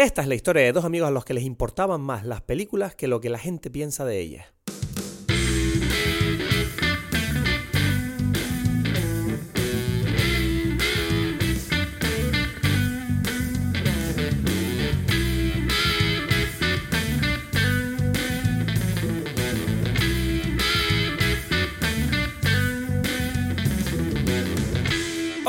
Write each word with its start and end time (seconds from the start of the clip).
Esta 0.00 0.22
es 0.22 0.28
la 0.28 0.36
historia 0.36 0.62
de 0.62 0.70
dos 0.70 0.84
amigos 0.84 1.08
a 1.08 1.10
los 1.10 1.24
que 1.24 1.34
les 1.34 1.42
importaban 1.42 2.00
más 2.00 2.24
las 2.24 2.40
películas 2.40 2.94
que 2.94 3.08
lo 3.08 3.20
que 3.20 3.30
la 3.30 3.38
gente 3.38 3.68
piensa 3.68 4.04
de 4.04 4.20
ellas. 4.20 4.46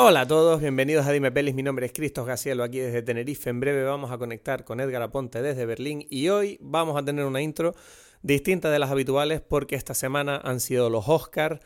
Hola 0.01 0.21
a 0.21 0.27
todos, 0.27 0.61
bienvenidos 0.61 1.05
a 1.05 1.11
Dime 1.11 1.29
Pelis, 1.29 1.53
mi 1.53 1.61
nombre 1.61 1.85
es 1.85 1.91
Cristos 1.91 2.25
Gacielo 2.25 2.63
aquí 2.63 2.79
desde 2.79 3.01
Tenerife, 3.01 3.49
en 3.49 3.59
breve 3.59 3.83
vamos 3.83 4.11
a 4.11 4.17
conectar 4.17 4.63
con 4.63 4.79
Edgar 4.79 5.01
Aponte 5.01 5.41
desde 5.41 5.65
Berlín 5.65 6.07
y 6.09 6.29
hoy 6.29 6.57
vamos 6.61 6.95
a 6.95 7.03
tener 7.03 7.25
una 7.25 7.41
intro 7.41 7.75
distinta 8.21 8.69
de 8.69 8.79
las 8.79 8.91
habituales 8.91 9.41
porque 9.41 9.75
esta 9.75 9.93
semana 9.93 10.39
han 10.41 10.61
sido 10.61 10.89
los 10.89 11.09
Oscars, 11.09 11.59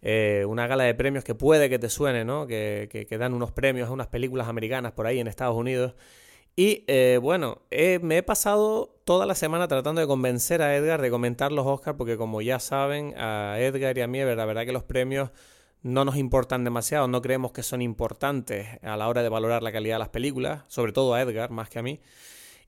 eh, 0.00 0.44
una 0.46 0.68
gala 0.68 0.84
de 0.84 0.94
premios 0.94 1.24
que 1.24 1.34
puede 1.34 1.68
que 1.68 1.80
te 1.80 1.88
suene, 1.90 2.24
¿no? 2.24 2.46
Que, 2.46 2.88
que, 2.88 3.18
dan 3.18 3.34
unos 3.34 3.50
premios 3.50 3.88
a 3.88 3.92
unas 3.92 4.06
películas 4.06 4.46
americanas 4.46 4.92
por 4.92 5.08
ahí 5.08 5.18
en 5.18 5.26
Estados 5.26 5.56
Unidos. 5.56 5.96
Y 6.54 6.84
eh, 6.86 7.18
bueno, 7.20 7.62
me 8.00 8.18
he 8.18 8.22
pasado 8.22 8.94
toda 9.02 9.26
la 9.26 9.34
semana 9.34 9.66
tratando 9.66 10.00
de 10.00 10.06
convencer 10.06 10.62
a 10.62 10.76
Edgar 10.76 11.02
de 11.02 11.10
comentar 11.10 11.50
los 11.50 11.66
Oscars 11.66 11.96
porque 11.98 12.16
como 12.16 12.42
ya 12.42 12.60
saben, 12.60 13.12
a 13.18 13.56
Edgar 13.58 13.98
y 13.98 14.02
a 14.02 14.06
mí, 14.06 14.20
la 14.20 14.44
verdad 14.44 14.64
que 14.64 14.72
los 14.72 14.84
premios 14.84 15.30
no 15.82 16.04
nos 16.04 16.16
importan 16.16 16.64
demasiado, 16.64 17.08
no 17.08 17.22
creemos 17.22 17.52
que 17.52 17.62
son 17.62 17.82
importantes 17.82 18.68
a 18.82 18.96
la 18.96 19.08
hora 19.08 19.22
de 19.22 19.28
valorar 19.28 19.62
la 19.62 19.72
calidad 19.72 19.96
de 19.96 20.00
las 20.00 20.08
películas, 20.08 20.62
sobre 20.68 20.92
todo 20.92 21.14
a 21.14 21.22
Edgar 21.22 21.50
más 21.50 21.68
que 21.68 21.78
a 21.78 21.82
mí. 21.82 22.00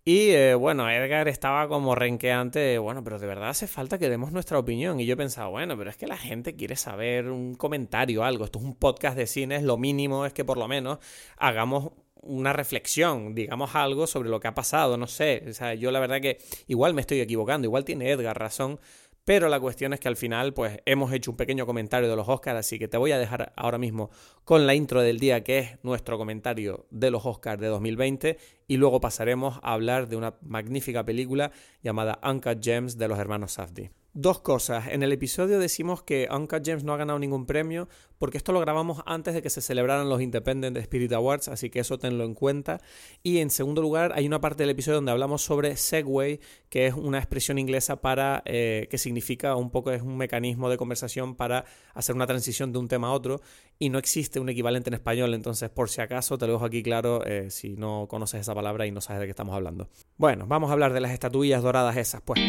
Y 0.06 0.32
eh, 0.32 0.55
bueno, 0.55 0.91
Edgar 0.91 1.28
estaba 1.28 1.66
como 1.66 1.95
renqueante, 1.95 2.77
bueno, 2.77 3.02
pero 3.02 3.19
de 3.19 3.27
verdad 3.27 3.48
hace 3.48 3.66
falta 3.66 3.97
que 3.98 4.11
demos 4.11 4.33
nuestra 4.33 4.58
opinión. 4.58 5.00
Y 5.00 5.06
yo 5.06 5.16
pensaba, 5.16 5.48
bueno, 5.48 5.78
pero 5.78 5.89
es 5.89 5.97
que 5.97 6.06
la 6.06 6.19
gente 6.19 6.56
quiere 6.56 6.77
saber 6.77 7.30
un 7.30 7.55
comentario, 7.55 8.22
algo. 8.22 8.44
Esto 8.44 8.58
es 8.58 8.66
un 8.66 8.74
podcast 8.74 9.17
de 9.17 9.27
cine, 9.27 9.62
lo 9.62 9.78
mínimo 9.78 10.27
es 10.27 10.34
que 10.34 10.44
por 10.44 10.58
lo 10.58 10.69
menos 10.69 10.98
hagamos 11.39 11.92
una 12.20 12.52
reflexión, 12.52 13.34
digamos 13.34 13.74
algo 13.74 14.06
sobre 14.06 14.28
lo 14.28 14.41
que 14.41 14.48
ha 14.48 14.55
pasado, 14.55 14.96
no 14.98 15.06
sé. 15.06 15.42
O 15.48 15.52
sea, 15.55 15.74
yo 15.74 15.91
la 15.91 16.00
verdad 16.00 16.20
que 16.20 16.39
igual 16.67 16.94
me 16.94 17.00
estoy 17.00 17.20
equivocando, 17.20 17.67
igual 17.67 17.84
tiene 17.84 18.11
Edgar 18.11 18.39
razón, 18.39 18.80
pero 19.25 19.48
la 19.48 19.58
cuestión 19.58 19.92
es 19.92 20.00
que 20.00 20.08
al 20.08 20.17
final, 20.17 20.53
pues 20.53 20.80
hemos 20.84 21.12
hecho 21.12 21.30
un 21.30 21.36
pequeño 21.36 21.64
comentario 21.67 22.11
de 22.11 22.17
los 22.17 22.28
Oscars, 22.28 22.58
así 22.58 22.78
que 22.78 22.89
te 22.89 22.98
voy 22.98 23.12
a 23.12 23.19
dejar 23.19 23.53
ahora 23.56 23.78
mismo 23.78 24.11
con 24.44 24.67
la 24.67 24.75
intro 24.75 25.00
del 25.00 25.19
día, 25.19 25.42
que 25.42 25.58
es 25.58 25.78
nuestro 25.83 26.19
comentario 26.19 26.86
de 26.91 27.11
los 27.11 27.25
Oscars 27.25 27.61
de 27.61 27.69
2020, 27.69 28.39
y 28.67 28.77
luego 28.77 29.01
pasaremos 29.01 29.59
a 29.62 29.73
hablar 29.73 30.09
de 30.09 30.17
una 30.17 30.34
magnífica 30.43 31.05
película 31.05 31.53
llamada 31.83 32.19
Uncut 32.23 32.62
Gems 32.62 32.98
de 32.98 33.09
los 33.09 33.19
hermanos 33.19 33.53
Safdie. 33.53 33.91
Dos 34.17 34.39
cosas. 34.39 34.87
En 34.93 35.03
el 35.03 35.11
episodio 35.11 35.59
decimos 35.59 36.05
que 36.05 36.29
Uncut 36.31 36.65
Gems 36.65 36.85
no 36.85 36.95
ha 36.95 36.97
ganado 36.97 37.19
ningún 37.19 37.47
premio 37.47 37.89
porque 38.19 38.39
esto 38.39 38.53
lo 38.53 38.61
grabamos 38.61 39.03
antes 39.07 39.35
de 39.35 39.42
que 39.42 39.51
se 39.51 39.61
celebraran 39.61 40.09
los 40.09 40.23
Independent 40.23 40.77
Spirit 40.77 41.12
Awards, 41.12 41.48
así 41.48 41.69
que 41.69 41.81
eso 41.81 41.98
tenlo 41.98 42.25
en 42.25 42.35
cuenta. 42.35 42.81
Y 43.25 43.39
en 43.39 43.51
segundo 43.51 43.83
lugar, 43.83 44.12
hay 44.15 44.25
una 44.27 44.41
parte 44.41 44.62
del 44.62 44.70
episodio 44.70 44.97
donde 44.97 45.11
hablamos 45.11 45.42
sobre 45.42 45.77
Segway, 45.77 46.39
que 46.69 46.87
es 46.87 46.95
una 46.95 47.19
expresión 47.19 47.59
inglesa 47.59 48.01
para 48.01 48.42
eh, 48.45 48.87
que 48.89 48.98
significa 48.98 49.57
un 49.57 49.70
poco 49.70 49.91
es 49.91 50.01
un 50.01 50.17
mecanismo 50.17 50.70
de 50.70 50.77
conversación 50.77 51.35
para 51.35 51.65
hacer 51.92 52.15
una 52.15 52.29
transición 52.29 52.73
de 52.73 52.79
un 52.79 52.87
tema 52.87 53.09
a 53.09 53.12
otro 53.12 53.41
y 53.81 53.89
no 53.91 53.98
existe 53.98 54.39
un 54.39 54.48
equivalente 54.48 54.91
en 54.91 54.95
español. 54.95 55.35
Entonces, 55.35 55.70
por 55.70 55.91
si 55.91 56.01
acaso, 56.01 56.39
te 56.39 56.47
lo 56.47 56.53
dejo 56.53 56.65
aquí 56.67 56.85
claro 56.85 57.27
eh, 57.27 57.51
si 57.51 57.75
no 57.77 58.07
conoces 58.09 58.42
esa 58.42 58.53
palabra 58.55 58.86
y 58.86 58.91
no 58.91 59.00
sabes 59.00 59.20
de 59.20 59.27
qué 59.27 59.30
estamos 59.30 59.55
hablando. 59.55 59.88
Bueno, 60.16 60.47
vamos 60.47 60.70
a 60.70 60.72
hablar 60.72 60.92
de 60.92 61.00
las 61.00 61.12
estatuillas 61.12 61.62
doradas 61.62 61.97
esas, 61.97 62.20
pues. 62.22 62.41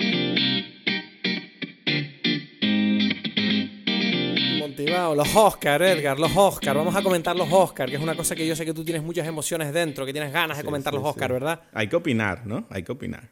Los 4.86 5.36
Oscar, 5.36 5.82
Edgar, 5.82 6.20
los 6.20 6.32
Oscar. 6.36 6.76
Vamos 6.76 6.96
a 6.96 7.02
comentar 7.02 7.36
los 7.36 7.52
Oscar, 7.52 7.90
que 7.90 7.96
es 7.96 8.02
una 8.02 8.16
cosa 8.16 8.36
que 8.36 8.46
yo 8.46 8.56
sé 8.56 8.66
que 8.66 8.74
tú 8.74 8.84
tienes 8.84 9.04
muchas 9.04 9.28
emociones 9.28 9.74
dentro, 9.74 10.06
que 10.06 10.14
tienes 10.14 10.32
ganas 10.32 10.58
de 10.58 10.64
comentar 10.64 10.94
los 10.94 11.04
Oscar, 11.04 11.34
¿verdad? 11.34 11.62
Hay 11.74 11.88
que 11.88 11.96
opinar, 11.96 12.46
¿no? 12.46 12.66
Hay 12.70 12.84
que 12.84 12.92
opinar. 12.92 13.30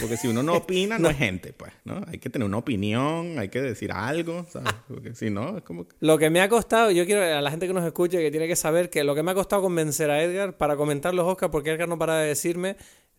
Porque 0.00 0.16
si 0.16 0.28
uno 0.28 0.42
no 0.42 0.54
opina, 0.56 0.98
no. 0.98 1.08
es 1.08 1.16
gente, 1.16 1.52
pues, 1.52 1.72
¿no? 1.84 2.02
Hay 2.08 2.18
que 2.18 2.30
tener 2.30 2.46
una 2.46 2.58
opinión, 2.58 3.38
hay 3.38 3.48
que 3.48 3.60
decir 3.60 3.92
algo, 3.92 4.44
¿sabes? 4.50 4.72
Porque 4.88 5.14
si 5.14 5.30
no, 5.30 5.58
es 5.58 5.62
como... 5.62 5.86
Lo 6.00 6.18
que 6.18 6.30
me 6.30 6.40
ha 6.40 6.48
costado, 6.48 6.90
yo 6.90 7.06
quiero 7.06 7.22
a 7.22 7.40
la 7.40 7.50
gente 7.50 7.66
que 7.66 7.72
nos 7.72 7.84
escuche 7.84 8.18
que 8.18 8.30
tiene 8.30 8.48
que 8.48 8.56
saber 8.56 8.90
que 8.90 9.04
lo 9.04 9.14
que 9.14 9.22
me 9.22 9.30
ha 9.30 9.34
costado 9.34 9.62
convencer 9.62 10.10
a 10.10 10.22
Edgar 10.22 10.56
para 10.56 10.76
comentar 10.76 11.14
los 11.14 11.26
Oscar, 11.26 11.50
porque 11.50 11.70
Edgar 11.70 11.88
no 11.88 11.98
para 11.98 12.18
de 12.18 12.28
decirme 12.28 12.76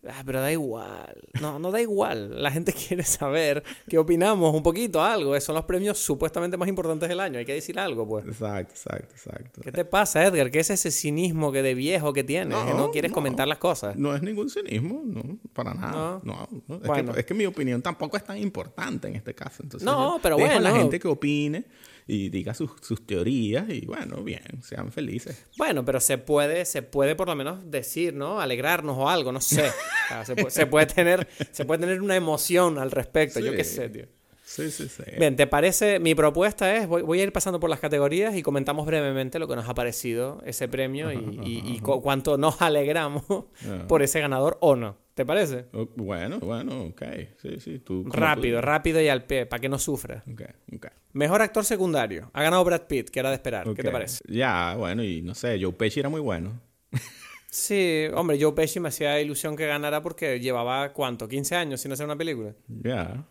Ah, 0.08 0.22
pero 0.24 0.40
da 0.40 0.52
igual. 0.52 1.16
No, 1.40 1.58
no 1.58 1.70
da 1.70 1.80
igual. 1.80 2.42
La 2.42 2.50
gente 2.50 2.72
quiere 2.88 3.02
saber 3.04 3.62
qué 3.88 3.98
opinamos 3.98 4.54
un 4.54 4.62
poquito, 4.62 5.02
algo. 5.02 5.38
Son 5.40 5.54
los 5.54 5.64
premios 5.64 5.98
supuestamente 5.98 6.56
más 6.56 6.68
importantes 6.68 7.08
del 7.08 7.20
año. 7.20 7.38
Hay 7.38 7.44
que 7.44 7.54
decir 7.54 7.78
algo, 7.78 8.06
pues. 8.06 8.26
Exacto, 8.26 8.74
exacto, 8.74 9.14
exacto. 9.14 9.60
¿Qué 9.62 9.72
te 9.72 9.84
pasa, 9.84 10.24
Edgar? 10.24 10.50
¿Qué 10.50 10.60
es 10.60 10.70
ese 10.70 10.90
cinismo 10.90 11.52
que 11.52 11.62
de 11.62 11.74
viejo 11.74 12.12
que 12.12 12.24
tienes? 12.24 12.56
No, 12.56 12.66
que 12.66 12.74
no 12.74 12.90
quieres 12.90 13.12
comentar 13.12 13.48
las 13.48 13.58
cosas. 13.58 13.96
No 13.96 14.14
es 14.14 14.22
ningún 14.22 14.50
cinismo, 14.50 15.02
no, 15.04 15.38
para 15.54 15.72
nada. 15.72 16.20
No, 16.22 16.48
Es, 16.82 16.90
que, 16.90 17.20
es, 17.20 17.26
que, 17.26 17.34
mi 17.34 17.46
opinión 17.46 17.80
tampoco 17.80 18.16
es 18.16 18.24
tan 18.24 18.36
importante 18.36 19.08
en 19.08 19.16
este 19.16 19.34
caso. 19.34 19.62
Entonces, 19.62 19.86
no, 19.86 20.18
pero 20.22 20.36
bueno. 20.36 20.60
la 20.60 20.72
gente 20.72 20.98
que 20.98 21.08
opine 21.08 21.64
y 22.06 22.28
diga 22.28 22.52
sus, 22.52 22.72
sus, 22.82 23.06
teorías 23.06 23.68
y 23.70 23.86
bueno, 23.86 24.22
bien, 24.22 24.62
sean 24.62 24.92
felices. 24.92 25.46
Bueno, 25.56 25.84
pero 25.84 26.00
se 26.00 26.18
puede, 26.18 26.64
se 26.66 26.82
puede 26.82 27.16
por 27.16 27.28
lo 27.28 27.36
menos 27.36 27.70
decir, 27.70 28.14
¿no? 28.14 28.40
Alegrarnos 28.40 28.98
o 28.98 29.08
algo, 29.08 29.32
no 29.32 29.40
sé. 29.40 29.70
se, 30.48 30.66
puede, 30.66 30.86
tener, 30.86 31.26
se 31.52 31.64
puede 31.64 31.80
tener 31.80 32.02
una 32.02 32.16
emoción 32.16 32.78
al 32.78 32.90
respecto, 32.90 33.40
yo 33.40 33.52
qué 33.52 33.64
sé, 33.64 33.88
tío. 33.88 34.06
Sí, 34.44 34.70
sí, 34.70 34.88
sí. 34.88 35.02
Bien, 35.18 35.34
¿te 35.34 35.46
parece? 35.46 35.98
Mi 35.98 36.14
propuesta 36.14 36.76
es, 36.76 36.86
voy, 36.86 37.02
voy, 37.02 37.18
a 37.18 37.22
ir 37.24 37.32
pasando 37.32 37.58
por 37.58 37.70
las 37.70 37.80
categorías 37.80 38.36
y 38.36 38.42
comentamos 38.42 38.86
brevemente 38.86 39.38
lo 39.38 39.48
que 39.48 39.56
nos 39.56 39.68
ha 39.68 39.74
parecido 39.74 40.42
ese 40.44 40.68
premio 40.68 41.10
y, 41.10 41.40
y, 41.42 41.80
cuánto 41.80 42.36
nos 42.36 42.60
alegramos 42.62 43.24
ah. 43.28 43.84
por 43.88 44.02
ese 44.02 44.20
ganador 44.20 44.58
o 44.60 44.76
no. 44.76 45.03
¿Te 45.14 45.24
parece? 45.24 45.66
Oh, 45.72 45.88
bueno, 45.94 46.40
bueno, 46.40 46.86
ok. 46.86 47.02
Sí, 47.40 47.60
sí, 47.60 47.78
tú. 47.78 48.04
Rápido, 48.08 48.60
rápido 48.60 49.00
y 49.00 49.08
al 49.08 49.24
pie, 49.24 49.46
para 49.46 49.60
que 49.60 49.68
no 49.68 49.78
sufra. 49.78 50.24
Ok, 50.30 50.42
ok. 50.74 50.86
Mejor 51.12 51.40
actor 51.40 51.64
secundario. 51.64 52.30
Ha 52.32 52.42
ganado 52.42 52.64
Brad 52.64 52.82
Pitt, 52.88 53.10
que 53.10 53.20
era 53.20 53.28
de 53.28 53.36
esperar. 53.36 53.64
¿Qué 53.74 53.82
te 53.82 53.92
parece? 53.92 54.24
Ya, 54.26 54.74
bueno, 54.76 55.04
y 55.04 55.22
no 55.22 55.36
sé, 55.36 55.56
Joe 55.62 55.72
Pesci 55.72 56.00
era 56.00 56.08
muy 56.08 56.20
bueno. 56.20 56.60
sí, 57.48 58.06
hombre, 58.12 58.38
Joe 58.40 58.52
Pesci 58.54 58.80
me 58.80 58.88
hacía 58.88 59.20
ilusión 59.20 59.56
que 59.56 59.68
ganara 59.68 60.02
porque 60.02 60.40
llevaba, 60.40 60.92
¿cuánto? 60.92 61.28
¿15 61.28 61.54
años 61.54 61.80
sin 61.80 61.92
hacer 61.92 62.06
una 62.06 62.16
película? 62.16 62.52
Ya, 62.66 63.24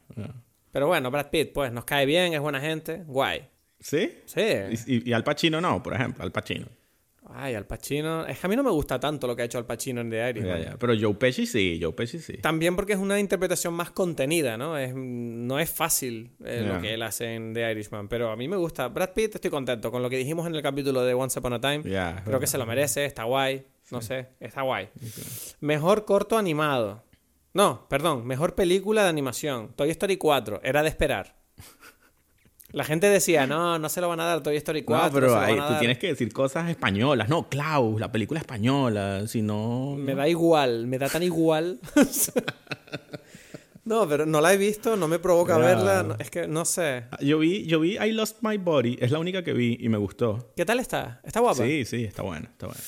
Pero 0.71 0.87
bueno, 0.87 1.11
Brad 1.11 1.29
Pitt, 1.29 1.51
pues, 1.51 1.73
nos 1.73 1.83
cae 1.83 2.05
bien, 2.05 2.33
es 2.33 2.39
buena 2.39 2.61
gente, 2.61 3.03
guay. 3.07 3.45
¿Sí? 3.81 4.19
Sí. 4.23 4.41
Y, 4.87 5.09
y 5.09 5.13
Al 5.13 5.25
Pacino 5.25 5.59
no, 5.59 5.83
por 5.83 5.93
ejemplo, 5.93 6.23
Al 6.23 6.31
Pacino. 6.31 6.67
Ay, 7.35 7.55
Al 7.55 7.65
Pacino. 7.65 8.25
Es 8.25 8.39
que 8.39 8.47
a 8.47 8.49
mí 8.49 8.55
no 8.55 8.63
me 8.63 8.71
gusta 8.71 8.99
tanto 8.99 9.27
lo 9.27 9.35
que 9.35 9.41
ha 9.41 9.45
hecho 9.45 9.57
Al 9.57 9.65
Pacino 9.65 10.01
en 10.01 10.09
The 10.09 10.29
Irishman. 10.29 10.77
Pero 10.79 10.93
Joe 10.99 11.15
Pesci 11.15 11.45
sí, 11.45 11.79
Joe 11.81 11.93
Pesci 11.93 12.19
sí. 12.19 12.37
También 12.37 12.75
porque 12.75 12.93
es 12.93 12.99
una 12.99 13.19
interpretación 13.19 13.73
más 13.73 13.91
contenida, 13.91 14.57
¿no? 14.57 14.77
Es, 14.77 14.93
no 14.95 15.59
es 15.59 15.69
fácil 15.69 16.31
eh, 16.43 16.63
lo 16.67 16.81
que 16.81 16.93
él 16.93 17.01
hace 17.01 17.33
en 17.35 17.53
The 17.53 17.71
Irishman. 17.71 18.07
Pero 18.07 18.31
a 18.31 18.35
mí 18.35 18.47
me 18.47 18.57
gusta. 18.57 18.87
Brad 18.87 19.13
Pitt, 19.13 19.35
estoy 19.35 19.51
contento 19.51 19.91
con 19.91 20.01
lo 20.01 20.09
que 20.09 20.17
dijimos 20.17 20.47
en 20.47 20.55
el 20.55 20.61
capítulo 20.61 21.03
de 21.03 21.13
Once 21.13 21.37
Upon 21.39 21.53
a 21.53 21.61
Time. 21.61 21.83
Creo 22.23 22.39
que 22.39 22.47
se 22.47 22.57
lo 22.57 22.65
merece, 22.65 23.05
está 23.05 23.23
guay. 23.23 23.65
No 23.91 24.01
sé, 24.01 24.29
está 24.39 24.61
guay. 24.61 24.89
Mejor 25.59 26.05
corto 26.05 26.37
animado. 26.37 27.03
No, 27.53 27.87
perdón, 27.87 28.25
mejor 28.25 28.55
película 28.55 29.03
de 29.03 29.09
animación. 29.09 29.73
Toy 29.75 29.91
Story 29.91 30.17
4, 30.17 30.61
era 30.63 30.81
de 30.81 30.89
esperar. 30.89 31.35
La 32.73 32.83
gente 32.83 33.07
decía, 33.07 33.45
no, 33.45 33.77
no 33.77 33.87
se 33.87 34.01
lo 34.01 34.09
van 34.09 34.19
a 34.19 34.25
dar 34.25 34.41
Toy 34.41 34.55
Story 34.57 34.81
4. 34.81 35.07
No, 35.07 35.13
pero 35.13 35.67
tú 35.67 35.73
tienes 35.77 35.99
que 35.99 36.07
decir 36.07 36.33
cosas 36.33 36.71
españolas. 36.71 37.29
No, 37.29 37.47
Klaus, 37.47 37.99
la 38.01 38.11
película 38.11 38.39
española. 38.39 39.27
Si 39.27 39.43
no. 39.43 39.95
Me 39.95 40.15
da 40.15 40.27
igual, 40.27 40.87
me 40.87 40.97
da 40.97 41.07
tan 41.07 41.21
igual. 41.21 41.79
no, 43.85 44.09
pero 44.09 44.25
no 44.25 44.41
la 44.41 44.53
he 44.53 44.57
visto, 44.57 44.97
no 44.97 45.07
me 45.07 45.19
provoca 45.19 45.59
verla. 45.59 46.15
es 46.17 46.31
que 46.31 46.47
no 46.47 46.65
sé. 46.65 47.03
Yo 47.21 47.37
vi, 47.37 47.63
yo 47.67 47.79
vi 47.79 47.95
I 47.99 48.11
Lost 48.11 48.39
My 48.41 48.57
Body, 48.57 48.97
es 48.99 49.11
la 49.11 49.19
única 49.19 49.43
que 49.43 49.53
vi 49.53 49.77
y 49.79 49.87
me 49.87 49.99
gustó. 49.99 50.51
¿Qué 50.55 50.65
tal 50.65 50.79
está? 50.79 51.21
¿Está 51.23 51.41
guapa? 51.41 51.63
Sí, 51.63 51.85
sí, 51.85 52.03
está 52.03 52.23
buena, 52.23 52.49
está 52.49 52.65
buena. 52.65 52.81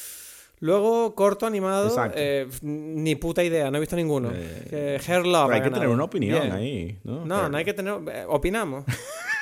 Luego, 0.62 1.13
corto 1.13 1.45
animado, 1.45 1.95
eh, 2.15 2.48
ni 2.63 3.15
puta 3.15 3.44
idea, 3.44 3.69
no 3.69 3.77
he 3.77 3.81
visto 3.81 3.95
ninguno. 3.95 4.31
Eh, 4.33 5.00
Hair 5.06 5.27
Love. 5.27 5.51
hay 5.51 5.62
que 5.62 5.69
tener 5.69 5.89
una 5.89 6.06
opinión 6.06 6.51
ahí, 6.51 6.98
¿no? 7.04 7.24
No, 7.24 7.50
no 7.50 7.57
hay 7.57 7.65
que 7.65 7.74
tener. 7.75 8.00
Eh, 8.12 8.25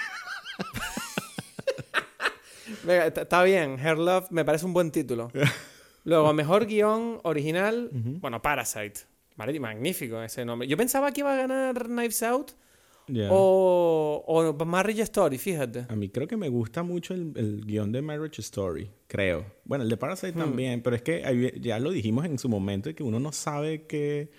está 2.88 3.44
bien, 3.44 3.80
Her 3.80 3.98
Love 3.98 4.32
me 4.32 4.46
parece 4.46 4.66
un 4.66 4.74
buen 4.74 4.92
título. 4.92 5.32
Luego, 6.06 6.34
mejor 6.34 6.66
guion 6.66 7.20
original, 7.24 7.90
bueno, 7.94 8.42
Parasite. 8.42 9.02
Magnífico 9.36 10.22
ese 10.22 10.46
nombre. 10.46 10.68
Yo 10.68 10.78
pensaba 10.78 11.12
que 11.12 11.22
iba 11.22 11.34
a 11.34 11.38
ganar 11.38 11.86
Knives 11.86 12.22
Out 12.24 12.52
O, 13.30 14.24
o 14.28 14.66
Marriage 14.66 15.02
Story, 15.02 15.38
fíjate. 15.38 15.86
A 15.90 15.96
mí 15.96 16.10
creo 16.10 16.28
que 16.28 16.38
me 16.38 16.50
gusta 16.50 16.84
mucho 16.84 17.14
el, 17.14 17.34
el 17.36 17.66
guion 17.66 17.92
de 17.92 18.02
Marriage 18.02 18.42
Story, 18.42 18.90
creo. 19.08 19.46
Bueno, 19.64 19.84
el 19.84 19.90
de 19.90 19.98
Parasite 19.98 20.34
hmm. 20.34 20.40
también, 20.40 20.82
pero 20.82 20.96
es 20.96 21.02
que 21.02 21.58
ya 21.60 21.80
lo 21.80 21.92
dijimos 21.92 22.26
en 22.26 22.38
su 22.38 22.50
momento 22.50 22.94
que 22.94 23.04
uno 23.04 23.20
no 23.20 23.32
sabe 23.32 23.86
qué 23.88 24.30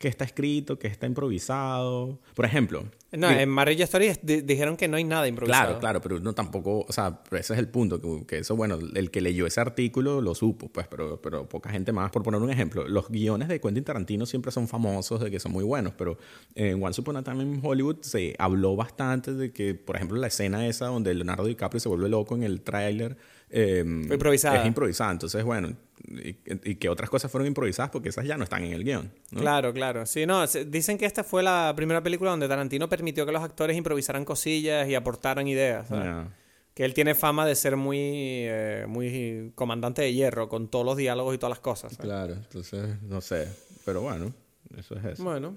que 0.00 0.08
está 0.08 0.24
escrito, 0.24 0.78
que 0.78 0.88
está 0.88 1.04
improvisado. 1.04 2.18
Por 2.34 2.46
ejemplo. 2.46 2.86
No, 3.12 3.30
en 3.30 3.50
Marriage 3.50 3.82
Story 3.82 4.12
dijeron 4.22 4.78
que 4.78 4.88
no 4.88 4.96
hay 4.96 5.04
nada 5.04 5.28
improvisado. 5.28 5.64
Claro, 5.64 5.78
claro, 5.78 6.00
pero 6.00 6.20
no 6.20 6.32
tampoco, 6.32 6.86
o 6.88 6.92
sea, 6.92 7.20
ese 7.32 7.52
es 7.52 7.58
el 7.58 7.68
punto, 7.68 8.00
que, 8.26 8.38
eso, 8.38 8.56
bueno, 8.56 8.78
el 8.94 9.10
que 9.10 9.20
leyó 9.20 9.46
ese 9.46 9.60
artículo 9.60 10.22
lo 10.22 10.34
supo, 10.34 10.68
pues, 10.68 10.86
pero, 10.86 11.20
pero 11.20 11.46
poca 11.46 11.68
gente 11.68 11.92
más. 11.92 12.10
Por 12.12 12.22
poner 12.22 12.40
un 12.40 12.48
ejemplo, 12.48 12.88
los 12.88 13.10
guiones 13.10 13.48
de 13.48 13.60
Quentin 13.60 13.84
Tarantino 13.84 14.24
siempre 14.24 14.50
son 14.52 14.68
famosos 14.68 15.20
de 15.20 15.30
que 15.30 15.38
son 15.38 15.52
muy 15.52 15.64
buenos, 15.64 15.92
pero 15.98 16.16
en 16.54 16.82
Once 16.82 16.98
Upon 16.98 17.18
a 17.18 17.22
Time 17.22 17.42
in 17.42 17.60
Hollywood 17.62 17.98
se 18.00 18.34
habló 18.38 18.76
bastante 18.76 19.34
de 19.34 19.52
que, 19.52 19.74
por 19.74 19.96
ejemplo, 19.96 20.16
la 20.16 20.28
escena 20.28 20.66
esa 20.66 20.86
donde 20.86 21.12
Leonardo 21.12 21.44
DiCaprio 21.44 21.78
se 21.78 21.90
vuelve 21.90 22.08
loco 22.08 22.34
en 22.36 22.44
el 22.44 22.62
tráiler. 22.62 23.18
Eh, 23.50 23.84
improvisada. 23.84 24.60
Es 24.62 24.66
improvisada, 24.66 25.12
entonces, 25.12 25.44
bueno, 25.44 25.76
y, 26.08 26.74
que 26.76 26.88
otras 26.88 27.10
cosas 27.10 27.30
fueron 27.30 27.46
improvisadas 27.46 27.90
porque 27.90 28.08
esas 28.08 28.24
ya 28.24 28.36
no 28.36 28.44
están 28.44 28.64
en 28.64 28.72
el 28.72 28.84
guion. 28.84 29.12
Claro, 29.30 29.72
claro. 29.72 30.06
Sí, 30.06 30.26
no, 30.26 30.46
dicen 30.46 30.98
que 30.98 31.06
esta 31.06 31.24
fue 31.24 31.42
la 31.42 31.72
primera 31.76 32.02
película 32.02 32.30
donde 32.30 32.48
Tarantino 32.48 32.88
permitió 32.88 33.26
que 33.26 33.32
los 33.32 33.42
actores 33.42 33.76
improvisaran 33.76 34.24
cosillas 34.24 34.88
y 34.88 34.94
aportaran 34.94 35.46
ideas. 35.46 35.88
Que 36.74 36.84
él 36.84 36.94
tiene 36.94 37.14
fama 37.14 37.44
de 37.44 37.54
ser 37.56 37.76
muy, 37.76 37.98
eh, 37.98 38.84
muy 38.88 39.52
comandante 39.54 40.02
de 40.02 40.14
hierro 40.14 40.48
con 40.48 40.68
todos 40.68 40.86
los 40.86 40.96
diálogos 40.96 41.34
y 41.34 41.38
todas 41.38 41.50
las 41.50 41.60
cosas. 41.60 41.96
Claro, 41.98 42.34
entonces, 42.34 43.02
no 43.02 43.20
sé. 43.20 43.48
Pero 43.84 44.02
bueno, 44.02 44.32
eso 44.76 44.96
es 44.96 45.04
eso. 45.04 45.24
Bueno. 45.24 45.56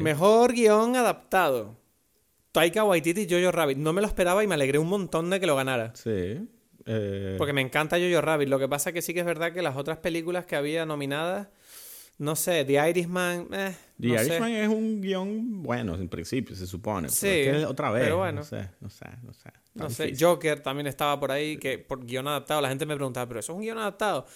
Mejor 0.00 0.52
guion 0.52 0.96
adaptado. 0.96 1.76
Taika 2.50 2.84
Waititi 2.84 3.22
y 3.22 3.30
Jojo 3.30 3.50
Rabbit. 3.50 3.78
No 3.78 3.92
me 3.92 4.02
lo 4.02 4.06
esperaba 4.06 4.44
y 4.44 4.46
me 4.46 4.54
alegré 4.54 4.78
un 4.78 4.88
montón 4.88 5.30
de 5.30 5.40
que 5.40 5.46
lo 5.46 5.56
ganara. 5.56 5.94
Sí. 5.94 6.46
Eh, 6.86 7.36
Porque 7.38 7.52
me 7.52 7.60
encanta 7.60 7.98
Jojo 7.98 8.20
Rabbit. 8.20 8.48
Lo 8.48 8.58
que 8.58 8.68
pasa 8.68 8.90
es 8.90 8.94
que 8.94 9.02
sí 9.02 9.14
que 9.14 9.20
es 9.20 9.26
verdad 9.26 9.52
que 9.52 9.62
las 9.62 9.76
otras 9.76 9.98
películas 9.98 10.46
que 10.46 10.56
había 10.56 10.84
nominadas, 10.86 11.48
no 12.18 12.36
sé, 12.36 12.64
The 12.64 12.88
Irishman. 12.90 13.48
Eh, 13.52 13.74
The 14.00 14.08
Irishman 14.08 14.52
es 14.52 14.68
un 14.68 15.00
guion 15.00 15.62
bueno, 15.62 15.94
en 15.94 16.08
principio, 16.08 16.54
se 16.56 16.66
supone. 16.66 17.08
Sí. 17.08 17.48
otra 17.66 17.90
vez. 17.90 18.04
Pero 18.04 18.18
bueno. 18.18 18.40
No 18.40 18.44
sé, 18.44 18.68
no 18.80 18.90
sé, 18.90 19.06
no 19.22 19.32
sé. 19.32 19.50
No 19.74 19.90
sé. 19.90 20.14
Joker 20.18 20.60
también 20.60 20.86
estaba 20.86 21.18
por 21.18 21.30
ahí, 21.30 21.56
que 21.56 21.78
por 21.78 22.04
guion 22.04 22.28
adaptado. 22.28 22.60
La 22.60 22.68
gente 22.68 22.84
me 22.84 22.94
preguntaba, 22.94 23.26
¿pero 23.26 23.40
eso 23.40 23.52
es 23.52 23.56
un 23.56 23.62
guion 23.62 23.78
adaptado? 23.78 24.26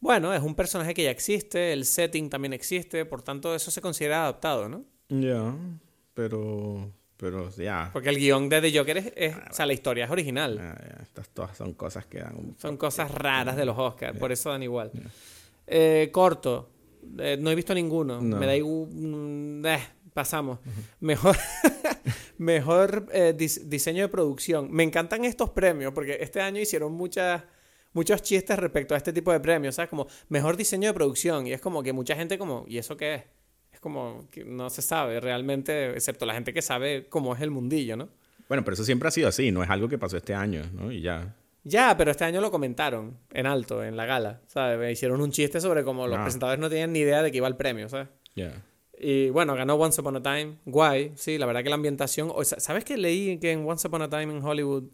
Bueno, 0.00 0.34
es 0.34 0.42
un 0.42 0.54
personaje 0.54 0.94
que 0.94 1.04
ya 1.04 1.10
existe, 1.10 1.72
el 1.72 1.84
setting 1.84 2.28
también 2.28 2.52
existe, 2.52 3.04
por 3.04 3.22
tanto, 3.22 3.54
eso 3.54 3.70
se 3.70 3.80
considera 3.80 4.22
adaptado, 4.22 4.68
¿no? 4.68 4.84
Ya, 5.08 5.54
pero 6.12 6.92
pero 7.22 7.48
ya. 7.50 7.88
Porque 7.92 8.08
el 8.08 8.16
guion 8.18 8.48
de 8.48 8.60
The 8.60 8.76
Joker 8.76 8.96
es. 9.14 9.32
Ah, 9.36 9.46
o 9.48 9.54
sea, 9.54 9.64
la 9.64 9.74
historia 9.74 10.06
es 10.06 10.10
original. 10.10 10.58
Ah, 10.60 11.02
Estas 11.02 11.28
todas 11.28 11.56
son 11.56 11.74
cosas 11.74 12.04
que 12.06 12.18
dan. 12.18 12.56
son 12.58 12.76
cosas 12.76 13.12
raras 13.12 13.54
de 13.56 13.64
los 13.64 13.78
Oscars, 13.78 14.18
por 14.18 14.32
eso 14.32 14.50
dan 14.50 14.64
igual. 14.64 14.90
Eh, 15.68 16.10
corto. 16.10 16.68
Eh, 17.20 17.36
no 17.38 17.52
he 17.52 17.54
visto 17.54 17.72
ninguno. 17.74 18.20
Me 18.20 18.44
da 18.44 18.56
igual. 18.56 18.88
Mm, 18.92 19.64
eh, 19.66 19.78
pasamos. 20.12 20.58
Mejor, 20.98 21.36
mejor 22.38 23.06
diseño 23.36 24.02
de 24.02 24.08
producción. 24.08 24.72
Me 24.72 24.82
encantan 24.82 25.24
estos 25.24 25.50
premios 25.50 25.92
porque 25.94 26.18
este 26.20 26.40
año 26.40 26.60
hicieron 26.60 26.92
muchas 26.92 27.44
muchos 27.92 28.20
chistes 28.22 28.58
respecto 28.58 28.94
a 28.94 28.96
este 28.96 29.12
tipo 29.12 29.30
de 29.30 29.38
premios, 29.38 29.76
¿sabes? 29.76 29.90
Como 29.90 30.08
mejor 30.28 30.56
diseño 30.56 30.88
de 30.88 30.94
producción. 30.94 31.46
Y 31.46 31.52
es 31.52 31.60
como 31.60 31.84
que 31.84 31.92
mucha 31.92 32.16
gente 32.16 32.36
como, 32.36 32.64
¿y 32.66 32.78
eso 32.78 32.96
qué 32.96 33.14
es? 33.14 33.22
Como 33.82 34.28
que 34.30 34.44
no 34.44 34.70
se 34.70 34.80
sabe 34.80 35.18
realmente, 35.18 35.90
excepto 35.90 36.24
la 36.24 36.34
gente 36.34 36.54
que 36.54 36.62
sabe 36.62 37.08
cómo 37.08 37.34
es 37.34 37.40
el 37.40 37.50
mundillo, 37.50 37.96
¿no? 37.96 38.08
Bueno, 38.48 38.64
pero 38.64 38.74
eso 38.74 38.84
siempre 38.84 39.08
ha 39.08 39.10
sido 39.10 39.26
así, 39.26 39.50
no 39.50 39.60
es 39.64 39.70
algo 39.70 39.88
que 39.88 39.98
pasó 39.98 40.16
este 40.16 40.34
año, 40.34 40.62
¿no? 40.72 40.92
Y 40.92 41.00
ya. 41.00 41.34
Ya, 41.64 41.96
pero 41.96 42.12
este 42.12 42.24
año 42.24 42.40
lo 42.40 42.52
comentaron 42.52 43.18
en 43.32 43.46
alto, 43.46 43.82
en 43.82 43.96
la 43.96 44.06
gala, 44.06 44.40
¿sabes? 44.46 44.92
Hicieron 44.92 45.20
un 45.20 45.32
chiste 45.32 45.60
sobre 45.60 45.82
cómo 45.82 46.06
los 46.06 46.16
ah. 46.16 46.22
presentadores 46.22 46.60
no 46.60 46.68
tenían 46.68 46.92
ni 46.92 47.00
idea 47.00 47.24
de 47.24 47.32
que 47.32 47.38
iba 47.38 47.48
el 47.48 47.56
premio, 47.56 47.88
¿sabes? 47.88 48.06
Ya. 48.36 48.52
Y 48.96 49.30
bueno, 49.30 49.56
ganó 49.56 49.74
Once 49.74 50.00
Upon 50.00 50.16
a 50.16 50.22
Time, 50.22 50.58
guay, 50.64 51.10
sí, 51.16 51.36
la 51.36 51.46
verdad 51.46 51.64
que 51.64 51.68
la 51.68 51.74
ambientación... 51.74 52.32
¿Sabes 52.44 52.84
que 52.84 52.96
leí 52.96 53.40
que 53.40 53.50
en 53.50 53.68
Once 53.68 53.88
Upon 53.88 54.02
a 54.02 54.08
Time 54.08 54.32
en 54.32 54.44
Hollywood 54.44 54.84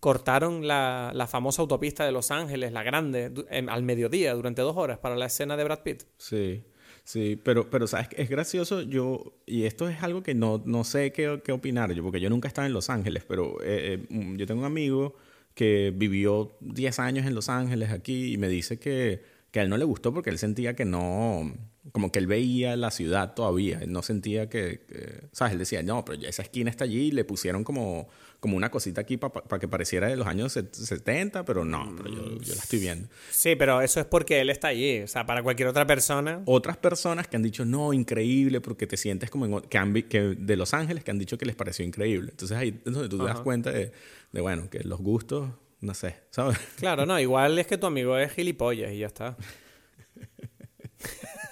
cortaron 0.00 0.68
la, 0.68 1.12
la 1.14 1.26
famosa 1.26 1.62
autopista 1.62 2.04
de 2.04 2.12
Los 2.12 2.30
Ángeles, 2.30 2.72
la 2.72 2.82
grande, 2.82 3.32
al 3.68 3.82
mediodía, 3.84 4.34
durante 4.34 4.60
dos 4.60 4.76
horas, 4.76 4.98
para 4.98 5.16
la 5.16 5.24
escena 5.24 5.56
de 5.56 5.64
Brad 5.64 5.82
Pitt? 5.82 6.02
Sí. 6.18 6.62
Sí, 7.04 7.36
pero, 7.36 7.68
pero 7.68 7.86
sabes 7.86 8.08
es 8.16 8.30
gracioso, 8.30 8.80
yo, 8.80 9.34
y 9.44 9.64
esto 9.64 9.88
es 9.90 10.02
algo 10.02 10.22
que 10.22 10.34
no, 10.34 10.62
no 10.64 10.84
sé 10.84 11.12
qué, 11.12 11.42
qué 11.44 11.52
opinar 11.52 11.92
yo, 11.92 12.02
porque 12.02 12.18
yo 12.18 12.30
nunca 12.30 12.48
estaba 12.48 12.66
en 12.66 12.72
Los 12.72 12.88
Ángeles, 12.88 13.24
pero 13.28 13.60
eh, 13.62 14.00
eh, 14.00 14.06
mm, 14.08 14.36
yo 14.36 14.46
tengo 14.46 14.60
un 14.60 14.66
amigo 14.66 15.14
que 15.54 15.92
vivió 15.94 16.56
10 16.60 16.98
años 17.00 17.26
en 17.26 17.34
Los 17.34 17.50
Ángeles 17.50 17.90
aquí 17.90 18.32
y 18.32 18.38
me 18.38 18.48
dice 18.48 18.78
que, 18.78 19.22
que 19.54 19.60
a 19.60 19.62
él 19.62 19.70
no 19.70 19.76
le 19.76 19.84
gustó 19.84 20.12
porque 20.12 20.30
él 20.30 20.38
sentía 20.38 20.74
que 20.74 20.84
no, 20.84 21.54
como 21.92 22.10
que 22.10 22.18
él 22.18 22.26
veía 22.26 22.76
la 22.76 22.90
ciudad 22.90 23.34
todavía, 23.34 23.78
él 23.80 23.92
no 23.92 24.02
sentía 24.02 24.48
que, 24.48 24.80
que 24.88 25.28
¿sabes? 25.30 25.52
Él 25.52 25.60
decía, 25.60 25.80
no, 25.84 26.04
pero 26.04 26.18
ya 26.18 26.28
esa 26.28 26.42
esquina 26.42 26.70
está 26.70 26.82
allí 26.82 27.02
y 27.02 27.10
le 27.12 27.24
pusieron 27.24 27.62
como 27.62 28.08
como 28.40 28.58
una 28.58 28.70
cosita 28.70 29.00
aquí 29.00 29.16
para 29.16 29.58
que 29.58 29.68
pareciera 29.68 30.08
de 30.08 30.16
los 30.16 30.26
años 30.26 30.52
70, 30.52 31.46
pero 31.46 31.64
no, 31.64 31.94
pero 31.96 32.10
yo, 32.10 32.54
la 32.54 32.62
estoy 32.62 32.78
viendo. 32.78 33.08
Sí, 33.30 33.56
pero 33.56 33.80
eso 33.80 34.00
es 34.00 34.06
porque 34.06 34.42
él 34.42 34.50
está 34.50 34.68
allí, 34.68 35.00
o 35.00 35.08
sea, 35.08 35.24
para 35.24 35.42
cualquier 35.42 35.68
otra 35.68 35.86
persona. 35.86 36.42
Otras 36.44 36.76
personas 36.76 37.26
que 37.26 37.36
han 37.36 37.42
dicho, 37.42 37.64
no, 37.64 37.94
increíble, 37.94 38.60
porque 38.60 38.86
te 38.86 38.98
sientes 38.98 39.30
como 39.30 39.46
en, 39.46 39.62
que, 39.62 40.06
que 40.08 40.20
de 40.20 40.56
Los 40.56 40.74
Ángeles 40.74 41.04
que 41.04 41.10
han 41.10 41.18
dicho 41.18 41.38
que 41.38 41.46
les 41.46 41.56
pareció 41.56 41.86
increíble. 41.86 42.32
Entonces 42.32 42.54
ahí 42.54 42.82
es 42.84 42.92
donde 42.92 43.08
tú 43.08 43.16
te 43.16 43.24
das 43.24 43.40
cuenta 43.40 43.70
de, 43.70 43.92
de, 44.32 44.40
bueno, 44.42 44.68
que 44.68 44.80
los 44.80 45.00
gustos, 45.00 45.48
no 45.84 45.94
sé, 45.94 46.16
¿sabes? 46.30 46.58
Claro, 46.76 47.04
no, 47.04 47.20
igual 47.20 47.58
es 47.58 47.66
que 47.66 47.76
tu 47.76 47.86
amigo 47.86 48.16
es 48.16 48.32
gilipollas 48.32 48.90
y 48.92 48.98
ya 48.98 49.06
está. 49.06 49.36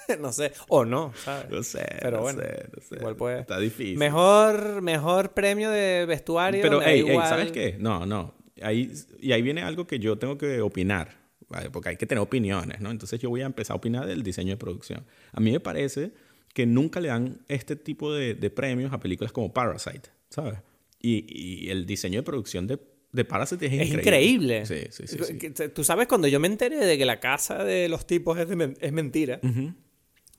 no 0.21 0.33
sé. 0.33 0.53
O 0.69 0.85
no, 0.85 1.13
¿sabes? 1.17 1.51
No 1.51 1.63
sé. 1.63 1.87
Pero 2.01 2.17
no 2.17 2.23
bueno, 2.23 2.41
sé, 2.41 2.69
no 2.75 2.83
sé. 2.83 2.97
igual 2.97 3.17
puede. 3.17 3.41
Está 3.41 3.59
difícil. 3.59 3.99
Mejor, 3.99 4.81
mejor 4.81 5.33
premio 5.33 5.71
de 5.71 6.07
vestuario. 6.07 6.63
Pero, 6.63 6.81
hey, 6.83 7.05
¿sabes 7.29 7.53
qué? 7.53 7.77
No, 7.79 8.07
no. 8.07 8.35
Ahí, 8.63 8.91
y 9.21 9.33
ahí 9.33 9.43
viene 9.43 9.63
algo 9.63 9.87
que 9.87 9.99
yo 9.99 10.17
tengo 10.19 10.39
que 10.39 10.61
opinar. 10.61 11.21
Porque 11.71 11.91
hay 11.91 11.97
que 11.99 12.07
tener 12.07 12.23
opiniones, 12.23 12.81
¿no? 12.81 12.91
Entonces 12.91 13.21
yo 13.21 13.29
voy 13.29 13.43
a 13.43 13.47
empezar 13.47 13.75
a 13.75 13.77
opinar 13.77 14.07
del 14.07 14.23
diseño 14.23 14.53
de 14.53 14.57
producción. 14.57 15.05
A 15.33 15.41
mí 15.41 15.53
me 15.53 15.61
parece 15.61 16.13
que 16.55 16.65
nunca 16.65 16.99
le 16.99 17.09
dan 17.09 17.43
este 17.49 17.77
tipo 17.77 18.15
de, 18.15 18.35
de 18.35 18.49
premios 18.49 18.91
a 18.95 18.99
películas 18.99 19.33
como 19.33 19.53
Parasite, 19.53 20.09
¿sabes? 20.31 20.59
Y, 20.99 21.27
y 21.29 21.69
el 21.69 21.85
diseño 21.85 22.21
de 22.21 22.23
producción 22.23 22.67
de 22.67 22.79
de 23.13 23.25
Parasite 23.25 23.67
es, 23.67 23.93
increíble. 23.93 24.65
Sí, 24.65 24.87
sí, 24.91 25.05
sí, 25.07 25.69
Tú 25.69 25.85
sabes, 25.85 26.09
cuando 26.09 26.29
yo 26.29 26.41
me 26.41 26.49
enteré 26.49 26.85
de 26.85 26.97
que 26.97 27.05
la 27.05 27.21
casa 27.21 27.63
de 27.63 27.89
los 27.89 28.07
tipos 28.07 28.39
es, 28.39 28.49
es 28.81 28.93
mentira, 28.93 29.39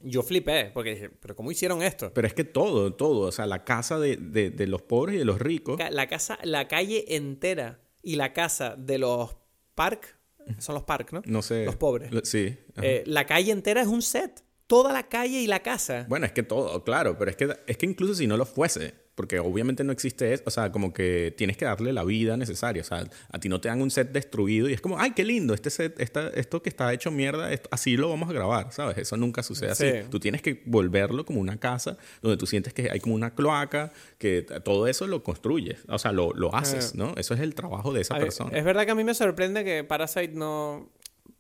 yo 0.02 0.24
flipé, 0.24 0.72
porque 0.74 0.92
dije, 0.92 1.10
¿pero 1.10 1.36
cómo 1.36 1.52
hicieron 1.52 1.82
esto? 1.82 2.12
Pero 2.14 2.28
es 2.28 2.34
que 2.34 2.44
todo, 2.44 2.94
todo, 2.94 3.28
o 3.28 3.32
sea, 3.32 3.46
la 3.46 3.64
casa 3.64 4.00
de, 4.00 4.18
de, 4.18 4.68
los 4.68 4.82
pobres 4.82 5.16
y 5.16 5.20
de 5.20 5.26
los 5.26 5.40
ricos. 5.40 5.80
La 5.92 6.08
casa, 6.08 6.38
la 6.44 6.68
calle 6.68 7.16
entera 7.16 7.80
y 8.02 8.16
la 8.16 8.34
casa 8.34 8.76
de 8.78 8.98
los 8.98 9.38
Park, 9.76 10.18
son 10.58 10.76
los 10.76 10.84
Park, 10.84 11.14
¿no? 11.14 11.22
No 11.26 11.42
sé. 11.42 11.66
Los 11.66 11.78
pobres. 11.78 12.12
Sí. 12.24 12.58
Eh, 12.82 13.04
la 13.06 13.26
calle 13.26 13.52
entera 13.52 13.82
es 13.82 13.88
un 13.88 14.02
set. 14.02 14.44
Toda 14.68 14.92
la 14.92 15.04
calle 15.04 15.42
y 15.42 15.48
la 15.48 15.62
casa. 15.62 16.06
Bueno, 16.10 16.26
es 16.26 16.32
que 16.32 16.42
todo, 16.44 16.84
claro, 16.84 17.18
pero 17.18 17.30
es 17.30 17.38
que, 17.38 17.56
es 17.68 17.78
que 17.78 17.86
incluso 17.86 18.16
si 18.16 18.28
no 18.28 18.38
lo 18.38 18.46
fuese, 18.46 18.96
porque 19.16 19.40
obviamente 19.40 19.84
no 19.84 19.92
existe 19.92 20.34
eso, 20.34 20.44
o 20.46 20.50
sea, 20.50 20.72
como 20.72 20.94
que 20.94 21.34
tienes 21.38 21.58
que 21.58 21.66
darle 21.66 21.94
la 21.94 22.04
vida 22.04 22.36
necesaria, 22.38 22.82
o 22.82 22.86
sea, 22.86 23.06
a 23.32 23.40
ti 23.40 23.50
no 23.50 23.62
te 23.62 23.68
dan 23.68 23.82
un 23.82 23.92
set 23.92 24.12
destruido 24.12 24.70
y 24.70 24.74
es 24.74 24.82
como, 24.82 25.00
ay, 25.00 25.12
qué 25.12 25.24
lindo, 25.24 25.54
este 25.54 25.70
set, 25.70 26.00
esto 26.00 26.62
que 26.62 26.70
está 26.70 26.92
hecho 26.94 27.12
mierda, 27.12 27.50
así 27.72 27.96
lo 27.98 28.10
vamos 28.10 28.30
a 28.30 28.34
grabar, 28.34 28.72
¿sabes? 28.72 28.98
Eso 28.98 29.18
nunca 29.18 29.44
sucede 29.44 29.72
así. 29.72 29.86
Tú 30.10 30.20
tienes 30.20 30.42
que 30.42 30.64
volverlo 30.66 31.26
como 31.26 31.40
una 31.40 31.58
casa 31.58 31.98
donde 32.22 32.38
tú 32.38 32.48
sientes 32.48 32.74
que 32.74 32.90
hay 32.92 33.00
como 33.00 33.16
una 33.16 33.36
cloaca, 33.36 33.92
que 34.18 34.42
todo 34.64 34.88
eso 34.88 35.08
lo 35.08 35.24
construyes, 35.24 35.80
o 35.88 36.00
sea, 36.00 36.12
lo, 36.12 36.34
lo 36.34 36.56
haces, 36.56 36.96
¿no? 36.96 37.14
Eso 37.18 37.34
es 37.34 37.40
el 37.40 37.54
trabajo 37.54 37.94
de 37.94 38.02
esa 38.02 38.18
persona. 38.18 38.58
Es 38.58 38.64
verdad 38.64 38.86
que 38.86 38.92
a 38.92 38.96
mí 38.96 39.04
me 39.04 39.14
sorprende 39.14 39.64
que 39.64 39.84
Parasite 39.84 40.34
no 40.34 40.90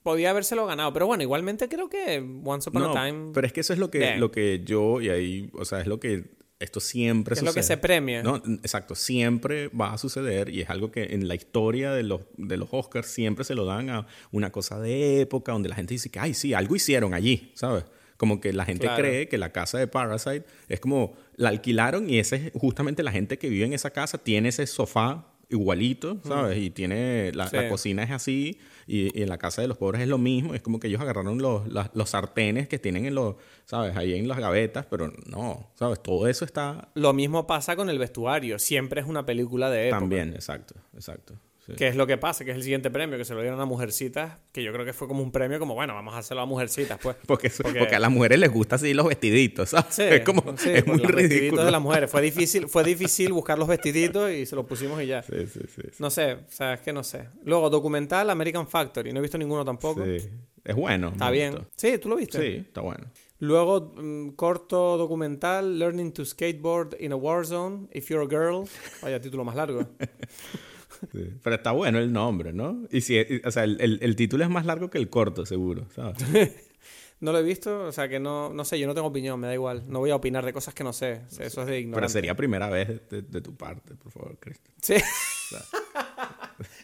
podía 0.03 0.29
habérselo 0.29 0.65
ganado. 0.67 0.93
Pero 0.93 1.07
bueno, 1.07 1.23
igualmente 1.23 1.67
creo 1.69 1.89
que 1.89 2.23
Once 2.43 2.69
Upon 2.69 2.83
a 2.83 3.05
Time. 3.05 3.31
Pero 3.33 3.47
es 3.47 3.53
que 3.53 3.61
eso 3.61 3.73
es 3.73 3.79
lo 3.79 3.89
que, 3.89 4.17
lo 4.17 4.31
que 4.31 4.61
yo, 4.63 5.01
y 5.01 5.09
ahí, 5.09 5.49
o 5.53 5.65
sea, 5.65 5.79
es 5.79 5.87
lo 5.87 5.99
que 5.99 6.25
esto 6.63 6.79
siempre 6.79 7.35
sucede. 7.35 7.49
Es 7.49 7.55
lo 7.55 7.59
que 7.59 7.63
se 7.63 7.77
premia. 7.77 8.23
No, 8.23 8.37
exacto, 8.37 8.95
siempre 8.95 9.67
va 9.69 9.93
a 9.93 9.97
suceder 9.97 10.49
y 10.49 10.61
es 10.61 10.69
algo 10.69 10.91
que 10.91 11.03
en 11.11 11.27
la 11.27 11.35
historia 11.35 11.91
de 11.91 12.03
los, 12.03 12.21
de 12.37 12.57
los 12.57 12.69
Oscars 12.71 13.07
siempre 13.07 13.43
se 13.45 13.55
lo 13.55 13.65
dan 13.65 13.89
a 13.89 14.07
una 14.31 14.51
cosa 14.51 14.79
de 14.79 15.21
época 15.21 15.51
donde 15.51 15.69
la 15.69 15.75
gente 15.75 15.93
dice 15.93 16.09
que, 16.09 16.19
ay, 16.19 16.33
sí, 16.33 16.53
algo 16.53 16.75
hicieron 16.75 17.13
allí, 17.13 17.51
¿sabes? 17.53 17.83
Como 18.17 18.39
que 18.39 18.53
la 18.53 18.63
gente 18.65 18.87
cree 18.95 19.27
que 19.27 19.37
la 19.37 19.51
casa 19.51 19.77
de 19.77 19.87
Parasite 19.87 20.45
es 20.69 20.79
como 20.79 21.15
la 21.35 21.49
alquilaron 21.49 22.09
y 22.09 22.19
esa 22.19 22.35
es 22.37 22.51
justamente 22.53 23.03
la 23.03 23.11
gente 23.11 23.37
que 23.37 23.49
vive 23.49 23.65
en 23.65 23.73
esa 23.73 23.89
casa 23.91 24.17
tiene 24.17 24.49
ese 24.49 24.65
sofá 24.67 25.27
igualito, 25.49 26.19
¿sabes? 26.23 26.57
Y 26.57 26.69
tiene, 26.69 27.31
la, 27.33 27.47
Sí. 27.49 27.55
la 27.57 27.69
cocina 27.69 28.03
es 28.03 28.11
así, 28.11 28.57
y, 28.87 29.17
y 29.17 29.23
en 29.23 29.29
la 29.29 29.37
casa 29.37 29.61
de 29.61 29.67
los 29.67 29.77
pobres 29.77 30.01
es 30.01 30.07
lo 30.07 30.17
mismo. 30.17 30.53
Es 30.53 30.61
como 30.61 30.79
que 30.79 30.87
ellos 30.87 31.01
agarraron 31.01 31.39
los, 31.41 31.67
las- 31.71 31.89
los 31.93 32.09
sartenes 32.09 32.67
que 32.67 32.79
tienen 32.79 33.05
en 33.05 33.15
los, 33.15 33.35
¿sabes? 33.65 33.95
Ahí 33.97 34.13
en 34.13 34.27
las 34.27 34.39
gavetas, 34.39 34.85
pero 34.89 35.11
no, 35.25 35.69
¿sabes? 35.75 36.01
Todo 36.01 36.27
eso 36.27 36.45
está 36.45 36.89
Lo 36.95 37.13
mismo 37.13 37.47
pasa 37.47 37.75
con 37.75 37.89
el 37.89 37.99
vestuario. 37.99 38.59
Siempre 38.59 39.01
es 39.01 39.07
una 39.07 39.25
película 39.25 39.69
de 39.69 39.87
época. 39.89 39.99
también, 39.99 40.33
exacto, 40.33 40.75
exacto. 40.93 41.35
Sí. 41.65 41.73
Que 41.73 41.87
es 41.87 41.95
lo 41.95 42.05
que 42.07 42.17
pasa, 42.17 42.43
que 42.45 42.51
es 42.51 42.57
el 42.57 42.63
siguiente 42.63 42.89
premio, 42.91 43.17
que 43.17 43.25
se 43.25 43.33
lo 43.33 43.41
dieron 43.41 43.59
a 43.59 43.65
Mujercitas, 43.65 44.37
que 44.51 44.63
yo 44.63 44.71
creo 44.73 44.85
que 44.85 44.93
fue 44.93 45.07
como 45.07 45.21
un 45.23 45.31
premio 45.31 45.59
como, 45.59 45.73
bueno, 45.73 45.93
vamos 45.93 46.13
a 46.13 46.19
hacerlo 46.19 46.41
a 46.41 46.45
Mujercitas, 46.45 46.99
pues. 47.01 47.15
Porque, 47.27 47.47
eso- 47.47 47.63
Porque- 47.63 47.79
porque 47.79 47.95
a 47.95 47.99
las 47.99 48.11
mujeres 48.11 48.39
les 48.39 48.51
gusta 48.51 48.75
así 48.75 48.93
los 48.93 49.07
vestiditos, 49.07 49.69
¿sabes? 49.69 49.93
Sí, 49.95 50.03
es 50.03 50.21
como, 50.21 50.41
sí, 50.57 50.69
es 50.71 50.85
muy 50.87 50.97
los 50.97 51.07
vestiditos 51.07 51.31
ridículo. 51.39 51.65
de 51.65 51.71
las 51.71 51.81
mujeres. 51.81 52.09
Fue 52.11 52.21
difícil, 52.31 52.67
fue 52.67 52.83
difícil 52.83 53.33
buscar 53.33 53.57
los 53.59 53.67
vestiditos 53.67 54.31
y 54.31 54.45
se 54.45 54.55
los 54.55 54.65
pusimos 54.65 55.01
y 55.01 55.07
ya. 55.07 55.21
Sí, 55.23 55.47
sí, 55.51 55.59
sí. 55.73 55.81
No 55.99 56.09
sé, 56.09 56.33
o 56.33 56.39
sea, 56.49 56.73
es 56.75 56.81
que 56.81 56.93
no 56.93 57.03
sé. 57.03 57.29
Luego, 57.43 57.69
documental 57.69 58.29
American 58.29 58.67
Factory. 58.67 59.11
No 59.13 59.19
he 59.19 59.21
visto 59.21 59.37
ninguno 59.37 59.63
tampoco. 59.65 60.03
Sí. 60.05 60.17
Es 60.63 60.75
bueno. 60.75 61.09
Está 61.09 61.29
bien. 61.29 61.51
gustó. 61.53 61.67
Sí, 61.75 61.97
¿tú 61.97 62.07
lo 62.09 62.15
viste? 62.15 62.39
Sí, 62.39 62.63
está 62.67 62.81
bueno. 62.81 63.05
Luego, 63.39 63.93
mm, 63.97 64.29
corto 64.35 64.97
documental 64.97 65.77
Learning 65.77 66.13
to 66.13 66.23
Skateboard 66.23 66.95
in 67.01 67.11
a 67.11 67.17
War 67.17 67.45
Zone, 67.45 67.87
If 67.91 68.09
You're 68.09 68.23
a 68.23 68.27
Girl. 68.29 68.63
Vaya 69.01 69.19
título 69.19 69.43
más 69.43 69.55
largo. 69.57 69.85
Sí. 71.11 71.29
Pero 71.43 71.55
está 71.55 71.71
bueno 71.71 71.99
el 71.99 72.11
nombre, 72.13 72.53
¿no? 72.53 72.83
Y 72.91 73.01
si, 73.01 73.15
y- 73.17 73.41
o 73.45 73.51
sea, 73.51 73.63
el, 73.63 73.79
el- 73.81 73.99
el 74.01 74.15
título 74.15 74.43
es 74.43 74.49
más 74.49 74.65
largo 74.65 74.89
que 74.89 74.97
el 74.97 75.09
corto, 75.09 75.45
seguro, 75.45 75.85
¿sabes? 75.95 76.17
No 77.19 77.31
lo 77.31 77.37
he 77.39 77.43
visto, 77.43 77.85
o 77.85 77.91
sea 77.93 78.09
que 78.09 78.19
no, 78.19 78.51
no 78.53 78.65
sé, 78.65 78.77
yo 78.77 78.85
no 78.85 78.93
tengo 78.93 79.07
opinión, 79.07 79.39
me 79.39 79.47
da 79.47 79.53
igual. 79.53 79.83
No 79.87 79.99
voy 79.99 80.09
a 80.11 80.15
opinar 80.17 80.43
de 80.43 80.51
cosas 80.51 80.73
que 80.73 80.83
no 80.83 80.91
sé. 80.91 81.21
O 81.25 81.29
sea, 81.31 81.45
eso 81.45 81.61
es 81.61 81.67
de 81.67 81.71
Pero 81.73 81.79
ignorante. 81.79 82.11
sería 82.11 82.35
primera 82.35 82.69
vez 82.69 83.07
de, 83.09 83.21
de 83.21 83.39
tu 83.41 83.55
parte, 83.55 83.95
por 83.95 84.11
favor, 84.11 84.37
Cristian. 84.41 84.75
Sí. 84.81 84.95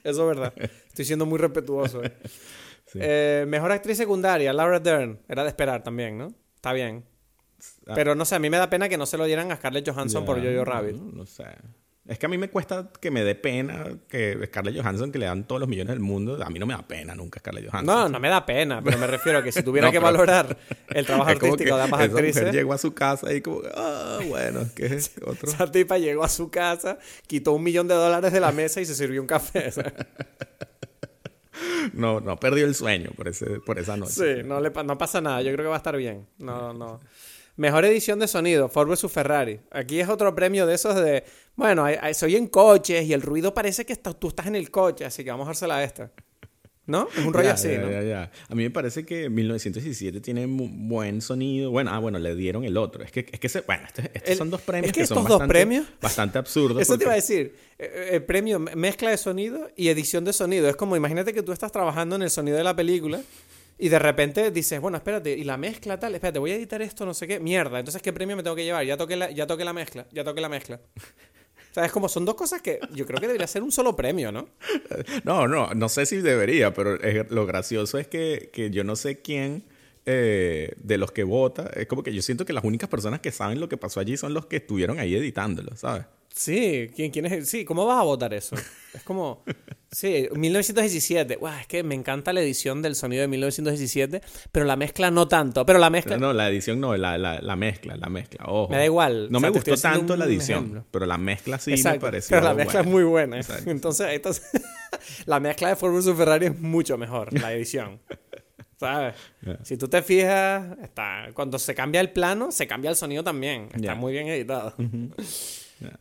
Eso 0.04 0.22
es 0.32 0.38
verdad. 0.38 0.54
Estoy 0.88 1.04
siendo 1.06 1.26
muy 1.26 1.38
respetuoso. 1.40 2.04
eh. 2.04 2.14
Sí. 2.86 3.00
Eh, 3.02 3.46
mejor 3.48 3.72
actriz 3.72 3.98
secundaria, 3.98 4.54
Laura 4.54 4.80
Dern. 4.80 5.20
Era 5.28 5.44
de 5.44 5.50
esperar 5.50 5.84
también, 5.84 6.18
¿no? 6.18 6.34
Está 6.56 6.74
bien. 6.74 7.04
Ah. 7.88 7.94
Pero 7.96 8.16
no 8.16 8.24
sé, 8.26 8.36
a 8.36 8.40
mí 8.40 8.50
me 8.50 8.58
da 8.58 8.70
pena 8.70 8.88
que 8.90 8.98
no 8.98 9.06
se 9.06 9.18
lo 9.18 9.26
dieran 9.26 9.52
a 9.52 9.58
Scarlett 9.58 9.90
Johansson 9.90 10.26
por 10.26 10.38
Jojo 10.38 10.50
no, 10.52 10.64
Rabbit. 10.66 10.96
No, 10.96 11.26
sé. 11.26 11.44
Es 12.10 12.18
que 12.18 12.26
a 12.26 12.30
mí 12.30 12.40
me 12.40 12.50
cuesta 12.50 12.90
que 13.00 13.12
me 13.12 13.24
dé 13.24 13.36
pena 13.36 13.86
que 14.10 14.36
Scarlett 14.48 14.76
Johansson, 14.76 15.12
que 15.12 15.20
le 15.20 15.28
dan 15.28 15.44
todos 15.44 15.60
los 15.60 15.70
millones 15.70 15.92
del 15.92 16.00
mundo, 16.00 16.44
a 16.44 16.50
mí 16.50 16.58
no 16.58 16.66
me 16.66 16.74
da 16.74 16.82
pena 16.88 17.14
nunca 17.14 17.40
Scarlett 17.40 17.70
Johansson. 17.70 17.86
No, 17.86 18.10
no 18.10 18.20
me 18.20 18.30
da 18.30 18.44
pena, 18.48 18.82
pero 18.84 18.98
me 18.98 19.06
refiero 19.06 19.38
a 19.38 19.44
que 19.44 19.52
si 19.52 19.62
tuviera 19.64 19.88
No, 19.88 19.92
que 19.92 20.00
valorar 20.00 20.58
el 20.90 21.06
trabajo 21.06 21.30
artístico 21.30 21.76
de 21.78 21.84
ambas 21.84 22.02
esa 22.02 22.10
mujer 22.10 22.26
actrices, 22.26 22.52
llegó 22.52 22.74
a 22.74 22.80
su 22.80 22.96
casa 22.96 23.32
y 23.32 23.42
como, 23.42 23.62
ah, 23.76 24.20
bueno, 24.28 24.62
¿qué 24.76 24.88
es 24.88 25.12
otro? 25.26 25.50
esa 25.52 25.72
tipa 25.72 26.00
llegó 26.00 26.24
a 26.24 26.30
su 26.30 26.50
casa, 26.50 26.98
quitó 27.28 27.54
un 27.54 27.62
millón 27.62 27.88
de 27.88 27.94
dólares 27.94 28.34
de 28.34 28.40
la 28.40 28.52
mesa 28.52 28.82
y 28.82 28.86
se 28.86 28.96
sirvió 28.96 29.22
un 29.22 29.28
café. 29.28 29.72
¿sabes? 29.72 29.94
No, 31.94 32.22
no, 32.22 32.38
perdió 32.40 32.66
el 32.66 32.74
sueño 32.74 33.12
por, 33.16 33.28
ese, 33.28 33.60
por 33.60 33.80
esa 33.80 33.98
noche. 33.98 34.14
Sí, 34.14 34.44
no, 34.48 34.62
le, 34.62 34.70
no 34.70 34.98
pasa 34.98 35.20
nada. 35.20 35.42
Yo 35.42 35.52
creo 35.52 35.66
que 35.66 35.70
va 35.70 35.76
a 35.76 35.78
estar 35.78 35.98
bien. 35.98 36.26
No, 36.38 36.74
no. 36.74 37.02
Mejor 37.60 37.84
edición 37.84 38.20
de 38.20 38.28
sonido, 38.30 38.70
Ford 38.70 38.88
vs 38.88 39.12
Ferrari. 39.12 39.60
Aquí 39.70 40.00
es 40.00 40.08
otro 40.08 40.34
premio 40.34 40.66
de 40.66 40.76
esos 40.76 40.96
de, 40.96 41.26
bueno, 41.58 41.86
se 42.14 42.26
oyen 42.26 42.48
coches 42.48 43.04
y 43.06 43.12
el 43.12 43.22
ruido 43.22 43.54
parece 43.54 43.86
que 43.86 43.92
está- 43.92 44.14
tú 44.14 44.30
estás 44.30 44.48
en 44.48 44.56
el 44.56 44.72
coche, 44.72 45.04
así 45.04 45.26
que 45.26 45.30
vamos 45.30 45.44
a 45.46 45.50
dársela 45.50 45.76
a 45.76 45.84
esta. 45.84 46.10
¿No? 46.86 47.08
Es 47.16 47.24
un 47.26 47.34
rollo 47.34 47.52
así. 47.52 47.68
A 47.76 48.56
mí 48.56 48.64
me 48.64 48.72
parece 48.72 49.06
que 49.06 49.30
1917 49.30 50.22
tiene 50.22 50.46
buen 50.48 51.22
sonido. 51.22 51.70
Bueno, 51.70 51.92
ah, 51.94 52.00
bueno, 52.00 52.18
le 52.18 52.34
dieron 52.34 52.64
el 52.64 52.78
otro. 52.78 53.04
Es 53.04 53.12
que, 53.12 53.28
es 53.30 53.40
que 53.42 53.50
se- 53.50 53.60
bueno, 53.62 53.84
estos, 53.86 54.06
estos 54.14 54.38
son 54.38 54.50
dos 54.50 54.62
premios 54.62 54.88
es 54.88 54.94
que 54.94 55.02
estos 55.04 55.18
dos 55.18 55.26
bastante, 55.30 55.54
premios- 55.54 55.86
bastante 56.02 56.38
absurdos. 56.40 56.82
Eso 56.82 56.98
te 56.98 57.04
iba 57.04 57.12
a 57.12 57.16
decir. 57.18 57.56
eh, 57.78 58.10
El 58.14 58.24
premio 58.24 58.58
me- 58.58 58.76
mezcla 58.76 59.12
de 59.12 59.18
sonido 59.18 59.70
y 59.76 59.90
edición 59.90 60.24
de 60.26 60.32
sonido. 60.34 60.68
Es 60.70 60.76
como, 60.78 60.96
imagínate 60.96 61.34
que 61.34 61.44
tú 61.44 61.52
estás 61.52 61.72
trabajando 61.74 62.16
en 62.16 62.22
el 62.24 62.30
sonido 62.32 62.58
de 62.58 62.64
la 62.64 62.76
película 62.76 63.22
y 63.80 63.88
de 63.88 63.98
repente 63.98 64.52
dices, 64.52 64.82
bueno, 64.82 64.98
espérate, 64.98 65.32
y 65.32 65.46
la 65.46 65.56
mezcla 65.56 65.98
tal, 65.98 66.14
espérate, 66.14 66.38
voy 66.38 66.52
a 66.52 66.56
editar 66.56 66.82
esto, 66.82 67.06
no 67.06 67.14
sé 67.14 67.28
qué, 67.28 67.40
mierda. 67.40 67.80
Entonces, 67.80 68.02
¿qué 68.02 68.12
premio 68.12 68.36
me 68.36 68.44
tengo 68.44 68.56
que 68.56 68.66
llevar? 68.66 68.86
Ya 68.86 68.98
toqué 68.98 69.16
la, 69.16 69.32
ya 69.32 69.48
toqué 69.48 69.64
la 69.64 69.72
mezcla, 69.72 70.06
ya 70.12 70.24
toqué 70.26 70.42
la 70.42 70.50
mezcla. 70.50 70.82
O 71.72 71.74
sea, 71.74 71.86
es 71.86 71.92
como, 71.92 72.10
son 72.10 72.26
dos 72.26 72.36
cosas 72.36 72.62
que 72.62 72.80
yo 72.94 73.06
creo 73.06 73.20
que 73.22 73.28
debería 73.28 73.48
ser 73.48 73.64
un 73.64 73.72
solo 73.72 73.96
premio, 73.96 74.32
¿no? 74.32 74.50
No, 75.24 75.48
no, 75.48 75.74
no 75.74 75.88
sé 75.88 76.06
si 76.06 76.18
debería, 76.18 76.74
pero 76.74 76.98
lo 77.30 77.46
gracioso 77.46 77.98
es 77.98 78.08
que, 78.08 78.50
que 78.52 78.70
yo 78.70 78.84
no 78.84 78.96
sé 78.96 79.22
quién 79.22 79.64
eh, 80.06 80.74
de 80.78 80.98
los 80.98 81.12
que 81.12 81.24
vota. 81.24 81.70
Es 81.76 81.88
como 81.88 82.04
que 82.04 82.14
yo 82.14 82.22
siento 82.22 82.44
que 82.44 82.52
las 82.52 82.64
únicas 82.64 82.90
personas 82.90 83.20
que 83.20 83.32
saben 83.32 83.60
lo 83.60 83.70
que 83.70 83.78
pasó 83.78 84.00
allí 84.00 84.18
son 84.18 84.34
los 84.34 84.48
que 84.48 84.58
estuvieron 84.58 85.00
ahí 85.00 85.16
editándolo, 85.16 85.76
¿sabes? 85.78 86.06
Sí, 86.34 86.90
¿quién, 86.96 87.12
quién 87.12 87.26
es? 87.26 87.50
Sí, 87.50 87.66
¿cómo 87.66 87.86
vas 87.86 88.00
a 88.00 88.04
votar 88.04 88.34
eso? 88.34 88.56
Es 88.94 89.04
como, 89.04 89.44
sí, 89.92 90.28
1917. 90.34 91.36
Guau, 91.36 91.60
es 91.60 91.68
que 91.68 91.84
me 91.84 91.96
encanta 91.96 92.32
la 92.34 92.42
edición 92.42 92.82
del 92.82 92.96
sonido 92.96 93.22
de 93.22 93.28
1917, 93.28 94.22
pero 94.52 94.66
la 94.66 94.76
mezcla 94.76 95.12
no 95.12 95.28
tanto. 95.28 95.66
Pero 95.66 95.80
la 95.80 95.90
mezcla, 95.90 96.18
No, 96.18 96.28
no, 96.28 96.34
la 96.34 96.50
edición 96.50 96.80
no, 96.80 96.96
la, 96.96 97.18
la, 97.18 97.42
la 97.42 97.56
mezcla, 97.56 97.98
la 97.98 98.10
mezcla. 98.10 98.46
Ojo. 98.48 98.70
Me 98.72 98.78
da 98.78 98.86
igual. 98.86 99.28
No 99.32 99.38
O 99.38 99.42
sea, 99.42 99.50
me 99.50 99.56
gustó 99.56 99.76
tanto 99.76 100.16
la 100.16 100.26
edición, 100.26 100.60
ejemplo. 100.60 100.86
pero 100.92 101.06
la 101.06 101.18
mezcla 101.18 101.60
sí 101.60 101.72
me 101.84 102.00
pareció. 102.00 102.36
Pero 102.38 102.48
la 102.48 102.54
mezcla 102.54 102.80
es 102.82 102.86
muy 102.88 103.04
buena. 103.04 103.38
Exacto. 103.38 103.70
Entonces, 103.70 104.08
entonces 104.12 104.44
la 105.26 105.40
mezcla 105.40 105.70
de 105.70 105.76
Ford 105.76 105.94
vs 105.94 106.16
Ferrari 106.16 106.46
es 106.48 106.60
mucho 106.60 106.98
mejor, 106.98 107.34
la 107.40 107.52
edición. 107.54 108.00
¿Sabes? 108.80 109.16
Si 109.64 109.76
tú 109.76 109.90
te 109.90 110.02
fijas, 110.02 110.78
está, 110.82 111.28
cuando 111.34 111.60
se 111.60 111.76
cambia 111.76 112.00
el 112.00 112.12
plano, 112.12 112.50
se 112.52 112.66
cambia 112.66 112.90
el 112.90 112.96
sonido 112.96 113.24
también. 113.26 113.68
Está 113.74 113.94
muy 113.94 114.14
bien 114.14 114.28
editado. 114.30 114.74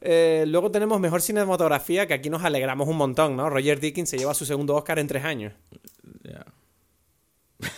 Eh, 0.01 0.45
luego 0.47 0.71
tenemos 0.71 1.01
mejor 1.01 1.23
cinematografía, 1.23 2.07
que 2.07 2.15
aquí 2.15 2.31
nos 2.31 2.45
alegramos 2.45 2.89
un 2.89 2.97
montón, 2.97 3.37
¿no? 3.37 3.49
Roger 3.49 3.81
Dickens 3.81 4.11
se 4.11 4.19
lleva 4.19 4.35
su 4.35 4.45
segundo 4.45 4.75
Oscar 4.75 4.99
en 4.99 5.07
tres 5.07 5.25
años. 5.25 5.53
Ya. 6.23 6.45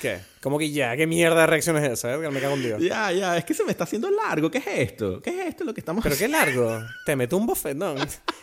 ¿Qué? 0.01 0.21
¿Cómo 0.43 0.59
que 0.59 0.71
ya? 0.71 0.95
¿Qué 0.95 1.07
mierda 1.07 1.41
de 1.41 1.47
reacción 1.47 1.79
es 1.79 1.91
esa, 1.91 2.13
Edgar? 2.13 2.31
Me 2.31 2.41
cago 2.41 2.55
en 2.55 2.63
Dios. 2.63 2.83
ya, 2.83 3.11
ya, 3.13 3.39
es 3.39 3.45
que 3.47 3.55
se 3.55 3.65
me 3.65 3.71
está 3.71 3.85
haciendo 3.85 4.11
largo. 4.11 4.51
¿Qué 4.51 4.59
es 4.59 4.67
esto? 4.67 5.23
¿Qué 5.23 5.31
es 5.31 5.49
esto 5.49 5.65
lo 5.65 5.73
que 5.73 5.81
estamos 5.81 6.03
Pero 6.03 6.17
qué 6.17 6.29
largo. 6.29 6.81
Te 7.07 7.17
meto 7.17 7.39
un 7.39 7.47
bofetón. 7.47 7.97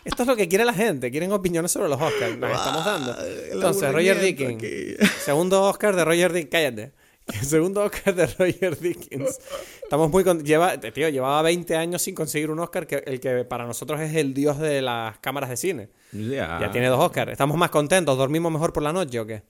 Esto 0.03 0.23
es 0.23 0.27
lo 0.27 0.35
que 0.35 0.47
quiere 0.47 0.65
la 0.65 0.73
gente. 0.73 1.11
Quieren 1.11 1.31
opiniones 1.31 1.71
sobre 1.71 1.89
los 1.89 2.01
Oscars. 2.01 2.39
Las 2.39 2.57
estamos 2.57 2.85
dando. 2.85 3.15
Entonces, 3.51 3.93
Roger 3.93 4.19
Dickens. 4.19 4.63
aquí. 4.63 5.07
Segundo 5.19 5.63
Oscar 5.63 5.95
de 5.95 6.05
Roger 6.05 6.33
Dickens. 6.33 6.51
Cállate. 6.51 6.91
Segundo 7.41 7.83
Oscar 7.83 8.15
de 8.15 8.25
Roger 8.27 8.79
Dickens. 8.79 9.39
Estamos 9.83 10.09
muy 10.09 10.23
con... 10.23 10.43
Lleva... 10.43 10.77
Tío, 10.79 11.09
llevaba 11.09 11.41
20 11.41 11.75
años 11.75 12.01
sin 12.01 12.15
conseguir 12.15 12.49
un 12.51 12.59
Oscar 12.59 12.87
que 12.87 13.03
el 13.05 13.19
que 13.19 13.43
para 13.45 13.65
nosotros 13.65 13.99
es 13.99 14.15
el 14.15 14.33
dios 14.33 14.59
de 14.59 14.81
las 14.81 15.17
cámaras 15.19 15.49
de 15.49 15.57
cine. 15.57 15.89
Ya. 16.11 16.59
Ya 16.59 16.71
tiene 16.71 16.87
dos 16.87 16.99
Oscars. 16.99 17.31
¿Estamos 17.31 17.57
más 17.57 17.69
contentos? 17.69 18.17
¿Dormimos 18.17 18.51
mejor 18.51 18.73
por 18.73 18.83
la 18.83 18.93
noche 18.93 19.19
o 19.19 19.25
qué? 19.25 19.43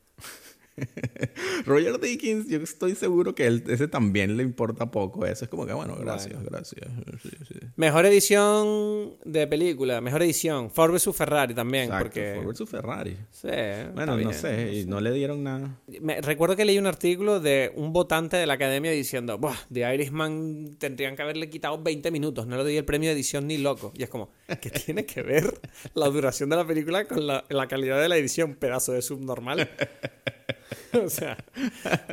Roger 1.65 1.99
Dickens, 1.99 2.47
yo 2.47 2.59
estoy 2.59 2.95
seguro 2.95 3.33
que 3.33 3.47
él, 3.47 3.63
ese 3.67 3.87
también 3.87 4.37
le 4.37 4.43
importa 4.43 4.91
poco. 4.91 5.25
Eso 5.25 5.45
es 5.45 5.49
como 5.49 5.65
que, 5.65 5.73
bueno, 5.73 5.95
gracias, 5.95 6.43
gracias. 6.43 6.87
Sí, 7.21 7.29
sí. 7.47 7.59
Mejor 7.75 8.05
edición 8.05 9.15
de 9.25 9.47
película. 9.47 10.01
Mejor 10.01 10.23
edición. 10.23 10.69
Ford 10.69 10.91
vs 10.91 11.15
Ferrari 11.15 11.53
también. 11.53 11.85
Exacto, 11.85 12.05
porque... 12.05 12.33
Ford 12.35 12.47
versus 12.47 12.69
Ferrari. 12.69 13.17
Sí, 13.31 13.47
Bueno, 13.93 14.17
no 14.17 14.33
sé, 14.33 14.73
y 14.73 14.85
no 14.85 15.01
le 15.01 15.11
dieron 15.11 15.43
nada. 15.43 15.79
Me, 16.01 16.21
recuerdo 16.21 16.55
que 16.55 16.65
leí 16.65 16.77
un 16.77 16.87
artículo 16.87 17.39
de 17.39 17.71
un 17.75 17.93
votante 17.93 18.37
de 18.37 18.45
la 18.45 18.53
academia 18.53 18.91
diciendo, 18.91 19.37
Buah, 19.37 19.57
The 19.71 19.93
Irishman 19.93 20.75
tendrían 20.77 21.15
que 21.15 21.23
haberle 21.23 21.49
quitado 21.49 21.81
20 21.81 22.11
minutos, 22.11 22.47
no 22.47 22.57
le 22.57 22.63
doy 22.63 22.77
el 22.77 22.85
premio 22.85 23.09
de 23.09 23.15
edición 23.15 23.47
ni 23.47 23.57
loco. 23.57 23.91
Y 23.95 24.03
es 24.03 24.09
como, 24.09 24.29
¿qué 24.61 24.69
tiene 24.69 25.05
que 25.05 25.21
ver 25.23 25.59
la 25.93 26.07
duración 26.09 26.49
de 26.49 26.55
la 26.55 26.67
película 26.67 27.05
con 27.05 27.25
la, 27.25 27.45
la 27.49 27.67
calidad 27.67 27.99
de 27.99 28.09
la 28.09 28.17
edición? 28.17 28.55
Pedazo 28.55 28.93
de 28.93 29.01
subnormal. 29.01 29.69
o 31.05 31.09
sea, 31.09 31.37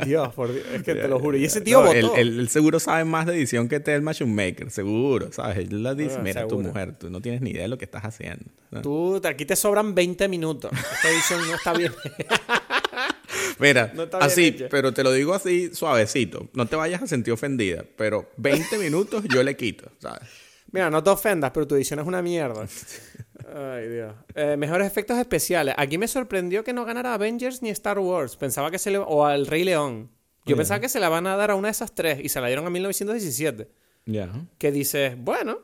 Dios, 0.04 0.33
por 0.35 0.52
Dios, 0.52 0.66
es 0.75 0.83
que 0.83 0.95
te 0.95 1.09
lo 1.09 1.19
juro. 1.21 1.37
Y 1.37 1.45
ese 1.45 1.61
tío 1.61 1.81
No, 1.83 1.87
votó. 1.87 2.16
él, 2.16 2.49
seguro 2.49 2.81
sabe 2.81 3.04
más 3.04 3.26
de 3.26 3.35
edición 3.35 3.69
que 3.69 3.81
Thelma 3.81 4.12
Shoemaker, 4.12 4.71
seguro, 4.71 5.33
¿sabes? 5.33 5.59
Él 5.59 5.83
le 5.83 5.95
dice, 5.95 6.16
Ah, 6.19 6.23
mira, 6.23 6.49
tu 6.49 6.59
mujer, 6.61 6.95
tú 6.97 7.11
no 7.11 7.21
tienes 7.21 7.40
ni 7.40 7.50
idea 7.50 7.62
de 7.62 7.69
lo 7.69 7.78
que 7.78 7.85
estás 7.85 8.04
haciendo. 8.04 8.45
¿no? 8.71 8.83
Tú, 8.83 9.21
aquí 9.25 9.45
te 9.45 9.57
sobran 9.57 9.95
20 9.95 10.28
minutos. 10.28 10.71
Esta 10.73 11.11
edición 11.11 11.47
no 11.47 11.54
está 11.54 11.73
bien. 11.73 11.93
Mira, 13.59 13.93
No 13.95 14.04
está 14.04 14.19
bien 14.19 14.31
así, 14.31 14.47
hecha. 14.47 14.66
pero 14.71 14.93
te 14.93 15.02
lo 15.04 15.12
digo 15.12 15.35
así 15.35 15.71
suavecito. 15.75 16.49
No 16.54 16.66
te 16.66 16.76
vayas 16.76 17.02
a 17.02 17.07
sentir 17.07 17.33
ofendida, 17.33 17.85
pero 17.97 18.31
20 18.37 18.78
minutos 18.78 19.25
yo 19.33 19.43
le 19.43 19.57
quito, 19.57 19.90
¿sabes? 19.99 20.28
Mira, 20.73 20.90
no 20.90 21.02
te 21.02 21.11
ofendas, 21.11 21.50
pero 21.52 21.66
tu 21.66 21.75
edición 21.76 22.00
es 22.00 22.07
una 22.07 22.21
mierda. 22.23 22.66
Ay, 23.53 23.89
Dios. 23.89 24.15
Eh, 24.35 24.57
mejores 24.57 24.87
efectos 24.87 25.19
especiales. 25.19 25.75
Aquí 25.77 25.99
me 25.99 26.09
sorprendió 26.09 26.65
que 26.65 26.73
no 26.73 26.85
ganara 26.85 27.15
Avengers 27.15 27.63
ni 27.63 27.71
Star 27.71 27.99
Wars. 27.99 28.37
Pensaba 28.37 28.71
que 28.71 28.79
se 28.79 28.91
le... 28.91 28.99
O 28.99 29.25
al 29.25 29.47
Rey 29.47 29.65
León. 29.65 30.11
Yo 30.47 30.57
pensaba 30.57 30.81
que 30.81 30.89
se 30.89 31.01
la 31.01 31.09
van 31.09 31.27
a 31.27 31.37
dar 31.37 31.51
a 31.51 31.55
una 31.55 31.69
de 31.69 31.73
esas 31.73 31.95
tres 31.95 32.21
y 32.23 32.29
se 32.29 32.41
la 32.41 32.49
dieron 32.49 32.67
a 32.67 32.71
1917. 32.71 33.69
Ya. 34.07 34.31
Que 34.59 34.71
dices, 34.71 35.17
bueno, 35.17 35.59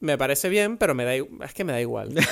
me 0.00 0.18
parece 0.18 0.48
bien, 0.48 0.76
pero 0.76 0.94
me 0.94 1.04
da 1.04 1.14
es 1.14 1.54
que 1.54 1.62
me 1.64 1.72
da 1.72 1.80
igual. 1.80 2.12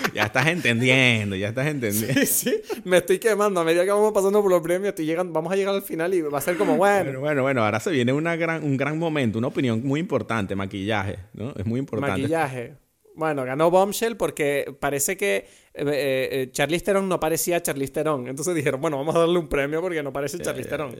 Ya 0.14 0.24
estás 0.24 0.46
entendiendo, 0.46 1.36
ya 1.36 1.48
estás 1.48 1.66
entendiendo. 1.66 2.20
sí, 2.20 2.26
sí, 2.26 2.62
me 2.84 2.98
estoy 2.98 3.18
quemando. 3.18 3.60
A 3.60 3.64
medida 3.64 3.84
que 3.84 3.90
vamos 3.90 4.12
pasando 4.12 4.42
por 4.42 4.50
los 4.50 4.60
premios, 4.62 4.88
estoy 4.88 5.06
llegando, 5.06 5.32
vamos 5.32 5.52
a 5.52 5.56
llegar 5.56 5.74
al 5.74 5.82
final 5.82 6.12
y 6.14 6.22
va 6.22 6.38
a 6.38 6.40
ser 6.40 6.56
como, 6.56 6.76
bueno, 6.76 7.04
Bueno, 7.04 7.20
bueno, 7.20 7.42
bueno, 7.42 7.64
ahora 7.64 7.80
se 7.80 7.90
viene 7.90 8.12
una 8.12 8.36
gran, 8.36 8.64
un 8.64 8.76
gran 8.76 8.98
momento, 8.98 9.38
una 9.38 9.48
opinión 9.48 9.82
muy 9.84 10.00
importante, 10.00 10.56
maquillaje, 10.56 11.18
¿no? 11.32 11.52
Es 11.56 11.66
muy 11.66 11.78
importante. 11.78 12.22
maquillaje. 12.22 12.74
Bueno, 13.14 13.44
ganó 13.44 13.70
Bombshell 13.70 14.16
porque 14.16 14.74
parece 14.80 15.16
que 15.16 15.46
eh, 15.74 15.84
eh, 15.84 16.28
eh, 16.32 16.48
Charlize 16.50 16.84
Theron 16.84 17.08
no 17.08 17.20
parecía 17.20 17.62
Charlize 17.62 17.92
Theron. 17.92 18.28
Entonces 18.28 18.54
dijeron, 18.54 18.80
bueno, 18.80 18.96
vamos 18.96 19.14
a 19.14 19.20
darle 19.20 19.38
un 19.38 19.48
premio 19.48 19.80
porque 19.80 20.02
no 20.02 20.12
parece 20.12 20.38
Charlize 20.38 20.68
Theron. 20.68 20.96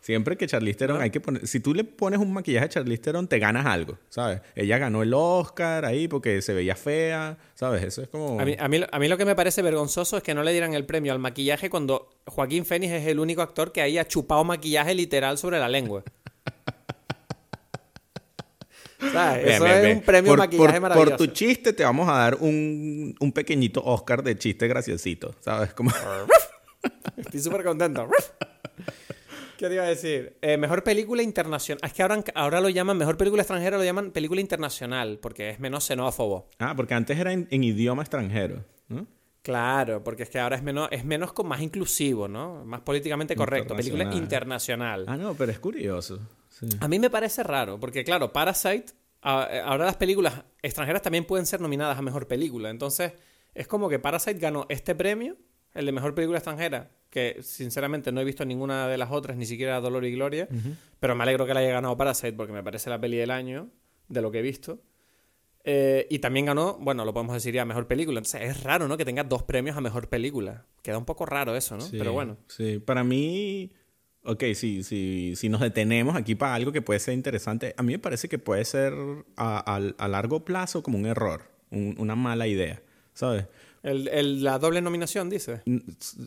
Siempre 0.00 0.36
que 0.36 0.46
Charlize 0.46 0.78
Theron 0.78 1.00
hay 1.00 1.10
que 1.10 1.20
poner... 1.20 1.46
Si 1.46 1.60
tú 1.60 1.74
le 1.74 1.84
pones 1.84 2.18
un 2.18 2.32
maquillaje 2.32 2.66
a 2.66 2.68
Charlize 2.68 3.02
Theron, 3.02 3.28
te 3.28 3.38
ganas 3.38 3.66
algo, 3.66 3.98
¿sabes? 4.08 4.40
Ella 4.54 4.78
ganó 4.78 5.02
el 5.02 5.12
Oscar 5.12 5.84
ahí 5.84 6.08
porque 6.08 6.40
se 6.42 6.54
veía 6.54 6.74
fea, 6.74 7.38
¿sabes? 7.54 7.82
Eso 7.84 8.02
es 8.02 8.08
como... 8.08 8.40
A 8.40 8.44
mí, 8.44 8.56
a 8.58 8.68
mí, 8.68 8.80
a 8.90 8.98
mí 8.98 9.08
lo 9.08 9.18
que 9.18 9.24
me 9.24 9.34
parece 9.34 9.62
vergonzoso 9.62 10.16
es 10.16 10.22
que 10.22 10.34
no 10.34 10.42
le 10.42 10.52
dieran 10.52 10.74
el 10.74 10.86
premio 10.86 11.12
al 11.12 11.18
maquillaje 11.18 11.68
cuando 11.68 12.08
Joaquín 12.26 12.64
Phoenix 12.64 12.92
es 12.92 13.06
el 13.06 13.20
único 13.20 13.42
actor 13.42 13.72
que 13.72 13.82
haya 13.82 14.06
chupado 14.08 14.42
maquillaje 14.44 14.94
literal 14.94 15.36
sobre 15.36 15.58
la 15.58 15.68
lengua. 15.68 16.02
Eso 19.00 19.66
es 19.66 19.96
un 19.96 20.02
premio 20.02 20.32
por, 20.32 20.38
maquillaje 20.38 20.80
maravilloso. 20.80 21.16
Por 21.16 21.26
tu 21.26 21.32
chiste 21.32 21.72
te 21.72 21.84
vamos 21.84 22.08
a 22.08 22.12
dar 22.12 22.36
un, 22.36 23.14
un 23.18 23.32
pequeñito 23.32 23.82
Oscar 23.84 24.22
de 24.22 24.36
chiste 24.38 24.68
graciosito, 24.68 25.34
¿sabes? 25.40 25.72
Como... 25.74 25.90
Estoy 27.16 27.40
súper 27.40 27.64
contento. 27.64 28.08
¿Qué 29.60 29.68
te 29.68 29.74
iba 29.74 29.84
a 29.84 29.88
decir? 29.88 30.38
Eh, 30.40 30.56
mejor 30.56 30.82
película 30.82 31.22
internacional. 31.22 31.80
Es 31.84 31.92
que 31.92 32.00
ahora, 32.02 32.24
ahora 32.34 32.60
lo 32.62 32.70
llaman, 32.70 32.96
mejor 32.96 33.18
película 33.18 33.42
extranjera 33.42 33.76
lo 33.76 33.84
llaman 33.84 34.10
película 34.10 34.40
internacional, 34.40 35.18
porque 35.20 35.50
es 35.50 35.60
menos 35.60 35.84
xenófobo. 35.84 36.48
Ah, 36.58 36.74
porque 36.74 36.94
antes 36.94 37.18
era 37.18 37.32
en, 37.32 37.46
idioma 37.50 38.02
extranjero, 38.02 38.64
¿no? 38.88 39.06
Claro, 39.42 40.02
porque 40.02 40.22
es 40.22 40.30
que 40.30 40.38
ahora 40.38 40.56
es 40.56 40.62
menos, 40.62 40.88
es 40.90 41.04
menos 41.04 41.32
más 41.44 41.60
inclusivo, 41.60 42.26
¿no? 42.26 42.64
Más 42.64 42.80
políticamente 42.80 43.36
correcto. 43.36 43.76
Película 43.76 44.04
internacional. 44.14 45.04
Ah, 45.06 45.18
no, 45.18 45.34
pero 45.34 45.52
es 45.52 45.58
curioso. 45.58 46.20
A 46.80 46.88
mí 46.88 46.98
me 46.98 47.10
parece 47.10 47.42
raro, 47.42 47.78
porque 47.80 48.04
claro, 48.04 48.32
Parasite, 48.32 48.92
ahora 49.22 49.84
las 49.84 49.96
películas 49.96 50.44
extranjeras 50.62 51.02
también 51.02 51.24
pueden 51.24 51.46
ser 51.46 51.60
nominadas 51.60 51.98
a 51.98 52.02
mejor 52.02 52.26
película. 52.26 52.70
Entonces, 52.70 53.12
es 53.54 53.66
como 53.66 53.88
que 53.88 53.98
Parasite 53.98 54.38
ganó 54.38 54.66
este 54.68 54.94
premio, 54.94 55.36
el 55.74 55.86
de 55.86 55.92
mejor 55.92 56.14
película 56.14 56.38
extranjera, 56.38 56.90
que 57.10 57.38
sinceramente 57.42 58.12
no 58.12 58.20
he 58.20 58.24
visto 58.24 58.44
ninguna 58.44 58.88
de 58.88 58.98
las 58.98 59.10
otras, 59.10 59.36
ni 59.36 59.46
siquiera 59.46 59.80
Dolor 59.80 60.04
y 60.04 60.12
Gloria, 60.12 60.48
pero 60.98 61.14
me 61.14 61.22
alegro 61.22 61.46
que 61.46 61.54
la 61.54 61.60
haya 61.60 61.72
ganado 61.72 61.96
Parasite 61.96 62.32
porque 62.34 62.52
me 62.52 62.62
parece 62.62 62.90
la 62.90 63.00
peli 63.00 63.16
del 63.16 63.30
año, 63.30 63.70
de 64.08 64.22
lo 64.22 64.30
que 64.30 64.40
he 64.40 64.42
visto. 64.42 64.82
Eh, 65.62 66.06
y 66.08 66.20
también 66.20 66.46
ganó, 66.46 66.78
bueno, 66.80 67.04
lo 67.04 67.12
podemos 67.12 67.34
decir 67.34 67.54
ya, 67.54 67.64
mejor 67.64 67.86
película. 67.86 68.18
Entonces 68.18 68.42
es 68.42 68.62
raro, 68.62 68.88
¿no? 68.88 68.96
Que 68.96 69.04
tenga 69.04 69.24
dos 69.24 69.42
premios 69.42 69.76
a 69.76 69.80
mejor 69.80 70.08
película. 70.08 70.66
Queda 70.82 70.96
un 70.96 71.04
poco 71.04 71.26
raro 71.26 71.54
eso, 71.54 71.76
¿no? 71.76 71.84
Pero 71.90 72.12
bueno. 72.12 72.38
Sí, 72.48 72.78
para 72.78 73.04
mí 73.04 73.70
Ok, 74.22 74.44
sí, 74.54 74.82
sí, 74.82 75.34
si 75.34 75.48
nos 75.48 75.60
detenemos 75.60 76.14
aquí 76.14 76.34
para 76.34 76.54
algo 76.54 76.72
que 76.72 76.82
puede 76.82 77.00
ser 77.00 77.14
interesante, 77.14 77.74
a 77.76 77.82
mí 77.82 77.92
me 77.92 77.98
parece 77.98 78.28
que 78.28 78.38
puede 78.38 78.64
ser 78.66 78.92
a, 79.36 80.08
largo 80.08 80.44
plazo 80.44 80.82
como 80.82 80.98
un 80.98 81.06
error, 81.06 81.44
una 81.70 82.16
mala 82.16 82.46
idea, 82.46 82.82
¿sabes? 83.14 83.46
El, 83.82 84.44
la 84.44 84.58
doble 84.58 84.82
nominación, 84.82 85.30
dice. 85.30 85.62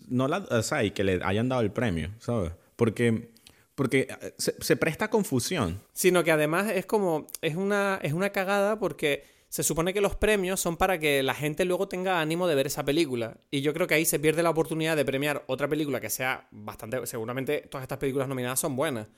No 0.10 0.28
la, 0.28 0.40
o 0.40 0.64
sea, 0.64 0.84
y 0.84 0.92
que 0.92 1.04
le 1.04 1.20
hayan 1.24 1.50
dado 1.50 1.62
el 1.62 1.72
premio, 1.72 2.10
¿sabes? 2.18 2.52
Porque, 2.76 3.30
porque 3.76 4.08
eh, 4.10 4.34
se, 4.38 4.56
se, 4.60 4.76
presta 4.76 5.12
confusión. 5.12 5.80
Sino 5.94 6.24
que 6.24 6.32
además 6.32 6.72
es 6.72 6.88
como, 6.88 7.28
es 7.42 7.56
una, 7.56 8.00
es 8.02 8.14
una 8.14 8.32
cagada 8.32 8.80
porque 8.80 9.24
se 9.54 9.62
supone 9.62 9.94
que 9.94 10.02
los 10.02 10.16
premios 10.16 10.60
son 10.60 10.78
para 10.78 10.98
que 10.98 11.22
la 11.22 11.36
gente 11.36 11.64
luego 11.64 11.88
tenga 11.88 12.20
ánimo 12.20 12.48
de 12.48 12.56
ver 12.56 12.66
esa 12.66 12.84
película. 12.84 13.38
Y 13.52 13.62
yo 13.62 13.72
creo 13.72 13.86
que 13.86 13.94
ahí 13.94 14.04
se 14.04 14.18
pierde 14.18 14.42
la 14.42 14.50
oportunidad 14.50 14.98
de 14.98 15.06
premiar 15.06 15.44
otra 15.46 15.68
película 15.68 16.02
que 16.02 16.10
sea 16.10 16.48
bastante. 16.50 17.06
Seguramente 17.06 17.68
todas 17.70 17.84
estas 17.84 18.00
películas 18.00 18.28
nominadas 18.28 18.60
son 18.60 18.76
buenas. 18.76 19.10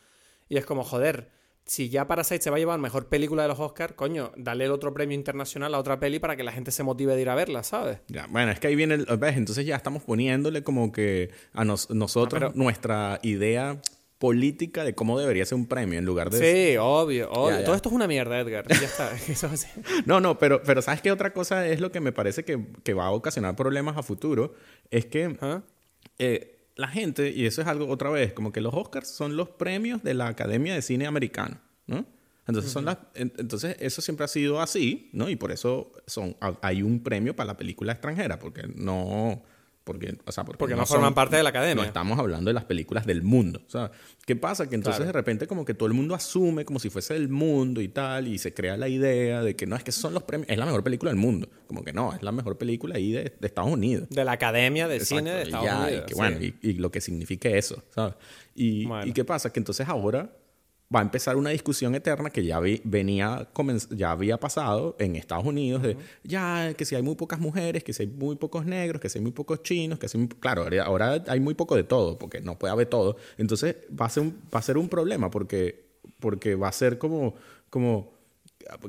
Y 0.49 0.57
es 0.57 0.65
como, 0.65 0.83
joder, 0.83 1.29
si 1.63 1.87
ya 1.87 2.05
Parasite 2.05 2.41
se 2.41 2.49
va 2.49 2.57
a 2.57 2.59
llevar 2.59 2.77
mejor 2.79 3.07
película 3.07 3.43
de 3.43 3.47
los 3.47 3.61
Oscars, 3.61 3.93
coño, 3.93 4.33
dale 4.35 4.65
el 4.65 4.71
otro 4.71 4.93
premio 4.93 5.15
internacional 5.15 5.73
a 5.73 5.79
otra 5.79 6.01
peli 6.01 6.19
para 6.19 6.35
que 6.35 6.43
la 6.43 6.51
gente 6.51 6.71
se 6.71 6.83
motive 6.83 7.15
de 7.15 7.21
ir 7.21 7.29
a 7.29 7.35
verla, 7.35 7.63
¿sabes? 7.63 7.99
Ya, 8.09 8.27
bueno, 8.27 8.51
es 8.51 8.59
que 8.59 8.67
ahí 8.67 8.75
viene 8.75 8.95
el. 8.95 9.05
¿ves? 9.05 9.37
Entonces 9.37 9.65
ya 9.65 9.77
estamos 9.77 10.03
poniéndole 10.03 10.63
como 10.63 10.91
que 10.91 11.29
a 11.53 11.63
nosotros 11.63 12.53
nuestra 12.55 13.21
idea 13.23 13.79
política 14.17 14.83
de 14.83 14.95
cómo 14.95 15.19
debería 15.19 15.45
ser 15.45 15.57
un 15.57 15.65
premio 15.65 15.99
en 15.99 16.05
lugar 16.05 16.29
de... 16.29 16.39
Sí, 16.39 16.77
obvio, 16.77 17.29
obvio. 17.31 17.63
Todo 17.63 17.75
esto 17.75 17.89
es 17.89 17.95
una 17.95 18.07
mierda, 18.07 18.39
Edgar. 18.39 18.65
Ya 18.67 18.85
está. 18.85 19.11
no, 20.05 20.19
no, 20.19 20.39
pero, 20.39 20.63
pero 20.63 20.81
¿sabes 20.81 21.01
qué 21.01 21.11
otra 21.11 21.33
cosa 21.33 21.67
es 21.67 21.81
lo 21.81 21.91
que 21.91 21.99
me 21.99 22.11
parece 22.11 22.45
que, 22.45 22.93
va 22.93 23.07
a 23.07 23.11
ocasionar 23.11 23.55
problemas 23.55 23.97
a 23.97 24.03
futuro? 24.03 24.53
Es 24.89 25.05
que 25.05 25.37
¿Ah? 25.41 25.63
eh, 26.17 26.55
la 26.75 26.87
gente, 26.87 27.31
y 27.31 27.45
eso 27.45 27.61
es 27.61 27.67
algo 27.67 27.87
otra 27.87 28.09
vez, 28.09 28.33
como 28.33 28.51
que 28.51 28.61
los 28.61 28.73
Oscars 28.73 29.09
son 29.09 29.35
los 29.35 29.49
premios 29.49 30.03
de 30.03 30.13
la 30.13 30.27
Academia 30.27 30.73
de 30.73 30.81
Cine 30.81 31.07
Americano, 31.07 31.59
¿no? 31.87 32.05
Entonces, 32.47 32.71
son 32.71 32.85
las, 32.85 32.99
entonces 33.15 33.75
eso 33.79 34.03
siempre 34.03 34.23
ha 34.23 34.27
sido 34.27 34.61
así, 34.61 35.09
¿no? 35.13 35.29
Y 35.29 35.35
por 35.35 35.51
eso 35.51 35.91
son, 36.05 36.37
hay 36.61 36.83
un 36.83 37.01
premio 37.01 37.35
para 37.35 37.47
la 37.47 37.57
película 37.57 37.93
extranjera, 37.93 38.37
porque 38.37 38.67
no 38.75 39.41
porque, 39.85 40.17
o 40.25 40.31
sea, 40.31 40.43
porque, 40.43 40.75
no, 40.75 40.83
forman 40.87 41.13
parte 41.13 41.37
de 41.37 41.43
la 41.43 41.49
academia. 41.49 41.75
No 41.75 41.83
estamos 41.83 42.17
hablando 42.17 42.49
de 42.49 42.55
las 42.55 42.65
películas 42.65 43.05
del 43.05 43.21
mundo. 43.21 43.61
Sea, 43.67 43.91
¿qué 44.25 44.35
pasa? 44.35 44.67
Que 44.67 44.73
entonces 44.73 45.05
de 45.05 45.11
repente 45.11 45.45
como 45.45 45.63
que 45.63 45.75
todo 45.75 45.85
el 45.87 45.93
mundo 45.93 46.15
asume 46.15 46.65
como 46.65 46.79
si 46.79 46.89
fuese 46.89 47.15
el 47.15 47.29
mundo 47.29 47.81
y 47.81 47.87
tal, 47.87 48.27
y 48.27 48.39
se 48.39 48.51
crea 48.51 48.77
la 48.77 48.89
idea 48.89 49.43
de 49.43 49.55
que 49.55 49.67
no, 49.67 49.75
es 49.75 49.83
que 49.83 49.91
son 49.91 50.15
los 50.15 50.23
premios, 50.23 50.49
es 50.49 50.57
la 50.57 50.65
mejor 50.65 50.83
película 50.83 51.11
del 51.11 51.19
mundo. 51.19 51.47
Como 51.67 51.83
que 51.83 51.93
no, 51.93 52.13
es 52.15 52.23
la 52.23 52.31
mejor 52.31 52.57
película 52.57 52.95
ahí 52.95 53.11
de, 53.11 53.31
Estados 53.41 53.71
Unidos. 53.71 54.09
De 54.09 54.25
la 54.25 54.31
Academia 54.31 54.87
de 54.87 54.99
Cine 55.01 55.31
de 55.31 55.43
Estados 55.43 55.69
Unidos. 55.69 56.03
Y, 56.03 56.05
que, 56.07 56.15
bueno, 56.15 56.37
y, 56.41 56.73
lo 56.73 56.91
que 56.91 56.99
signifique 56.99 57.55
eso, 57.55 57.83
¿sabes? 57.93 58.15
Y, 58.55 58.87
y 59.05 59.13
qué 59.13 59.23
pasa? 59.23 59.53
Que 59.53 59.59
entonces 59.59 59.87
ahora 59.87 60.31
va 60.95 60.99
a 60.99 61.03
empezar 61.03 61.35
una 61.35 61.49
discusión 61.49 61.93
eterna 61.93 62.29
que 62.29 62.45
ya, 62.45 62.61
venía, 62.83 63.49
ya 63.89 64.11
había 64.11 64.39
pasado 64.39 64.95
en 64.97 65.17
Estados 65.17 65.45
Unidos, 65.45 65.83
de 65.83 65.97
ya 66.23 66.73
que 66.73 66.85
si 66.85 66.95
hay 66.95 67.03
muy 67.03 67.15
pocas 67.15 67.39
mujeres, 67.39 67.83
que 67.83 67.91
si 67.91 68.03
hay 68.03 68.09
muy 68.09 68.37
pocos 68.37 68.65
negros, 68.65 69.01
que 69.01 69.09
si 69.09 69.17
hay 69.19 69.23
muy 69.23 69.33
pocos 69.33 69.61
chinos, 69.61 69.99
que 69.99 70.07
si 70.07 70.27
claro, 70.39 70.65
ahora 70.83 71.23
hay 71.27 71.39
muy 71.41 71.53
poco 71.53 71.75
de 71.75 71.83
todo, 71.83 72.17
porque 72.17 72.39
no 72.39 72.57
puede 72.57 72.71
haber 72.71 72.87
todo. 72.87 73.17
Entonces 73.37 73.75
va 73.99 74.05
a 74.05 74.09
ser 74.09 74.23
un, 74.23 74.41
va 74.53 74.59
a 74.59 74.61
ser 74.61 74.77
un 74.77 74.87
problema 74.87 75.29
porque, 75.29 75.85
porque 76.19 76.55
va 76.55 76.69
a 76.69 76.71
ser 76.71 76.97
como, 76.97 77.35
como 77.69 78.14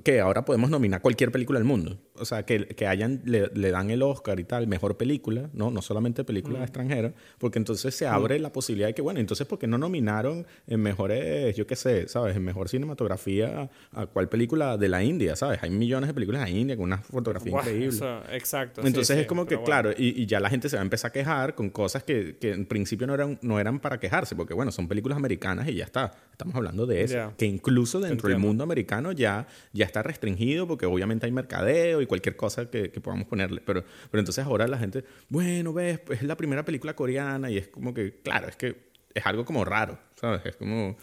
que 0.04 0.20
ahora 0.20 0.44
podemos 0.44 0.70
nominar 0.70 1.00
cualquier 1.00 1.30
película 1.30 1.58
del 1.58 1.66
mundo. 1.66 1.98
O 2.14 2.24
sea, 2.24 2.44
que, 2.44 2.66
que 2.66 2.86
hayan, 2.86 3.22
le, 3.24 3.70
dan 3.70 3.90
el 3.90 4.02
Oscar 4.02 4.40
y 4.40 4.44
tal, 4.44 4.66
mejor 4.66 4.96
película, 4.96 5.50
¿no? 5.52 5.70
No 5.70 5.82
solamente 5.82 6.24
película 6.24 6.60
mm. 6.60 6.62
extranjera, 6.62 7.12
porque 7.38 7.58
entonces 7.58 7.94
se 7.94 8.06
abre 8.06 8.38
mm. 8.38 8.42
la 8.42 8.52
posibilidad 8.52 8.88
de 8.88 8.94
que, 8.94 9.02
bueno, 9.02 9.20
entonces, 9.20 9.46
¿por 9.46 9.58
qué 9.58 9.66
no 9.66 9.78
nominaron 9.78 10.46
en 10.66 10.80
mejores, 10.80 11.54
yo 11.56 11.66
qué 11.66 11.76
sé, 11.76 12.08
¿sabes? 12.08 12.36
En 12.36 12.44
mejor 12.44 12.68
cinematografía 12.68 13.70
a, 13.92 14.06
cuál 14.06 14.28
película 14.28 14.76
de 14.76 14.88
la 14.88 15.02
India, 15.02 15.36
¿sabes? 15.36 15.62
Hay 15.62 15.70
millones 15.70 16.08
de 16.08 16.14
películas 16.14 16.44
de 16.44 16.50
India 16.50 16.76
con 16.76 16.84
una 16.84 16.98
fotografía 16.98 17.52
increíble. 17.52 17.98
exacto. 18.32 18.80
Entonces 18.84 19.18
es 19.18 19.26
como 19.26 19.46
que, 19.46 19.62
claro, 19.62 19.92
y, 19.96 20.22
y, 20.22 20.26
ya 20.26 20.40
la 20.40 20.48
gente 20.48 20.68
se 20.68 20.76
va 20.76 20.82
a 20.82 20.84
empezar 20.84 21.10
a 21.10 21.12
quejar 21.12 21.54
con 21.54 21.70
cosas 21.70 22.02
que, 22.02 22.36
que, 22.40 22.52
en 22.52 22.66
principio 22.66 23.06
no 23.06 23.14
eran, 23.14 23.38
no 23.42 23.60
eran 23.60 23.80
para 23.80 24.00
quejarse, 24.00 24.34
porque, 24.34 24.54
bueno, 24.54 24.72
son 24.72 24.88
películas 24.88 25.18
americanas 25.18 25.68
y 25.68 25.74
ya 25.74 25.84
está. 25.84 26.12
Estamos 26.32 26.54
hablando 26.54 26.86
de 26.86 27.02
eso. 27.02 27.32
Que 27.36 27.46
incluso 27.46 28.00
dentro 28.00 28.28
del 28.28 28.38
mundo 28.38 28.64
americano 28.64 29.12
ya, 29.12 29.46
ya 29.76 29.84
está 29.84 30.02
restringido, 30.02 30.66
porque 30.66 30.86
obviamente 30.86 31.26
hay 31.26 31.32
mercadeo 31.32 32.00
cualquier 32.06 32.36
cosa 32.36 32.70
que, 32.70 32.88
podamos 33.00 33.26
ponerle. 33.26 33.60
Pero, 33.64 33.84
pero 34.10 34.20
entonces 34.20 34.44
ahora 34.44 34.66
la 34.66 34.78
gente, 34.78 35.04
bueno, 35.28 35.72
ves, 35.72 35.98
pues 36.00 36.20
es 36.20 36.26
la 36.26 36.36
primera 36.36 36.64
película 36.64 36.94
coreana 36.94 37.50
y 37.50 37.58
es 37.58 37.68
como 37.68 37.92
que, 37.92 38.20
claro, 38.22 38.48
es 38.48 38.56
que 38.56 38.90
es 39.14 39.26
algo 39.26 39.44
como 39.44 39.64
raro, 39.64 39.98
¿sabes? 40.14 40.44
Es 40.44 40.56
como... 40.56 40.96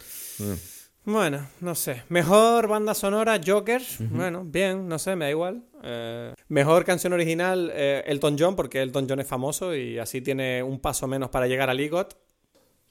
Bueno, 1.05 1.45
no 1.59 1.75
sé. 1.75 2.03
Mejor 2.07 2.67
banda 2.69 2.93
sonora, 2.93 3.39
Joker. 3.45 3.81
Bueno, 3.99 4.45
bien, 4.45 4.87
no 4.87 4.97
sé, 4.97 5.17
me 5.17 5.25
da 5.25 5.31
igual. 5.31 5.61
Eh, 5.83 6.33
mejor 6.47 6.85
canción 6.85 7.11
original, 7.11 7.69
eh, 7.73 8.03
Elton 8.07 8.37
John, 8.39 8.55
porque 8.55 8.81
Elton 8.81 9.07
John 9.09 9.19
es 9.19 9.27
famoso 9.27 9.75
y 9.75 9.99
así 9.99 10.21
tiene 10.21 10.63
un 10.63 10.79
paso 10.79 11.05
menos 11.07 11.29
para 11.29 11.47
llegar 11.47 11.69
a 11.69 11.73
Ligot. 11.73 12.17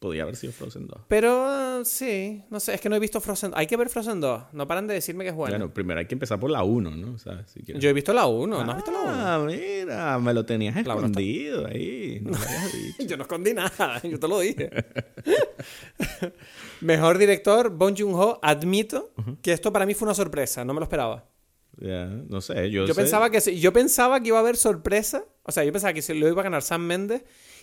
Podría 0.03 0.25
haber 0.25 0.35
sido 0.35 0.53
Frozen 0.53 0.89
2. 0.89 1.03
Pero 1.07 1.85
sí, 1.85 2.43
no 2.51 2.59
sé, 2.59 2.75
es 2.75 2.81
que 2.81 2.89
no 2.89 2.97
he 2.97 2.99
visto 2.99 3.21
Frozen 3.21 3.53
Hay 3.55 3.69
que 3.69 3.77
ver 3.77 3.89
Frozen 3.89 4.21
2. 4.21 4.43
No 4.53 4.67
paran 4.67 4.89
de 4.89 4.95
decirme 4.95 5.23
que 5.23 5.31
es 5.31 5.37
bueno. 5.37 5.53
Bueno, 5.57 5.73
primero 5.73 6.01
hay 6.01 6.07
que 6.07 6.17
empezar 6.17 6.41
por 6.41 6.51
la 6.51 6.65
1, 6.65 6.91
¿no? 6.91 7.15
O 7.15 7.19
sea, 7.19 7.47
si 7.47 7.63
Yo 7.65 7.89
he 7.89 7.93
visto 7.93 8.13
la 8.13 8.27
1, 8.27 8.65
¿no 8.65 8.71
has 8.73 8.77
visto 8.79 8.91
la 8.91 9.01
1? 9.01 9.11
Ah, 9.13 9.45
mira, 9.47 10.19
me 10.19 10.35
lo 10.35 10.45
tenías 10.45 10.77
escondido 10.77 11.69
ahí. 11.69 12.19
No 12.21 12.33
yo 13.07 13.17
no 13.17 13.23
escondí 13.23 13.55
nada, 13.55 14.03
yo 14.03 14.19
te 14.19 14.27
lo 14.27 14.41
dije. 14.41 14.71
Mejor 16.81 17.19
director, 17.19 17.71
Bong 17.71 17.95
Joon-ho. 17.97 18.41
Admito 18.43 19.13
que 19.41 19.53
esto 19.53 19.73
para 19.73 19.87
mí 19.87 19.95
fue 19.95 20.07
una 20.07 20.15
sorpresa, 20.15 20.65
no 20.65 20.75
me 20.75 20.81
lo 20.81 20.85
esperaba. 20.85 21.29
Ya, 21.79 22.07
no 22.07 22.41
sé, 22.41 22.73
yo, 22.73 22.87
yo 22.87 22.95
Pensaba 22.97 23.31
que, 23.31 23.39
yo 23.57 23.73
pensaba 23.73 24.21
que 24.21 24.29
iba 24.29 24.39
a 24.39 24.41
haber 24.41 24.57
sorpresa. 24.57 25.25
O 25.45 25.53
sea, 25.53 25.63
yo 25.63 25.71
pensaba 25.71 25.93
que 25.93 26.03
se 26.03 26.13
lo 26.13 26.27
iba 26.27 26.41
a 26.41 26.45
ganar 26.45 26.63
Sam 26.63 26.83
Mendes 26.83 27.23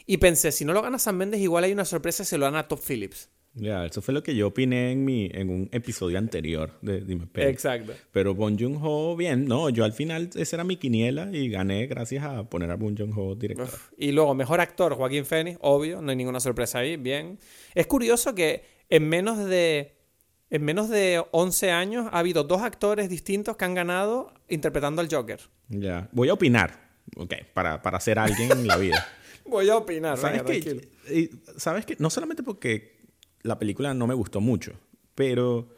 y 0.10 0.18
pensé, 0.18 0.52
si 0.52 0.66
no 0.66 0.74
lo 0.74 0.82
gana 0.82 0.98
Sam 0.98 1.18
Mendes, 1.18 1.40
igual 1.40 1.66
hay 1.66 1.72
una 1.72 1.86
sorpresa 1.86 2.24
y 2.24 2.26
se 2.26 2.40
lo 2.40 2.46
dan 2.46 2.56
a 2.56 2.68
Top 2.68 2.80
Phillips. 2.80 3.30
Ya, 3.54 3.86
eso 3.86 4.02
fue 4.02 4.12
lo 4.12 4.24
que 4.24 4.36
yo 4.36 4.48
opiné 4.48 4.92
en, 4.92 5.06
mi, 5.06 5.30
en 5.32 5.52
un 5.52 5.70
episodio 5.72 6.18
anterior 6.18 6.80
de 6.82 7.02
Dime 7.02 7.28
Exacto. 7.36 7.94
Pero 8.12 8.34
Bon 8.34 8.58
Joon-ho, 8.58 9.16
bien, 9.16 9.46
no, 9.46 9.70
yo 9.70 9.84
al 9.84 9.94
final 9.94 10.32
esa 10.34 10.56
era 10.56 10.64
mi 10.64 10.78
quiniela 10.78 11.30
y 11.32 11.48
gané 11.50 11.86
gracias 11.86 12.24
a 12.24 12.50
poner 12.50 12.72
a 12.72 12.76
Bon 12.76 12.98
Joon-ho 12.98 13.36
director. 13.36 13.70
Y 14.00 14.12
luego, 14.12 14.34
mejor 14.34 14.62
actor, 14.62 14.96
Joaquín 14.96 15.26
Phoenix, 15.26 15.60
obvio, 15.62 16.02
no 16.02 16.10
hay 16.10 16.16
ninguna 16.16 16.40
sorpresa 16.40 16.80
ahí, 16.80 16.98
bien. 16.98 17.38
Es 17.76 17.86
curioso 17.86 18.34
que 18.34 18.64
en 18.90 19.08
menos 19.08 19.38
de 19.46 19.96
en 20.50 20.64
menos 20.64 20.90
de 20.90 21.24
11 21.30 21.70
años 21.70 22.08
ha 22.12 22.18
habido 22.18 22.44
dos 22.44 22.64
actores 22.64 23.10
distintos 23.10 23.58
que 23.58 23.66
han 23.66 23.76
ganado 23.76 24.34
interpretando 24.48 25.04
al 25.04 25.08
Joker. 25.08 25.40
Ya. 25.68 26.10
Voy 26.14 26.30
a 26.30 26.34
opinar, 26.34 26.90
ok, 27.16 27.36
para, 27.54 27.84
para 27.84 28.00
ser 28.00 28.18
alguien 28.18 28.52
en 28.52 28.66
la 28.66 28.78
vida. 28.78 29.08
Voy 29.50 29.70
a 29.70 29.78
opinar, 29.78 30.18
¿Sabes 30.18 30.44
qué? 30.44 31.30
¿Sabes 31.58 31.86
qué? 31.86 31.96
No 32.00 32.10
solamente 32.10 32.44
porque 32.44 33.00
la 33.42 33.58
película 33.58 33.94
no 33.94 34.08
me 34.08 34.14
gustó 34.14 34.42
mucho, 34.42 34.74
pero 35.16 35.70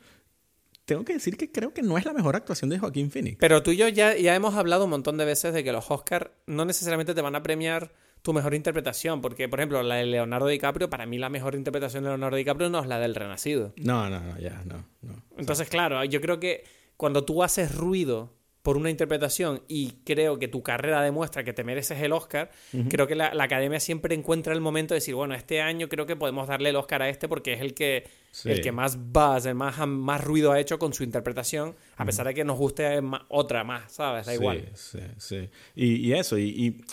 tengo 0.86 1.06
que 1.06 1.14
decir 1.14 1.38
que 1.38 1.52
creo 1.52 1.74
que 1.74 1.84
no 1.84 1.98
es 1.98 2.06
la 2.06 2.14
mejor 2.14 2.36
actuación 2.36 2.70
de 2.70 2.80
Joaquín 2.80 3.12
Phoenix. 3.12 3.38
Pero 3.40 3.64
tú 3.64 3.72
y 3.72 3.78
yo 3.78 3.88
ya, 3.88 4.16
ya 4.18 4.36
hemos 4.36 4.56
hablado 4.56 4.86
un 4.86 4.90
montón 4.90 5.18
de 5.18 5.26
veces 5.26 5.54
de 5.54 5.64
que 5.64 5.72
los 5.72 5.90
Oscars 5.90 6.32
no 6.48 6.66
necesariamente 6.66 7.14
te 7.14 7.22
van 7.22 7.36
a 7.36 7.44
premiar 7.44 7.94
tu 8.22 8.34
mejor 8.34 8.54
interpretación, 8.54 9.22
porque, 9.22 9.50
por 9.50 9.60
ejemplo, 9.60 9.82
la 9.82 9.96
de 9.96 10.06
Leonardo 10.06 10.48
DiCaprio, 10.48 10.90
para 10.90 11.06
mí 11.06 11.18
la 11.18 11.30
mejor 11.30 11.56
interpretación 11.56 12.04
de 12.04 12.10
Leonardo 12.10 12.38
DiCaprio 12.38 12.70
no 12.70 12.82
es 12.82 12.88
la 12.88 13.00
del 13.00 13.16
Renacido. 13.16 13.74
No, 13.78 14.10
no, 14.10 14.20
no, 14.20 14.38
ya, 14.38 14.62
no, 14.66 14.86
no. 15.02 15.24
Entonces, 15.38 15.70
claro, 15.70 16.04
yo 16.06 16.22
creo 16.22 16.40
que 16.40 16.64
cuando 16.98 17.26
tú 17.26 17.42
haces 17.42 17.74
ruido 17.74 18.34
por 18.62 18.78
una 18.78 18.90
interpretación 18.92 19.64
y 19.68 19.94
creo 20.06 20.38
que 20.38 20.48
tu 20.48 20.62
carrera 20.62 21.02
demuestra 21.02 21.44
que 21.44 21.52
te 21.54 21.64
mereces 21.64 22.00
el 22.02 22.12
Oscar, 22.12 22.52
creo 22.90 23.08
que 23.08 23.16
la, 23.16 23.34
la 23.34 23.46
academia 23.46 23.80
siempre 23.80 24.14
encuentra 24.14 24.54
el 24.54 24.62
momento 24.62 24.94
de 24.94 24.98
decir, 24.98 25.16
bueno, 25.16 25.34
este 25.34 25.62
año 25.62 25.90
creo 25.90 26.06
que 26.06 26.16
podemos 26.16 26.48
darle 26.48 26.70
el 26.70 26.76
Oscar 26.76 27.02
a 27.02 27.10
este 27.10 27.28
porque 27.28 27.54
es 27.54 27.62
el 27.62 27.74
que, 27.74 28.04
Sí. 28.32 28.50
el 28.50 28.62
que 28.62 28.72
más 28.72 28.98
buzz, 28.98 29.46
el 29.46 29.56
más, 29.56 29.86
más 29.88 30.24
ruido 30.24 30.52
ha 30.54 30.60
hecho 30.60 30.80
con 30.80 30.94
su 30.94 31.04
interpretación, 31.04 31.76
a 31.98 32.06
pesar 32.06 32.28
de 32.28 32.34
que 32.34 32.46
nos 32.46 32.58
guste 32.58 33.02
otra 33.28 33.64
más, 33.66 33.92
¿sabes? 33.92 34.26
Da 34.28 34.32
sí, 34.32 34.38
igual. 34.38 34.70
Sí, 34.74 35.00
sí. 35.18 35.50
Y, 35.76 35.96
y 35.96 36.14
eso, 36.14 36.38
y, 36.38 36.44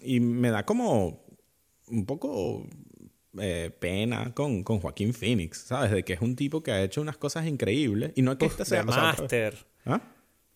y- 0.03 0.17
y 0.17 0.21
me 0.21 0.51
da 0.51 0.65
como 0.65 1.23
un 1.91 2.07
poco 2.07 2.67
eh, 3.41 3.71
pena 3.79 4.35
con, 4.35 4.65
con 4.65 4.81
Joaquín 4.81 5.13
Phoenix, 5.15 5.59
¿sabes? 5.59 5.91
De 5.93 6.03
que 6.03 6.15
es 6.15 6.21
un 6.23 6.35
tipo 6.35 6.63
que 6.63 6.73
ha 6.73 6.83
hecho 6.83 7.01
unas 7.03 7.19
cosas 7.19 7.47
increíbles. 7.47 8.11
Y 8.17 8.23
no 8.23 8.33
es 8.33 8.39
que 8.39 8.47
este 8.47 8.65
sea, 8.65 8.83
Master. 8.83 9.55
¿Ah? 9.87 10.01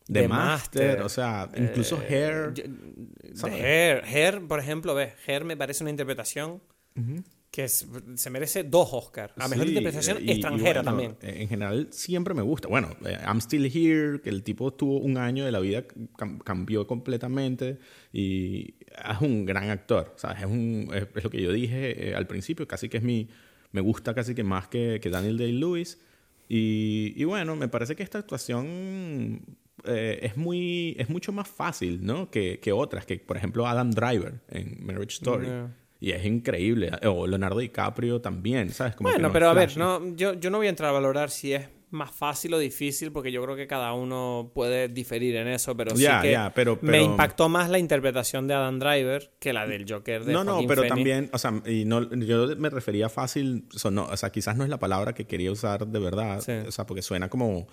The 0.07 0.23
The 0.23 0.29
Master, 0.29 0.87
Master. 0.87 1.03
o 1.03 1.09
sea, 1.09 1.51
incluso 1.57 2.01
Hair. 2.09 2.53
Yo- 2.55 2.65
¿sabes? 3.35 3.57
de 3.57 3.61
Hair, 3.63 4.05
Hair, 4.05 4.47
por 4.49 4.59
ejemplo, 4.61 4.95
ves, 4.95 5.13
Hair 5.27 5.45
me 5.45 5.57
parece 5.57 5.85
una 5.85 5.91
interpretación 5.91 6.61
que 7.51 7.65
es- 7.65 7.87
se 8.15 8.31
merece 8.31 8.65
dos 8.65 8.89
Oscars. 8.93 9.33
A 9.37 9.47
mejor 9.49 9.65
Sí, 9.67 9.71
interpretación 9.73 10.19
y- 10.23 10.25
y 10.29 10.31
extranjera 10.33 10.83
bueno, 10.83 11.15
también. 11.17 11.17
En 11.39 11.49
general 11.49 11.89
siempre 11.91 12.33
me 12.35 12.41
gusta. 12.43 12.69
Bueno, 12.69 12.89
eh, 13.05 13.19
I'm 13.27 13.41
Still 13.41 13.67
Here, 13.67 14.21
que 14.23 14.31
el 14.31 14.43
tipo 14.43 14.73
tuvo 14.73 14.99
un 14.99 15.19
año 15.19 15.45
de 15.45 15.53
la 15.53 15.61
vida, 15.61 15.85
cam- 16.17 16.43
cambió 16.43 16.87
completamente 16.87 17.79
y 18.13 18.75
es 18.89 19.21
un 19.21 19.45
gran 19.45 19.69
actor. 19.71 20.15
¿sabes? 20.17 20.39
Es, 20.41 20.47
un, 20.47 20.89
es, 20.95 21.07
es 21.15 21.25
lo 21.25 21.31
que 21.31 21.43
yo 21.43 21.53
dije 21.53 22.11
eh, 22.11 22.15
al 22.15 22.27
principio, 22.27 22.67
casi 22.67 22.89
que 22.89 22.97
es 22.99 23.03
mi... 23.03 23.29
Me 23.71 23.81
gusta 23.81 24.15
casi 24.15 24.35
que 24.35 24.45
más 24.45 24.69
que, 24.69 24.99
que 25.03 25.09
Daniel 25.11 25.39
Day-Lewis. 25.39 25.99
Y, 26.49 27.15
y 27.17 27.25
bueno, 27.25 27.57
me 27.57 27.69
parece 27.69 27.97
que 27.97 28.03
esta 28.03 28.19
actuación 28.19 29.41
eh, 29.85 30.21
es, 30.23 30.37
muy, 30.37 30.95
es 30.99 31.09
mucho 31.09 31.33
más 31.33 31.49
fácil, 31.49 32.05
¿no? 32.05 32.31
Que, 32.31 32.59
que 32.61 32.73
otras, 32.73 33.05
que 33.07 33.19
por 33.19 33.37
ejemplo 33.37 33.67
Adam 33.67 33.91
Driver 33.91 34.41
en 34.51 34.85
Marriage 34.85 35.15
Story. 35.15 35.47
Yeah. 35.47 35.77
Y 36.01 36.11
es 36.13 36.25
increíble. 36.25 36.91
O 37.07 37.27
Leonardo 37.27 37.59
DiCaprio 37.61 38.21
también, 38.21 38.71
¿sabes? 38.71 38.97
Como 38.97 39.09
Bueno, 39.11 39.29
no 39.29 39.33
pero 39.33 39.49
a 39.49 39.55
ver, 39.55 39.77
no, 39.77 40.15
yo, 40.17 40.35
yo 40.35 40.51
no 40.51 40.59
voy 40.59 40.67
a 40.67 40.71
entrar 40.71 40.91
a 40.91 40.93
valorar 40.93 41.31
si 41.31 41.53
es 41.55 41.69
más 41.91 42.11
fácil 42.11 42.55
o 42.55 42.59
difícil, 42.59 43.13
porque 43.13 43.31
yo 43.31 43.43
creo 43.43 43.55
que 43.55 43.67
cada 43.67 43.93
uno 43.93 44.51
puede 44.55 44.89
diferir 44.89 45.37
en 45.37 45.47
eso, 45.47 45.77
pero 45.77 45.95
sí 45.95 46.07
que 46.23 46.37
pero- 46.55 46.79
me 46.81 46.93
pero- 46.93 47.05
impactó 47.05 47.49
más 47.51 47.69
la 47.71 47.79
interpretación 47.79 48.49
de 48.49 48.55
Adam 48.55 48.79
Driver 48.79 49.31
que 49.39 49.53
la 49.53 49.67
del 49.67 49.85
Joker 49.87 50.25
de 50.25 50.33
No, 50.33 50.43
no, 50.43 50.53
Joaquín 50.53 50.69
pero 50.69 50.83
Phoenix. 50.83 50.97
también, 50.97 51.31
o 51.35 51.39
sea, 51.39 51.53
y 51.71 51.85
no, 51.85 52.11
yo 52.15 52.57
me 52.57 52.71
refería 52.71 53.11
fácil, 53.11 53.67
o 53.75 53.79
sea, 53.79 53.91
no, 53.91 54.07
o 54.07 54.17
sea, 54.17 54.31
quizás 54.31 54.57
no 54.57 54.65
es 54.65 54.71
la 54.71 54.79
palabra 54.79 55.13
que 55.13 55.27
quería 55.27 55.53
usar 55.53 55.87
de 55.87 55.99
verdad, 56.01 56.41
Sí. 56.41 56.53
o 56.67 56.73
sea, 56.73 56.87
porque 56.87 57.03
suena 57.03 57.29
como, 57.29 57.69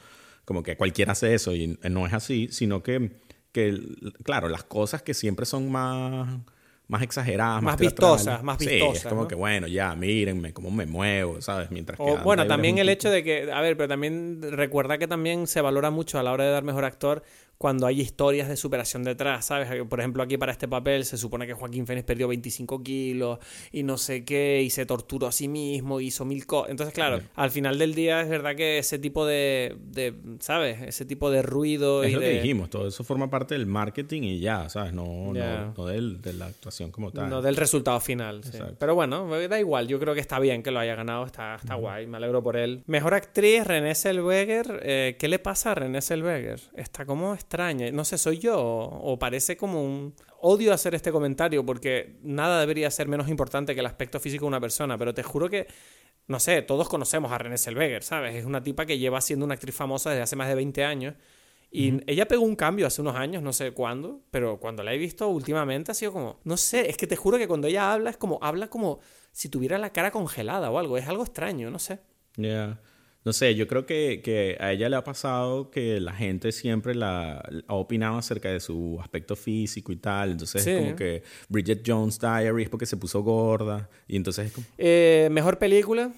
como 0.45 0.63
que 0.63 0.75
cualquiera 0.78 1.12
hace 1.13 1.34
eso 1.34 1.54
y 1.56 1.78
no 1.89 2.06
es 2.08 2.13
así, 2.13 2.47
sino 2.52 2.82
que, 2.84 3.12
que, 3.52 3.78
claro, 4.23 4.49
las 4.49 4.63
cosas 4.63 5.02
que 5.02 5.13
siempre 5.13 5.45
son 5.45 5.71
más, 5.71 6.39
más 6.88 7.02
exageradas, 7.04 7.62
más, 7.62 7.73
Más 7.73 7.80
vistosas, 7.80 8.43
más 8.43 8.58
Sí, 8.60 8.65
vistosas, 8.67 8.97
es 9.04 9.06
como 9.08 9.21
¿no? 9.23 9.28
que, 9.28 9.36
bueno, 9.36 9.67
ya, 9.67 9.93
mírenme 9.95 10.54
cómo 10.54 10.71
me 10.71 10.86
muevo, 10.86 11.41
¿sabes? 11.41 11.69
Mientras 11.71 11.97
que 11.97 12.04
O, 12.04 12.17
bueno, 12.23 12.47
también 12.47 12.78
el 12.80 12.88
tipo- 12.88 12.93
hecho 12.93 13.10
de 13.12 13.23
que, 13.23 13.52
a 13.52 13.62
ver, 13.62 13.78
pero 13.78 13.88
también 13.89 14.41
recuerda 14.41 14.97
que 14.97 15.08
también 15.08 15.45
se 15.47 15.62
valora 15.62 15.91
mucho 15.91 16.17
a 16.19 16.23
la 16.23 16.32
hora 16.32 16.45
de 16.45 16.52
dar 16.52 16.63
mejor 16.63 16.86
actor 16.86 17.23
cuando 17.60 17.86
hay 17.86 18.00
historias 18.02 18.48
de 18.48 18.56
superación 18.56 19.04
detrás, 19.04 19.45
¿sabes? 19.45 19.69
Por 19.88 20.00
ejemplo, 20.00 20.24
aquí 20.24 20.38
para 20.38 20.52
este 20.54 20.67
papel 20.67 21.04
se 21.06 21.17
supone 21.17 21.45
que 21.45 21.54
Joaquín 21.54 21.86
Phoenix 21.86 22.06
perdió 22.06 22.28
25 22.30 22.82
kilos 22.82 23.38
y 23.72 23.84
no 23.84 23.98
sé 23.98 24.24
qué, 24.26 24.62
y 24.63 24.69
se 24.69 24.86
torturó 24.86 25.28
a 25.28 25.32
sí 25.34 25.48
mismo, 25.50 26.00
hizo 26.00 26.24
mil 26.24 26.45
cosas. 26.48 26.72
Entonces, 26.72 26.93
claro, 26.95 27.19
al 27.36 27.52
final 27.52 27.78
del 27.78 27.93
día 27.95 28.22
es 28.22 28.30
verdad 28.30 28.56
que 28.56 28.78
ese 28.80 28.98
tipo 28.98 29.26
de, 29.26 29.76
de 29.91 30.13
¿sabes? 30.39 30.82
Ese 30.84 31.04
tipo 31.06 31.30
de 31.30 31.41
ruido 31.41 32.04
Es 32.04 32.12
y 32.12 32.13
lo 32.13 32.19
de... 32.22 32.28
que 32.32 32.41
dijimos, 32.41 32.69
todo 32.69 32.88
eso 32.88 33.04
forma 33.04 33.30
parte 33.30 33.56
del 33.56 33.65
marketing 33.65 34.22
y 34.24 34.39
ya, 34.39 34.69
¿sabes? 34.69 34.93
No, 34.93 35.34
no, 35.34 35.74
no 35.78 35.86
del- 35.86 36.22
de 36.22 36.32
la 36.32 36.45
actuación 36.45 36.91
como 36.91 37.12
tal. 37.12 37.30
No 37.30 37.41
del 37.41 37.58
resultado 37.58 38.00
final. 38.00 38.41
sí. 38.43 38.58
Pero 38.80 38.95
bueno, 38.95 39.28
da 39.50 39.60
igual. 39.60 39.88
Yo 39.89 40.00
creo 40.00 40.13
que 40.13 40.22
está 40.22 40.39
bien 40.39 40.63
que 40.63 40.72
lo 40.72 40.80
haya 40.80 40.95
ganado. 40.95 41.26
Está, 41.26 41.56
está 41.56 41.76
guay. 41.76 42.08
Me 42.08 42.15
alegro 42.17 42.41
por 42.41 42.56
él. 42.56 42.84
Mejor 42.88 43.13
actriz, 43.15 43.67
René 43.67 43.95
Zellweger. 43.95 44.80
Eh, 44.84 45.17
¿Qué 45.19 45.28
le 45.28 45.39
pasa 45.39 45.72
a 45.72 45.76
René 45.76 46.02
Zellweger? 46.02 46.62
Está 46.74 47.06
como 47.06 47.34
extraña. 47.50 47.92
No 47.92 48.06
sé, 48.06 48.20
¿soy 48.20 48.38
yo? 48.38 48.60
O, 48.60 49.18
parece 49.18 49.58
como 49.58 49.84
un... 49.84 50.14
Odio 50.42 50.72
hacer 50.72 50.94
este 50.94 51.12
comentario 51.12 51.66
porque 51.66 52.20
nada 52.22 52.60
debería 52.60 52.90
ser 52.92 53.08
menos 53.08 53.28
importante 53.28 53.74
que 53.74 53.80
el 53.80 53.88
aspecto 53.88 54.20
físico 54.20 54.46
de 54.46 54.50
una 54.50 54.62
persona. 54.62 54.98
Pero 54.98 55.14
te 55.14 55.24
juro 55.24 55.50
que... 55.50 55.68
No 56.28 56.40
sé, 56.40 56.62
todos 56.62 56.88
conocemos 56.88 57.32
a 57.32 57.40
René 57.40 57.58
Zellweger, 57.58 58.04
¿sabes? 58.04 58.36
Es 58.36 58.46
una 58.46 58.62
tipa 58.62 58.86
que 58.86 59.00
lleva 59.00 59.20
siendo 59.20 59.46
una 59.46 59.56
actriz 59.56 59.74
famosa 59.74 60.12
desde 60.12 60.22
hace 60.22 60.36
más 60.36 60.48
de 60.48 60.54
20 60.54 60.84
años. 60.84 61.16
Y 61.72 62.02
ella 62.12 62.28
pegó 62.28 62.44
un 62.44 62.56
cambio 62.56 62.86
hace 62.86 63.02
unos 63.02 63.16
años, 63.16 63.42
no 63.42 63.52
sé 63.52 63.72
cuándo, 63.72 64.22
pero 64.32 64.60
cuando 64.60 64.84
la 64.84 64.94
he 64.94 64.98
visto 64.98 65.28
últimamente 65.28 65.92
ha 65.92 65.96
sido 65.96 66.12
como, 66.12 66.40
no 66.44 66.58
sé, 66.58 66.90
es 66.90 66.98
que 66.98 67.06
te 67.06 67.16
juro 67.16 67.38
que 67.38 67.48
cuando 67.48 67.68
ella 67.68 67.94
habla 67.94 68.10
es 68.10 68.18
como, 68.18 68.40
habla 68.42 68.70
como 68.70 69.00
si 69.32 69.50
tuviera 69.50 69.78
la 69.78 69.92
cara 69.92 70.10
congelada 70.10 70.72
o 70.72 70.80
algo, 70.80 70.98
es 70.98 71.08
algo 71.08 71.24
extraño, 71.24 71.70
no 71.70 71.78
sé. 71.78 72.00
Ya. 72.38 72.80
No 73.26 73.34
sé, 73.34 73.54
yo 73.56 73.68
creo 73.68 73.86
que, 73.86 74.22
que 74.24 74.56
a 74.60 74.72
ella 74.72 74.88
le 74.88 74.96
ha 74.96 75.04
pasado 75.04 75.70
que 75.72 76.00
la 76.00 76.14
gente 76.14 76.52
siempre 76.54 76.96
la, 76.96 77.44
ha 77.68 77.74
opinado 77.74 78.18
acerca 78.18 78.50
de 78.50 78.60
su 78.62 78.98
aspecto 79.02 79.36
físico 79.36 79.92
y 79.92 79.98
tal. 79.98 80.32
Entonces 80.32 80.64
Sí. 80.64 80.70
es 80.72 80.80
como 80.84 80.96
que 80.96 81.24
Bridget 81.50 81.84
Jones 81.86 82.18
Diary 82.20 82.64
es 82.64 82.70
porque 82.70 82.86
se 82.86 82.96
puso 82.98 83.22
gorda. 83.22 83.90
Y 84.08 84.16
entonces 84.16 84.48
es 84.48 84.52
como... 84.54 84.66
Eh, 84.78 85.28
mejor 85.32 85.58
película, 85.60 86.12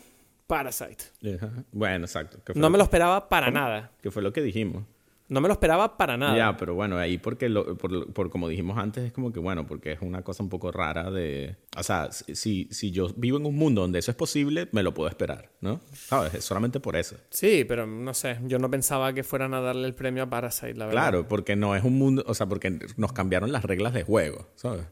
Parasite. 0.46 1.06
Ajá. 1.38 1.52
Bueno, 1.72 2.06
exacto. 2.06 2.40
No 2.54 2.70
me 2.70 2.78
lo 2.78 2.84
esperaba 2.84 3.28
para 3.30 3.50
nada. 3.50 3.92
Que 4.02 4.12
fue 4.12 4.22
lo 4.22 4.32
que 4.32 4.42
dijimos. 4.42 4.84
No 5.32 5.40
me 5.40 5.48
lo 5.48 5.54
esperaba 5.54 5.96
para 5.96 6.18
nada. 6.18 6.36
Ya, 6.36 6.58
pero 6.58 6.76
bueno, 6.76 6.98
ahí 6.98 7.18
porque, 7.18 7.48
lo, 7.48 7.78
por, 7.78 8.12
por 8.12 8.30
como 8.30 8.50
dijimos 8.50 8.78
antes, 8.78 9.06
es 9.06 9.14
como 9.14 9.32
que 9.32 9.40
bueno, 9.40 9.66
porque 9.66 9.94
es 9.94 10.02
una 10.02 10.24
cosa 10.24 10.44
un 10.44 10.50
poco 10.50 10.74
rara 10.74 11.10
de... 11.10 11.56
O 11.78 11.84
sea, 11.84 12.12
si, 12.12 12.68
si 12.70 12.92
yo 12.92 13.08
vivo 13.16 13.38
en 13.38 13.46
un 13.46 13.56
mundo 13.56 13.80
donde 13.80 14.00
eso 14.00 14.12
es 14.12 14.18
posible, 14.18 14.68
me 14.74 14.84
lo 14.84 14.94
puedo 14.94 15.08
esperar, 15.08 15.50
¿no? 15.62 15.80
¿Sabes? 15.94 16.34
Es 16.34 16.44
solamente 16.44 16.82
por 16.82 16.98
eso. 16.98 17.16
Sí, 17.30 17.64
pero 17.64 17.88
no 17.88 18.14
sé, 18.14 18.40
yo 18.44 18.60
no 18.60 18.70
pensaba 18.70 19.14
que 19.14 19.24
fueran 19.24 19.54
a 19.54 19.62
darle 19.62 19.88
el 19.88 19.94
premio 19.94 20.24
a 20.24 20.30
Parasite, 20.30 20.74
la 20.74 20.88
verdad. 20.88 21.02
Claro, 21.02 21.28
porque 21.30 21.56
no 21.56 21.78
es 21.78 21.86
un 21.86 21.98
mundo, 21.98 22.26
o 22.28 22.34
sea, 22.34 22.48
porque 22.48 22.78
nos 22.98 23.14
cambiaron 23.14 23.54
las 23.54 23.64
reglas 23.64 23.94
de 23.94 24.04
juego, 24.04 24.50
¿sabes? 24.56 24.84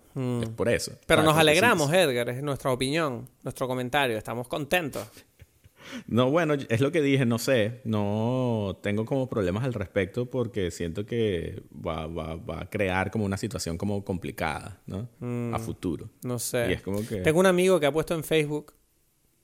Es 0.42 0.50
por 0.50 0.70
eso. 0.70 0.92
Mm. 0.92 1.06
Pero 1.06 1.24
nos 1.24 1.36
alegramos, 1.36 1.92
Edgar, 1.92 2.30
es 2.30 2.42
nuestra 2.42 2.72
opinión, 2.72 3.28
nuestro 3.44 3.68
comentario, 3.68 4.18
estamos 4.18 4.48
contentos. 4.48 5.06
No, 6.08 6.30
bueno, 6.32 6.54
es 6.54 6.82
lo 6.82 6.92
que 6.92 7.02
dije, 7.02 7.26
no 7.26 7.40
sé, 7.40 7.82
no 7.84 8.80
tengo 8.82 9.06
como 9.06 9.30
problemas 9.30 9.64
al 9.64 9.74
respecto 9.74 10.30
porque 10.30 10.72
siento 10.72 11.06
que 11.06 11.64
va, 11.74 12.08
va, 12.08 12.36
va 12.36 12.62
a 12.62 12.70
crear 12.70 13.12
como 13.12 13.26
una 13.26 13.38
situación 13.38 13.78
como 13.78 14.04
complicada, 14.04 14.82
¿no? 14.86 15.10
A 15.54 15.60
futuro. 15.60 16.10
No 16.24 16.40
sé. 16.40 16.68
Y 16.70 16.74
es 16.74 16.82
como 16.82 17.06
que... 17.08 17.18
Tengo 17.18 17.40
un 17.40 17.46
amigo 17.46 17.80
que 17.80 17.86
ha 17.86 17.92
puesto 17.92 18.16
en 18.16 18.24
Facebook 18.24 18.74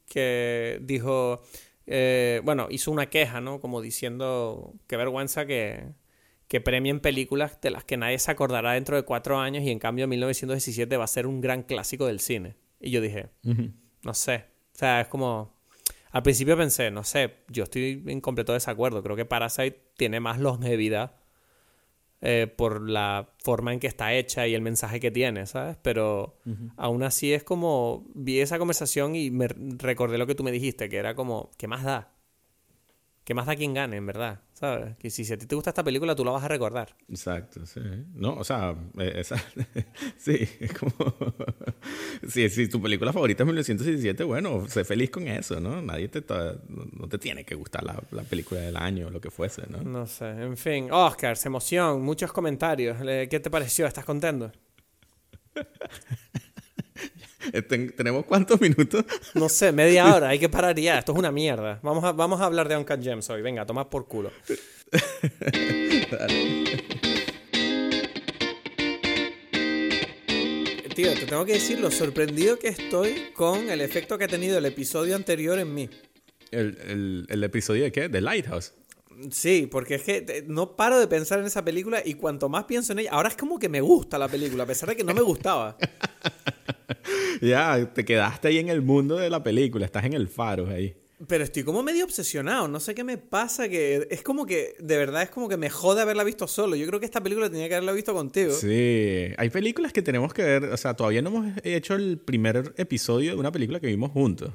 que 0.07 0.79
dijo, 0.83 1.41
eh, 1.87 2.41
bueno, 2.43 2.67
hizo 2.69 2.91
una 2.91 3.09
queja, 3.09 3.41
¿no? 3.41 3.59
Como 3.59 3.81
diciendo, 3.81 4.73
qué 4.87 4.97
vergüenza 4.97 5.45
que, 5.45 5.93
que 6.47 6.61
premien 6.61 6.99
películas 6.99 7.59
de 7.61 7.71
las 7.71 7.83
que 7.83 7.97
nadie 7.97 8.19
se 8.19 8.31
acordará 8.31 8.73
dentro 8.73 8.95
de 8.95 9.03
cuatro 9.03 9.39
años 9.39 9.63
y 9.63 9.71
en 9.71 9.79
cambio 9.79 10.07
1917 10.07 10.97
va 10.97 11.03
a 11.03 11.07
ser 11.07 11.27
un 11.27 11.41
gran 11.41 11.63
clásico 11.63 12.05
del 12.05 12.19
cine. 12.19 12.55
Y 12.79 12.91
yo 12.91 13.01
dije, 13.01 13.29
no 14.03 14.13
sé. 14.13 14.45
O 14.73 14.77
sea, 14.77 15.01
es 15.01 15.07
como... 15.07 15.54
Al 16.15 16.23
principio 16.23 16.55
pensé, 16.55 16.91
no 16.91 17.03
sé, 17.03 17.39
yo 17.49 17.63
estoy 17.63 18.01
en 18.07 18.21
completo 18.21 18.53
desacuerdo. 18.53 19.03
Creo 19.03 19.17
que 19.17 19.25
Parasite 19.25 19.81
tiene 19.97 20.21
más 20.21 20.39
longevidad 20.39 21.17
eh, 22.21 22.47
por 22.47 22.89
la 22.89 23.33
forma 23.43 23.73
en 23.73 23.81
que 23.81 23.87
está 23.87 24.13
hecha 24.13 24.47
y 24.47 24.55
el 24.55 24.61
mensaje 24.61 25.01
que 25.01 25.11
tiene, 25.11 25.45
¿sabes? 25.45 25.75
Pero 25.81 26.37
aún 26.77 27.03
así 27.03 27.33
es 27.33 27.43
como... 27.43 28.07
Vi 28.13 28.39
esa 28.39 28.57
conversación 28.59 29.13
y 29.17 29.29
me 29.29 29.49
recordé 29.49 30.17
lo 30.17 30.25
que 30.25 30.35
tú 30.35 30.45
me 30.45 30.53
dijiste, 30.53 30.87
que 30.87 30.95
era 30.95 31.15
como, 31.15 31.51
¿qué 31.57 31.67
más 31.67 31.83
da? 31.83 32.14
Que 33.25 33.33
más 33.33 33.47
da 33.47 33.55
quien 33.55 33.73
gane, 33.73 33.97
en 33.97 34.05
verdad, 34.05 34.39
¿sabes? 34.53 34.95
Que 34.97 35.09
si 35.09 35.33
a 35.33 35.37
ti 35.37 35.47
te 35.47 35.55
gusta 35.55 35.71
esta 35.71 35.83
película, 35.83 36.15
tú 36.15 36.23
la 36.23 36.29
vas 36.29 36.43
a 36.43 36.47
recordar. 36.47 36.95
Exacto, 37.09 37.65
sí. 37.65 37.81
No, 38.13 38.35
o 38.35 38.43
sea, 38.43 38.75
eh, 38.99 39.13
esa, 39.15 39.35
sí, 40.17 40.47
es 40.59 40.71
como... 40.73 40.93
si, 42.29 42.47
si 42.49 42.69
tu 42.69 42.79
película 42.79 43.11
favorita 43.11 43.41
es 43.41 43.47
1917, 43.47 44.23
bueno, 44.23 44.69
sé 44.69 44.85
feliz 44.85 45.09
con 45.09 45.27
eso, 45.27 45.59
¿no? 45.59 45.81
Nadie 45.81 46.07
te... 46.07 46.23
No 46.29 47.07
te 47.09 47.17
tiene 47.17 47.43
que 47.43 47.55
gustar 47.55 47.83
la, 47.83 47.99
la 48.11 48.21
película 48.21 48.61
del 48.61 48.77
año 48.77 49.07
o 49.07 49.09
lo 49.09 49.19
que 49.19 49.31
fuese, 49.31 49.63
¿no? 49.69 49.81
No 49.81 50.05
sé, 50.05 50.29
en 50.29 50.55
fin. 50.55 50.91
Oscars, 50.91 51.43
emoción, 51.47 52.03
muchos 52.03 52.31
comentarios. 52.31 52.97
¿Qué 53.01 53.39
te 53.39 53.49
pareció? 53.49 53.87
¿Estás 53.87 54.05
contento? 54.05 54.51
¿Tenemos 57.95 58.25
cuántos 58.25 58.59
minutos? 58.61 59.05
No 59.33 59.49
sé, 59.49 59.71
media 59.71 60.13
hora, 60.15 60.29
hay 60.29 60.39
que 60.39 60.49
parar 60.49 60.75
ya. 60.79 60.99
Esto 60.99 61.11
es 61.11 61.17
una 61.17 61.31
mierda. 61.31 61.79
Vamos 61.83 62.03
a, 62.03 62.11
vamos 62.11 62.41
a 62.41 62.45
hablar 62.45 62.67
de 62.69 62.77
Uncut 62.77 63.01
Gems 63.01 63.29
hoy. 63.29 63.41
Venga, 63.41 63.65
toma 63.65 63.89
por 63.89 64.07
culo. 64.07 64.31
Tío, 70.95 71.13
te 71.13 71.25
tengo 71.25 71.43
que 71.45 71.53
decir 71.53 71.77
lo 71.79 71.91
sorprendido 71.91 72.57
que 72.57 72.69
estoy 72.69 73.31
con 73.33 73.69
el 73.69 73.81
efecto 73.81 74.17
que 74.17 74.23
ha 74.23 74.27
tenido 74.29 74.57
el 74.57 74.65
episodio 74.65 75.17
anterior 75.17 75.59
en 75.59 75.73
mí. 75.73 75.89
¿El, 76.51 76.77
el, 76.87 77.25
el 77.27 77.43
episodio 77.43 77.83
de 77.83 77.91
qué? 77.91 78.07
¿De 78.07 78.21
Lighthouse? 78.21 78.71
Sí, 79.31 79.67
porque 79.69 79.95
es 79.95 80.03
que 80.03 80.45
no 80.47 80.75
paro 80.75 80.99
de 80.99 81.07
pensar 81.07 81.39
en 81.39 81.45
esa 81.45 81.63
película 81.63 82.01
y 82.03 82.15
cuanto 82.15 82.49
más 82.49 82.65
pienso 82.65 82.93
en 82.93 82.99
ella, 82.99 83.11
ahora 83.11 83.29
es 83.29 83.37
como 83.37 83.59
que 83.59 83.69
me 83.69 83.81
gusta 83.81 84.17
la 84.17 84.27
película, 84.27 84.63
a 84.63 84.67
pesar 84.67 84.89
de 84.89 84.95
que 84.95 85.03
no 85.03 85.13
me 85.13 85.21
gustaba. 85.21 85.77
ya, 87.41 87.93
te 87.93 88.05
quedaste 88.05 88.49
ahí 88.49 88.59
en 88.59 88.69
el 88.69 88.81
mundo 88.81 89.15
de 89.15 89.29
la 89.29 89.43
película, 89.43 89.85
estás 89.85 90.05
en 90.05 90.13
el 90.13 90.27
faro 90.27 90.67
ahí. 90.67 90.95
Pero 91.27 91.45
estoy 91.45 91.63
como 91.63 91.81
medio 91.81 92.03
obsesionado, 92.03 92.67
no 92.67 92.79
sé 92.81 92.93
qué 92.93 93.05
me 93.05 93.17
pasa, 93.17 93.69
que 93.69 94.05
es 94.11 94.21
como 94.21 94.45
que, 94.45 94.75
de 94.79 94.97
verdad 94.97 95.23
es 95.23 95.29
como 95.29 95.47
que 95.47 95.55
me 95.55 95.69
jode 95.69 96.01
haberla 96.01 96.25
visto 96.25 96.45
solo. 96.45 96.75
Yo 96.75 96.85
creo 96.87 96.99
que 96.99 97.05
esta 97.05 97.23
película 97.23 97.49
tenía 97.49 97.69
que 97.69 97.75
haberla 97.75 97.93
visto 97.93 98.13
contigo. 98.13 98.51
Sí, 98.51 99.27
hay 99.37 99.49
películas 99.49 99.93
que 99.93 100.01
tenemos 100.01 100.33
que 100.33 100.43
ver, 100.43 100.65
o 100.65 100.77
sea, 100.77 100.93
todavía 100.93 101.21
no 101.21 101.29
hemos 101.29 101.53
hecho 101.63 101.95
el 101.95 102.19
primer 102.19 102.73
episodio 102.75 103.31
de 103.31 103.37
una 103.37 103.51
película 103.51 103.79
que 103.79 103.87
vimos 103.87 104.11
juntos. 104.11 104.51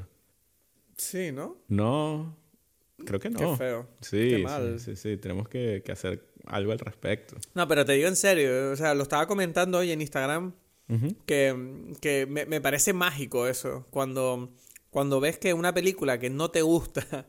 Sí, 0.98 1.32
¿no? 1.32 1.56
No, 1.68 2.36
Creo 3.04 3.20
que 3.20 3.30
no. 3.30 3.38
Qué 3.38 3.56
feo. 3.56 3.88
Sí, 4.00 4.30
Qué 4.30 4.38
mal. 4.38 4.80
sí, 4.80 4.96
sí, 4.96 5.16
Tenemos 5.16 5.48
que, 5.48 5.82
hacer 5.90 6.24
algo 6.46 6.72
al 6.72 6.78
respecto. 6.78 7.36
No, 7.54 7.68
pero 7.68 7.84
te 7.84 7.92
digo 7.92 8.08
en 8.08 8.16
serio, 8.16 8.70
o 8.72 8.76
sea, 8.76 8.94
lo 8.94 9.02
estaba 9.02 9.26
comentando 9.26 9.78
hoy 9.78 9.92
en 9.92 10.00
Instagram, 10.00 10.52
que, 11.26 12.26
me, 12.28 12.60
parece 12.60 12.92
mágico 12.92 13.46
eso, 13.46 13.86
cuando, 13.90 14.52
cuando 14.90 15.20
ves 15.20 15.38
que 15.38 15.54
una 15.54 15.72
película 15.72 16.18
que 16.18 16.30
no 16.30 16.50
te 16.50 16.62
gusta, 16.62 17.28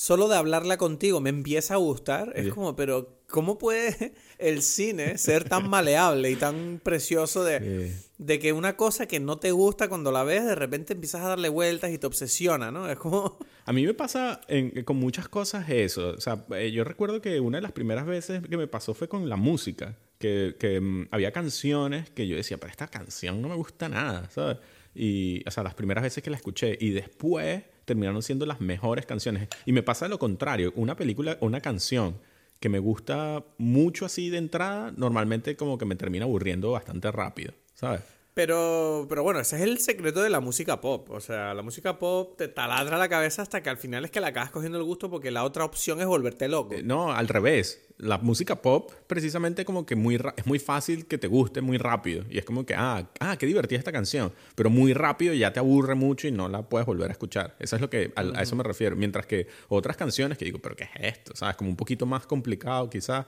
solo 0.00 0.28
de 0.28 0.36
hablarla 0.36 0.78
contigo 0.78 1.20
me 1.20 1.28
empieza 1.28 1.74
a 1.74 1.76
gustar, 1.76 2.32
es 2.34 2.54
como, 2.54 2.74
pero 2.74 3.20
¿Cómo 3.30 3.58
puede 3.58 4.14
el 4.38 4.62
cine 4.62 5.16
ser 5.18 5.48
tan 5.48 5.68
maleable 5.68 6.30
y 6.30 6.36
tan 6.36 6.80
precioso 6.82 7.44
de, 7.44 7.94
de, 8.18 8.38
que 8.38 8.52
una 8.52 8.76
cosa 8.76 9.06
que 9.06 9.20
no 9.20 9.38
te 9.38 9.52
gusta 9.52 9.88
cuando 9.88 10.10
la 10.10 10.24
ves, 10.24 10.44
de 10.44 10.54
repente 10.54 10.92
empiezas 10.92 11.22
a 11.22 11.28
darle 11.28 11.48
vueltas 11.48 11.90
y 11.92 11.98
te 11.98 12.06
obsesiona, 12.06 12.70
¿no? 12.70 12.90
Es 12.90 12.98
como... 12.98 13.38
A 13.66 13.72
mí 13.72 13.86
me 13.86 13.94
pasa 13.94 14.40
con 14.84 14.96
muchas 14.96 15.28
cosas 15.28 15.68
eso. 15.68 16.14
O 16.16 16.20
sea, 16.20 16.44
eh, 16.56 16.72
yo 16.72 16.82
recuerdo 16.82 17.20
que 17.20 17.38
una 17.38 17.58
de 17.58 17.62
las 17.62 17.72
primeras 17.72 18.04
veces 18.04 18.42
que 18.48 18.56
me 18.56 18.66
pasó 18.66 18.94
fue 18.94 19.08
con 19.08 19.28
la 19.28 19.36
música. 19.36 19.96
Que, 20.18 20.56
que 20.58 20.80
mm, 20.80 21.08
había 21.12 21.30
canciones 21.30 22.10
que 22.10 22.26
yo 22.26 22.36
decía, 22.36 22.58
pero 22.58 22.70
esta 22.70 22.88
canción 22.88 23.40
no 23.40 23.48
me 23.48 23.54
gusta 23.54 23.88
nada, 23.88 24.28
¿sabes? 24.30 24.58
Y, 24.92 25.46
o 25.46 25.50
sea, 25.52 25.62
las 25.62 25.74
primeras 25.74 26.02
veces 26.02 26.22
que 26.22 26.30
la 26.30 26.36
escuché 26.36 26.76
y 26.80 26.90
después 26.90 27.62
terminaron 27.90 28.22
siendo 28.22 28.46
las 28.46 28.60
mejores 28.60 29.04
canciones. 29.04 29.48
Y 29.66 29.72
me 29.72 29.82
pasa 29.82 30.06
lo 30.06 30.20
contrario, 30.20 30.72
una 30.76 30.94
película, 30.94 31.36
una 31.40 31.60
canción 31.60 32.18
que 32.60 32.68
me 32.68 32.78
gusta 32.78 33.44
mucho 33.58 34.06
así 34.06 34.30
de 34.30 34.38
entrada, 34.38 34.92
normalmente 34.96 35.56
como 35.56 35.76
que 35.76 35.86
me 35.86 35.96
termina 35.96 36.24
aburriendo 36.24 36.70
bastante 36.70 37.10
rápido, 37.10 37.52
¿sabes? 37.74 38.02
Pero, 38.40 39.04
pero 39.06 39.22
bueno, 39.22 39.38
ese 39.38 39.56
es 39.56 39.62
el 39.64 39.78
secreto 39.80 40.22
de 40.22 40.30
la 40.30 40.40
música 40.40 40.80
pop. 40.80 41.10
O 41.10 41.20
sea, 41.20 41.52
la 41.52 41.60
música 41.60 41.98
pop 41.98 42.38
te 42.38 42.48
taladra 42.48 42.96
la 42.96 43.06
cabeza 43.06 43.42
hasta 43.42 43.62
que 43.62 43.68
al 43.68 43.76
final 43.76 44.06
es 44.06 44.10
que 44.10 44.18
la 44.18 44.28
acabas 44.28 44.50
cogiendo 44.50 44.78
el 44.78 44.84
gusto 44.84 45.10
porque 45.10 45.30
la 45.30 45.44
otra 45.44 45.62
opción 45.62 46.00
es 46.00 46.06
volverte 46.06 46.48
loco. 46.48 46.72
Eh, 46.72 46.82
no, 46.82 47.12
al 47.12 47.28
revés. 47.28 47.86
La 47.98 48.16
música 48.16 48.62
pop, 48.62 48.92
precisamente 49.06 49.66
como 49.66 49.84
que 49.84 49.94
muy 49.94 50.18
es 50.38 50.46
muy 50.46 50.58
fácil 50.58 51.04
que 51.04 51.18
te 51.18 51.26
guste 51.26 51.60
muy 51.60 51.76
rápido. 51.76 52.24
Y 52.30 52.38
es 52.38 52.46
como 52.46 52.64
que, 52.64 52.74
ah, 52.74 53.10
ah, 53.20 53.36
qué 53.36 53.44
divertida 53.44 53.78
esta 53.78 53.92
canción. 53.92 54.32
Pero 54.54 54.70
muy 54.70 54.94
rápido 54.94 55.34
ya 55.34 55.52
te 55.52 55.60
aburre 55.60 55.94
mucho 55.94 56.26
y 56.26 56.32
no 56.32 56.48
la 56.48 56.62
puedes 56.62 56.86
volver 56.86 57.10
a 57.10 57.12
escuchar. 57.12 57.56
Eso 57.58 57.76
es 57.76 57.82
lo 57.82 57.90
que, 57.90 58.10
a, 58.16 58.22
a 58.22 58.42
eso 58.42 58.56
me 58.56 58.64
refiero. 58.64 58.96
Mientras 58.96 59.26
que 59.26 59.48
otras 59.68 59.98
canciones 59.98 60.38
que 60.38 60.46
digo, 60.46 60.60
pero 60.60 60.74
¿qué 60.76 60.84
es 60.84 61.18
esto? 61.18 61.36
¿Sabes? 61.36 61.56
Como 61.56 61.68
un 61.68 61.76
poquito 61.76 62.06
más 62.06 62.24
complicado 62.24 62.88
quizás 62.88 63.26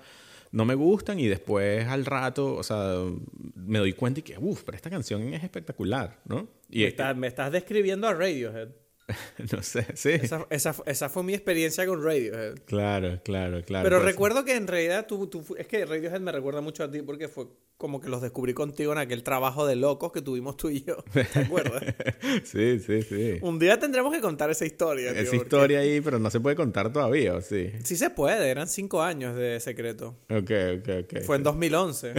no 0.52 0.64
me 0.64 0.74
gustan 0.74 1.18
y 1.18 1.26
después 1.26 1.86
al 1.86 2.04
rato, 2.04 2.54
o 2.54 2.62
sea, 2.62 2.96
me 3.56 3.78
doy 3.78 3.94
cuenta 3.94 4.20
y 4.20 4.22
que, 4.22 4.38
uff, 4.38 4.62
pero 4.62 4.76
esta 4.76 4.90
canción 4.90 5.22
es 5.34 5.42
espectacular, 5.42 6.20
¿no? 6.26 6.48
Y 6.70 6.86
me, 6.86 7.14
me 7.14 7.26
estás 7.26 7.50
describiendo 7.50 8.06
a 8.06 8.14
Radiohead. 8.14 8.68
no 9.52 9.62
sé, 9.62 9.86
sí. 9.94 10.10
Esa, 10.10 10.46
esa, 10.50 10.74
esa, 10.86 11.08
fue 11.08 11.22
mi 11.22 11.34
experiencia 11.34 11.86
con 11.86 12.02
Radiohead. 12.04 12.54
Claro, 12.66 13.20
claro, 13.24 13.62
claro. 13.64 13.84
Pero 13.84 14.00
recuerdo 14.00 14.44
que 14.44 14.54
en 14.54 14.66
realidad 14.66 15.06
tú, 15.06 15.26
tú, 15.26 15.44
es 15.58 15.66
que 15.66 15.84
Radiohead 15.84 16.20
me 16.20 16.32
recuerda 16.32 16.60
mucho 16.60 16.84
a 16.84 16.90
ti 16.90 17.02
porque 17.02 17.28
fue 17.28 17.46
como 17.82 18.00
que 18.00 18.08
los 18.08 18.22
descubrí 18.22 18.54
contigo 18.54 18.92
en 18.92 18.98
aquel 18.98 19.24
trabajo 19.24 19.66
de 19.66 19.74
locos 19.74 20.12
que 20.12 20.22
tuvimos 20.22 20.56
tú 20.56 20.70
y 20.70 20.84
yo. 20.84 20.96
¿Te 21.12 21.40
acuerdas? 21.40 21.82
sí, 22.44 22.78
sí, 22.78 23.02
sí. 23.02 23.38
Un 23.42 23.58
día 23.58 23.78
tendremos 23.80 24.14
que 24.14 24.20
contar 24.20 24.50
esa 24.50 24.64
historia. 24.64 25.10
esa 25.10 25.34
historia 25.34 25.80
ahí, 25.80 26.00
pero 26.00 26.20
no 26.20 26.30
se 26.30 26.38
puede 26.38 26.54
contar 26.54 26.92
todavía, 26.92 27.34
¿o 27.34 27.40
sí? 27.40 27.70
Sí 27.82 27.96
se 27.96 28.08
puede, 28.08 28.48
eran 28.48 28.68
cinco 28.68 29.02
años 29.02 29.36
de 29.36 29.58
secreto. 29.58 30.16
Ok, 30.30 30.50
ok, 30.78 30.88
ok. 31.02 31.22
Fue 31.24 31.36
en 31.36 31.42
2011. 31.42 32.14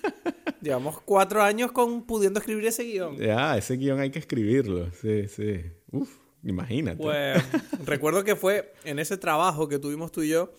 llevamos 0.60 1.00
cuatro 1.00 1.42
años 1.42 1.72
con 1.72 2.04
pudiendo 2.06 2.38
escribir 2.38 2.66
ese 2.66 2.84
guion. 2.84 3.16
Ya, 3.16 3.56
ese 3.56 3.76
guion 3.76 3.98
hay 4.00 4.10
que 4.10 4.18
escribirlo, 4.18 4.90
sí, 4.92 5.26
sí. 5.26 5.62
Uf. 5.90 6.10
Imagínate. 6.44 7.02
Pues 7.02 7.42
recuerdo 7.84 8.22
que 8.22 8.36
fue 8.36 8.72
en 8.84 8.98
ese 8.98 9.16
trabajo 9.16 9.68
que 9.68 9.78
tuvimos 9.78 10.12
tú 10.12 10.22
y 10.22 10.28
yo, 10.28 10.52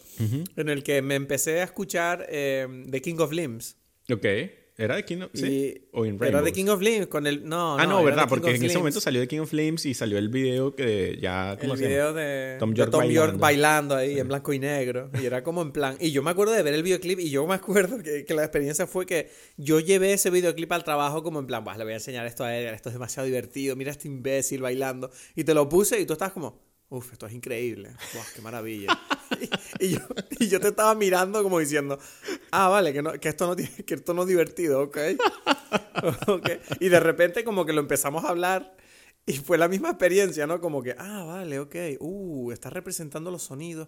en 0.56 0.70
el 0.70 0.84
que 0.84 1.02
me 1.02 1.16
empecé 1.16 1.62
a 1.62 1.64
escuchar 1.64 2.26
eh, 2.30 2.68
The 2.90 3.02
King 3.02 3.16
of 3.20 3.32
Limbs. 3.32 3.78
Ok. 4.12 4.26
¿Era 4.80 4.96
de 4.96 5.04
King 5.04 5.24
of 5.24 5.32
¿Sí? 5.34 5.90
¿O 5.92 6.06
in 6.06 6.18
Era 6.24 6.42
de 6.42 6.54
King 6.54 6.68
of 6.68 6.80
Flames 6.80 7.08
con 7.08 7.28
el... 7.28 7.44
No, 7.44 7.78
ah, 7.78 7.86
no, 7.86 8.02
¿verdad? 8.02 8.28
Porque 8.30 8.56
en 8.56 8.64
ese 8.64 8.78
momento 8.78 9.02
salió 9.02 9.20
de 9.20 9.28
King 9.28 9.40
of 9.40 9.50
Flames 9.50 9.86
y 9.86 9.94
salió 9.94 10.18
el 10.18 10.30
video 10.30 10.74
que 10.74 11.18
ya... 11.22 11.58
¿cómo 11.60 11.74
el 11.74 11.80
video 11.82 12.14
de 12.14 12.56
Tom, 12.60 12.74
York, 12.74 13.38
bailando. 13.38 13.98
ahí 13.98 14.18
en 14.18 14.30
blanco 14.30 14.54
y 14.54 14.60
negro. 14.60 15.12
Y 15.22 15.26
era 15.26 15.44
como 15.44 15.62
en 15.64 15.74
plan... 15.74 15.98
Y 16.00 16.12
yo 16.12 16.24
me 16.24 16.32
acuerdo 16.32 16.54
de 16.54 16.64
ver 16.64 16.74
el 16.74 16.84
videoclip 16.84 17.20
y 17.20 17.30
yo 17.30 17.46
me 17.46 17.56
acuerdo 17.56 18.02
que, 18.02 18.24
que 18.24 18.34
la 18.34 18.44
experiencia 18.44 18.88
fue 18.88 19.06
que 19.06 19.30
yo 19.58 19.82
llevé 19.82 20.14
ese 20.14 20.30
videoclip 20.30 20.72
al 20.72 20.86
trabajo 20.86 21.24
como 21.24 21.40
en 21.40 21.48
plan, 21.48 21.62
pues 21.62 21.78
le 21.78 21.84
voy 21.84 21.92
a 21.92 21.98
enseñar 21.98 22.26
esto 22.26 22.46
a 22.46 22.56
él, 22.56 22.74
esto 22.74 22.88
es 22.88 22.96
demasiado 22.96 23.26
divertido, 23.26 23.76
mira 23.76 23.92
a 23.92 23.92
este 23.92 24.08
imbécil 24.08 24.62
bailando. 24.62 25.12
Y 25.36 25.44
te 25.44 25.54
lo 25.54 25.68
puse 25.68 26.00
y 26.00 26.06
tú 26.06 26.14
estabas 26.14 26.32
como... 26.32 26.58
Uf, 26.88 27.12
esto 27.12 27.28
es 27.28 27.34
increíble. 27.34 27.90
Wow, 28.14 28.24
qué 28.34 28.42
maravilla. 28.42 28.98
y, 29.80 29.90
yo, 29.90 30.00
y, 30.40 30.48
yo, 30.48 30.60
te 30.60 30.70
estaba 30.70 30.96
mirando 30.96 31.44
como 31.44 31.60
diciendo, 31.60 32.00
ah, 32.52 32.70
vale, 32.70 32.94
que, 32.94 33.02
no, 33.02 33.14
que, 33.14 33.30
esto, 33.30 33.48
no, 33.48 33.56
que 33.56 33.94
esto 33.94 34.14
no 34.14 34.24
es 34.24 34.28
divertido, 34.28 34.82
¿ok? 34.82 34.98
okay. 36.28 36.60
Y 36.80 36.90
de 36.90 37.00
repente 37.00 37.44
como 37.44 37.66
que 37.66 37.74
lo 37.74 37.82
empezamos 37.82 38.26
a 38.26 38.30
hablar 38.30 38.76
y 39.30 39.34
fue 39.34 39.60
la 39.60 39.68
misma 39.68 39.90
experiencia, 39.90 40.48
¿no? 40.48 40.60
Como 40.60 40.82
que, 40.82 40.96
ah, 40.98 41.24
vale, 41.24 41.60
ok, 41.60 41.76
uh, 42.00 42.52
está 42.52 42.72
representando 42.72 43.30
los 43.30 43.44
sonidos, 43.44 43.88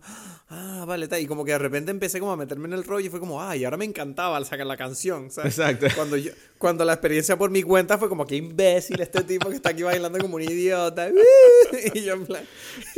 ah, 0.50 0.86
vale, 0.88 1.08
tal. 1.08 1.20
Y 1.20 1.26
como 1.26 1.44
que 1.44 1.52
de 1.52 1.58
repente 1.58 1.90
empecé 1.90 2.20
como 2.20 2.32
a 2.32 2.38
meterme 2.38 2.68
en 2.68 2.74
el 2.74 2.84
rollo 2.84 3.08
y 3.08 3.10
fue 3.10 3.20
como, 3.20 3.42
ah, 3.42 3.58
y 3.58 3.64
ahora 3.64 3.78
me 3.78 3.86
encantaba 3.86 4.38
al 4.38 4.46
sacar 4.46 4.68
la 4.68 4.78
canción, 4.78 5.32
¿sabes? 5.32 5.58
Exacto. 5.58 5.88
Cuando, 5.96 6.16
yo, 6.16 6.32
cuando 6.60 6.86
la 6.86 6.94
experiencia 6.94 7.40
por 7.40 7.50
mi 7.50 7.64
cuenta 7.64 7.98
fue 7.98 8.08
como, 8.08 8.28
qué 8.28 8.36
imbécil 8.36 9.02
este 9.02 9.24
tipo 9.24 9.50
que 9.50 9.56
está 9.56 9.70
aquí 9.70 9.82
bailando 9.82 10.20
como 10.20 10.36
un 10.36 10.44
idiota. 10.44 11.10
y 11.96 12.04
yo 12.04 12.14
en 12.14 12.28
plan, 12.28 12.46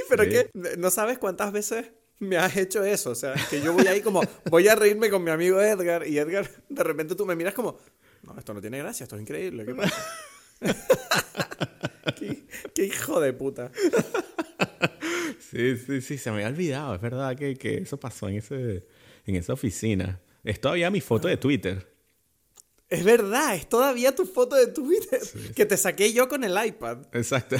pero 0.09 0.23
que, 0.25 0.49
no 0.77 0.91
sabes 0.91 1.19
cuántas 1.19 1.53
veces 1.53 1.91
me 2.23 2.37
has 2.37 2.55
hecho 2.57 2.83
eso, 2.83 3.11
o 3.11 3.15
sea, 3.15 3.33
que 3.49 3.61
yo 3.61 3.73
voy 3.73 3.87
ahí 3.87 4.01
como, 4.01 4.21
voy 4.49 4.67
a 4.67 4.75
reírme 4.75 5.09
con 5.09 5.23
mi 5.23 5.31
amigo 5.31 5.61
Edgar 5.61 6.07
y 6.07 6.17
Edgar, 6.17 6.49
de 6.69 6.83
repente 6.83 7.15
tú 7.15 7.25
me 7.25 7.35
miras 7.35 7.53
como, 7.53 7.77
no, 8.23 8.37
esto 8.37 8.53
no 8.53 8.61
tiene 8.61 8.79
gracia, 8.79 9.03
esto 9.03 9.15
es 9.15 9.21
increíble, 9.21 9.65
¿qué 9.65 9.75
pasa? 9.75 10.05
qué, 12.73 12.85
hijo 12.85 13.19
de 13.19 13.33
puta. 13.33 13.71
Sí, 15.51 15.77
sí, 15.77 16.01
sí, 16.01 16.17
se 16.17 16.31
me 16.31 16.37
había 16.37 16.47
olvidado. 16.47 16.95
Es 16.95 17.01
verdad 17.01 17.35
que, 17.35 17.55
que 17.55 17.77
eso 17.77 17.99
pasó 17.99 18.29
en, 18.29 18.37
ese, 18.37 18.87
en 19.25 19.35
esa 19.35 19.53
oficina. 19.53 20.19
Es 20.43 20.59
todavía 20.59 20.89
mi 20.89 21.01
foto 21.01 21.27
de 21.27 21.37
Twitter. 21.37 21.91
Es 22.89 23.03
verdad, 23.03 23.55
es 23.55 23.67
todavía 23.67 24.15
tu 24.15 24.25
foto 24.25 24.55
de 24.55 24.67
Twitter. 24.67 25.21
Que 25.55 25.65
te 25.65 25.77
saqué 25.77 26.13
yo 26.13 26.27
con 26.27 26.43
el 26.43 26.55
iPad. 26.65 26.99
Exacto. 27.13 27.57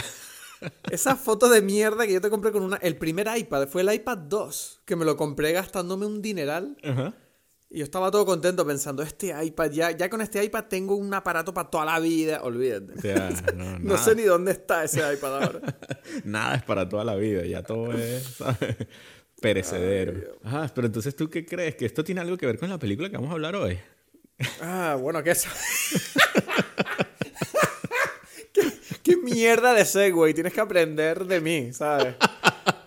Esa 0.92 1.16
foto 1.16 1.50
de 1.50 1.62
mierda 1.62 2.06
que 2.06 2.14
yo 2.14 2.22
te 2.22 2.30
compré 2.30 2.52
con 2.52 2.64
una. 2.64 2.78
El 2.78 2.98
primer 2.98 3.28
iPad 3.36 3.68
fue 3.68 3.82
el 3.82 3.94
iPad 3.94 4.18
2, 4.18 4.82
que 4.86 4.96
me 4.96 5.06
lo 5.06 5.18
compré 5.18 5.52
gastándome 5.52 6.06
un 6.06 6.22
dineral. 6.22 6.78
Ajá. 6.84 7.14
Y 7.74 7.80
yo 7.80 7.86
estaba 7.86 8.12
todo 8.12 8.24
contento 8.24 8.68
pensando, 8.68 9.02
este 9.02 9.34
iPad, 9.44 9.72
ya, 9.72 9.90
ya 9.90 10.08
con 10.08 10.22
este 10.22 10.44
iPad 10.44 10.66
tengo 10.66 10.96
un 10.96 11.12
aparato 11.12 11.56
para 11.56 11.72
toda 11.72 11.86
la 11.86 12.00
vida. 12.00 12.44
Olvídate. 12.44 12.94
no, 13.56 13.98
sé 13.98 14.14
ni 14.14 14.22
dónde 14.22 14.52
está 14.52 14.84
ese 14.84 15.00
iPad 15.12 15.44
ahora. 15.44 15.60
nada 16.24 16.54
es 16.54 16.64
para 16.64 16.88
toda 16.88 17.04
la 17.04 17.16
vida, 17.16 17.44
ya 17.48 17.64
todo 17.64 17.92
es, 17.94 18.38
perecedero. 19.42 20.38
Ah, 20.44 20.70
pero 20.74 20.86
entonces 20.86 21.16
tú 21.16 21.32
qué 21.32 21.48
crees? 21.48 21.76
¿Que 21.76 21.88
esto 21.88 22.04
tiene 22.04 22.22
algo 22.22 22.38
que 22.38 22.46
ver 22.46 22.60
con 22.60 22.70
la 22.70 22.78
película 22.78 23.10
que 23.10 23.16
vamos 23.16 23.32
a 23.32 23.34
hablar 23.34 23.56
hoy? 23.56 23.80
Ah, 24.62 24.96
bueno, 25.00 25.24
¿qué 25.24 25.32
es? 25.32 25.48
¿Qué, 29.14 29.20
¿Qué 29.20 29.34
mierda 29.36 29.74
de 29.74 29.86
segue? 29.86 30.34
Tienes 30.34 30.54
que 30.54 30.62
aprender 30.62 31.26
de 31.26 31.40
mí, 31.40 31.74
¿sabes? 31.74 32.16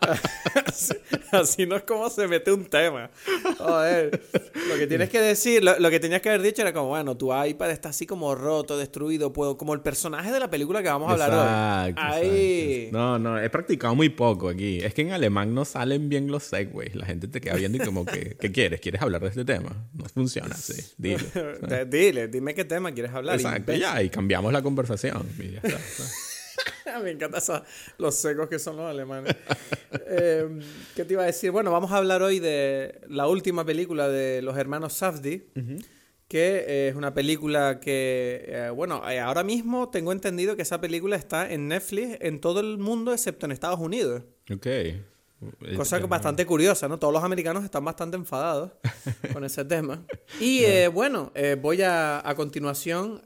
así, 1.33 1.67
no 1.67 1.77
es 1.77 1.83
como 1.83 2.09
se 2.11 2.27
mete 2.29 2.53
un 2.53 2.65
tema. 2.65 3.11
Joder. 3.59 4.21
Lo 4.69 4.77
que 4.77 4.87
tienes 4.87 5.11
que 5.11 5.21
decir, 5.21 5.63
lo, 5.63 5.91
que 5.91 6.01
tenías 6.01 6.21
que 6.21 6.29
haber 6.29 6.43
dicho 6.43 6.63
era 6.63 6.73
como, 6.73 6.89
bueno, 6.89 7.17
tu 7.17 7.33
iPad 7.35 7.71
está 7.71 7.91
así 7.91 8.07
como 8.07 8.35
roto, 8.35 8.79
destruido, 8.79 9.33
puedo, 9.33 9.57
como 9.57 9.75
el 9.75 9.81
personaje 9.81 10.33
de 10.33 10.41
la 10.41 10.51
película 10.51 10.83
que 10.83 10.89
vamos 10.89 11.09
a 11.09 11.13
hablar 11.13 11.89
hoy. 11.89 11.95
Ahí. 11.97 12.89
No, 12.93 13.19
no, 13.19 13.41
he 13.41 13.51
practicado 13.51 13.95
muy 13.95 14.09
poco 14.09 14.49
aquí. 14.49 14.79
Es 14.79 14.95
que 14.95 15.03
en 15.03 15.13
alemán 15.13 15.55
no 15.55 15.65
salen 15.65 16.09
bien 16.09 16.29
los 16.29 16.45
segways. 16.45 16.95
La 16.95 17.07
gente 17.07 17.29
te 17.29 17.41
queda 17.41 17.55
viendo 17.55 17.79
y 17.79 17.81
como 17.81 18.05
que, 18.05 18.37
¿qué 18.41 18.53
quieres? 18.53 18.81
¿Quieres 18.81 19.03
hablar 19.03 19.23
de 19.23 19.29
este 19.29 19.45
tema? 19.45 19.89
No 19.93 20.05
funciona 20.07 20.55
así. 20.55 20.95
Dile. 20.97 21.25
Dile, 21.87 22.29
dime 22.29 22.55
qué 22.55 22.65
tema 22.65 22.93
quieres 22.93 23.13
hablar. 23.13 23.37
Exacto, 23.37 23.73
y 23.73 23.81
ya, 23.81 24.03
y 24.03 24.09
cambiamos 24.09 24.53
la 24.53 24.63
conversación. 24.63 25.27
Y 25.39 25.53
ya 25.53 25.61
está. 25.63 25.79
Me 27.03 27.11
encantan 27.11 27.63
los 27.99 28.15
secos 28.15 28.49
que 28.49 28.59
son 28.59 28.77
los 28.77 28.89
alemanes. 28.89 29.35
Em, 30.07 30.61
¿Qué 30.95 31.05
te 31.05 31.15
iba 31.15 31.23
a 31.23 31.27
decir? 31.27 31.51
Bueno, 31.51 31.71
vamos 31.71 31.91
a 31.93 31.97
hablar 31.97 32.23
hoy 32.23 32.39
de 32.39 33.01
la 33.09 33.27
última 33.29 33.65
película 33.65 34.09
de 34.09 34.43
los 34.43 34.57
hermanos 34.57 34.93
Safdie, 34.93 35.47
que 36.29 36.89
es 36.89 36.95
una 36.95 37.15
película 37.15 37.81
que, 37.81 38.45
eh, 38.47 38.71
bueno, 38.71 39.09
eh, 39.09 39.21
ahora 39.21 39.43
mismo 39.43 39.91
tengo 39.91 40.13
entendido 40.13 40.57
que 40.57 40.63
esa 40.63 40.81
película 40.81 41.17
está 41.17 41.51
en 41.51 41.69
Netflix 41.69 42.19
en 42.21 42.41
todo 42.41 42.61
el 42.61 42.79
mundo 42.79 43.13
excepto 43.13 43.47
en 43.47 43.53
Estados 43.53 43.81
Unidos. 43.81 44.23
Ok. 44.53 44.67
Cosa 45.77 46.01
que 46.01 46.07
bastante 46.07 46.47
curiosa, 46.47 46.89
¿no? 46.89 46.99
Todos 46.99 47.13
los 47.13 47.23
americanos 47.23 47.63
están 47.63 47.85
bastante 47.85 48.17
enfadados 48.17 48.73
con 49.33 49.45
ese 49.45 49.65
tema. 49.65 50.03
Y 50.41 50.65
eh, 50.65 50.89
bueno, 50.89 51.33
voy 51.61 51.83
a, 51.83 52.27
a 52.27 52.35
continuación 52.35 53.23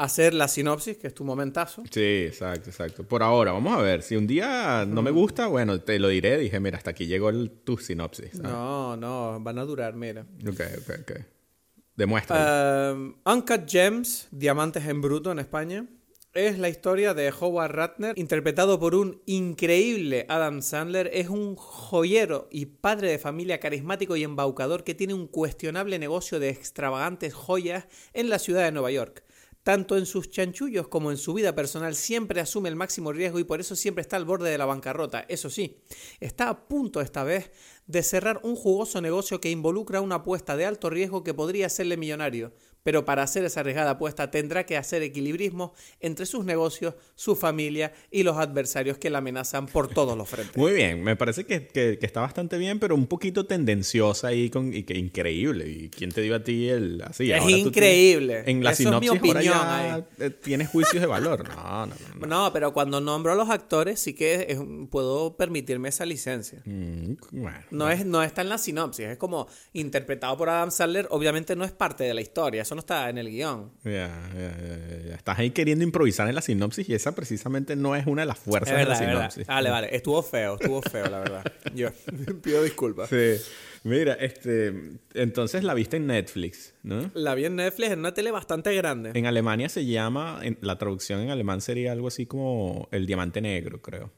hacer 0.00 0.32
la 0.32 0.48
sinopsis, 0.48 0.96
que 0.96 1.08
es 1.08 1.14
tu 1.14 1.24
momentazo. 1.24 1.82
Sí, 1.90 2.24
exacto, 2.26 2.70
exacto. 2.70 3.04
Por 3.04 3.22
ahora, 3.22 3.52
vamos 3.52 3.78
a 3.78 3.82
ver. 3.82 4.02
Si 4.02 4.16
un 4.16 4.26
día 4.26 4.86
no 4.88 5.02
me 5.02 5.10
gusta, 5.10 5.46
bueno, 5.46 5.78
te 5.80 5.98
lo 5.98 6.08
diré. 6.08 6.38
Dije, 6.38 6.58
mira, 6.58 6.78
hasta 6.78 6.90
aquí 6.90 7.06
llegó 7.06 7.28
el, 7.28 7.50
tu 7.50 7.76
sinopsis. 7.76 8.40
No, 8.40 8.96
no, 8.96 9.38
van 9.40 9.58
a 9.58 9.64
durar, 9.64 9.94
mira. 9.94 10.26
Ok, 10.46 10.60
ok, 10.78 10.90
ok. 11.02 11.12
Demuestra. 11.96 12.94
Uh, 12.94 13.30
Uncut 13.30 13.68
Gems, 13.68 14.28
Diamantes 14.30 14.86
en 14.86 15.02
Bruto 15.02 15.32
en 15.32 15.38
España. 15.38 15.86
Es 16.32 16.58
la 16.58 16.68
historia 16.70 17.12
de 17.12 17.30
Howard 17.38 17.72
Ratner, 17.72 18.18
interpretado 18.18 18.78
por 18.78 18.94
un 18.94 19.20
increíble 19.26 20.24
Adam 20.28 20.62
Sandler. 20.62 21.10
Es 21.12 21.28
un 21.28 21.56
joyero 21.56 22.48
y 22.50 22.66
padre 22.66 23.10
de 23.10 23.18
familia 23.18 23.60
carismático 23.60 24.16
y 24.16 24.22
embaucador 24.22 24.84
que 24.84 24.94
tiene 24.94 25.12
un 25.12 25.26
cuestionable 25.26 25.98
negocio 25.98 26.40
de 26.40 26.48
extravagantes 26.48 27.34
joyas 27.34 27.86
en 28.14 28.30
la 28.30 28.38
ciudad 28.38 28.64
de 28.64 28.72
Nueva 28.72 28.92
York 28.92 29.24
tanto 29.62 29.98
en 29.98 30.06
sus 30.06 30.30
chanchullos 30.30 30.88
como 30.88 31.10
en 31.10 31.16
su 31.16 31.34
vida 31.34 31.54
personal, 31.54 31.94
siempre 31.94 32.40
asume 32.40 32.68
el 32.68 32.76
máximo 32.76 33.12
riesgo 33.12 33.38
y 33.38 33.44
por 33.44 33.60
eso 33.60 33.76
siempre 33.76 34.02
está 34.02 34.16
al 34.16 34.24
borde 34.24 34.50
de 34.50 34.58
la 34.58 34.64
bancarrota. 34.64 35.24
Eso 35.28 35.50
sí, 35.50 35.82
está 36.18 36.48
a 36.48 36.68
punto 36.68 37.00
esta 37.00 37.24
vez 37.24 37.50
de 37.86 38.02
cerrar 38.02 38.40
un 38.42 38.56
jugoso 38.56 39.00
negocio 39.00 39.40
que 39.40 39.50
involucra 39.50 40.00
una 40.00 40.16
apuesta 40.16 40.56
de 40.56 40.64
alto 40.64 40.90
riesgo 40.90 41.24
que 41.24 41.34
podría 41.34 41.66
hacerle 41.66 41.96
millonario, 41.96 42.52
pero 42.82 43.04
para 43.04 43.22
hacer 43.22 43.44
esa 43.44 43.60
arriesgada 43.60 43.92
apuesta 43.92 44.30
tendrá 44.30 44.64
que 44.64 44.76
hacer 44.76 45.02
equilibrismo 45.02 45.74
entre 46.00 46.26
sus 46.26 46.44
negocios, 46.44 46.94
su 47.14 47.36
familia 47.36 47.92
y 48.10 48.22
los 48.22 48.36
adversarios 48.36 48.98
que 48.98 49.10
la 49.10 49.18
amenazan 49.18 49.66
por 49.66 49.88
todos 49.88 50.16
los 50.16 50.28
frentes. 50.28 50.56
Muy 50.56 50.72
bien, 50.72 51.02
me 51.02 51.16
parece 51.16 51.44
que, 51.44 51.98
está 52.00 52.20
bastante 52.20 52.58
bien, 52.58 52.78
pero 52.78 52.94
un 52.94 53.06
poquito 53.06 53.46
tendenciosa 53.46 54.28
ahí 54.28 54.50
con, 54.50 54.74
y 54.74 54.84
que 54.84 54.96
increíble. 54.98 55.68
¿Y 55.68 55.88
quién 55.90 56.10
te 56.10 56.22
dio 56.22 56.34
a 56.34 56.42
ti 56.42 56.68
el 56.68 57.02
así? 57.02 57.30
Es 57.30 57.48
increíble. 57.48 58.42
en 58.46 58.64
la 58.64 58.74
sinopsis 58.74 59.10
ahora 59.10 60.06
eh, 60.18 60.30
tienes 60.30 60.68
juicios 60.68 61.00
de 61.00 61.06
valor. 61.06 61.48
No, 61.48 61.86
no, 61.86 61.94
no, 62.18 62.26
no. 62.26 62.52
pero 62.52 62.72
cuando 62.72 63.00
nombro 63.00 63.32
a 63.32 63.34
los 63.34 63.50
actores 63.50 64.00
sí 64.00 64.14
que 64.14 64.58
puedo 64.90 65.36
permitirme 65.36 65.88
esa 65.88 66.06
licencia. 66.06 66.62
Mm, 66.64 67.14
no, 67.70 67.90
es, 67.90 68.06
no 68.06 68.22
está 68.22 68.42
en 68.42 68.48
la 68.48 68.58
sinopsis, 68.58 69.06
es 69.06 69.18
como 69.18 69.48
interpretado 69.72 70.36
por 70.36 70.48
Adam 70.48 70.70
Sandler, 70.70 71.06
obviamente 71.10 71.56
no 71.56 71.64
es 71.64 71.72
parte 71.72 72.04
de 72.04 72.14
la 72.14 72.20
historia 72.20 72.64
eso 72.70 72.76
no 72.76 72.80
está 72.80 73.10
en 73.10 73.18
el 73.18 73.28
guion. 73.28 73.72
Ya, 73.82 73.90
ya, 74.32 75.08
ya, 75.08 75.14
Estás 75.16 75.40
ahí 75.40 75.50
queriendo 75.50 75.82
improvisar 75.82 76.28
en 76.28 76.36
la 76.36 76.40
sinopsis 76.40 76.88
y 76.88 76.94
esa 76.94 77.16
precisamente 77.16 77.74
no 77.74 77.96
es 77.96 78.06
una 78.06 78.22
de 78.22 78.26
las 78.26 78.38
fuerzas 78.38 78.78
de 78.78 78.84
la 78.84 78.94
sinopsis. 78.94 79.44
Vale, 79.48 79.70
vale. 79.70 79.88
Estuvo 79.90 80.22
feo, 80.22 80.54
estuvo 80.54 80.80
feo, 80.80 81.10
la 81.10 81.18
verdad. 81.18 81.52
Yo 81.74 81.88
pido 82.42 82.62
disculpas. 82.62 83.08
Sí. 83.08 83.42
Mira, 83.82 84.12
este, 84.12 84.72
entonces 85.14 85.64
la 85.64 85.74
viste 85.74 85.96
en 85.96 86.06
Netflix, 86.06 86.74
¿no? 86.84 87.10
La 87.14 87.34
vi 87.34 87.46
en 87.46 87.56
Netflix 87.56 87.90
en 87.90 87.98
una 87.98 88.14
tele 88.14 88.30
bastante 88.30 88.72
grande. 88.76 89.10
En 89.14 89.26
Alemania 89.26 89.68
se 89.68 89.84
llama, 89.84 90.38
en, 90.40 90.56
la 90.60 90.78
traducción 90.78 91.18
en 91.22 91.30
alemán 91.30 91.62
sería 91.62 91.90
algo 91.90 92.06
así 92.06 92.26
como 92.26 92.88
El 92.92 93.04
Diamante 93.04 93.40
Negro, 93.40 93.82
creo. 93.82 94.12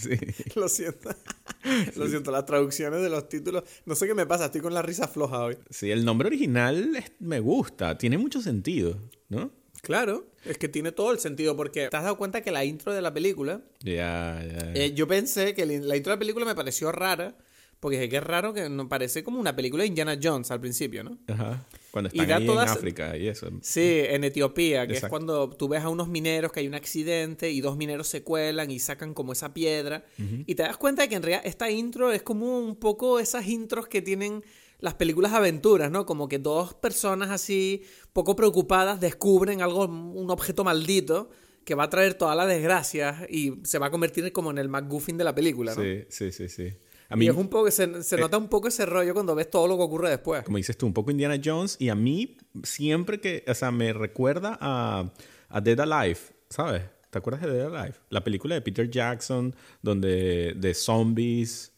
Sí. 0.00 0.18
Lo 0.56 0.68
siento. 0.68 1.10
Lo 1.96 2.08
siento, 2.08 2.30
las 2.30 2.46
traducciones 2.46 3.02
de 3.02 3.10
los 3.10 3.28
títulos. 3.28 3.64
No 3.84 3.94
sé 3.94 4.06
qué 4.06 4.14
me 4.14 4.26
pasa, 4.26 4.46
estoy 4.46 4.60
con 4.60 4.74
la 4.74 4.82
risa 4.82 5.08
floja 5.08 5.44
hoy. 5.44 5.58
Sí, 5.68 5.90
el 5.90 6.04
nombre 6.04 6.28
original 6.28 7.04
me 7.18 7.40
gusta, 7.40 7.98
tiene 7.98 8.18
mucho 8.18 8.40
sentido, 8.40 8.98
¿no? 9.28 9.52
Claro, 9.82 10.26
es 10.44 10.58
que 10.58 10.68
tiene 10.68 10.92
todo 10.92 11.10
el 11.12 11.18
sentido 11.18 11.56
porque 11.56 11.88
te 11.88 11.96
has 11.96 12.02
dado 12.02 12.18
cuenta 12.18 12.42
que 12.42 12.50
la 12.50 12.64
intro 12.64 12.92
de 12.92 13.00
la 13.00 13.14
película. 13.14 13.62
Ya, 13.80 14.42
ya. 14.46 14.72
Eh, 14.74 14.92
yo 14.94 15.06
pensé 15.08 15.54
que 15.54 15.64
la 15.64 15.96
intro 15.96 16.10
de 16.10 16.16
la 16.16 16.18
película 16.18 16.44
me 16.44 16.54
pareció 16.54 16.92
rara 16.92 17.36
porque 17.80 18.04
es 18.04 18.10
que 18.10 18.18
es 18.18 18.22
raro 18.22 18.52
que 18.52 18.68
no 18.68 18.88
parece 18.88 19.24
como 19.24 19.40
una 19.40 19.56
película 19.56 19.82
de 19.82 19.88
Indiana 19.88 20.18
Jones 20.22 20.50
al 20.50 20.60
principio, 20.60 21.02
¿no? 21.02 21.18
Ajá. 21.28 21.66
Cuando 21.90 22.08
están 22.08 22.30
ahí 22.30 22.46
en 22.46 22.58
África 22.58 23.16
y 23.16 23.26
eso. 23.26 23.50
Sí, 23.62 24.02
en 24.04 24.22
Etiopía, 24.22 24.86
que 24.86 24.98
es 24.98 25.06
cuando 25.06 25.48
tú 25.48 25.66
ves 25.66 25.82
a 25.82 25.88
unos 25.88 26.06
mineros 26.06 26.52
que 26.52 26.60
hay 26.60 26.68
un 26.68 26.74
accidente 26.74 27.50
y 27.50 27.62
dos 27.62 27.78
mineros 27.78 28.06
se 28.06 28.22
cuelan 28.22 28.70
y 28.70 28.78
sacan 28.78 29.14
como 29.14 29.32
esa 29.32 29.54
piedra. 29.54 30.04
Y 30.46 30.54
te 30.54 30.62
das 30.62 30.76
cuenta 30.76 31.02
de 31.02 31.08
que 31.08 31.14
en 31.14 31.22
realidad 31.22 31.42
esta 31.46 31.70
intro 31.70 32.12
es 32.12 32.22
como 32.22 32.58
un 32.58 32.76
poco 32.76 33.18
esas 33.18 33.46
intros 33.48 33.88
que 33.88 34.02
tienen 34.02 34.44
las 34.78 34.94
películas 34.94 35.32
aventuras, 35.32 35.90
¿no? 35.90 36.04
Como 36.04 36.28
que 36.28 36.38
dos 36.38 36.74
personas 36.74 37.30
así, 37.30 37.82
poco 38.12 38.36
preocupadas, 38.36 39.00
descubren 39.00 39.62
algo, 39.62 39.86
un 39.86 40.30
objeto 40.30 40.64
maldito 40.64 41.30
que 41.64 41.74
va 41.74 41.84
a 41.84 41.90
traer 41.90 42.14
todas 42.14 42.36
las 42.36 42.46
desgracias 42.46 43.28
y 43.28 43.54
se 43.64 43.78
va 43.78 43.86
a 43.86 43.90
convertir 43.90 44.30
como 44.32 44.50
en 44.50 44.58
el 44.58 44.68
McGuffin 44.68 45.16
de 45.16 45.24
la 45.24 45.34
película, 45.34 45.74
¿no? 45.74 45.82
Sí, 45.82 46.04
sí, 46.08 46.30
sí, 46.30 46.48
sí 46.48 46.72
y 47.16 47.28
es 47.28 47.36
un 47.36 47.48
poco, 47.48 47.70
se, 47.70 48.02
se 48.02 48.16
eh, 48.16 48.20
nota 48.20 48.38
un 48.38 48.48
poco 48.48 48.68
ese 48.68 48.86
rollo 48.86 49.14
cuando 49.14 49.34
ves 49.34 49.50
todo 49.50 49.66
lo 49.66 49.76
que 49.76 49.82
ocurre 49.82 50.10
después. 50.10 50.44
Como 50.44 50.56
dices 50.56 50.76
tú, 50.76 50.86
un 50.86 50.92
poco 50.92 51.10
Indiana 51.10 51.40
Jones. 51.42 51.76
Y 51.78 51.88
a 51.88 51.94
mí 51.94 52.36
siempre 52.62 53.20
que, 53.20 53.44
o 53.46 53.54
sea, 53.54 53.70
me 53.70 53.92
recuerda 53.92 54.56
a, 54.60 55.10
a 55.48 55.60
Dead 55.60 55.80
Alive, 55.80 56.18
¿sabes? 56.48 56.82
¿Te 57.10 57.18
acuerdas 57.18 57.42
de 57.42 57.52
Dead 57.52 57.74
Alive? 57.74 57.96
La 58.10 58.22
película 58.22 58.54
de 58.54 58.62
Peter 58.62 58.88
Jackson, 58.88 59.54
donde 59.82 60.54
de 60.56 60.74
zombies. 60.74 61.72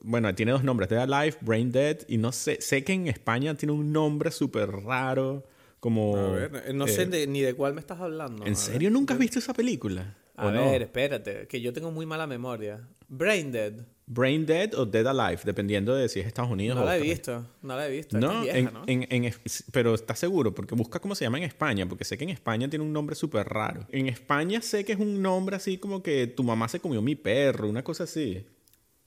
Bueno, 0.00 0.34
tiene 0.34 0.52
dos 0.52 0.64
nombres, 0.64 0.88
Dead 0.88 1.02
Alive, 1.02 1.36
Brain 1.42 1.70
Dead. 1.70 1.98
Y 2.08 2.16
no 2.16 2.32
sé, 2.32 2.60
sé 2.60 2.84
que 2.84 2.94
en 2.94 3.08
España 3.08 3.54
tiene 3.54 3.72
un 3.72 3.92
nombre 3.92 4.30
súper 4.30 4.70
raro. 4.70 5.44
Como, 5.80 6.16
a 6.16 6.30
ver, 6.30 6.74
no 6.74 6.86
sé 6.86 7.08
eh, 7.12 7.26
ni 7.26 7.42
de 7.42 7.54
cuál 7.54 7.74
me 7.74 7.80
estás 7.80 8.00
hablando. 8.00 8.46
¿En 8.46 8.56
serio 8.56 8.90
nunca 8.90 9.14
has 9.14 9.20
visto 9.20 9.38
esa 9.38 9.52
película? 9.52 10.16
A 10.36 10.50
ver, 10.50 10.82
espérate, 10.82 11.46
que 11.46 11.60
yo 11.60 11.72
tengo 11.72 11.90
muy 11.90 12.06
mala 12.06 12.26
memoria. 12.26 12.80
Brain 13.08 13.52
Dead. 13.52 13.74
Brain 14.08 14.46
Dead 14.46 14.72
o 14.74 14.86
Dead 14.86 15.04
Alive, 15.04 15.42
dependiendo 15.44 15.92
de 15.94 16.08
si 16.08 16.20
es 16.20 16.26
Estados 16.26 16.50
Unidos 16.50 16.76
no 16.76 16.82
o 16.82 16.84
No 16.84 16.90
la 16.90 16.96
he 16.96 17.00
visto, 17.00 17.44
no 17.62 17.76
la 17.76 17.88
he 17.88 17.90
visto. 17.90 18.18
No, 18.18 18.44
en, 18.44 19.34
pero 19.72 19.94
¿estás 19.94 20.20
seguro? 20.20 20.54
Porque 20.54 20.76
busca 20.76 21.00
cómo 21.00 21.16
se 21.16 21.24
llama 21.24 21.38
en 21.38 21.44
España, 21.44 21.88
porque 21.88 22.04
sé 22.04 22.16
que 22.16 22.22
en 22.22 22.30
España 22.30 22.70
tiene 22.70 22.84
un 22.84 22.92
nombre 22.92 23.16
súper 23.16 23.48
raro. 23.48 23.84
En 23.90 24.06
España 24.06 24.62
sé 24.62 24.84
que 24.84 24.92
es 24.92 25.00
un 25.00 25.20
nombre 25.20 25.56
así 25.56 25.78
como 25.78 26.04
que 26.04 26.28
tu 26.28 26.44
mamá 26.44 26.68
se 26.68 26.78
comió 26.78 27.02
mi 27.02 27.16
perro, 27.16 27.68
una 27.68 27.82
cosa 27.82 28.04
así. 28.04 28.46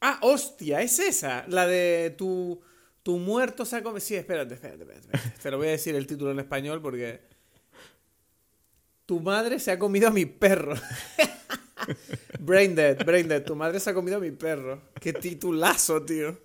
Ah, 0.02 0.20
hostia, 0.22 0.82
es 0.82 1.00
esa, 1.00 1.46
la 1.48 1.66
de 1.66 2.14
tu, 2.18 2.60
tu 3.02 3.18
muerto 3.18 3.64
se 3.64 3.78
ha 3.78 3.84
comido... 3.84 4.02
Sí, 4.02 4.16
espérate, 4.16 4.56
espérate, 4.56 4.84
espérate. 4.84 5.42
Te 5.42 5.52
lo 5.52 5.58
voy 5.58 5.68
a 5.68 5.72
decir 5.72 5.96
el 5.96 6.08
título 6.08 6.32
en 6.32 6.40
español 6.40 6.82
porque... 6.82 7.22
Tu 9.10 9.20
madre 9.20 9.58
se 9.58 9.72
ha 9.72 9.80
comido 9.80 10.08
a 10.08 10.12
mi 10.12 10.28
perro. 10.28 10.76
brain 12.40 12.76
dead, 12.76 13.04
brain 13.04 13.28
dead. 13.28 13.44
Tu 13.44 13.56
madre 13.56 13.80
se 13.80 13.90
ha 13.90 13.94
comido 13.96 14.18
a 14.18 14.20
mi 14.20 14.30
perro. 14.30 14.84
Qué 15.02 15.14
titulazo, 15.14 16.04
tío. 16.04 16.38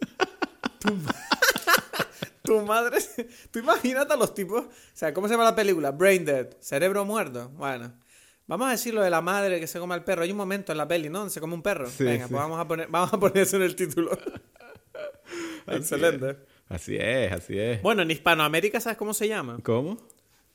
Tu, 2.43 2.63
madre. 2.67 2.97
Tú 3.51 3.59
imagínate 3.59 4.15
a 4.15 4.17
los 4.17 4.33
tipos. 4.33 4.65
O 4.65 4.71
sea, 4.95 5.13
¿cómo 5.13 5.29
se 5.29 5.35
llama 5.35 5.45
la 5.45 5.55
película? 5.55 5.91
Brain 5.91 6.25
dead. 6.25 6.57
Cerebro 6.59 7.05
muerto. 7.05 7.51
Bueno. 7.51 7.93
Vamos 8.47 8.69
a 8.69 8.71
decir 8.71 8.95
lo 8.95 9.03
de 9.03 9.11
la 9.11 9.21
madre 9.21 9.61
que 9.61 9.67
se 9.67 9.79
come 9.79 9.93
al 9.93 10.03
perro. 10.03 10.23
Hay 10.23 10.31
un 10.31 10.39
momento 10.39 10.73
en 10.73 10.79
la 10.79 10.89
peli, 10.89 11.11
¿no? 11.11 11.19
Donde 11.19 11.35
se 11.35 11.43
come 11.43 11.53
un 11.53 11.63
perro. 11.63 11.87
Venga, 11.99 12.29
pues 12.29 12.41
vamos 12.41 12.59
a, 12.59 12.67
poner, 12.67 12.89
vamos 12.89 13.13
a 13.13 13.21
poner 13.21 13.43
eso 13.43 13.57
en 13.57 13.65
el 13.65 13.77
título. 13.77 14.19
Excelente. 15.67 16.39
Así 16.71 16.97
es, 16.97 17.31
así 17.31 17.59
es. 17.59 17.83
Bueno, 17.83 18.01
en 18.01 18.11
Hispanoamérica, 18.11 18.81
¿sabes 18.81 18.97
cómo 18.97 19.13
se 19.13 19.29
llama? 19.29 19.59
¿Cómo? 19.63 20.14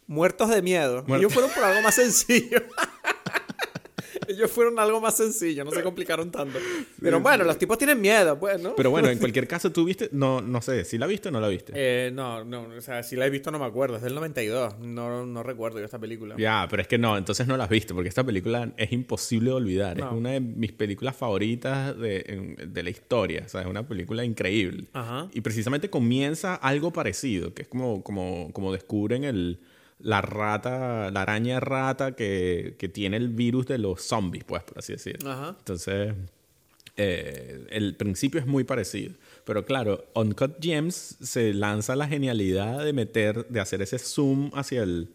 Muertos 0.10 0.50
de 0.50 0.64
miedo. 0.64 1.06
Ellos 1.08 1.32
fueron 1.32 1.52
por 1.52 1.64
algo 1.64 1.84
más 1.84 1.94
sencillo. 1.94 2.64
Ellos 4.28 4.50
fueron 4.50 4.80
algo 4.80 5.00
más 5.00 5.16
sencillo, 5.18 5.64
no 5.64 5.72
se 5.72 5.84
complicaron 5.84 6.32
tanto. 6.32 6.58
Pero 7.00 7.20
bueno, 7.20 7.44
los 7.44 7.60
tipos 7.60 7.78
tienen 7.78 8.02
miedo, 8.02 8.40
pues, 8.40 8.60
¿no? 8.60 8.76
Pero 8.76 8.90
bueno, 8.90 9.08
en 9.08 9.20
cualquier 9.20 9.48
caso, 9.48 9.72
¿tú 9.72 9.86
viste? 9.86 10.10
No, 10.12 10.42
no 10.42 10.62
sé, 10.64 10.84
¿si 10.84 10.98
la 10.98 11.06
viste 11.06 11.30
o 11.30 11.32
no 11.32 11.40
la 11.40 11.48
viste? 11.48 11.74
Eh, 11.76 12.12
no, 12.12 12.44
no, 12.44 12.70
o 12.76 12.82
sea, 12.82 13.04
si 13.04 13.16
la 13.16 13.28
he 13.28 13.30
visto 13.30 13.52
no 13.52 13.60
me 13.60 13.66
acuerdo, 13.66 13.98
es 13.98 14.02
del 14.02 14.16
92, 14.16 14.80
no, 14.80 15.28
no 15.28 15.44
recuerdo 15.44 15.78
yo 15.78 15.86
esta 15.86 16.00
película. 16.00 16.36
Ya, 16.40 16.66
pero 16.70 16.82
es 16.82 16.88
que 16.88 16.98
no, 16.98 17.16
entonces 17.16 17.46
no 17.46 17.56
la 17.56 17.66
has 17.66 17.70
visto, 17.70 17.94
porque 17.94 18.10
esta 18.10 18.24
película 18.24 18.72
es 18.78 18.92
imposible 18.92 19.52
de 19.52 19.56
olvidar. 19.56 20.00
Es 20.00 20.06
una 20.12 20.32
de 20.32 20.40
mis 20.40 20.72
películas 20.72 21.16
favoritas 21.16 21.96
de, 21.98 22.56
de 22.68 22.84
la 22.84 22.90
historia, 22.90 23.44
o 23.46 23.50
sea, 23.50 23.62
es 23.62 23.68
una 23.68 23.88
película 23.88 24.24
increíble. 24.24 24.86
Ajá. 24.94 25.28
Y 25.34 25.42
precisamente 25.42 25.92
comienza 25.92 26.56
algo 26.56 26.92
parecido, 26.92 27.54
que 27.54 27.62
es 27.62 27.68
como, 27.68 28.04
como, 28.04 28.52
como 28.54 28.74
descubren 28.74 29.24
el 29.24 29.60
la 30.00 30.22
rata, 30.22 31.12
la 31.12 31.22
araña 31.22 31.60
rata 31.60 32.16
que, 32.16 32.76
que, 32.78 32.88
tiene 32.90 33.18
el 33.18 33.30
virus 33.30 33.68
de 33.68 33.78
los 33.78 34.02
zombies, 34.02 34.44
pues, 34.46 34.64
por 34.64 34.80
así 34.80 34.94
decirlo. 34.94 35.32
Ajá. 35.32 35.56
Entonces, 35.60 36.14
eh, 37.02 37.66
el 37.70 37.96
principio 37.96 38.40
es 38.40 38.46
muy 38.46 38.66
parecido. 38.66 39.14
Pero 39.46 39.66
claro, 39.66 40.06
Uncut 40.16 40.62
Gems 40.62 41.18
se 41.22 41.54
lanza 41.54 41.96
la 41.96 42.08
genialidad 42.08 42.84
de 42.84 42.92
meter, 42.94 43.48
de 43.48 43.60
hacer 43.62 43.82
ese 43.82 44.00
zoom 44.00 44.52
hacia 44.54 44.84
el, 44.84 45.10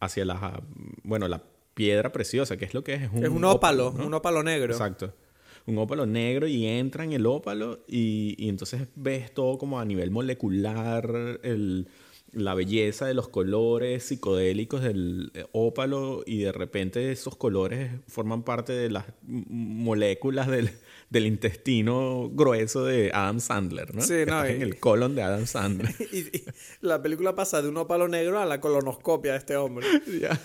hacia 0.00 0.24
la, 0.24 0.62
bueno, 1.02 1.28
la 1.28 1.42
piedra 1.74 2.12
preciosa, 2.12 2.56
que 2.56 2.64
es 2.64 2.74
lo 2.74 2.82
que 2.82 2.94
es. 2.94 3.02
Es 3.02 3.10
un, 3.12 3.24
es 3.24 3.30
un 3.30 3.44
ópalo, 3.44 3.90
un 3.90 4.14
ópalo 4.14 4.42
negro. 4.42 4.72
Exacto. 4.72 5.12
Un 5.66 5.76
ópalo 5.76 6.06
negro 6.06 6.46
y 6.46 6.66
entra 6.66 7.04
en 7.04 7.12
el 7.12 7.26
ópalo 7.26 7.80
y, 7.86 8.34
y 8.38 8.48
entonces 8.48 8.88
ves 8.96 9.32
todo 9.34 9.58
como 9.58 9.78
a 9.78 9.84
nivel 9.84 10.10
molecular, 10.10 11.40
el 11.42 11.88
la 12.32 12.54
belleza 12.54 13.06
de 13.06 13.14
los 13.14 13.28
colores 13.28 14.04
psicodélicos 14.04 14.82
del 14.82 15.30
eh, 15.34 15.46
ópalo 15.52 16.22
y 16.26 16.38
de 16.38 16.52
repente 16.52 17.10
esos 17.10 17.36
colores 17.36 17.90
forman 18.06 18.42
parte 18.42 18.72
de 18.72 18.90
las 18.90 19.06
moléculas 19.26 20.48
del, 20.48 20.70
del 21.10 21.26
intestino 21.26 22.30
grueso 22.32 22.84
de 22.84 23.10
Adam 23.14 23.40
Sandler, 23.40 23.94
¿no? 23.94 24.02
Sí, 24.02 24.24
no. 24.26 24.44
en 24.44 24.62
el 24.62 24.78
colon 24.78 25.14
de 25.14 25.22
Adam 25.22 25.46
Sandler. 25.46 25.94
y, 26.12 26.24
la 26.80 27.02
película 27.02 27.34
pasa 27.34 27.62
de 27.62 27.68
un 27.68 27.76
ópalo 27.78 28.08
negro 28.08 28.38
a 28.38 28.46
la 28.46 28.60
colonoscopia 28.60 29.32
de 29.32 29.38
este 29.38 29.56
hombre. 29.56 29.86
ya. 30.20 30.38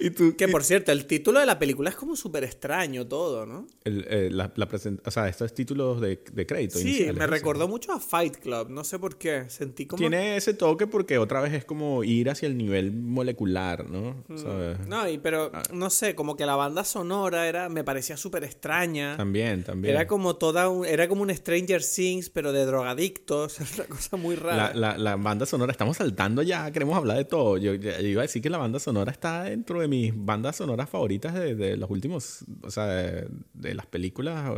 ¿Y 0.00 0.10
tú, 0.10 0.34
que 0.36 0.48
por 0.48 0.64
cierto, 0.64 0.92
el 0.92 1.06
título 1.06 1.40
de 1.40 1.46
la 1.46 1.58
película 1.58 1.90
es 1.90 1.96
como 1.96 2.16
súper 2.16 2.44
extraño 2.44 3.06
todo, 3.06 3.44
¿no? 3.44 3.66
El, 3.84 4.06
eh, 4.08 4.28
la, 4.30 4.50
la 4.56 4.68
o 5.04 5.10
sea, 5.10 5.28
estos 5.28 5.52
títulos 5.52 6.00
de, 6.00 6.22
de 6.32 6.46
crédito. 6.46 6.78
Sí, 6.78 7.06
me 7.14 7.26
recordó 7.26 7.68
mucho 7.68 7.92
a 7.92 8.00
Fight 8.00 8.36
Club, 8.36 8.70
no 8.70 8.84
sé 8.84 8.98
por 8.98 9.18
qué. 9.18 9.44
Sentí 9.48 9.86
como. 9.86 9.98
Tiene 9.98 10.36
ese 10.36 10.54
toque 10.54 10.86
porque 10.86 11.17
otra 11.18 11.40
vez 11.40 11.52
es 11.52 11.64
como 11.64 12.04
ir 12.04 12.30
hacia 12.30 12.46
el 12.46 12.56
nivel 12.56 12.92
molecular, 12.92 13.88
¿no? 13.88 14.24
Mm. 14.28 14.88
No, 14.88 15.08
y, 15.08 15.18
pero 15.18 15.50
ah. 15.52 15.62
no 15.72 15.90
sé, 15.90 16.14
como 16.14 16.36
que 16.36 16.46
la 16.46 16.56
banda 16.56 16.84
sonora 16.84 17.48
era, 17.48 17.68
me 17.68 17.84
parecía 17.84 18.16
súper 18.16 18.44
extraña. 18.44 19.16
También, 19.16 19.64
también. 19.64 19.94
Era 19.94 20.06
como 20.06 20.36
toda 20.36 20.68
un, 20.68 20.86
era 20.86 21.08
como 21.08 21.22
un 21.22 21.34
Stranger 21.34 21.82
Things, 21.82 22.30
pero 22.30 22.52
de 22.52 22.64
drogadictos. 22.64 23.60
Es 23.60 23.74
una 23.78 23.84
cosa 23.88 24.16
muy 24.16 24.36
rara. 24.36 24.72
La, 24.74 24.92
la, 24.92 24.98
la, 24.98 25.16
banda 25.16 25.46
sonora, 25.46 25.72
estamos 25.72 25.96
saltando 25.96 26.42
ya, 26.42 26.70
queremos 26.70 26.96
hablar 26.96 27.16
de 27.16 27.24
todo. 27.24 27.58
Yo, 27.58 27.74
yo, 27.74 27.90
iba 28.00 28.22
a 28.22 28.26
decir 28.26 28.42
que 28.42 28.50
la 28.50 28.58
banda 28.58 28.78
sonora 28.78 29.12
está 29.12 29.44
dentro 29.44 29.80
de 29.80 29.88
mis 29.88 30.12
bandas 30.14 30.56
sonoras 30.56 30.88
favoritas 30.88 31.34
de, 31.34 31.54
de 31.54 31.76
los 31.76 31.90
últimos, 31.90 32.44
o 32.62 32.70
sea, 32.70 32.86
de, 32.86 33.28
de, 33.54 33.74
las 33.74 33.86
películas, 33.86 34.50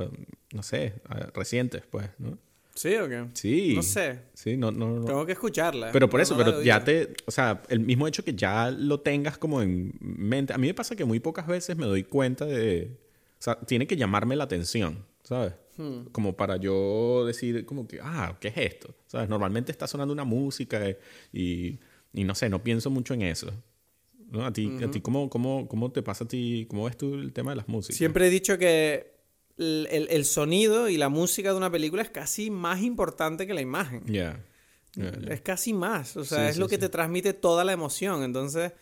no 0.52 0.62
sé, 0.62 0.94
recientes, 1.34 1.82
pues, 1.90 2.08
¿no? 2.18 2.38
¿Sí 2.80 2.94
o 2.94 3.06
qué? 3.10 3.26
Sí. 3.34 3.74
No 3.76 3.82
sé. 3.82 4.20
Sí, 4.32 4.56
no, 4.56 4.70
no, 4.72 5.00
no. 5.00 5.04
Tengo 5.04 5.26
que 5.26 5.32
escucharla. 5.32 5.92
Pero 5.92 6.08
por 6.08 6.18
eso, 6.18 6.34
no 6.34 6.42
pero 6.42 6.62
ya 6.62 6.82
te, 6.82 7.12
o 7.26 7.30
sea, 7.30 7.60
el 7.68 7.80
mismo 7.80 8.08
hecho 8.08 8.24
que 8.24 8.32
ya 8.32 8.70
lo 8.70 9.00
tengas 9.00 9.36
como 9.36 9.60
en 9.60 9.92
mente. 10.00 10.54
A 10.54 10.56
mí 10.56 10.66
me 10.66 10.72
pasa 10.72 10.96
que 10.96 11.04
muy 11.04 11.20
pocas 11.20 11.46
veces 11.46 11.76
me 11.76 11.84
doy 11.84 12.04
cuenta 12.04 12.46
de, 12.46 12.96
o 13.38 13.42
sea, 13.42 13.56
tiene 13.56 13.86
que 13.86 13.98
llamarme 13.98 14.34
la 14.34 14.44
atención, 14.44 15.04
¿sabes? 15.24 15.52
Hmm. 15.76 16.04
Como 16.10 16.34
para 16.34 16.56
yo 16.56 17.26
decir, 17.26 17.66
como 17.66 17.86
que, 17.86 18.00
ah, 18.02 18.38
¿qué 18.40 18.48
es 18.48 18.56
esto? 18.56 18.94
¿Sabes? 19.08 19.28
Normalmente 19.28 19.70
está 19.70 19.86
sonando 19.86 20.14
una 20.14 20.24
música 20.24 20.80
y, 21.34 21.78
y 22.14 22.24
no 22.24 22.34
sé, 22.34 22.48
no 22.48 22.62
pienso 22.62 22.88
mucho 22.88 23.12
en 23.12 23.20
eso. 23.20 23.52
¿No? 24.30 24.46
A 24.46 24.54
ti, 24.54 24.68
uh 24.68 24.70
-huh. 24.70 24.88
a 24.88 24.90
ti 24.90 25.02
¿cómo, 25.02 25.28
cómo, 25.28 25.68
¿cómo 25.68 25.92
te 25.92 26.02
pasa 26.02 26.24
a 26.24 26.28
ti? 26.28 26.64
¿Cómo 26.70 26.84
ves 26.86 26.96
tú 26.96 27.14
el 27.16 27.34
tema 27.34 27.50
de 27.50 27.56
las 27.56 27.68
músicas? 27.68 27.98
Siempre 27.98 28.26
he 28.26 28.30
dicho 28.30 28.56
que 28.56 29.19
el, 29.60 29.86
el, 29.90 30.08
el 30.10 30.24
sonido 30.24 30.88
y 30.88 30.96
la 30.96 31.08
música 31.08 31.50
de 31.50 31.56
una 31.56 31.70
película 31.70 32.02
es 32.02 32.10
casi 32.10 32.50
más 32.50 32.80
importante 32.82 33.46
que 33.46 33.54
la 33.54 33.60
imagen. 33.60 34.02
Ya. 34.06 34.12
Yeah. 34.12 34.44
Yeah, 34.96 35.18
yeah. 35.20 35.32
Es 35.34 35.40
casi 35.42 35.72
más. 35.72 36.16
O 36.16 36.24
sea, 36.24 36.38
Sí, 36.38 36.44
es 36.48 36.54
sí, 36.54 36.60
lo 36.60 36.66
que 36.68 36.76
sí. 36.76 36.80
te 36.80 36.88
transmite 36.88 37.32
toda 37.34 37.62
la 37.64 37.72
emoción. 37.72 38.22
Entonces, 38.24 38.72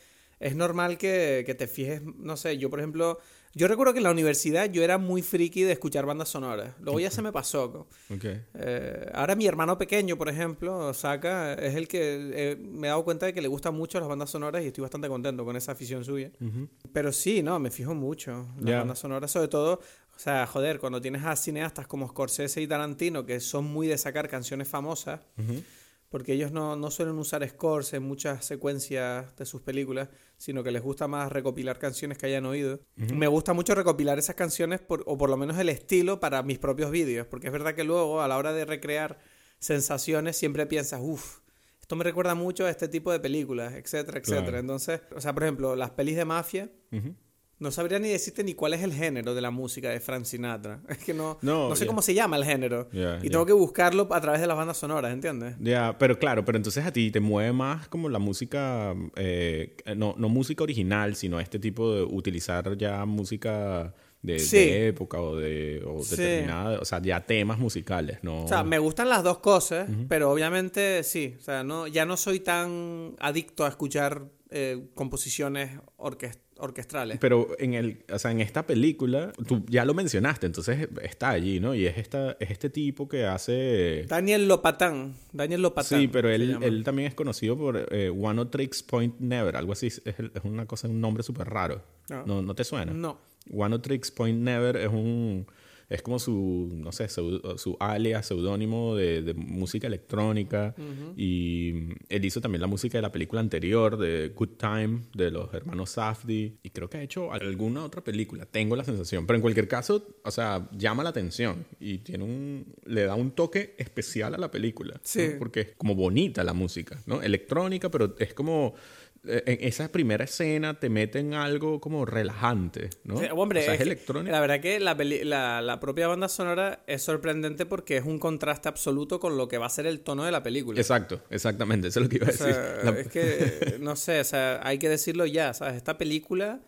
es 0.41 0.55
normal 0.57 0.97
que, 0.97 1.43
que 1.45 1.55
te 1.55 1.67
fijes, 1.67 2.01
no 2.03 2.37
sé, 2.37 2.57
yo 2.59 2.71
por 2.71 2.79
ejemplo, 2.79 3.19
yo 3.55 3.67
recuerdo 3.67 3.93
que 3.93 3.99
en 3.99 4.05
la 4.05 4.13
universidad 4.13 4.71
yo 4.71 4.85
era 4.85 4.97
muy 4.99 5.21
friki 5.21 5.63
de 5.65 5.73
escuchar 5.73 6.07
bandas 6.07 6.29
sonoras. 6.29 6.75
Luego 6.81 7.01
ya 7.01 7.11
se 7.11 7.23
me 7.23 7.33
pasó. 7.33 7.89
Okay. 8.15 8.41
Eh, 8.55 9.11
ahora 9.15 9.35
mi 9.35 9.47
hermano 9.47 9.77
pequeño, 9.77 10.17
por 10.17 10.29
ejemplo, 10.29 10.95
Saka, 10.95 11.55
es 11.55 11.75
el 11.75 11.89
que 11.89 12.31
eh, 12.33 12.57
me 12.57 12.87
he 12.87 12.91
dado 12.91 13.03
cuenta 13.05 13.27
de 13.27 13.35
que 13.35 13.43
le 13.43 13.49
gustan 13.49 13.75
mucho 13.75 13.99
las 13.99 14.09
bandas 14.09 14.31
sonoras 14.31 14.63
y 14.63 14.69
estoy 14.69 14.83
bastante 14.83 15.09
contento 15.09 15.45
con 15.45 15.57
esa 15.57 15.73
afición 15.73 16.05
suya. 16.05 16.31
Uh 16.41 16.45
-huh. 16.45 16.69
Pero 16.93 17.11
sí, 17.13 17.43
no, 17.43 17.59
me 17.59 17.71
fijo 17.73 17.95
mucho. 17.95 18.47
Las 18.59 18.65
Yeah. 18.65 18.79
bandas 18.79 18.99
sonoras, 19.01 19.31
sobre 19.33 19.49
todo, 19.49 19.81
o 20.19 20.21
sea, 20.21 20.47
joder, 20.49 20.81
cuando 20.81 21.01
tienes 21.01 21.25
a 21.25 21.37
cineastas 21.37 21.87
como 21.87 22.09
Scorsese 22.09 22.61
y 22.61 22.67
Tarantino, 22.67 23.25
que 23.25 23.39
son 23.39 23.65
muy 23.65 23.87
de 23.87 23.97
sacar 23.97 24.29
canciones 24.29 24.67
famosas, 24.67 25.21
Uh 25.39 25.43
-huh. 25.43 25.63
porque 26.11 26.33
ellos 26.33 26.51
no, 26.51 26.75
no 26.75 26.91
suelen 26.91 27.19
usar 27.19 27.47
scores 27.49 27.93
en 27.93 28.03
muchas 28.03 28.45
secuencias 28.45 29.37
de 29.37 29.45
sus 29.47 29.61
películas, 29.63 30.09
sino 30.37 30.63
que 30.65 30.71
les 30.73 30.83
gusta 30.83 31.07
más 31.07 31.31
recopilar 31.31 31.79
canciones 31.79 32.19
que 32.19 32.27
hayan 32.27 32.47
oído. 32.47 32.81
Me 32.97 33.27
gusta 33.29 33.53
mucho 33.53 33.75
recopilar 33.75 34.19
esas 34.19 34.35
canciones, 34.35 34.81
por- 34.81 35.05
o 35.07 35.17
por 35.19 35.29
lo 35.31 35.37
menos 35.37 35.57
el 35.59 35.69
estilo, 35.69 36.19
para 36.19 36.43
mis 36.43 36.59
propios 36.59 36.91
vídeos, 36.91 37.27
porque 37.27 37.47
es 37.49 37.53
verdad 37.53 37.75
que 37.75 37.85
luego, 37.85 38.21
a 38.23 38.27
la 38.29 38.39
hora 38.39 38.53
de 38.53 38.65
recrear 38.65 39.19
sensaciones, 39.61 40.37
siempre 40.37 40.67
piensas, 40.67 41.01
uff, 41.03 41.41
esto 41.81 41.95
me 41.97 42.05
recuerda 42.05 42.35
mucho 42.35 42.65
a 42.67 42.71
este 42.71 42.89
tipo 42.89 43.13
de 43.13 43.21
películas, 43.21 43.75
etcétera, 43.75 44.19
etcétera. 44.19 44.43
Claro. 44.47 44.59
Entonces, 44.59 45.01
o 45.15 45.21
sea, 45.21 45.33
por 45.33 45.43
ejemplo, 45.45 45.77
las 45.77 45.91
pelis 45.91 46.17
de 46.17 46.25
mafia, 46.25 46.71
Uh 46.91 46.97
-huh. 46.97 47.15
No 47.61 47.71
sabría 47.71 47.99
ni 47.99 48.09
decirte 48.09 48.45
ni 48.45 48.55
cuál 48.55 48.75
es 48.75 48.83
el 48.83 48.93
género 48.93 49.35
de 49.35 49.41
la 49.41 49.51
música 49.51 49.91
de 49.91 49.99
Frank 50.01 50.25
Sinatra. 50.25 50.81
Es 50.89 50.99
que 50.99 51.13
no, 51.15 51.39
No, 51.43 51.69
no 51.69 51.77
sé 51.77 51.87
cómo 51.87 52.03
se 52.03 52.15
llama 52.15 52.37
el 52.37 52.45
género. 52.45 52.89
Y 53.23 53.29
tengo 53.31 53.45
que 53.47 53.53
buscarlo 53.53 54.09
a 54.13 54.21
través 54.21 54.41
de 54.41 54.47
las 54.47 54.57
bandas 54.57 54.77
sonoras, 54.77 55.13
¿entiendes? 55.13 55.57
Ya, 55.61 55.97
pero 55.99 56.19
claro, 56.19 56.45
pero 56.45 56.57
entonces 56.57 56.85
a 56.87 56.93
ti 56.93 57.11
te 57.11 57.21
mueve 57.21 57.53
más 57.53 57.89
como 57.89 58.09
la 58.09 58.19
música, 58.19 58.95
eh, 59.17 59.77
no, 59.97 60.15
no 60.17 60.29
música 60.29 60.63
original, 60.63 61.17
sino 61.17 61.41
este 61.41 61.59
tipo 61.59 61.93
de 61.95 62.03
utilizar 62.03 62.77
ya 62.77 63.05
música 63.05 63.95
de, 64.23 64.39
Sí. 64.41 64.57
de 64.57 64.89
época 64.89 65.21
o 65.21 65.37
de 65.37 65.83
o 65.87 66.03
Sí. 66.03 66.17
determinada, 66.17 66.81
o 66.81 66.85
sea, 66.85 67.01
ya 67.01 67.25
temas 67.25 67.59
musicales, 67.59 68.19
¿no? 68.23 68.45
O 68.45 68.49
sea, 68.49 68.65
me 68.65 68.79
gustan 68.81 69.09
las 69.09 69.23
dos 69.23 69.39
cosas, 69.39 69.89
pero 70.09 70.31
obviamente 70.33 71.03
sí. 71.05 71.37
O 71.39 71.43
sea, 71.43 71.63
no, 71.63 71.87
ya 71.87 72.05
no 72.05 72.17
soy 72.17 72.41
tan 72.41 73.15
adicto 73.21 73.65
a 73.65 73.69
escuchar 73.69 74.23
eh, 74.51 74.89
composiciones 74.95 75.79
orques- 75.99 76.39
orquestrales. 76.59 77.19
Pero 77.19 77.49
en 77.59 77.75
el, 77.75 78.05
o 78.13 78.19
sea, 78.19 78.31
en 78.31 78.41
esta 78.41 78.67
película, 78.67 79.33
tú 79.47 79.65
ya 79.69 79.85
lo 79.85 79.95
mencionaste, 79.95 80.47
entonces 80.47 80.89
está 81.03 81.31
allí, 81.31 81.61
¿no? 81.61 81.75
Y 81.75 81.87
es 81.87 81.99
esta, 81.99 82.37
es 82.41 82.51
este 82.51 82.71
tipo 82.71 83.09
que 83.09 83.27
hace 83.27 84.05
Daniel 84.09 84.49
Lopatán. 84.49 85.15
Daniel 85.33 85.63
Lopatán. 85.63 86.01
Sí, 86.01 86.09
pero 86.09 86.31
él, 86.31 86.59
él 86.61 86.85
también 86.85 87.09
es 87.09 87.15
conocido 87.15 87.57
por 87.57 87.89
eh, 87.91 88.11
One 88.11 88.41
of 88.41 88.51
Tricks 88.51 88.83
Point 88.83 89.19
Never, 89.21 89.57
algo 89.57 89.73
así. 89.73 89.87
Es, 89.87 90.03
es 90.05 90.15
una 90.45 90.67
cosa, 90.67 90.89
un 90.89 91.01
nombre 91.01 91.23
súper 91.23 91.49
raro. 91.49 91.83
No. 92.09 92.25
¿No, 92.27 92.43
¿No 92.43 92.55
te 92.55 92.65
suena? 92.65 92.93
No. 92.93 93.19
One 93.51 93.75
of 93.75 93.83
Tricks 93.83 94.11
Point 94.11 94.41
Never 94.41 94.77
es 94.77 94.89
un 94.89 95.47
es 95.89 96.03
como 96.03 96.19
su 96.19 96.71
no 96.73 96.93
sé 96.93 97.09
su, 97.09 97.41
su 97.57 97.77
alias 97.81 98.27
seudónimo 98.27 98.95
de, 98.95 99.23
de 99.23 99.35
música 99.35 99.87
electrónica. 99.87 100.75
Y 101.17 101.89
él 102.09 102.25
hizo 102.25 102.41
también 102.41 102.61
la 102.61 102.67
música 102.67 102.99
de 102.99 103.03
la 103.03 103.13
película 103.13 103.41
anterior 103.41 103.97
de 103.97 104.29
Good 104.35 104.57
Time 104.59 105.01
de 105.15 105.31
los 105.31 105.53
hermanos 105.55 105.91
Safdie. 105.91 106.59
Y 106.63 106.71
creo 106.71 106.89
que 106.91 106.99
ha 106.99 107.03
hecho 107.03 107.33
alguna 107.33 107.85
otra 107.85 108.03
película 108.03 108.47
tengo 108.47 108.77
la 108.77 108.85
sensación. 108.85 109.27
Pero 109.27 109.37
en 109.37 109.43
cualquier 109.43 109.69
caso 109.69 110.07
o 110.25 110.31
sea 110.31 110.69
llama 110.73 111.03
la 111.03 111.11
atención 111.11 111.65
y 111.81 111.99
tiene 111.99 112.25
un 112.25 112.67
le 112.85 113.05
da 113.05 113.15
un 113.15 113.33
toque 113.33 113.75
especial 113.79 114.35
a 114.35 114.39
la 114.39 114.51
película 114.51 114.95
¿no? 114.95 115.01
Sí. 115.03 115.31
porque 115.39 115.61
es 115.61 115.69
como 115.77 115.95
bonita 115.95 116.45
la 116.45 116.53
música 116.53 117.01
no 117.07 117.23
electrónica 117.23 117.91
pero 117.91 118.15
es 118.19 118.35
como 118.35 118.75
eh, 118.77 118.98
en 119.29 119.59
esa 119.67 119.91
primera 119.93 120.25
escena 120.25 120.79
te 120.81 120.89
meten 120.91 121.35
algo 121.35 121.81
como 121.81 122.05
relajante, 122.07 122.91
¿no? 123.05 123.19
Sí, 123.19 123.27
hombre, 123.35 123.61
o 123.61 123.63
sea, 123.65 123.75
es, 123.75 123.81
es 123.81 123.87
electrónico. 123.87 124.33
La 124.33 124.41
verdad 124.41 124.61
que 124.61 124.81
la, 124.81 124.95
la, 124.95 125.61
la 125.63 125.81
propia 125.81 126.09
banda 126.09 126.29
sonora 126.29 126.83
es 126.87 127.03
sorprendente 127.03 127.67
porque 127.67 127.97
es 127.99 128.05
un 128.05 128.19
contraste 128.19 128.69
absoluto 128.69 129.21
con 129.21 129.37
lo 129.37 129.49
que 129.49 129.59
va 129.59 129.67
a 129.67 129.71
ser 129.71 129.87
el 129.87 130.01
tono 130.01 130.25
de 130.25 130.33
la 130.33 130.43
película. 130.43 130.81
Exacto, 130.81 131.23
exactamente, 131.31 131.89
eso 131.89 132.01
es 132.01 132.05
lo 132.05 132.09
que 132.11 132.17
iba 132.17 132.27
a 132.27 132.31
O 132.31 132.33
decir. 132.33 132.55
sea, 132.55 132.79
La- 132.85 132.99
es 133.01 133.09
que, 133.09 133.77
no 133.81 133.97
sé, 133.97 134.21
o 134.21 134.25
sea, 134.25 134.61
hay 134.63 134.79
que 134.79 134.89
decirlo 134.89 135.27
ya, 135.27 135.53
¿sabes? 135.55 135.75
Esta 135.77 135.99
película 135.99 136.61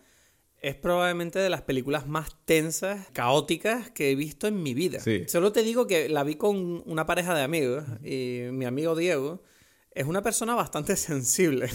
es 0.63 0.75
probablemente 0.75 1.39
de 1.39 1.49
las 1.49 1.63
películas 1.63 2.05
más 2.07 2.29
tensas, 2.45 3.07
caóticas 3.13 3.89
que 3.89 4.11
he 4.11 4.15
visto 4.15 4.45
en 4.47 4.61
mi 4.61 4.75
vida. 4.75 4.99
Sí. 4.99 5.23
Solo 5.27 5.51
te 5.51 5.63
digo 5.63 5.87
que 5.87 6.07
la 6.07 6.23
vi 6.23 6.35
con 6.35 6.83
una 6.85 7.07
pareja 7.07 7.33
de 7.33 7.41
amigos 7.41 7.83
y 8.03 8.41
mi 8.51 8.65
amigo 8.65 8.95
Diego 8.95 9.41
es 9.93 10.05
una 10.05 10.21
persona 10.21 10.53
bastante 10.53 10.95
sensible. 10.97 11.67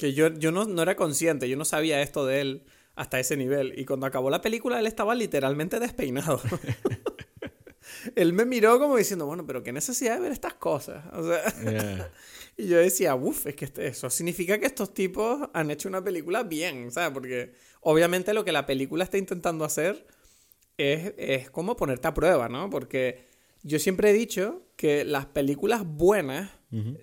Que 0.00 0.14
yo, 0.14 0.28
yo 0.28 0.50
no, 0.50 0.64
no 0.64 0.82
era 0.82 0.96
consciente, 0.96 1.48
yo 1.48 1.56
no 1.56 1.64
sabía 1.64 2.00
esto 2.00 2.24
de 2.26 2.40
él 2.40 2.64
hasta 2.96 3.20
ese 3.20 3.36
nivel. 3.36 3.78
Y 3.78 3.84
cuando 3.84 4.06
acabó 4.06 4.30
la 4.30 4.40
película, 4.40 4.80
él 4.80 4.86
estaba 4.86 5.14
literalmente 5.14 5.78
despeinado. 5.78 6.40
él 8.14 8.32
me 8.32 8.44
miró 8.44 8.78
como 8.78 8.96
diciendo, 8.96 9.26
bueno, 9.26 9.46
pero 9.46 9.62
qué 9.62 9.72
necesidad 9.72 10.14
de 10.14 10.20
ver 10.20 10.32
estas 10.32 10.54
cosas. 10.54 11.04
O 11.12 11.26
sea, 11.26 12.10
y 12.56 12.66
yo 12.66 12.78
decía, 12.78 13.14
uff, 13.14 13.46
es 13.46 13.54
que 13.54 13.66
este, 13.66 13.86
eso 13.86 14.10
significa 14.10 14.58
que 14.58 14.66
estos 14.66 14.94
tipos 14.94 15.48
han 15.52 15.70
hecho 15.70 15.88
una 15.88 16.02
película 16.02 16.42
bien, 16.42 16.90
¿sabes? 16.90 17.10
Porque 17.12 17.52
obviamente 17.80 18.34
lo 18.34 18.44
que 18.44 18.52
la 18.52 18.66
película 18.66 19.04
está 19.04 19.18
intentando 19.18 19.64
hacer 19.64 20.06
es, 20.76 21.12
es 21.18 21.50
como 21.50 21.76
ponerte 21.76 22.08
a 22.08 22.14
prueba, 22.14 22.48
¿no? 22.48 22.70
Porque 22.70 23.28
yo 23.62 23.78
siempre 23.78 24.10
he 24.10 24.12
dicho 24.12 24.62
que 24.76 25.04
las 25.04 25.26
películas 25.26 25.84
buenas, 25.84 26.50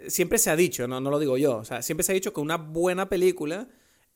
siempre 0.08 0.38
se 0.38 0.50
ha 0.50 0.56
dicho, 0.56 0.88
¿no? 0.88 1.02
no 1.02 1.10
lo 1.10 1.20
digo 1.20 1.38
yo, 1.38 1.58
o 1.58 1.66
sea, 1.66 1.82
siempre 1.82 2.04
se 2.04 2.12
ha 2.12 2.16
dicho 2.16 2.34
que 2.34 2.40
una 2.40 2.58
buena 2.58 3.10
película 3.10 3.68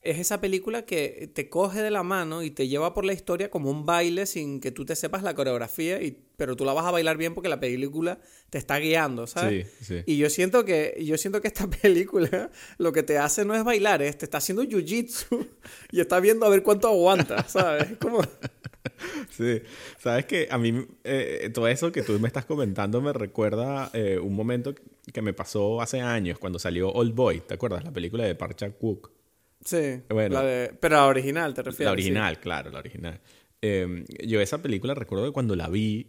es 0.03 0.17
esa 0.17 0.41
película 0.41 0.83
que 0.83 1.29
te 1.33 1.47
coge 1.47 1.81
de 1.81 1.91
la 1.91 2.01
mano 2.01 2.41
y 2.41 2.49
te 2.49 2.67
lleva 2.67 2.93
por 2.93 3.05
la 3.05 3.13
historia 3.13 3.51
como 3.51 3.69
un 3.69 3.85
baile 3.85 4.25
sin 4.25 4.59
que 4.59 4.71
tú 4.71 4.83
te 4.83 4.95
sepas 4.95 5.21
la 5.21 5.35
coreografía, 5.35 6.01
y, 6.01 6.17
pero 6.37 6.55
tú 6.55 6.65
la 6.65 6.73
vas 6.73 6.85
a 6.85 6.91
bailar 6.91 7.17
bien 7.17 7.35
porque 7.35 7.49
la 7.49 7.59
película 7.59 8.19
te 8.49 8.57
está 8.57 8.79
guiando, 8.79 9.27
¿sabes? 9.27 9.67
Sí, 9.79 9.85
sí. 9.85 10.03
Y 10.07 10.17
yo 10.17 10.29
siento 10.31 10.65
que 10.65 10.97
yo 11.03 11.17
siento 11.17 11.39
que 11.39 11.47
esta 11.47 11.69
película 11.81 12.49
lo 12.79 12.91
que 12.91 13.03
te 13.03 13.19
hace 13.19 13.45
no 13.45 13.53
es 13.53 13.63
bailar, 13.63 14.01
es 14.01 14.17
te 14.17 14.25
está 14.25 14.39
haciendo 14.39 14.63
jiu-jitsu 14.63 15.47
y 15.91 15.99
está 16.01 16.19
viendo 16.19 16.47
a 16.47 16.49
ver 16.49 16.63
cuánto 16.63 16.87
aguanta, 16.87 17.47
¿sabes? 17.47 17.97
Como 17.99 18.21
Sí, 19.29 19.61
sabes 19.99 20.25
que 20.25 20.47
a 20.49 20.57
mí 20.57 20.85
eh, 21.03 21.49
todo 21.53 21.67
eso 21.67 21.91
que 21.91 22.01
tú 22.01 22.19
me 22.19 22.27
estás 22.27 22.45
comentando 22.45 23.01
me 23.01 23.13
recuerda 23.13 23.91
eh, 23.93 24.17
un 24.19 24.35
momento 24.35 24.73
que 25.13 25.21
me 25.21 25.33
pasó 25.33 25.81
hace 25.81 26.01
años 26.01 26.39
cuando 26.39 26.57
salió 26.57 26.91
Old 26.91 27.13
Boy, 27.13 27.41
¿te 27.41 27.53
acuerdas? 27.53 27.83
La 27.83 27.91
película 27.91 28.25
de 28.25 28.33
Park 28.33 28.55
Chan-wook. 28.55 29.20
Sí. 29.63 30.01
Bueno, 30.09 30.41
pero 30.79 30.95
la 30.95 31.05
original, 31.05 31.53
¿te 31.53 31.61
refieres? 31.61 31.85
La 31.85 31.91
original, 31.91 32.39
claro, 32.39 32.71
la 32.71 32.79
original. 32.79 33.21
Em, 33.61 34.05
yo 34.25 34.41
esa 34.41 34.61
película 34.61 34.95
recuerdo 34.95 35.25
que 35.25 35.31
cuando 35.31 35.55
la 35.55 35.69
vi, 35.69 36.07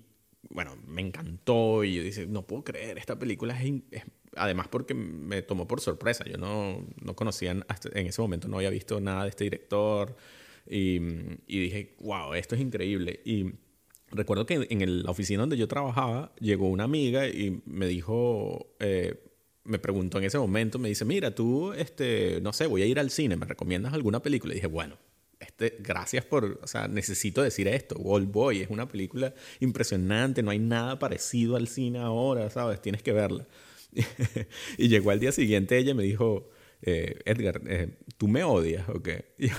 bueno, 0.49 0.77
me 0.87 1.03
encantó 1.03 1.85
y 1.85 1.95
yo 1.95 2.03
dije, 2.03 2.27
no 2.27 2.47
puedo 2.47 2.65
creer, 2.65 2.99
esta 2.99 3.19
película 3.19 3.61
es, 3.63 4.03
además 4.37 4.69
porque 4.69 4.95
me 4.95 5.43
tomó 5.43 5.69
por 5.69 5.81
sorpresa. 5.81 6.25
Yo 6.25 6.39
no, 6.39 6.87
no 7.01 7.15
conocía, 7.15 7.51
en 7.51 8.07
ese 8.07 8.23
momento 8.23 8.49
no 8.49 8.57
había 8.57 8.71
visto 8.71 9.01
nada 9.01 9.25
de 9.25 9.31
este 9.31 9.45
director 9.45 10.17
y, 10.67 10.97
y 11.47 11.59
dije, 11.61 11.97
wow, 12.01 12.35
esto 12.35 12.55
es 12.55 12.61
increíble. 12.61 13.21
Y 13.25 13.53
recuerdo 14.11 14.47
que 14.47 14.67
en 14.69 15.03
la 15.03 15.11
oficina 15.11 15.41
donde 15.41 15.57
yo 15.57 15.69
trabajaba 15.69 16.33
llegó 16.41 16.69
una 16.69 16.85
amiga 16.85 17.27
y 17.29 17.63
me 17.67 17.87
dijo, 17.87 18.75
eh, 18.81 19.32
me 19.65 19.79
preguntó 19.79 20.19
en 20.19 20.25
ese 20.25 20.39
momento, 20.39 20.79
me 20.79 20.89
dice, 20.89 21.05
mira, 21.05 21.35
tú, 21.35 21.73
este, 21.73 22.41
no 22.43 22.53
sé, 22.53 22.67
voy 22.67 22.83
a 22.83 22.87
ir 22.87 22.99
al 22.99 23.11
cine, 23.11 23.37
¿me 23.37 23.47
recomiendas 23.47 23.93
alguna 23.93 24.21
película? 24.21 24.53
Y 24.53 24.57
dije, 24.57 24.67
bueno, 24.67 24.99
este, 25.39 25.77
gracias 25.81 26.25
por, 26.25 26.61
o 26.63 26.67
sea, 26.67 26.89
necesito 26.89 27.43
decir 27.43 27.69
esto. 27.69 27.97
Old 27.97 28.31
Boy 28.31 28.61
es 28.61 28.71
una 28.71 28.89
película 28.89 29.35
impresionante, 29.61 30.43
no 30.43 30.51
hay 30.51 30.59
nada 30.59 30.99
parecido 30.99 31.57
al 31.57 31.69
cine 31.69 31.99
ahora, 31.99 32.51
¿sabes? 32.51 32.81
Tienes 32.81 33.03
que 33.03 33.13
verla. 33.13 33.47
y 34.79 34.89
llegó 34.89 35.11
al 35.11 35.21
día 35.21 35.33
siguiente 35.33 35.79
ella 35.79 35.95
me 35.95 36.03
dijo, 36.05 36.49
eh, 36.83 37.21
Edgar, 37.25 37.61
eh, 37.67 37.91
¿tú 38.17 38.29
me 38.29 38.43
odias 38.45 38.89
o 38.89 39.03
qué? 39.03 39.27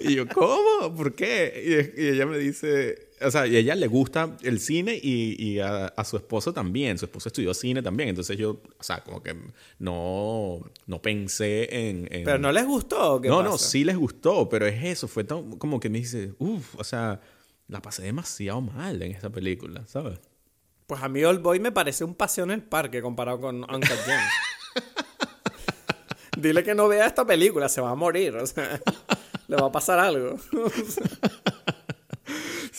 Y 0.00 0.14
yo, 0.14 0.28
¿cómo? 0.28 0.94
¿Por 0.96 1.14
qué? 1.14 1.92
Y, 1.96 2.08
ella 2.08 2.26
me 2.26 2.38
dice, 2.38 3.07
o 3.20 3.30
sea, 3.30 3.46
y 3.46 3.56
a 3.56 3.58
ella 3.58 3.74
le 3.74 3.86
gusta 3.86 4.36
el 4.42 4.60
cine 4.60 4.98
y, 5.00 5.36
y 5.42 5.60
a, 5.60 5.92
su 6.04 6.16
esposo 6.16 6.52
también. 6.52 6.98
Su 6.98 7.06
esposo 7.06 7.28
estudió 7.28 7.54
cine 7.54 7.82
también. 7.82 8.10
Entonces 8.10 8.36
yo, 8.36 8.60
o 8.78 8.82
sea, 8.82 9.02
como 9.02 9.22
que 9.22 9.36
no, 9.78 10.60
no 10.86 11.02
pensé 11.02 11.88
en, 11.88 12.08
¿Pero 12.24 12.38
no 12.38 12.52
les 12.52 12.66
gustó? 12.66 13.20
no, 13.22 13.42
no, 13.42 13.58
sí 13.58 13.84
les 13.84 13.96
gustó, 13.96 14.48
pero 14.48 14.66
es 14.66 14.84
eso. 14.84 15.08
Fue 15.08 15.26
como 15.26 15.80
que 15.80 15.90
me 15.90 15.98
dice, 15.98 16.34
uff, 16.38 16.74
o 16.76 16.84
sea, 16.84 17.20
la 17.68 17.82
pasé 17.82 18.02
demasiado 18.02 18.60
mal 18.60 19.02
en 19.02 19.12
esta 19.12 19.30
película, 19.30 19.86
¿sabes? 19.86 20.18
Pues 20.86 21.02
a 21.02 21.08
mí 21.08 21.22
Old 21.22 21.42
Boy 21.42 21.60
me 21.60 21.72
parece 21.72 22.04
un 22.04 22.14
paseo 22.14 22.44
en 22.44 22.50
el 22.52 22.62
parque 22.62 23.02
comparado 23.02 23.40
con 23.40 23.56
Uncle 23.62 23.96
James. 24.06 24.32
Dile 26.38 26.62
que 26.62 26.74
no 26.74 26.88
vea 26.88 27.06
esta 27.06 27.26
película, 27.26 27.68
se 27.68 27.80
va 27.80 27.90
a 27.90 27.94
morir. 27.94 28.36
O 28.36 28.46
sea 28.46 28.80
le 29.48 29.56
va 29.56 29.66
a 29.66 29.72
pasar 29.72 29.98
algo. 29.98 30.36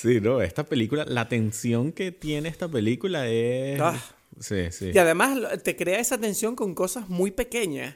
sí, 0.02 0.22
no, 0.22 0.41
esta 0.41 0.66
película, 0.66 1.06
la 1.06 1.28
tensión 1.28 1.91
que 1.91 2.12
tiene 2.12 2.50
esta 2.50 2.68
película 2.68 3.28
es... 3.28 3.80
Ah. 3.80 4.00
Sí, 4.39 4.72
sí. 4.72 4.91
Y 4.93 4.97
además 4.97 5.38
te 5.64 5.76
crea 5.76 6.00
esa 6.00 6.18
tensión 6.18 6.56
con 6.56 6.74
cosas 6.74 7.10
muy 7.10 7.32
pequeñas. 7.32 7.95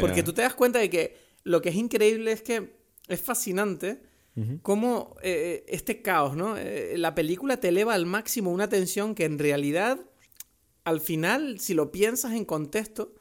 Porque 0.00 0.22
tú 0.22 0.32
te 0.32 0.42
das 0.42 0.54
cuenta 0.54 0.78
de 0.78 0.88
que 0.88 1.16
lo 1.44 1.60
que 1.60 1.68
es 1.68 1.74
increíble 1.74 2.32
es 2.32 2.42
que 2.42 2.76
es 3.08 3.20
fascinante 3.20 4.00
cómo 4.62 5.16
eh, 5.22 5.64
este 5.68 6.00
caos, 6.00 6.34
¿no? 6.36 6.56
Eh, 6.56 6.94
la 6.96 7.14
película 7.14 7.58
te 7.58 7.68
eleva 7.68 7.92
al 7.92 8.06
máximo 8.06 8.50
una 8.50 8.70
tensión 8.70 9.14
que 9.14 9.26
en 9.26 9.38
realidad, 9.38 9.98
al 10.84 11.02
final, 11.02 11.60
si 11.60 11.74
lo 11.74 11.92
piensas 11.92 12.32
en 12.32 12.46
contexto, 12.46 13.14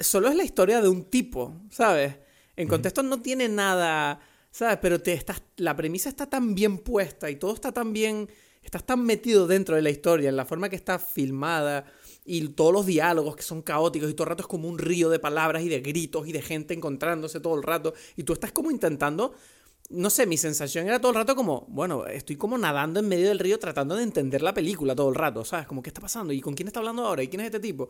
solo 0.00 0.28
es 0.28 0.34
la 0.34 0.42
historia 0.42 0.82
de 0.82 0.88
un 0.88 1.04
tipo, 1.04 1.60
¿sabes? 1.70 2.16
En 2.56 2.66
contexto 2.66 3.04
no 3.04 3.22
tiene 3.22 3.48
nada 3.48 4.20
¿sabes? 4.50 4.78
Pero 4.80 5.00
te 5.00 5.12
estás, 5.12 5.42
la 5.56 5.76
premisa 5.76 6.08
está 6.08 6.28
tan 6.28 6.54
bien 6.54 6.78
puesta 6.78 7.30
y 7.30 7.36
todo 7.36 7.54
está 7.54 7.72
tan 7.72 7.92
bien, 7.92 8.28
estás 8.62 8.84
tan 8.84 9.04
metido 9.04 9.46
dentro 9.46 9.76
de 9.76 9.82
la 9.82 9.90
historia, 9.90 10.28
en 10.28 10.36
la 10.36 10.44
forma 10.44 10.68
que 10.68 10.76
está 10.76 10.98
filmada 10.98 11.84
y 12.24 12.46
todos 12.48 12.72
los 12.72 12.86
diálogos 12.86 13.36
que 13.36 13.42
son 13.42 13.62
caóticos 13.62 14.10
y 14.10 14.14
todo 14.14 14.24
el 14.24 14.30
rato 14.30 14.42
es 14.42 14.48
como 14.48 14.68
un 14.68 14.78
río 14.78 15.08
de 15.10 15.18
palabras 15.18 15.62
y 15.62 15.68
de 15.68 15.80
gritos 15.80 16.26
y 16.28 16.32
de 16.32 16.42
gente 16.42 16.74
encontrándose 16.74 17.40
todo 17.40 17.56
el 17.56 17.62
rato 17.62 17.94
y 18.16 18.24
tú 18.24 18.32
estás 18.32 18.52
como 18.52 18.70
intentando 18.70 19.34
no 19.90 20.08
sé, 20.08 20.24
mi 20.24 20.36
sensación 20.36 20.86
era 20.86 21.00
todo 21.00 21.10
el 21.10 21.16
rato 21.16 21.34
como, 21.34 21.66
bueno, 21.68 22.06
estoy 22.06 22.36
como 22.36 22.56
nadando 22.56 23.00
en 23.00 23.08
medio 23.08 23.26
del 23.28 23.40
río 23.40 23.58
tratando 23.58 23.96
de 23.96 24.04
entender 24.04 24.40
la 24.40 24.54
película 24.54 24.94
todo 24.94 25.08
el 25.08 25.16
rato, 25.16 25.44
¿sabes? 25.44 25.66
Como, 25.66 25.82
¿qué 25.82 25.90
está 25.90 26.00
pasando? 26.00 26.32
¿Y 26.32 26.40
con 26.40 26.54
quién 26.54 26.68
está 26.68 26.78
hablando 26.78 27.04
ahora? 27.04 27.24
¿Y 27.24 27.28
quién 27.28 27.40
es 27.40 27.46
este 27.46 27.58
tipo? 27.58 27.88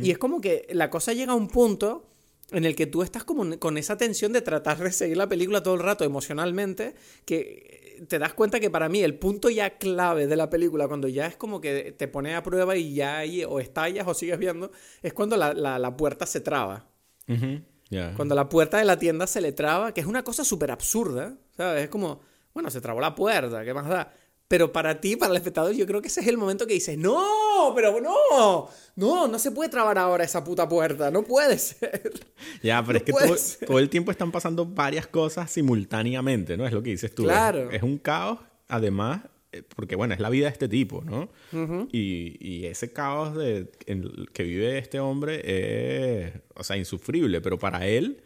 Y 0.00 0.10
es 0.10 0.16
como 0.16 0.40
que 0.40 0.66
la 0.70 0.88
cosa 0.88 1.12
llega 1.12 1.32
a 1.32 1.36
un 1.36 1.48
punto 1.48 2.06
en 2.50 2.64
el 2.64 2.76
que 2.76 2.86
tú 2.86 3.02
estás 3.02 3.24
como 3.24 3.58
con 3.58 3.78
esa 3.78 3.96
tensión 3.96 4.32
de 4.32 4.42
tratar 4.42 4.78
de 4.78 4.92
seguir 4.92 5.16
la 5.16 5.28
película 5.28 5.62
todo 5.62 5.74
el 5.74 5.80
rato 5.80 6.04
emocionalmente, 6.04 6.94
que 7.24 8.04
te 8.08 8.18
das 8.18 8.34
cuenta 8.34 8.60
que 8.60 8.70
para 8.70 8.88
mí 8.88 9.00
el 9.00 9.18
punto 9.18 9.50
ya 9.50 9.78
clave 9.78 10.26
de 10.26 10.36
la 10.36 10.50
película, 10.50 10.88
cuando 10.88 11.08
ya 11.08 11.26
es 11.26 11.36
como 11.36 11.60
que 11.60 11.92
te 11.92 12.08
pone 12.08 12.34
a 12.34 12.42
prueba 12.42 12.76
y 12.76 12.94
ya 12.94 13.18
ahí 13.18 13.44
o 13.44 13.60
estallas 13.60 14.06
o 14.06 14.14
sigues 14.14 14.38
viendo, 14.38 14.70
es 15.02 15.12
cuando 15.12 15.36
la, 15.36 15.54
la, 15.54 15.96
puerta 15.96 16.26
se 16.26 16.40
traba. 16.40 16.86
Cuando 18.16 18.34
la 18.34 18.48
puerta 18.48 18.78
de 18.78 18.84
la 18.84 18.98
tienda 18.98 19.26
se 19.26 19.40
le 19.40 19.52
traba, 19.52 19.94
que 19.94 20.00
es 20.00 20.06
una 20.06 20.24
cosa 20.24 20.44
súper 20.44 20.70
absurda, 20.70 21.36
¿sabes? 21.56 21.84
Es 21.84 21.88
como, 21.88 22.20
bueno, 22.52 22.70
se 22.70 22.80
trabó 22.80 23.00
la 23.00 23.14
puerta, 23.14 23.64
¿qué 23.64 23.72
más 23.72 23.88
da? 23.88 24.12
Pero 24.46 24.72
para 24.72 25.00
ti, 25.00 25.16
para 25.16 25.30
el 25.30 25.36
espectador, 25.38 25.74
yo 25.74 25.86
creo 25.86 26.02
que 26.02 26.08
ese 26.08 26.20
es 26.20 26.26
el 26.26 26.36
momento 26.36 26.66
que 26.66 26.74
dices, 26.74 26.98
no, 26.98 27.72
pero 27.74 27.98
no, 28.00 28.68
no, 28.96 29.26
no 29.26 29.38
se 29.38 29.50
puede 29.50 29.70
trabar 29.70 29.96
ahora 29.96 30.24
esa 30.24 30.44
puta 30.44 30.68
puerta, 30.68 31.10
no 31.10 31.22
puede 31.22 31.58
ser. 31.58 32.12
Ya, 32.62 32.84
pero 32.84 32.98
es 32.98 33.04
que 33.04 33.12
todo, 33.66 33.78
el 33.78 33.88
tiempo 33.88 34.10
están 34.10 34.30
pasando 34.30 34.66
varias 34.66 35.06
cosas 35.06 35.50
simultáneamente, 35.50 36.56
¿no? 36.56 36.66
Es 36.66 36.72
lo 36.72 36.82
que 36.82 36.90
dices 36.90 37.14
tú. 37.14 37.24
Claro. 37.24 37.70
Es, 37.70 37.82
un 37.82 37.96
caos, 37.96 38.38
además, 38.68 39.22
eh, 39.52 39.62
porque 39.74 39.96
bueno, 39.96 40.12
es 40.12 40.20
la 40.20 40.28
vida 40.28 40.46
de 40.46 40.52
este 40.52 40.68
tipo, 40.68 41.02
¿no? 41.02 41.30
y, 41.90 42.36
y, 42.40 42.66
ese 42.66 42.92
caos 42.92 43.34
de, 43.34 43.72
en, 43.86 44.26
que 44.32 44.42
vive 44.42 44.76
este 44.76 45.00
hombre 45.00 45.40
es, 45.44 46.32
o 46.54 46.62
sea, 46.62 46.76
insufrible, 46.76 47.40
pero 47.40 47.58
para 47.58 47.86
él 47.86 48.22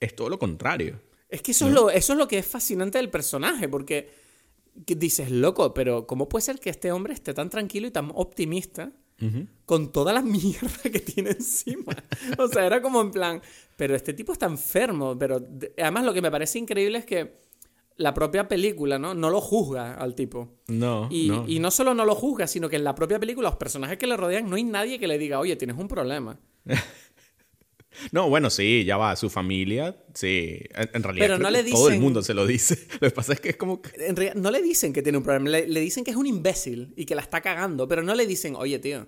es 0.00 0.16
todo 0.16 0.28
lo 0.28 0.40
contrario. 0.40 0.98
Es 1.28 1.40
que 1.40 1.52
eso, 1.52 1.68
es, 1.68 1.72
lo, 1.72 1.88
eso 1.88 2.12
es 2.12 2.18
lo 2.18 2.28
que 2.28 2.38
es 2.38 2.46
fascinante 2.46 2.98
del 2.98 3.08
personaje, 3.08 3.68
porque 3.68 4.21
que 4.86 4.94
dices, 4.94 5.30
loco, 5.30 5.74
pero 5.74 6.06
¿cómo 6.06 6.28
puede 6.28 6.42
ser 6.42 6.58
que 6.58 6.70
este 6.70 6.92
hombre 6.92 7.14
esté 7.14 7.34
tan 7.34 7.50
tranquilo 7.50 7.86
y 7.86 7.90
tan 7.90 8.10
optimista 8.14 8.92
con 9.66 9.92
toda 9.92 10.12
la 10.12 10.22
mierda 10.22 10.82
que 10.82 11.00
tiene 11.00 11.30
encima? 11.30 11.94
o 12.38 12.48
sea, 12.48 12.66
era 12.66 12.82
como 12.82 13.00
en 13.00 13.10
plan, 13.10 13.42
pero 13.76 13.94
este 13.94 14.12
tipo 14.12 14.32
está 14.32 14.46
enfermo, 14.46 15.16
pero 15.18 15.40
además 15.78 16.04
lo 16.04 16.12
que 16.12 16.22
me 16.22 16.30
parece 16.30 16.58
increíble 16.58 16.98
es 16.98 17.06
que 17.06 17.42
la 17.96 18.14
propia 18.14 18.48
película, 18.48 18.98
¿no? 18.98 19.14
No 19.14 19.30
lo 19.30 19.40
juzga 19.40 19.94
al 19.94 20.14
tipo. 20.14 20.56
No 20.68 21.08
y, 21.10 21.28
no. 21.28 21.44
y 21.46 21.58
no 21.58 21.70
solo 21.70 21.94
no 21.94 22.04
lo 22.04 22.14
juzga, 22.14 22.46
sino 22.46 22.68
que 22.68 22.76
en 22.76 22.84
la 22.84 22.94
propia 22.94 23.20
película, 23.20 23.50
los 23.50 23.58
personajes 23.58 23.98
que 23.98 24.06
le 24.06 24.16
rodean, 24.16 24.48
no 24.48 24.56
hay 24.56 24.64
nadie 24.64 24.98
que 24.98 25.06
le 25.06 25.18
diga, 25.18 25.38
oye, 25.38 25.56
tienes 25.56 25.76
un 25.76 25.88
problema. 25.88 26.38
No, 28.10 28.28
bueno, 28.28 28.50
sí, 28.50 28.84
ya 28.84 28.96
va. 28.96 29.16
Su 29.16 29.30
familia, 29.30 29.96
sí. 30.14 30.60
En, 30.74 31.02
realidad, 31.02 31.38
todo 31.70 31.88
el 31.90 32.00
mundo 32.00 32.22
se 32.22 32.34
lo 32.34 32.46
dice. 32.46 32.78
Lo 33.00 33.08
que 33.08 33.14
pasa 33.14 33.32
es 33.34 33.40
que 33.40 33.50
es 33.50 33.56
como. 33.56 33.80
En 33.94 34.16
realidad, 34.16 34.40
no 34.40 34.50
le 34.50 34.62
dicen 34.62 34.92
que 34.92 35.02
tiene 35.02 35.18
un 35.18 35.24
problema. 35.24 35.50
Le, 35.50 35.80
dicen 35.80 36.04
que 36.04 36.10
es 36.10 36.16
un 36.16 36.26
imbécil 36.26 36.92
y 36.96 37.04
que 37.04 37.14
la 37.14 37.22
está 37.22 37.40
cagando. 37.40 37.88
Pero 37.88 38.02
no 38.02 38.14
le 38.14 38.26
dicen, 38.26 38.56
oye, 38.56 38.78
tío, 38.78 39.06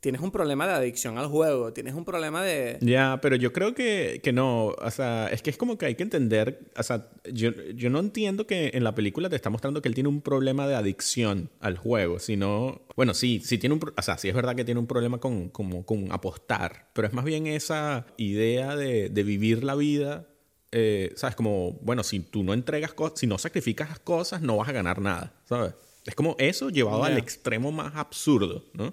tienes 0.00 0.20
un 0.20 0.30
problema 0.30 0.66
de 0.66 0.74
adicción 0.74 1.18
al 1.18 1.26
juego, 1.26 1.72
tienes 1.72 1.94
un 1.94 2.04
problema 2.04 2.42
de... 2.42 2.78
Ya, 2.80 3.18
pero 3.22 3.36
yo 3.36 3.52
creo 3.52 3.74
que, 3.74 4.20
que 4.22 4.32
no, 4.32 4.66
o 4.66 4.90
sea, 4.90 5.28
es 5.28 5.42
que 5.42 5.50
es 5.50 5.56
como 5.56 5.78
que 5.78 5.86
hay 5.86 5.94
que 5.94 6.02
entender, 6.02 6.70
o 6.76 6.82
sea, 6.82 7.08
yo, 7.32 7.50
yo 7.74 7.90
no 7.90 7.98
entiendo 7.98 8.46
que 8.46 8.70
en 8.74 8.84
la 8.84 8.94
película 8.94 9.28
te 9.28 9.36
está 9.36 9.50
mostrando 9.50 9.82
que 9.82 9.88
él 9.88 9.94
tiene 9.94 10.08
un 10.08 10.20
problema 10.20 10.68
de 10.68 10.74
adicción 10.74 11.50
al 11.60 11.76
juego, 11.76 12.18
sino, 12.18 12.82
bueno, 12.96 13.14
sí, 13.14 13.40
sí 13.44 13.58
tiene 13.58 13.74
un, 13.74 13.80
o 13.96 14.02
sea, 14.02 14.18
sí 14.18 14.28
es 14.28 14.34
verdad 14.34 14.54
que 14.54 14.64
tiene 14.64 14.80
un 14.80 14.86
problema 14.86 15.18
con, 15.18 15.48
como, 15.48 15.84
con 15.84 16.12
apostar, 16.12 16.88
pero 16.92 17.08
es 17.08 17.14
más 17.14 17.24
bien 17.24 17.46
esa 17.46 18.06
idea 18.16 18.76
de, 18.76 19.08
de 19.08 19.22
vivir 19.22 19.64
la 19.64 19.74
vida 19.74 20.26
eh, 20.72 21.14
¿sabes? 21.16 21.36
Como, 21.36 21.78
bueno, 21.80 22.02
si 22.02 22.20
tú 22.20 22.42
no 22.42 22.52
entregas 22.52 22.92
cosas, 22.92 23.20
si 23.20 23.26
no 23.26 23.38
sacrificas 23.38 23.98
cosas, 24.00 24.42
no 24.42 24.56
vas 24.56 24.68
a 24.68 24.72
ganar 24.72 25.00
nada, 25.00 25.32
¿sabes? 25.44 25.74
Es 26.04 26.14
como 26.14 26.36
eso 26.38 26.70
llevado 26.70 27.02
al 27.02 27.18
extremo 27.18 27.72
más 27.72 27.96
absurdo, 27.96 28.64
¿no? 28.74 28.92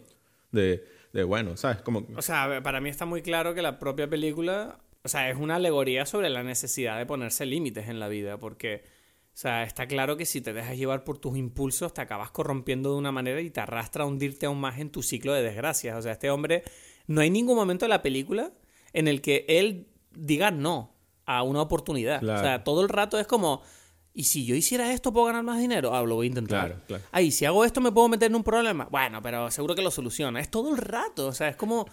De, 0.54 0.86
de, 1.12 1.24
bueno, 1.26 1.58
¿sabes? 1.58 1.82
Como... 1.82 2.08
O 2.16 2.22
sea, 2.22 2.62
para 2.64 2.80
mí 2.80 2.90
está 2.90 3.06
muy 3.06 3.22
claro 3.22 3.54
que 3.54 3.62
la 3.62 3.80
propia 3.80 4.10
película, 4.10 4.80
o 5.04 5.10
sea, 5.10 5.30
es 5.30 5.36
una 5.36 5.56
alegoría 5.56 6.06
sobre 6.06 6.30
la 6.30 6.44
necesidad 6.44 6.98
de 6.98 7.06
ponerse 7.06 7.46
límites 7.46 7.90
en 7.90 8.00
la 8.00 8.08
vida, 8.08 8.38
porque, 8.38 8.84
o 8.86 9.38
sea, 9.38 9.64
está 9.64 9.88
claro 9.88 10.16
que 10.16 10.26
si 10.26 10.40
te 10.40 10.54
dejas 10.54 10.78
llevar 10.78 11.04
por 11.04 11.18
tus 11.18 11.38
impulsos, 11.38 11.94
te 11.94 12.00
acabas 12.00 12.32
corrompiendo 12.32 12.92
de 12.92 12.98
una 12.98 13.12
manera 13.12 13.42
y 13.42 13.50
te 13.50 13.60
arrastra 13.60 14.06
a 14.06 14.08
hundirte 14.08 14.46
aún 14.46 14.62
más 14.62 14.80
en 14.80 14.90
tu 14.92 15.04
ciclo 15.04 15.34
de 15.34 15.42
desgracias. 15.42 15.98
O 15.98 16.02
sea, 16.02 16.14
este 16.14 16.30
hombre, 16.30 16.64
no 17.08 17.20
hay 17.20 17.30
ningún 17.30 17.58
momento 17.58 17.86
de 17.86 17.90
la 17.90 18.02
película 18.02 18.54
en 18.94 19.08
el 19.08 19.22
que 19.22 19.46
él 19.50 19.88
diga 20.12 20.52
no 20.52 20.96
a 21.26 21.44
una 21.44 21.62
oportunidad. 21.62 22.24
O 22.24 22.38
sea, 22.38 22.64
todo 22.64 22.82
el 22.82 22.90
rato 22.90 23.20
es 23.20 23.28
como, 23.28 23.62
¿y 24.14 24.26
si 24.26 24.46
yo 24.46 24.56
hiciera 24.56 24.94
esto 24.94 25.12
puedo 25.12 25.28
ganar 25.28 25.44
más 25.44 25.60
dinero? 25.60 25.96
Ah, 25.96 26.04
lo 26.04 26.16
voy 26.16 26.28
a 26.28 26.30
intentar. 26.30 26.68
Claro, 26.68 26.82
claro. 26.88 27.04
Ah, 27.12 27.22
si 27.32 27.46
hago 27.46 27.66
esto 27.66 27.82
me 27.82 27.92
puedo 27.92 28.10
meter 28.10 28.30
en 28.30 28.36
un 28.36 28.44
problema. 28.44 28.88
Bueno, 28.92 29.22
pero 29.22 29.50
seguro 29.52 29.76
que 29.76 29.82
lo 29.82 29.92
soluciona. 29.92 30.40
Es 30.40 30.50
todo 30.50 30.72
el 30.72 30.78
rato. 30.78 31.28
O 31.28 31.34
sea, 31.34 31.50
es 31.50 31.56
como... 31.56 31.88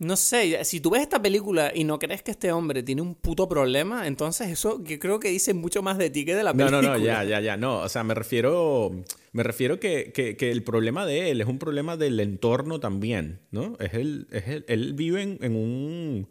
No 0.00 0.14
sé, 0.14 0.64
si 0.64 0.78
tú 0.78 0.90
ves 0.90 1.02
esta 1.02 1.20
película 1.20 1.72
y 1.74 1.82
no 1.82 1.98
crees 1.98 2.22
que 2.22 2.30
este 2.30 2.52
hombre 2.52 2.84
tiene 2.84 3.02
un 3.02 3.16
puto 3.16 3.48
problema, 3.48 4.06
entonces 4.06 4.46
eso 4.46 4.80
yo 4.84 4.96
creo 5.00 5.18
que 5.18 5.28
dice 5.28 5.54
mucho 5.54 5.82
más 5.82 5.98
de 5.98 6.08
ti 6.08 6.24
que 6.24 6.36
de 6.36 6.44
la 6.44 6.52
película. 6.52 6.80
No, 6.80 6.88
no, 6.92 6.98
no, 6.98 7.04
ya, 7.04 7.24
ya, 7.24 7.40
ya, 7.40 7.56
no. 7.56 7.80
O 7.80 7.88
sea, 7.88 8.04
me 8.04 8.14
refiero, 8.14 8.92
me 9.32 9.42
refiero 9.42 9.80
que, 9.80 10.12
que, 10.12 10.36
que 10.36 10.52
el 10.52 10.62
problema 10.62 11.04
de 11.04 11.32
él 11.32 11.40
es 11.40 11.48
un 11.48 11.58
problema 11.58 11.96
del 11.96 12.20
entorno 12.20 12.78
también, 12.78 13.40
¿no? 13.50 13.76
Es 13.80 13.94
el, 13.94 14.28
es 14.30 14.46
el, 14.46 14.64
él 14.68 14.94
vive 14.94 15.20
en 15.22 15.56
un 15.56 16.28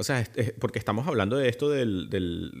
o 0.00 0.02
sea, 0.02 0.26
porque 0.58 0.78
estamos 0.78 1.06
hablando 1.06 1.36
de 1.36 1.50
esto 1.50 1.68
del, 1.68 2.08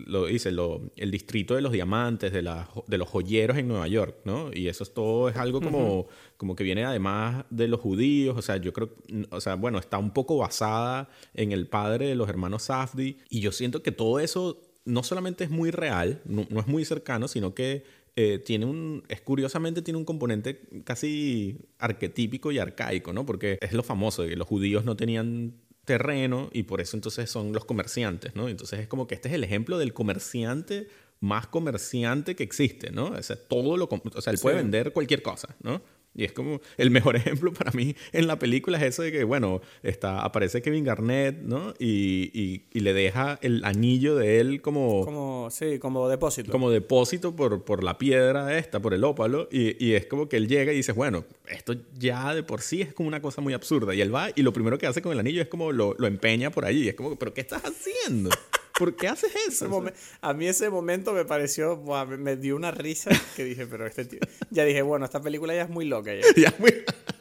lo 0.06 0.26
dice, 0.26 0.52
lo, 0.52 0.92
el 0.96 1.10
distrito 1.10 1.54
de 1.54 1.62
los 1.62 1.72
diamantes, 1.72 2.32
de, 2.32 2.42
la, 2.42 2.68
de 2.86 2.98
los 2.98 3.08
joyeros 3.08 3.56
en 3.56 3.66
Nueva 3.66 3.88
York, 3.88 4.18
¿no? 4.24 4.50
Y 4.52 4.68
eso 4.68 4.84
es 4.84 4.92
todo 4.92 5.30
es 5.30 5.36
algo 5.36 5.62
como, 5.62 6.06
como 6.36 6.54
que 6.54 6.64
viene 6.64 6.84
además 6.84 7.46
de 7.48 7.66
los 7.66 7.80
judíos, 7.80 8.36
o 8.36 8.42
sea, 8.42 8.58
yo 8.58 8.74
creo, 8.74 8.90
o 9.30 9.40
sea, 9.40 9.54
bueno, 9.54 9.78
está 9.78 9.96
un 9.96 10.10
poco 10.10 10.36
basada 10.36 11.08
en 11.32 11.52
el 11.52 11.66
padre 11.66 12.08
de 12.08 12.14
los 12.14 12.28
hermanos 12.28 12.64
Safdie, 12.64 13.16
y 13.30 13.40
yo 13.40 13.52
siento 13.52 13.82
que 13.82 13.90
todo 13.90 14.20
eso 14.20 14.60
no 14.84 15.02
solamente 15.02 15.44
es 15.44 15.50
muy 15.50 15.70
real, 15.70 16.20
no, 16.26 16.42
es 16.42 16.66
muy 16.66 16.84
cercano, 16.84 17.26
sino 17.26 17.54
que 17.54 17.84
eh, 18.16 18.38
tiene 18.38 18.66
un, 18.66 19.02
es 19.08 19.22
curiosamente 19.22 19.80
tiene 19.80 19.96
un 19.96 20.04
componente 20.04 20.60
casi 20.84 21.56
arquetípico 21.78 22.52
y 22.52 22.58
arcaico, 22.58 23.14
¿no? 23.14 23.24
Porque 23.24 23.58
es 23.62 23.72
lo 23.72 23.82
famoso, 23.82 24.26
que 24.26 24.36
los 24.36 24.46
judíos 24.46 24.84
no 24.84 24.94
tenían 24.94 25.54
terreno 25.84 26.50
y 26.52 26.64
por 26.64 26.80
eso 26.80 26.96
entonces 26.96 27.30
son 27.30 27.52
los 27.52 27.64
comerciantes, 27.64 28.34
¿no? 28.34 28.48
Entonces 28.48 28.80
es 28.80 28.88
como 28.88 29.06
que 29.06 29.14
este 29.14 29.28
es 29.28 29.34
el 29.34 29.44
ejemplo 29.44 29.78
del 29.78 29.92
comerciante 29.92 30.88
más 31.20 31.46
comerciante 31.46 32.34
que 32.34 32.42
existe, 32.42 32.90
¿no? 32.90 33.06
O 33.06 33.22
sea, 33.22 33.36
todo 33.36 33.76
lo, 33.76 33.86
o 33.86 34.20
sea, 34.20 34.32
él 34.32 34.38
puede 34.40 34.56
vender 34.56 34.92
cualquier 34.92 35.22
cosa, 35.22 35.54
¿no? 35.62 35.82
Y 36.14 36.24
es 36.24 36.32
como 36.32 36.60
el 36.76 36.90
mejor 36.90 37.16
ejemplo 37.16 37.52
para 37.52 37.70
mí 37.72 37.94
en 38.12 38.26
la 38.26 38.38
película 38.38 38.78
es 38.78 38.84
eso 38.84 39.02
de 39.02 39.12
que, 39.12 39.24
bueno, 39.24 39.60
está, 39.82 40.22
aparece 40.22 40.62
Kevin 40.62 40.84
Garnett, 40.84 41.40
¿no? 41.42 41.74
Y, 41.78 42.64
y, 42.72 42.80
le 42.80 42.94
deja 42.94 43.38
el 43.42 43.62
anillo 43.64 44.16
de 44.16 44.40
él 44.40 44.62
como... 44.62 45.04
Como, 45.04 45.48
sí, 45.50 45.78
como 45.78 46.08
depósito. 46.08 46.50
Como 46.50 46.70
depósito 46.70 47.36
por, 47.36 47.62
por 47.62 47.84
la 47.84 47.98
piedra 47.98 48.56
esta, 48.56 48.80
por 48.80 48.94
el 48.94 49.04
ópalo. 49.04 49.48
Y, 49.52 49.84
y 49.84 49.92
es 49.92 50.06
como 50.06 50.28
que 50.28 50.38
él 50.38 50.48
llega 50.48 50.72
y 50.72 50.76
dice, 50.76 50.92
bueno, 50.92 51.26
esto 51.46 51.74
ya 51.98 52.34
de 52.34 52.42
por 52.42 52.62
sí 52.62 52.80
es 52.80 52.94
como 52.94 53.08
una 53.08 53.20
cosa 53.20 53.42
muy 53.42 53.52
absurda. 53.52 53.94
Y 53.94 54.00
él 54.00 54.14
va 54.14 54.30
y 54.34 54.42
lo 54.42 54.52
primero 54.52 54.78
que 54.78 54.86
hace 54.86 55.02
con 55.02 55.12
el 55.12 55.18
anillo 55.18 55.42
es 55.42 55.48
como 55.48 55.72
lo, 55.72 55.94
lo 55.98 56.06
empeña 56.06 56.50
por 56.50 56.64
allí. 56.64 56.84
Y 56.84 56.88
es 56.88 56.94
como, 56.94 57.16
¿pero 57.16 57.34
qué 57.34 57.42
estás 57.42 57.62
haciendo? 57.64 58.30
¿Por 58.80 58.96
qué 58.96 59.08
haces 59.08 59.30
eso? 59.48 59.84
a 60.22 60.32
mí 60.32 60.46
ese 60.46 60.70
momento 60.70 61.12
me 61.12 61.26
pareció, 61.26 61.82
me 62.18 62.36
dio 62.36 62.56
una 62.56 62.70
risa 62.70 63.10
que 63.36 63.44
dije, 63.44 63.66
pero 63.66 63.86
este 63.86 64.06
tío... 64.06 64.20
Ya 64.48 64.64
dije, 64.64 64.80
bueno, 64.80 65.04
esta 65.04 65.20
película 65.20 65.54
ya 65.54 65.64
es 65.64 65.68
muy 65.68 65.84
loca. 65.84 66.12
Ya. 66.34 66.54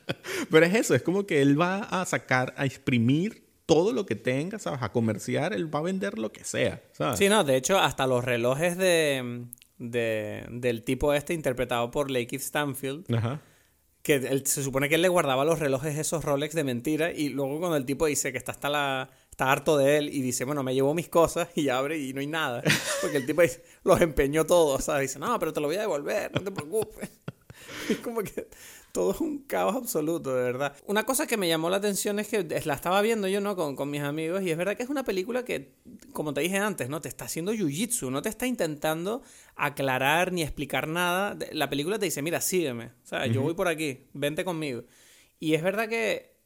Pero 0.49 0.65
es 0.65 0.73
eso, 0.73 0.95
es 0.95 1.01
como 1.01 1.27
que 1.27 1.41
él 1.41 1.59
va 1.59 1.79
a 1.79 2.05
sacar, 2.05 2.53
a 2.55 2.65
exprimir 2.65 3.43
todo 3.65 3.91
lo 3.91 4.05
que 4.05 4.15
tenga, 4.15 4.57
¿sabes? 4.57 4.81
A 4.81 4.93
comerciar, 4.93 5.51
él 5.51 5.73
va 5.73 5.79
a 5.79 5.81
vender 5.83 6.17
lo 6.17 6.31
que 6.31 6.45
sea, 6.45 6.81
¿sabes? 6.93 7.19
Sí, 7.19 7.27
no, 7.27 7.43
de 7.43 7.57
hecho, 7.57 7.77
hasta 7.77 8.07
los 8.07 8.23
relojes 8.23 8.77
de, 8.77 9.45
de 9.77 10.45
del 10.49 10.83
tipo 10.83 11.13
este 11.13 11.33
interpretado 11.33 11.91
por 11.91 12.09
Lake 12.09 12.39
Stanfield. 12.39 13.13
Ajá 13.13 13.41
que 14.01 14.41
se 14.45 14.63
supone 14.63 14.89
que 14.89 14.95
él 14.95 15.01
le 15.01 15.09
guardaba 15.09 15.45
los 15.45 15.59
relojes 15.59 15.97
esos 15.97 16.23
Rolex 16.23 16.55
de 16.55 16.63
mentira 16.63 17.11
y 17.11 17.29
luego 17.29 17.59
cuando 17.59 17.77
el 17.77 17.85
tipo 17.85 18.05
dice 18.05 18.31
que 18.31 18.37
está 18.37 18.53
hasta 18.53 18.69
la 18.69 19.09
está 19.39 19.53
harto 19.53 19.77
de 19.77 19.97
él 19.97 20.09
y 20.09 20.21
dice, 20.21 20.43
bueno, 20.43 20.63
me 20.63 20.73
llevo 20.73 20.93
mis 20.93 21.07
cosas 21.07 21.47
y 21.55 21.69
abre 21.69 21.97
y 21.97 22.11
no 22.11 22.19
hay 22.19 22.27
nada. 22.27 22.61
Porque 23.01 23.15
el 23.15 23.25
tipo 23.25 23.41
los 23.85 24.01
empeñó 24.01 24.45
todos, 24.45 24.83
sea 24.83 24.99
Dice, 24.99 25.17
no, 25.17 25.39
pero 25.39 25.53
te 25.53 25.61
lo 25.61 25.67
voy 25.67 25.77
a 25.77 25.81
devolver, 25.81 26.29
no 26.33 26.41
te 26.41 26.51
preocupes. 26.51 27.09
Es 27.89 27.97
como 27.97 28.21
que 28.21 28.47
todo 28.91 29.11
es 29.11 29.19
un 29.19 29.39
caos 29.39 29.75
absoluto, 29.75 30.33
de 30.33 30.43
verdad. 30.43 30.75
Una 30.85 31.03
cosa 31.05 31.27
que 31.27 31.37
me 31.37 31.47
llamó 31.47 31.69
la 31.69 31.77
atención 31.77 32.19
es 32.19 32.27
que 32.27 32.43
la 32.63 32.73
estaba 32.73 33.01
viendo 33.01 33.27
yo, 33.27 33.41
¿no? 33.41 33.55
Con, 33.55 33.75
con 33.75 33.89
mis 33.89 34.01
amigos 34.01 34.43
y 34.43 34.51
es 34.51 34.57
verdad 34.57 34.77
que 34.77 34.83
es 34.83 34.89
una 34.89 35.03
película 35.03 35.43
que, 35.43 35.73
como 36.13 36.33
te 36.33 36.41
dije 36.41 36.57
antes, 36.57 36.89
¿no? 36.89 37.01
Te 37.01 37.09
está 37.09 37.25
haciendo 37.25 37.51
jiu-jitsu, 37.53 38.11
no 38.11 38.21
te 38.21 38.29
está 38.29 38.47
intentando 38.47 39.23
aclarar 39.55 40.31
ni 40.31 40.43
explicar 40.43 40.87
nada. 40.87 41.37
La 41.51 41.69
película 41.69 41.99
te 41.99 42.05
dice, 42.05 42.21
mira, 42.21 42.41
sígueme. 42.41 42.91
O 43.03 43.07
sea, 43.07 43.25
yo 43.25 43.41
voy 43.41 43.55
por 43.55 43.67
aquí, 43.67 44.05
vente 44.13 44.45
conmigo. 44.45 44.83
Y 45.39 45.55
es 45.55 45.63
verdad 45.63 45.89
que 45.89 46.38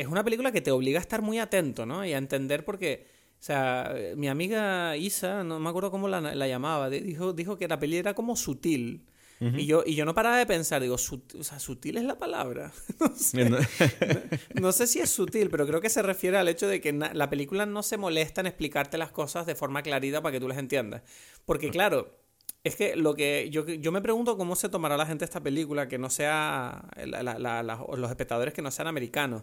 es 0.00 0.06
una 0.06 0.24
película 0.24 0.52
que 0.52 0.60
te 0.60 0.70
obliga 0.70 0.98
a 0.98 1.02
estar 1.02 1.22
muy 1.22 1.38
atento, 1.38 1.86
¿no? 1.86 2.04
Y 2.04 2.12
a 2.12 2.18
entender 2.18 2.64
porque, 2.64 3.06
o 3.38 3.42
sea, 3.42 3.94
mi 4.16 4.28
amiga 4.28 4.96
Isa, 4.96 5.44
no 5.44 5.60
me 5.60 5.68
acuerdo 5.68 5.90
cómo 5.90 6.08
la, 6.08 6.20
la 6.20 6.48
llamaba, 6.48 6.90
dijo, 6.90 7.32
dijo 7.32 7.56
que 7.56 7.68
la 7.68 7.78
peli 7.78 7.96
era 7.96 8.14
como 8.14 8.36
sutil. 8.36 9.06
y, 9.40 9.66
yo, 9.66 9.82
y 9.84 9.94
yo 9.94 10.04
no 10.04 10.14
paraba 10.14 10.38
de 10.38 10.46
pensar, 10.46 10.80
digo, 10.80 10.94
o 10.94 11.44
sea, 11.44 11.58
sutil 11.58 11.98
es 11.98 12.04
la 12.04 12.18
palabra. 12.18 12.72
no, 14.60 14.72
sé, 14.72 14.86
si 14.86 15.00
es 15.00 15.10
sutil, 15.10 15.50
pero 15.50 15.66
creo 15.66 15.80
que 15.80 15.90
se 15.90 16.02
refiere 16.02 16.38
al 16.38 16.48
hecho 16.48 16.66
de 16.66 16.80
que 16.80 16.92
la 16.92 17.30
película 17.30 17.66
no 17.66 17.82
se 17.82 17.96
molesta 17.96 18.40
en 18.40 18.46
explicarte 18.46 18.96
las 18.96 19.10
cosas 19.10 19.46
de 19.46 19.54
forma 19.54 19.82
clarita 19.82 20.22
para 20.22 20.32
que 20.32 20.40
tú 20.40 20.48
las 20.48 20.58
entiendas. 20.58 21.02
Porque 21.44 21.70
claro, 21.70 22.24
es 22.64 22.76
que 22.76 22.96
lo 22.96 23.14
que 23.14 23.50
yo, 23.50 23.66
yo 23.66 23.92
me 23.92 24.00
pregunto 24.00 24.38
cómo 24.38 24.56
se 24.56 24.70
tomará 24.70 24.96
la 24.96 25.04
gente 25.04 25.26
esta 25.26 25.42
película 25.42 25.86
que 25.86 25.98
no 25.98 26.08
sea 26.08 26.88
los 27.04 28.10
espectadores 28.10 28.54
que 28.54 28.62
no 28.62 28.70
sean 28.70 28.88
americanos. 28.88 29.42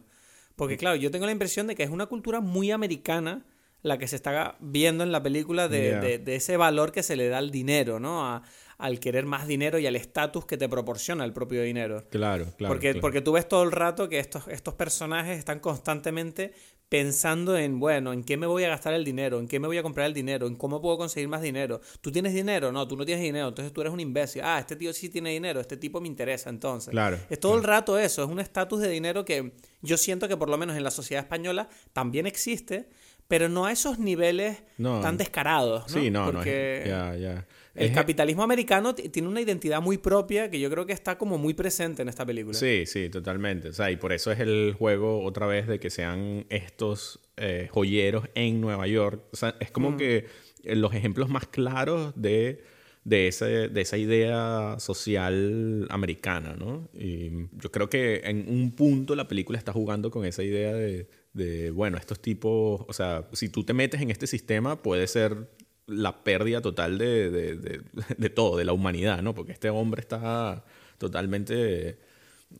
Porque 0.56 0.78
claro, 0.78 0.95
yo 0.95 1.12
tengo 1.12 1.26
la 1.26 1.32
impresión 1.32 1.68
de 1.68 1.76
que 1.76 1.84
es 1.84 1.89
una 1.89 2.06
cultura 2.06 2.41
muy 2.41 2.72
americana 2.72 3.45
la 3.84 3.97
que 3.97 4.08
se 4.08 4.16
está 4.16 4.58
viendo 4.60 5.04
en 5.04 5.12
la 5.12 5.24
película 5.24 5.68
de, 5.68 6.20
de, 6.20 6.36
ese 6.36 6.56
valor 6.58 6.91
que 6.91 7.04
se 7.04 7.16
le 7.16 7.30
da 7.30 7.39
al 7.39 7.49
dinero, 7.49 7.99
¿no? 7.99 8.43
al 8.78 8.99
querer 8.99 9.26
más 9.26 9.47
dinero 9.47 9.80
y 9.80 9.88
al 9.88 9.95
estatus 9.95 10.45
que 10.45 10.58
te 10.58 10.68
proporciona 10.68 11.24
el 11.24 11.34
propio 11.34 11.62
dinero. 11.62 12.04
Claro, 12.10 12.45
claro 12.58 12.74
porque, 12.74 12.95
Porque 12.95 13.22
tú 13.22 13.34
ves 13.34 13.47
todo 13.47 13.64
el 13.64 13.72
rato 13.72 14.10
que 14.10 14.20
estos, 14.20 14.47
estos 14.47 14.74
personajes 14.74 15.38
están 15.38 15.60
constantemente 15.60 16.54
pensando 16.92 17.58
en, 17.58 17.80
bueno, 17.80 18.12
¿en 18.12 18.22
qué 18.22 18.36
me 18.36 18.46
voy 18.46 18.66
a 18.66 18.68
gastar 18.68 18.94
el 18.94 19.06
dinero? 19.06 19.39
¿En 19.39 19.48
qué 19.48 19.62
me 19.62 19.68
voy 19.68 19.78
a 19.78 19.82
comprar 19.82 20.08
el 20.08 20.14
dinero? 20.14 20.46
¿En 20.46 20.58
cómo 20.58 20.82
puedo 20.82 20.98
conseguir 20.98 21.30
más 21.30 21.42
dinero? 21.42 21.80
¿Tú 22.02 22.12
tienes 22.12 22.34
dinero? 22.34 22.74
No, 22.74 22.86
tú 22.86 22.98
no 22.98 23.06
tienes 23.06 23.24
dinero, 23.24 23.48
entonces 23.48 23.72
tú 23.72 23.80
eres 23.80 23.94
un 23.94 24.02
imbécil. 24.02 24.42
Ah, 24.44 24.60
este 24.60 24.76
tío 24.76 24.92
sí 24.92 25.08
tiene 25.08 25.30
dinero, 25.30 25.62
este 25.62 25.78
tipo 25.78 26.02
me 26.02 26.10
interesa 26.10 26.50
entonces. 26.50 26.92
Claro. 26.92 27.18
Es 27.30 27.39
todo 27.39 27.56
el 27.56 27.64
rato 27.64 27.98
eso, 27.98 28.24
es 28.26 28.30
un 28.30 28.42
estatus 28.42 28.82
de 28.82 28.89
dinero 28.89 29.24
que 29.24 29.54
yo 29.82 29.96
siento 29.96 30.28
que 30.28 30.36
por 30.36 30.50
lo 30.50 30.58
menos 30.58 30.76
en 30.76 30.84
la 30.84 30.92
sociedad 30.92 31.24
española 31.24 31.70
también 31.94 32.28
existe, 32.28 32.89
pero 33.32 33.48
no 33.48 33.66
a 33.66 33.72
esos 33.72 33.98
niveles 33.98 34.62
tan 34.78 35.16
descarados. 35.16 35.84
¿no? 35.84 36.02
Sí, 36.02 36.12
no, 36.12 36.26
Porque 36.34 36.84
Ya, 36.86 37.16
ya. 37.16 37.48
El 37.74 37.94
capitalismo 37.94 38.44
americano 38.44 38.94
tiene 38.94 39.30
una 39.30 39.40
identidad 39.40 39.82
muy 39.82 39.98
propia 39.98 40.52
que 40.52 40.60
yo 40.60 40.70
creo 40.70 40.86
que 40.86 40.92
está 40.92 41.18
como 41.18 41.38
muy 41.38 41.54
presente 41.54 42.02
en 42.02 42.10
esta 42.10 42.26
película. 42.26 42.58
Sí, 42.58 42.84
sí, 42.86 43.08
totalmente. 43.08 43.70
O 43.70 43.74
sea, 43.74 43.90
y 43.90 43.96
por 43.96 44.12
eso 44.12 44.34
es 44.34 44.42
el 44.42 44.76
juego 44.78 45.24
otra 45.24 45.46
vez 45.46 45.66
de 45.68 45.80
que 45.80 45.90
sean 45.90 46.46
estos 46.50 47.22
eh, 47.38 47.70
joyeros 47.72 48.26
en 48.36 48.60
Nueva 48.60 48.86
York. 48.88 49.24
O 49.32 49.38
sea, 49.38 49.56
es 49.62 49.72
como 49.72 49.92
mm. 49.92 49.98
que 49.98 50.26
los 50.66 50.94
ejemplos 50.94 51.30
más 51.30 51.48
claros 51.48 52.12
de, 52.18 52.66
de, 53.06 53.30
ese, 53.30 53.70
de 53.70 53.80
esa 53.80 53.96
idea 53.96 54.76
social 54.80 55.88
americana, 55.90 56.58
¿no? 56.60 56.90
Y 56.94 57.48
yo 57.54 57.72
creo 57.72 57.90
que 57.90 58.24
en 58.26 58.50
un 58.50 58.72
punto 58.72 59.16
la 59.16 59.30
película 59.30 59.58
está 59.58 59.72
jugando 59.72 60.12
con 60.12 60.26
esa 60.26 60.44
idea 60.44 60.74
de, 60.74 61.08
de, 61.34 61.72
bueno, 61.72 61.98
estos 61.98 62.20
tipos, 62.22 62.82
o 62.88 62.94
sea, 62.94 63.28
si 63.34 63.50
tú 63.50 63.64
te 63.64 63.74
metes 63.74 64.02
en 64.02 64.12
este 64.12 64.28
sistema, 64.28 64.82
puede 64.82 65.08
ser 65.08 65.50
la 65.88 66.24
pérdida 66.24 66.62
total 66.62 66.98
de, 66.98 67.30
de, 67.32 67.82
de, 68.18 68.30
todo, 68.30 68.58
de 68.58 68.66
la 68.66 68.74
humanidad, 68.74 69.22
¿no? 69.22 69.34
Porque 69.34 69.52
este 69.52 69.70
hombre 69.70 70.02
está 70.02 70.64
totalmente 70.98 71.98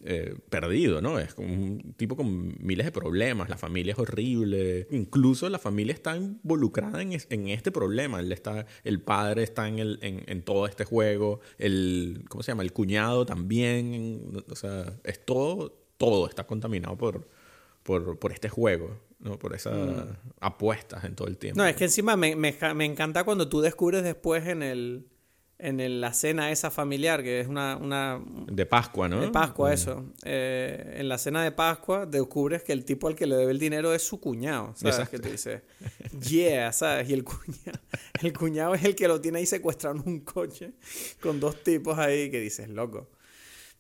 eh, 0.04 0.36
perdido, 0.50 1.02
¿no? 1.02 1.20
Es 1.20 1.36
un 1.38 1.94
tipo 1.98 2.16
con 2.16 2.56
miles 2.66 2.86
de 2.86 2.92
problemas, 2.92 3.50
la 3.50 3.58
familia 3.58 3.94
es 3.94 4.00
horrible, 4.00 4.88
incluso 4.90 5.50
la 5.50 5.60
familia 5.60 5.94
está 5.94 6.16
involucrada 6.16 7.02
en, 7.02 7.12
en 7.30 7.48
este 7.50 7.72
problema, 7.72 8.20
Él 8.20 8.32
está, 8.32 8.66
el 8.84 9.02
padre 9.02 9.44
está 9.44 9.68
en, 9.68 9.80
el, 9.80 10.00
en, 10.02 10.42
todo 10.44 10.66
este 10.66 10.86
juego, 10.86 11.42
el, 11.58 12.24
¿cómo 12.30 12.42
se 12.42 12.52
llama? 12.52 12.64
El 12.64 12.74
cuñado 12.74 13.26
también, 13.26 14.44
o 14.50 14.56
sea, 14.56 14.98
es 15.04 15.24
todo, 15.26 15.72
todo 15.98 16.28
está 16.28 16.48
contaminado 16.48 16.98
por, 16.98 17.28
por, 17.84 18.18
por 18.20 18.32
este 18.32 18.50
juego. 18.50 18.98
¿no? 19.20 19.38
Por 19.38 19.54
esas 19.54 19.74
mm. 19.74 20.32
apuestas 20.40 21.04
en 21.04 21.16
todo 21.16 21.28
el 21.28 21.38
tiempo. 21.38 21.62
No, 21.62 21.68
es 21.68 21.76
que 21.76 21.84
encima 21.84 22.16
me, 22.16 22.36
me, 22.36 22.56
me 22.74 22.86
encanta 22.86 23.24
cuando 23.24 23.48
tú 23.48 23.62
descubres 23.62 24.04
después 24.04 24.48
en 24.48 24.64
el, 24.64 25.06
en 25.62 26.02
la 26.02 26.12
cena 26.14 26.52
esa 26.52 26.72
familiar, 26.72 27.22
que 27.22 27.40
es 27.40 27.48
una, 27.48 27.78
una... 27.78 28.20
De 28.48 28.66
Pascua, 28.66 29.08
¿no? 29.08 29.22
De 29.22 29.30
Pascua, 29.30 29.70
mm. 29.70 29.74
eso. 29.74 30.06
Eh, 30.24 30.96
en 30.98 31.08
la 31.08 31.20
cena 31.20 31.44
de 31.44 31.52
Pascua 31.52 32.08
descubres 32.08 32.64
que 32.64 32.74
el 32.74 32.84
tipo 32.84 33.08
al 33.08 33.16
que 33.16 33.28
le 33.28 33.36
debe 33.36 33.52
el 33.52 33.60
dinero 33.60 33.94
es 33.94 34.02
su 34.02 34.20
cuñado, 34.20 34.74
¿sabes? 34.76 35.08
Que 35.08 35.20
te 35.20 35.32
dice, 35.32 35.62
yeah, 36.28 36.72
¿sabes? 36.74 37.10
Y 37.10 37.14
el 37.14 37.24
cuñado, 37.24 37.80
el 38.22 38.34
cuñado 38.34 38.74
es 38.74 38.84
el 38.84 38.96
que 38.96 39.08
lo 39.08 39.22
tiene 39.22 39.38
ahí 39.38 39.46
secuestrado 39.46 39.98
en 39.98 40.04
un 40.08 40.20
coche 40.22 40.74
con 41.22 41.40
dos 41.40 41.62
tipos 41.64 41.98
ahí 42.00 42.32
que 42.32 42.40
dices, 42.40 42.68
loco. 42.68 43.10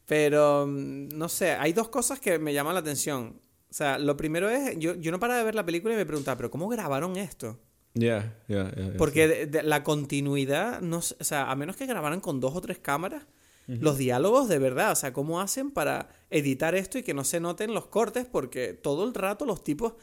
Pero, 0.06 0.68
mm, 0.68 1.10
no 1.18 1.30
sé, 1.30 1.54
hay 1.54 1.74
dos 1.74 1.90
cosas 1.90 2.20
que 2.20 2.38
me 2.38 2.54
llaman 2.54 2.76
la 2.76 2.82
atención. 2.82 3.40
O 3.72 3.74
sea, 3.74 3.98
lo 3.98 4.18
primero 4.18 4.50
es, 4.50 4.78
yo, 4.78 4.96
yo 4.96 5.12
no 5.12 5.20
paraba 5.20 5.40
de 5.40 5.46
ver 5.46 5.56
la 5.56 5.66
película 5.66 5.94
y 5.94 5.98
me 5.98 6.06
preguntaba, 6.06 6.36
¿pero 6.36 6.52
cómo 6.52 6.68
grabaron 6.68 7.16
esto? 7.16 7.58
Ya, 7.94 8.38
ya, 8.50 8.70
ya. 8.76 8.98
Porque 8.98 9.50
la 9.64 9.84
continuidad, 9.84 10.82
no, 10.82 10.98
o 10.98 11.24
sea, 11.24 11.50
a 11.50 11.56
menos 11.56 11.78
que 11.78 11.86
grabaran 11.86 12.20
con 12.20 12.42
dos 12.42 12.54
o 12.54 12.62
tres 12.62 12.80
cámaras, 12.80 13.24
los 13.68 13.98
diálogos 13.98 14.50
de 14.50 14.60
verdad, 14.60 14.92
o 14.92 14.96
sea, 14.96 15.14
¿cómo 15.14 15.40
hacen 15.40 15.72
para 15.72 16.10
editar 16.30 16.76
esto 16.76 16.98
y 16.98 17.04
que 17.04 17.14
no 17.14 17.24
se 17.24 17.40
noten 17.40 17.74
los 17.74 17.88
cortes? 17.88 18.28
Porque 18.30 18.74
todo 18.74 19.06
el 19.06 19.14
rato 19.14 19.46
los 19.46 19.64
tipos 19.64 19.94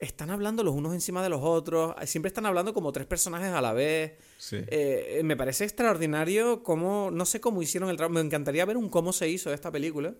están 0.00 0.30
hablando 0.30 0.64
los 0.64 0.74
unos 0.74 0.94
encima 0.94 1.22
de 1.22 1.28
los 1.28 1.40
otros, 1.40 1.94
siempre 2.06 2.28
están 2.28 2.46
hablando 2.46 2.74
como 2.74 2.90
tres 2.90 3.06
personajes 3.06 3.52
a 3.52 3.60
la 3.60 3.72
vez. 3.72 4.14
Sí. 4.38 4.56
Eh, 4.66 5.20
me 5.22 5.36
parece 5.36 5.62
extraordinario 5.62 6.64
cómo, 6.64 7.10
no 7.12 7.24
sé 7.24 7.40
cómo 7.40 7.62
hicieron 7.62 7.88
el 7.88 7.96
trabajo, 7.96 8.14
me 8.14 8.20
encantaría 8.20 8.64
ver 8.64 8.76
un 8.76 8.88
cómo 8.88 9.12
se 9.12 9.28
hizo 9.28 9.52
esta 9.52 9.70
película. 9.70 10.14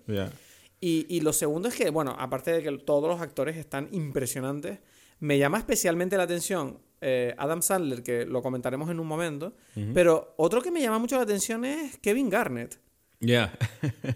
Y, 0.80 1.06
y 1.08 1.20
lo 1.20 1.32
segundo 1.32 1.68
es 1.68 1.74
que, 1.74 1.90
bueno, 1.90 2.14
aparte 2.18 2.52
de 2.52 2.62
que 2.62 2.78
todos 2.78 3.08
los 3.08 3.20
actores 3.20 3.56
están 3.56 3.88
impresionantes, 3.92 4.80
me 5.20 5.38
llama 5.38 5.58
especialmente 5.58 6.16
la 6.16 6.24
atención 6.24 6.78
eh, 7.00 7.34
Adam 7.36 7.60
Sandler, 7.60 8.02
que 8.02 8.24
lo 8.24 8.42
comentaremos 8.42 8.88
en 8.90 8.98
un 8.98 9.06
momento. 9.06 9.52
Pero 9.92 10.34
otro 10.38 10.62
que 10.62 10.70
me 10.70 10.80
llama 10.80 10.98
mucho 10.98 11.16
la 11.16 11.22
atención 11.22 11.64
es 11.64 11.98
Kevin 11.98 12.30
Garnett. 12.30 12.78
Ya. 13.20 13.56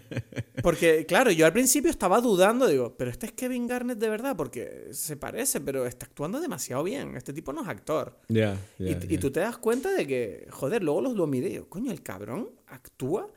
porque, 0.63 1.05
claro, 1.05 1.29
yo 1.31 1.45
al 1.45 1.53
principio 1.53 1.91
estaba 1.91 2.19
dudando, 2.19 2.67
digo, 2.67 2.95
pero 2.97 3.11
este 3.11 3.27
es 3.27 3.31
Kevin 3.33 3.67
Garnett 3.67 3.99
de 3.99 4.09
verdad, 4.09 4.35
porque 4.35 4.87
se 4.91 5.17
parece, 5.17 5.61
pero 5.61 5.85
está 5.85 6.07
actuando 6.07 6.39
demasiado 6.39 6.83
bien. 6.83 7.15
Este 7.15 7.31
tipo 7.31 7.53
no 7.53 7.61
es 7.61 7.67
actor. 7.67 8.17
Ya. 8.27 8.57
y, 8.79 9.17
tú 9.17 9.29
te 9.31 9.39
das 9.39 9.57
cuenta 9.57 9.91
de 9.93 10.07
que, 10.07 10.47
joder, 10.49 10.83
luego 10.83 11.01
los 11.01 11.15
lo 11.15 11.27
miré, 11.27 11.63
coño, 11.69 11.91
el 11.91 12.01
cabrón 12.01 12.49
actúa 12.67 13.29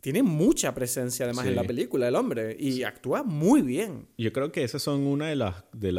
tiene 0.00 0.22
mucha 0.22 0.74
presencia 0.74 1.24
además 1.26 1.46
en 1.46 1.56
la 1.56 1.64
película 1.64 2.08
el 2.08 2.14
hombre 2.14 2.56
y 2.58 2.82
actúa 2.82 3.22
muy 3.22 3.62
bien. 3.62 4.06
Yo 4.18 4.32
creo 4.32 4.52
que 4.52 4.64
esas 4.64 4.82
son 4.82 5.06
una 5.06 5.28
de 5.28 5.36
las, 5.36 5.64
de, 5.72 5.92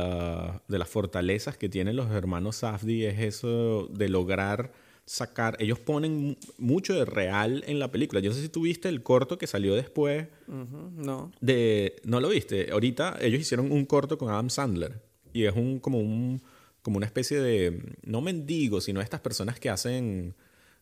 de 0.67 0.79
las 0.79 0.89
fortalezas 0.89 1.57
que 1.57 1.69
tienen 1.69 1.95
los 1.95 2.11
hermanos 2.11 2.57
Safdie, 2.57 3.09
es 3.09 3.19
eso 3.19 3.87
de 3.87 4.09
lograr 4.09 4.71
sacar, 5.05 5.57
ellos 5.59 5.79
ponen 5.79 6.37
mucho 6.57 6.93
de 6.93 7.05
real 7.05 7.63
en 7.67 7.79
la 7.79 7.91
película. 7.91 8.21
Yo 8.21 8.29
no 8.29 8.35
sé 8.35 8.43
si 8.43 8.49
tú 8.49 8.61
viste 8.61 8.87
el 8.87 9.03
corto 9.03 9.37
que 9.37 9.47
salió 9.47 9.75
después. 9.75 10.27
No. 10.47 11.31
De, 11.41 11.97
¿No 12.03 12.19
lo 12.19 12.29
viste? 12.29 12.71
Ahorita 12.71 13.17
ellos 13.19 13.41
hicieron 13.41 13.71
un 13.71 13.85
corto 13.85 14.17
con 14.17 14.29
Adam 14.29 14.49
Sandler 14.49 15.01
y 15.33 15.45
es 15.45 15.55
un 15.55 15.79
como 15.79 15.99
un 15.99 16.41
como 16.81 16.97
una 16.97 17.05
especie 17.05 17.39
de 17.39 17.95
no 18.03 18.21
mendigo, 18.21 18.81
sino 18.81 19.01
estas 19.01 19.21
personas 19.21 19.59
que 19.59 19.69
hacen 19.69 20.33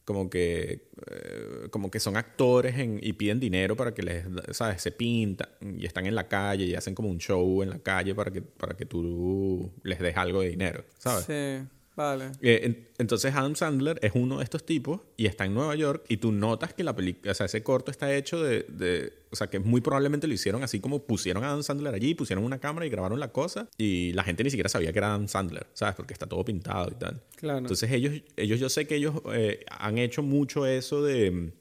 como 0.05 0.29
que, 0.29 0.89
eh, 1.09 1.67
como 1.69 1.91
que 1.91 1.99
son 1.99 2.17
actores 2.17 2.75
y 2.77 3.13
piden 3.13 3.39
dinero 3.39 3.75
para 3.75 3.93
que 3.93 4.01
les, 4.01 4.25
¿sabes? 4.51 4.81
Se 4.81 4.91
pintan 4.91 5.49
y 5.61 5.85
están 5.85 6.05
en 6.05 6.15
la 6.15 6.27
calle 6.27 6.65
y 6.65 6.75
hacen 6.75 6.95
como 6.95 7.09
un 7.09 7.19
show 7.19 7.61
en 7.61 7.69
la 7.69 7.79
calle 7.79 8.15
para 8.15 8.31
que, 8.31 8.41
para 8.41 8.75
que 8.75 8.85
tú 8.85 9.71
les 9.83 9.99
des 9.99 10.17
algo 10.17 10.41
de 10.41 10.49
dinero, 10.49 10.83
¿sabes? 10.97 11.25
Sí. 11.25 11.67
Vale. 11.99 12.31
Eh, 12.41 12.85
entonces 12.97 13.35
Adam 13.35 13.55
Sandler 13.55 13.99
es 14.01 14.13
uno 14.15 14.37
de 14.37 14.45
estos 14.45 14.65
tipos 14.65 15.01
y 15.17 15.25
está 15.25 15.43
en 15.43 15.53
Nueva 15.53 15.75
York 15.75 16.05
y 16.07 16.15
tú 16.15 16.31
notas 16.31 16.73
que 16.73 16.85
la 16.85 16.95
película, 16.95 17.33
o 17.33 17.35
sea, 17.35 17.47
ese 17.47 17.61
corto 17.61 17.91
está 17.91 18.15
hecho 18.15 18.41
de, 18.41 18.65
de, 18.69 19.11
o 19.31 19.35
sea, 19.35 19.47
que 19.47 19.59
muy 19.59 19.81
probablemente 19.81 20.25
lo 20.25 20.33
hicieron 20.33 20.63
así 20.63 20.79
como 20.79 21.03
pusieron 21.03 21.43
a 21.43 21.49
Adam 21.49 21.61
Sandler 21.61 21.93
allí, 21.93 22.15
pusieron 22.15 22.45
una 22.45 22.57
cámara 22.57 22.85
y 22.85 22.89
grabaron 22.89 23.19
la 23.19 23.33
cosa 23.33 23.67
y 23.77 24.13
la 24.13 24.23
gente 24.23 24.45
ni 24.45 24.49
siquiera 24.49 24.69
sabía 24.69 24.93
que 24.93 24.97
era 24.97 25.09
Adam 25.09 25.27
Sandler, 25.27 25.67
¿sabes? 25.73 25.95
Porque 25.95 26.13
está 26.13 26.25
todo 26.25 26.45
pintado 26.45 26.87
y 26.89 26.95
tal. 26.95 27.21
Claro. 27.35 27.59
Entonces 27.59 27.91
ellos, 27.91 28.13
ellos 28.37 28.61
yo 28.61 28.69
sé 28.69 28.87
que 28.87 28.95
ellos 28.95 29.15
eh, 29.33 29.65
han 29.69 29.97
hecho 29.97 30.23
mucho 30.23 30.65
eso 30.65 31.03
de 31.03 31.31
mm, 31.31 31.51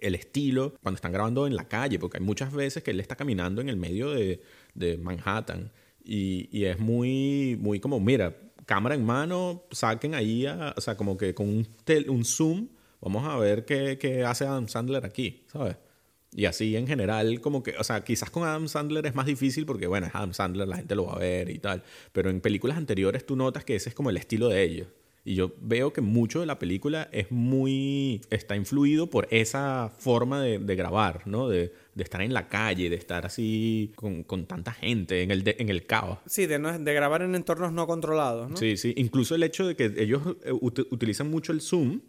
el 0.00 0.14
estilo 0.14 0.74
cuando 0.82 0.96
están 0.96 1.12
grabando 1.12 1.46
en 1.46 1.56
la 1.56 1.68
calle, 1.68 1.98
porque 1.98 2.18
hay 2.18 2.24
muchas 2.24 2.52
veces 2.52 2.82
que 2.82 2.90
él 2.90 3.00
está 3.00 3.16
caminando 3.16 3.62
en 3.62 3.70
el 3.70 3.78
medio 3.78 4.10
de, 4.10 4.42
de 4.74 4.98
Manhattan 4.98 5.72
y, 6.04 6.50
y 6.52 6.64
es 6.66 6.78
muy, 6.78 7.56
muy 7.58 7.80
como, 7.80 7.98
mira, 7.98 8.36
cámara 8.70 8.94
en 8.94 9.04
mano, 9.04 9.64
saquen 9.72 10.14
ahí, 10.14 10.46
o 10.46 10.80
sea, 10.80 10.96
como 10.96 11.16
que 11.16 11.34
con 11.34 11.48
un, 11.48 11.68
un 12.08 12.24
zoom, 12.24 12.68
vamos 13.00 13.26
a 13.26 13.36
ver 13.36 13.64
qué, 13.64 13.98
qué, 13.98 14.24
hace 14.24 14.46
Adam 14.46 14.68
Sandler 14.68 15.04
aquí, 15.04 15.42
¿sabes? 15.52 15.76
Y 16.32 16.44
así 16.44 16.76
en 16.76 16.86
general, 16.86 17.40
como 17.40 17.64
que, 17.64 17.76
o 17.76 17.82
sea, 17.82 18.04
quizás 18.04 18.30
con 18.30 18.44
Adam 18.44 18.68
Sandler 18.68 19.04
es 19.06 19.16
más 19.16 19.26
difícil 19.26 19.66
porque, 19.66 19.88
bueno, 19.88 20.06
es 20.06 20.14
Adam 20.14 20.32
Sandler, 20.34 20.68
la 20.68 20.76
gente 20.76 20.94
lo 20.94 21.06
va 21.06 21.14
a 21.14 21.18
ver 21.18 21.50
y 21.50 21.58
tal, 21.58 21.82
pero 22.12 22.30
en 22.30 22.40
películas 22.40 22.76
anteriores 22.76 23.26
tú 23.26 23.34
notas 23.34 23.64
que 23.64 23.74
ese 23.74 23.88
es 23.88 23.94
como 23.96 24.08
el 24.08 24.16
estilo 24.16 24.46
de 24.46 24.62
ellos. 24.62 24.86
Y 25.24 25.34
yo 25.34 25.52
veo 25.60 25.92
que 25.92 26.00
mucho 26.00 26.40
de 26.40 26.46
la 26.46 26.58
película 26.58 27.08
es 27.12 27.30
muy. 27.30 28.22
está 28.30 28.56
influido 28.56 29.08
por 29.08 29.28
esa 29.30 29.92
forma 29.98 30.40
de, 30.40 30.58
de 30.58 30.76
grabar, 30.76 31.26
¿no? 31.26 31.48
De, 31.48 31.72
de, 31.94 32.02
estar 32.02 32.22
en 32.22 32.32
la 32.32 32.48
calle, 32.48 32.88
de 32.88 32.96
estar 32.96 33.26
así 33.26 33.92
con, 33.96 34.24
con 34.24 34.46
tanta 34.46 34.72
gente, 34.72 35.22
en 35.22 35.30
el, 35.30 35.44
en 35.46 35.68
el 35.68 35.84
caos. 35.86 36.18
Sí, 36.26 36.46
de, 36.46 36.58
no, 36.58 36.78
de 36.78 36.94
grabar 36.94 37.22
en 37.22 37.34
entornos 37.34 37.72
no 37.72 37.86
controlados, 37.86 38.50
¿no? 38.50 38.56
Sí, 38.56 38.76
sí. 38.76 38.94
Incluso 38.96 39.34
el 39.34 39.42
hecho 39.42 39.66
de 39.66 39.76
que 39.76 39.92
ellos 39.98 40.22
eh, 40.44 40.52
utilizan 40.52 41.30
mucho 41.30 41.52
el 41.52 41.60
zoom 41.60 42.00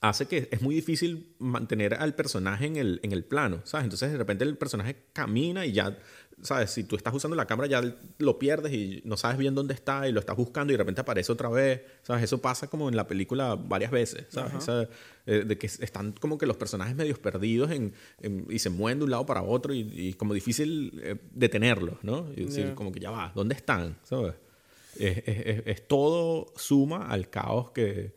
hace 0.00 0.26
que 0.26 0.48
es 0.50 0.62
muy 0.62 0.74
difícil 0.74 1.34
mantener 1.38 1.94
al 1.94 2.14
personaje 2.14 2.66
en 2.66 2.76
el, 2.76 3.00
en 3.02 3.12
el 3.12 3.24
plano, 3.24 3.62
¿sabes? 3.64 3.84
Entonces 3.84 4.12
de 4.12 4.18
repente 4.18 4.44
el 4.44 4.56
personaje 4.56 4.96
camina 5.12 5.66
y 5.66 5.72
ya 5.72 5.98
¿sabes? 6.42 6.70
Si 6.70 6.84
tú 6.84 6.96
estás 6.96 7.14
usando 7.14 7.36
la 7.36 7.46
cámara 7.46 7.68
ya 7.68 7.96
lo 8.18 8.38
pierdes 8.38 8.72
y 8.72 9.02
no 9.04 9.16
sabes 9.16 9.38
bien 9.38 9.54
dónde 9.54 9.74
está 9.74 10.08
y 10.08 10.12
lo 10.12 10.20
estás 10.20 10.36
buscando 10.36 10.72
y 10.72 10.74
de 10.74 10.78
repente 10.78 11.00
aparece 11.00 11.32
otra 11.32 11.48
vez, 11.48 11.82
¿sabes? 12.02 12.24
Eso 12.24 12.38
pasa 12.40 12.68
como 12.68 12.88
en 12.88 12.96
la 12.96 13.06
película 13.06 13.54
varias 13.56 13.90
veces, 13.90 14.26
¿sabes? 14.28 14.88
Eh, 15.26 15.44
de 15.44 15.58
que 15.58 15.66
están 15.66 16.12
como 16.12 16.38
que 16.38 16.46
los 16.46 16.56
personajes 16.56 16.94
medios 16.96 17.18
perdidos 17.18 17.70
en, 17.70 17.92
y 18.48 18.58
se 18.58 18.70
mueven 18.70 18.98
de 18.98 19.04
un 19.04 19.10
lado 19.10 19.26
para 19.26 19.42
otro 19.42 19.74
y, 19.74 19.80
y 19.80 20.14
como 20.14 20.34
difícil 20.34 21.00
eh, 21.02 21.16
detenerlos, 21.32 22.02
¿no? 22.02 22.26
Y 22.36 22.44
decir, 22.44 22.74
como 22.74 22.92
que 22.92 23.00
ya 23.00 23.10
va, 23.10 23.32
¿dónde 23.34 23.54
están? 23.54 23.96
¿Sabes? 24.04 24.34
Es, 24.96 25.22
es, 25.26 25.62
es 25.66 25.86
todo 25.86 26.52
suma 26.56 27.08
al 27.08 27.30
caos 27.30 27.70
que, 27.70 28.12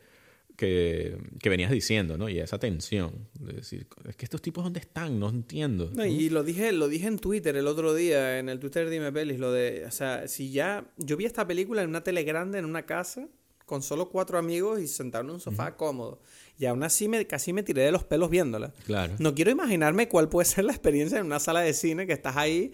que, 0.62 1.18
que, 1.40 1.50
venías 1.50 1.72
diciendo, 1.72 2.18
¿no? 2.18 2.30
Y 2.30 2.40
esa 2.40 2.60
tensión. 2.60 3.28
De 3.40 3.54
decir, 3.54 3.88
es 4.08 4.16
que 4.16 4.26
estos 4.26 4.44
tipos, 4.44 4.64
¿dónde 4.64 4.80
están? 4.80 5.20
No 5.20 5.30
entiendo. 5.30 5.90
No, 5.92 6.06
y 6.06 6.30
lo 6.30 6.44
dije, 6.44 6.72
lo 6.72 6.88
dije 6.88 7.08
en 7.08 7.18
Twitter 7.18 7.56
el 7.56 7.66
otro 7.66 7.96
día, 7.96 8.38
en 8.38 8.48
el 8.48 8.60
Twitter 8.60 8.86
de 8.86 8.92
Dime 8.92 9.12
Pelis, 9.12 9.40
lo 9.40 9.52
de, 9.52 9.86
o 9.88 9.92
sea, 9.92 10.28
si 10.28 10.52
ya, 10.52 10.86
yo 10.98 11.18
vi 11.18 11.26
esta 11.26 11.48
película 11.48 11.82
en 11.82 11.90
una 11.90 12.04
tele 12.04 12.24
grande, 12.24 12.60
en 12.60 12.66
una 12.66 12.86
casa, 12.86 13.28
con 13.66 13.82
solo 13.82 14.10
cuatro 14.10 14.38
amigos 14.38 14.80
y 14.80 14.88
sentado 14.88 15.24
en 15.24 15.32
un 15.32 15.40
sofá 15.40 15.76
cómodo. 15.76 16.22
Y 16.60 16.68
aún 16.68 16.84
así 16.84 17.08
me, 17.08 17.26
casi 17.26 17.54
me 17.54 17.64
tiré 17.64 17.82
de 17.82 17.92
los 17.92 18.04
pelos 18.04 18.30
viéndola. 18.30 18.72
Claro. 18.86 19.16
No 19.18 19.34
quiero 19.34 19.50
imaginarme 19.50 20.10
cuál 20.10 20.30
puede 20.30 20.46
ser 20.46 20.66
la 20.66 20.74
experiencia 20.74 21.18
en 21.18 21.26
una 21.26 21.40
sala 21.40 21.62
de 21.62 21.74
cine 21.74 22.06
que 22.06 22.14
estás 22.14 22.38
ahí 22.38 22.72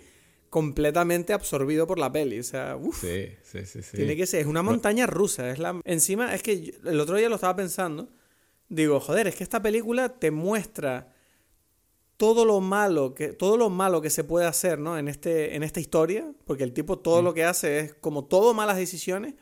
completamente 0.49 1.33
absorbido 1.33 1.87
por 1.87 1.99
la 1.99 2.11
peli. 2.11 2.39
O 2.39 2.43
sea, 2.43 2.75
uff. 2.75 3.01
Sí, 3.01 3.29
sí, 3.43 3.65
sí, 3.65 3.81
sí, 3.81 3.97
Tiene 3.97 4.15
que 4.15 4.25
ser, 4.25 4.41
es 4.41 4.47
una 4.47 4.63
montaña 4.63 5.07
rusa. 5.07 5.49
Es 5.49 5.59
la... 5.59 5.79
Encima, 5.83 6.33
es 6.33 6.43
que 6.43 6.75
el 6.85 6.99
otro 6.99 7.17
día 7.17 7.29
lo 7.29 7.35
estaba 7.35 7.55
pensando. 7.55 8.09
Digo, 8.69 8.99
joder, 8.99 9.27
es 9.27 9.35
que 9.35 9.43
esta 9.43 9.61
película 9.61 10.09
te 10.09 10.31
muestra 10.31 11.13
todo 12.17 12.45
lo 12.45 12.59
malo 12.61 13.13
que, 13.13 13.29
todo 13.29 13.57
lo 13.57 13.69
malo 13.69 14.01
que 14.01 14.09
se 14.09 14.23
puede 14.23 14.45
hacer, 14.45 14.79
¿no? 14.79 14.97
En, 14.97 15.07
este, 15.07 15.55
en 15.55 15.63
esta 15.63 15.79
historia. 15.79 16.31
Porque 16.45 16.63
el 16.63 16.73
tipo 16.73 16.99
todo 16.99 17.21
lo 17.21 17.33
que 17.33 17.43
hace 17.43 17.79
es 17.79 17.93
como 17.93 18.25
todo 18.25 18.53
malas 18.53 18.77
decisiones. 18.77 19.35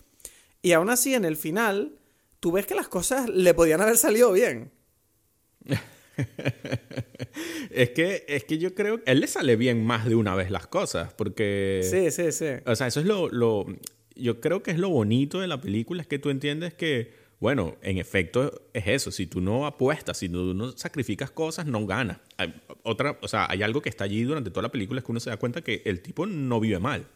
Y 0.61 0.73
aún 0.73 0.89
así, 0.89 1.13
en 1.13 1.25
el 1.25 1.37
final, 1.37 1.99
tú 2.39 2.51
ves 2.51 2.65
que 2.65 2.75
las 2.75 2.87
cosas 2.87 3.29
le 3.29 3.53
podían 3.53 3.81
haber 3.81 3.97
salido 3.97 4.31
bien. 4.31 4.71
es, 7.75 7.89
que, 7.91 8.25
es 8.27 8.43
que 8.43 8.57
yo 8.57 8.73
creo 8.73 9.03
que 9.03 9.11
él 9.11 9.19
le 9.19 9.27
sale 9.27 9.55
bien 9.55 9.85
más 9.85 10.05
de 10.05 10.15
una 10.15 10.35
vez 10.35 10.51
las 10.51 10.67
cosas, 10.67 11.13
porque... 11.13 11.81
Sí, 11.83 12.11
sí, 12.11 12.31
sí. 12.31 12.61
O 12.65 12.75
sea, 12.75 12.87
eso 12.87 12.99
es 12.99 13.05
lo, 13.05 13.29
lo... 13.29 13.65
Yo 14.15 14.39
creo 14.39 14.63
que 14.63 14.71
es 14.71 14.79
lo 14.79 14.89
bonito 14.89 15.39
de 15.39 15.47
la 15.47 15.59
película, 15.59 16.01
es 16.01 16.07
que 16.07 16.19
tú 16.19 16.29
entiendes 16.29 16.73
que 16.73 17.25
bueno, 17.39 17.75
en 17.81 17.97
efecto 17.97 18.69
es 18.73 18.87
eso. 18.87 19.11
Si 19.11 19.27
tú 19.27 19.41
no 19.41 19.65
apuestas, 19.65 20.17
si 20.17 20.29
tú 20.29 20.53
no 20.53 20.71
sacrificas 20.71 21.31
cosas, 21.31 21.65
no 21.65 21.85
ganas. 21.85 22.19
Hay 22.37 22.53
otra, 22.83 23.19
o 23.21 23.27
sea, 23.27 23.47
hay 23.49 23.61
algo 23.61 23.81
que 23.81 23.89
está 23.89 24.05
allí 24.05 24.23
durante 24.23 24.49
toda 24.49 24.63
la 24.63 24.71
película 24.71 24.99
es 24.99 25.05
que 25.05 25.11
uno 25.11 25.19
se 25.19 25.29
da 25.29 25.37
cuenta 25.37 25.61
que 25.61 25.81
el 25.85 26.01
tipo 26.01 26.25
no 26.25 26.59
vive 26.59 26.79
mal. 26.79 27.07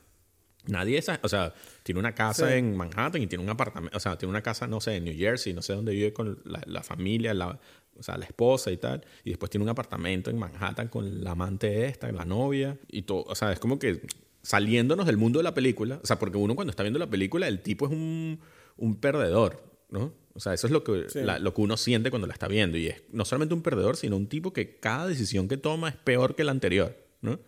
Nadie 0.68 0.98
es, 0.98 1.10
o 1.22 1.30
sea, 1.30 1.54
tiene 1.84 2.00
una 2.00 2.14
casa 2.14 2.56
en 2.56 2.76
Manhattan 2.76 3.22
y 3.22 3.28
tiene 3.28 3.44
un 3.44 3.50
apartamento, 3.50 3.96
o 3.96 4.00
sea, 4.00 4.18
tiene 4.18 4.30
una 4.30 4.44
casa, 4.44 4.68
no 4.68 4.82
sé, 4.82 4.98
en 4.98 5.06
New 5.06 5.18
Jersey, 5.18 5.54
no 5.54 5.62
sé 5.62 5.74
dónde 5.74 5.94
vive 5.94 6.12
con 6.12 6.38
la, 6.44 6.84
familia, 6.84 7.34
la, 7.34 7.60
o 8.00 8.04
sea, 8.04 8.18
la 8.18 8.26
esposa 8.26 8.72
y 8.72 8.78
tal, 8.78 9.06
y 9.24 9.30
después 9.30 9.50
tiene 9.50 9.64
un 9.64 9.70
apartamento 9.70 10.30
en 10.30 10.38
Manhattan 10.38 10.88
con 10.88 11.24
la 11.24 11.32
amante 11.32 11.86
esta, 11.86 12.12
la 12.12 12.26
novia, 12.26 12.78
y 12.90 13.04
todo, 13.04 13.24
o 13.28 13.36
sea, 13.36 13.52
es 13.52 13.60
como 13.60 13.78
que 13.78 14.02
saliéndonos 14.42 15.06
del 15.06 15.18
mundo 15.18 15.40
de 15.40 15.44
la 15.44 15.54
película, 15.54 16.00
o 16.02 16.08
sea, 16.08 16.18
porque 16.18 16.38
uno 16.38 16.56
cuando 16.56 16.72
está 16.72 16.84
viendo 16.84 17.00
la 17.00 17.10
película, 17.10 17.48
el 17.48 17.62
tipo 17.62 17.86
es 17.86 17.92
un, 17.92 18.40
un 18.78 18.96
perdedor, 18.96 19.64
¿no? 19.90 20.14
O 20.34 20.40
sea, 20.40 20.54
eso 20.54 20.68
es 20.68 20.72
lo 20.72 20.84
que, 20.84 21.06
lo 21.42 21.54
que 21.54 21.62
uno 21.62 21.76
siente 21.76 22.10
cuando 22.10 22.28
la 22.28 22.34
está 22.34 22.48
viendo, 22.48 22.78
y 22.78 22.88
es 22.88 23.04
no 23.12 23.26
solamente 23.26 23.54
un 23.54 23.62
perdedor, 23.62 23.98
sino 23.98 24.16
un 24.16 24.28
tipo 24.28 24.54
que 24.54 24.78
cada 24.80 25.08
decisión 25.08 25.48
que 25.48 25.58
toma 25.58 25.90
es 25.90 25.96
peor 25.96 26.36
que 26.36 26.44
la 26.44 26.52
anterior, 26.52 26.96
¿no? 27.22 27.40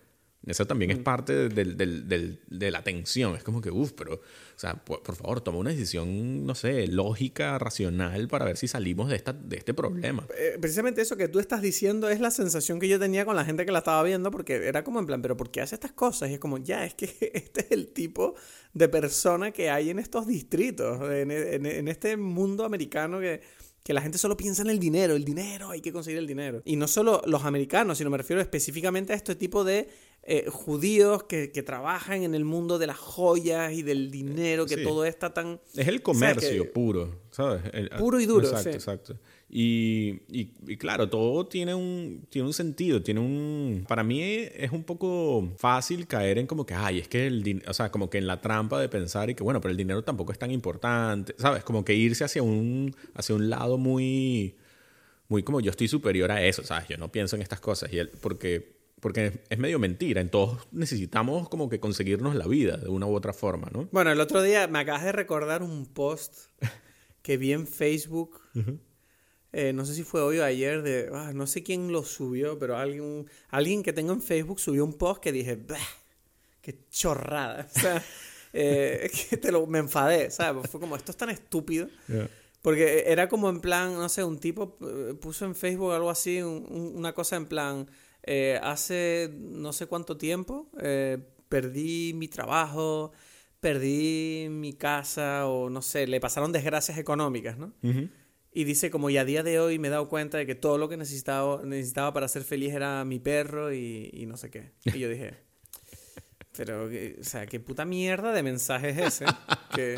Eso 0.46 0.66
también 0.66 0.90
es 0.90 1.00
mm. 1.00 1.04
parte 1.04 1.50
de 1.50 2.72
la 2.72 2.84
tensión. 2.84 3.36
Es 3.36 3.44
como 3.44 3.62
que, 3.62 3.70
uff, 3.70 3.92
pero, 3.92 4.16
o 4.16 4.20
sea, 4.56 4.84
por, 4.84 5.16
favor, 5.16 5.42
toma 5.42 5.60
una 5.60 5.70
decisión, 5.70 6.46
no 6.48 6.56
sé, 6.56 6.88
lógica, 6.88 7.60
racional, 7.60 8.28
para 8.28 8.46
ver 8.46 8.58
si 8.58 8.68
salimos 8.68 9.10
de, 9.10 9.18
esta, 9.18 9.34
de 9.34 9.58
este 9.58 9.76
problema. 9.76 10.26
Eh, 10.36 10.58
precisamente 10.60 11.02
eso 11.02 11.16
que 11.16 11.28
tú 11.28 11.40
estás 11.40 11.62
diciendo 11.62 12.10
es 12.10 12.20
la 12.20 12.32
sensación 12.32 12.80
que 12.80 12.88
yo 12.88 13.00
tenía 13.00 13.24
con 13.24 13.36
la 13.36 13.46
gente 13.46 13.66
que 13.66 13.72
la 13.72 13.80
estaba 13.80 14.02
viendo, 14.02 14.32
porque 14.32 14.56
era 14.68 14.84
como 14.84 15.00
en 15.00 15.06
plan, 15.06 15.22
pero 15.22 15.38
¿por 15.38 15.52
qué 15.52 15.62
hace 15.62 15.76
estas 15.76 15.92
cosas? 15.92 16.32
Y 16.32 16.34
es 16.34 16.40
como, 16.40 16.58
ya, 16.58 16.86
es 16.86 16.96
que 16.96 17.06
este 17.34 17.62
es 17.62 17.72
el 17.72 17.90
tipo 17.90 18.34
de 18.74 18.90
persona 18.90 19.52
que 19.52 19.70
hay 19.70 19.92
en 19.92 20.00
estos 20.00 20.26
distritos, 20.26 21.02
en, 21.12 21.30
en 21.32 21.88
este 21.88 22.18
mundo 22.18 22.66
americano 22.66 23.20
que 23.20 23.42
que 23.84 23.94
la 23.94 24.02
gente 24.02 24.18
solo 24.18 24.38
piensa 24.38 24.62
en 24.62 24.70
el 24.70 24.80
dinero, 24.80 25.16
el 25.16 25.26
dinero, 25.26 25.72
hay 25.72 25.82
que 25.82 25.92
conseguir 25.92 26.20
el 26.20 26.28
dinero. 26.28 26.62
Y 26.66 26.76
no 26.76 26.88
solo 26.88 27.22
los 27.26 27.46
americanos, 27.46 27.98
sino 27.98 28.10
me 28.10 28.18
refiero 28.18 28.42
específicamente 28.42 29.14
a 29.14 29.16
este 29.16 29.36
tipo 29.36 29.64
de 29.64 29.90
eh, 30.24 30.46
judíos 30.50 31.24
que, 31.24 31.48
trabajan 31.66 32.22
en 32.22 32.36
el 32.36 32.46
mundo 32.46 32.78
de 32.78 32.86
las 32.86 32.98
joyas 32.98 33.74
y 33.74 33.82
del 33.82 34.12
dinero, 34.12 34.68
que 34.68 34.78
todo 34.78 35.04
está 35.06 35.34
tan... 35.34 35.60
Es 35.76 35.88
el 35.88 36.04
comercio 36.04 36.72
puro, 36.72 37.22
¿sabes? 37.32 37.64
puro 37.98 38.20
y 38.20 38.28
duro. 38.28 38.48
Exacto, 38.48 38.70
exacto. 38.70 39.20
Y, 39.50 40.22
y, 40.30 40.78
claro, 40.78 41.10
todo 41.10 41.48
tiene 41.48 41.74
un, 41.74 42.26
tiene 42.30 42.48
un 42.48 42.54
sentido, 42.54 43.02
tiene 43.02 43.20
un... 43.20 43.84
Para 43.88 44.04
mí 44.04 44.22
es 44.22 44.72
un 44.72 44.84
poco 44.84 45.52
fácil 45.58 46.08
caer 46.08 46.38
en 46.38 46.48
como 46.48 46.66
que, 46.66 46.76
ay, 46.76 47.00
es 47.00 47.08
que 47.08 47.28
el 47.28 47.64
o 47.68 47.74
sea, 47.74 47.92
como 47.92 48.10
que 48.10 48.20
en 48.20 48.28
la 48.28 48.40
trampa 48.40 48.80
de 48.80 48.90
pensar 48.90 49.30
y 49.30 49.36
que, 49.36 49.44
bueno, 49.44 49.60
pero 49.60 49.72
el 49.72 49.78
dinero 49.78 50.04
tampoco 50.04 50.32
es 50.32 50.40
tan 50.40 50.52
importante, 50.52 51.36
¿sabes? 51.38 51.64
Como 51.64 51.84
que 51.84 51.96
irse 51.96 52.24
hacia 52.24 52.44
un, 52.44 52.96
hacia 53.16 53.36
un 53.36 53.50
lado 53.50 53.78
muy, 53.78 54.56
muy 55.28 55.44
como 55.44 55.60
yo 55.60 55.72
estoy 55.72 55.88
superior 55.88 56.32
a 56.32 56.46
eso, 56.46 56.64
¿sabes? 56.64 56.88
Yo 56.88 56.98
no 56.98 57.12
pienso 57.12 57.36
en 57.36 57.42
estas 57.42 57.60
cosas, 57.60 57.92
y 57.92 57.98
él, 57.98 58.10
porque 58.22 58.81
porque 59.02 59.42
es 59.50 59.58
medio 59.58 59.80
mentira. 59.80 60.22
En 60.22 60.30
todos 60.30 60.68
necesitamos 60.72 61.50
como 61.50 61.68
que 61.68 61.80
conseguirnos 61.80 62.36
la 62.36 62.48
vida 62.48 62.78
de 62.78 62.88
una 62.88 63.08
u 63.08 63.16
otra 63.16 63.34
forma, 63.34 63.70
¿no? 63.74 63.90
Bueno, 63.92 64.12
el 64.12 64.22
otro 64.22 64.42
día 64.42 64.68
me 64.68 64.80
acabas 64.80 65.04
de 65.04 65.12
recordar 65.12 65.64
un 65.64 65.86
post 65.88 66.36
que 67.22 67.36
vi 67.38 67.52
en 67.52 67.68
Facebook. 67.68 68.40
Eh, 69.54 69.74
no 69.74 69.84
sé 69.84 69.94
si 69.96 70.04
fue 70.04 70.22
hoy 70.22 70.38
o 70.38 70.46
ayer, 70.46 70.82
de, 70.82 71.10
ah, 71.14 71.34
no 71.34 71.46
sé 71.46 71.62
quién 71.62 71.92
lo 71.92 72.06
subió, 72.06 72.58
pero 72.58 72.78
alguien, 72.78 73.28
alguien 73.50 73.84
que 73.84 73.92
tengo 73.92 74.14
en 74.14 74.22
Facebook 74.22 74.62
subió 74.62 74.86
un 74.86 74.94
post 74.94 75.22
que 75.22 75.34
dije, 75.34 75.60
qué 76.62 76.88
chorrada. 76.90 77.68
O 77.76 77.80
sea, 77.80 78.02
eh, 78.54 79.12
que 79.30 79.36
te 79.36 79.52
lo, 79.52 79.68
me 79.68 79.80
enfadé, 79.80 80.32
¿sabes? 80.32 80.70
Fue 80.70 80.80
como, 80.80 80.96
esto 80.96 81.12
es 81.12 81.18
tan 81.18 81.30
estúpido. 81.30 81.90
Porque 82.62 83.06
era 83.08 83.28
como 83.28 83.50
en 83.50 83.60
plan, 83.60 83.94
no 83.94 84.08
sé, 84.08 84.24
un 84.24 84.40
tipo 84.40 84.78
eh, 84.82 85.16
puso 85.20 85.44
en 85.44 85.56
Facebook 85.56 85.92
algo 85.92 86.10
así, 86.10 86.42
una 86.42 87.12
cosa 87.14 87.36
en 87.36 87.48
plan, 87.48 87.90
eh, 88.24 88.60
hace 88.62 89.32
no 89.34 89.74
sé 89.74 89.88
cuánto 89.88 90.18
tiempo 90.18 90.70
eh, 90.82 91.18
perdí 91.50 92.14
mi 92.14 92.28
trabajo, 92.28 93.12
perdí 93.60 94.48
mi 94.50 94.74
casa 94.74 95.48
o 95.48 95.70
no 95.70 95.82
sé, 95.82 96.08
le 96.08 96.20
pasaron 96.20 96.52
desgracias 96.52 96.98
económicas, 96.98 97.58
¿no? 97.58 97.74
Y 98.54 98.64
dice 98.66 98.92
como, 98.92 99.10
y 99.10 99.18
a 99.18 99.24
día 99.26 99.44
de 99.44 99.60
hoy 99.60 99.80
me 99.80 99.88
he 99.88 99.92
dado 99.92 100.10
cuenta 100.10 100.38
de 100.38 100.46
que 100.46 100.56
todo 100.56 100.78
lo 100.78 100.90
que 100.90 100.98
necesitaba, 100.98 101.62
necesitaba 101.64 102.12
para 102.14 102.28
ser 102.28 102.44
feliz 102.44 102.74
era 102.74 103.06
mi 103.06 103.20
perro 103.20 103.74
y, 103.74 104.10
y 104.12 104.26
no 104.26 104.36
sé 104.36 104.50
qué. 104.50 104.72
Y 104.86 105.00
yo 105.00 105.08
dije, 105.10 105.36
pero, 106.56 106.86
o 106.86 107.24
sea, 107.24 107.46
qué 107.46 107.60
puta 107.60 107.86
mierda 107.86 108.34
de 108.34 108.44
mensaje 108.44 108.90
es 108.90 108.98
ese 108.98 109.26
que 109.74 109.96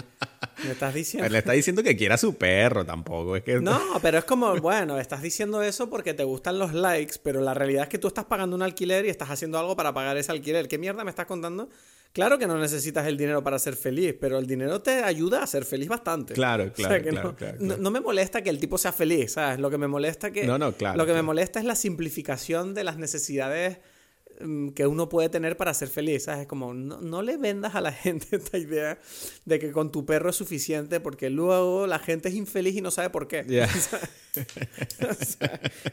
me 0.64 0.72
estás 0.72 0.94
diciendo. 0.94 1.28
le 1.30 1.40
está 1.40 1.54
diciendo 1.54 1.82
que 1.82 1.96
quiera 1.96 2.18
su 2.18 2.36
perro 2.36 2.86
tampoco. 2.86 3.36
Es 3.36 3.44
que... 3.44 3.60
No, 3.60 3.80
pero 4.02 4.20
es 4.20 4.24
como, 4.24 4.56
bueno, 4.58 5.00
estás 5.00 5.22
diciendo 5.22 5.64
eso 5.64 5.90
porque 5.90 6.14
te 6.14 6.24
gustan 6.24 6.60
los 6.60 6.74
likes, 6.74 7.16
pero 7.24 7.42
la 7.42 7.54
realidad 7.54 7.84
es 7.84 7.90
que 7.90 7.98
tú 7.98 8.08
estás 8.08 8.26
pagando 8.26 8.56
un 8.56 8.62
alquiler 8.62 9.06
y 9.06 9.10
estás 9.10 9.30
haciendo 9.32 9.58
algo 9.58 9.76
para 9.76 9.94
pagar 9.94 10.16
ese 10.18 10.32
alquiler. 10.32 10.68
¿Qué 10.68 10.78
mierda 10.78 11.04
me 11.04 11.10
estás 11.10 11.26
contando? 11.26 11.70
Claro 12.14 12.38
que 12.38 12.46
no 12.46 12.60
necesitas 12.60 13.08
el 13.08 13.18
dinero 13.18 13.44
para 13.44 13.58
ser 13.58 13.76
feliz, 13.76 14.16
pero 14.22 14.38
el 14.38 14.46
dinero 14.46 14.80
te 14.80 15.04
ayuda 15.04 15.42
a 15.42 15.48
ser 15.48 15.66
feliz 15.66 15.90
bastante. 15.90 16.36
Claro, 16.36 16.72
claro, 16.76 17.02
claro, 17.04 17.36
no, 17.60 17.78
No, 17.78 17.90
me 17.90 18.00
molesta 18.00 18.44
que 18.44 18.52
el 18.52 18.60
tipo 18.60 18.78
sea 18.78 18.92
feliz, 18.92 19.34
¿sabes? 19.34 19.60
Lo 19.60 19.72
que 19.72 19.80
me 19.80 19.88
molesta 19.88 20.30
que... 20.30 20.46
No, 20.46 20.60
no, 20.60 20.74
claro. 20.74 20.98
Lo 20.98 21.08
que 21.08 21.14
me 21.14 21.24
molesta 21.24 21.60
es 21.60 21.66
la 21.66 21.76
simplificación 21.76 22.76
de 22.76 22.84
las 22.84 22.98
necesidades 22.98 23.80
que 24.76 24.88
uno 24.88 25.10
puede 25.10 25.30
tener 25.30 25.58
para 25.58 25.74
ser 25.74 25.90
feliz. 25.90 26.24
¿sabes? 26.24 26.48
Como 26.48 26.74
no, 26.74 27.22
le 27.22 27.38
vendas 27.38 27.76
a 27.76 27.82
la 27.82 27.92
gente 28.04 28.36
esta 28.36 28.58
idea 28.58 28.98
de 29.46 29.60
que 29.60 29.72
con 29.72 29.92
tu 29.92 30.06
perro 30.06 30.30
es 30.30 30.36
suficiente 30.36 31.00
porque 31.00 31.30
luego 31.30 31.88
la 31.88 32.00
gente 32.00 32.30
es 32.30 32.36
infeliz 32.36 32.76
y 32.76 32.82
no 32.82 32.92
sabe 32.92 33.10
por 33.10 33.28
qué. 33.28 33.44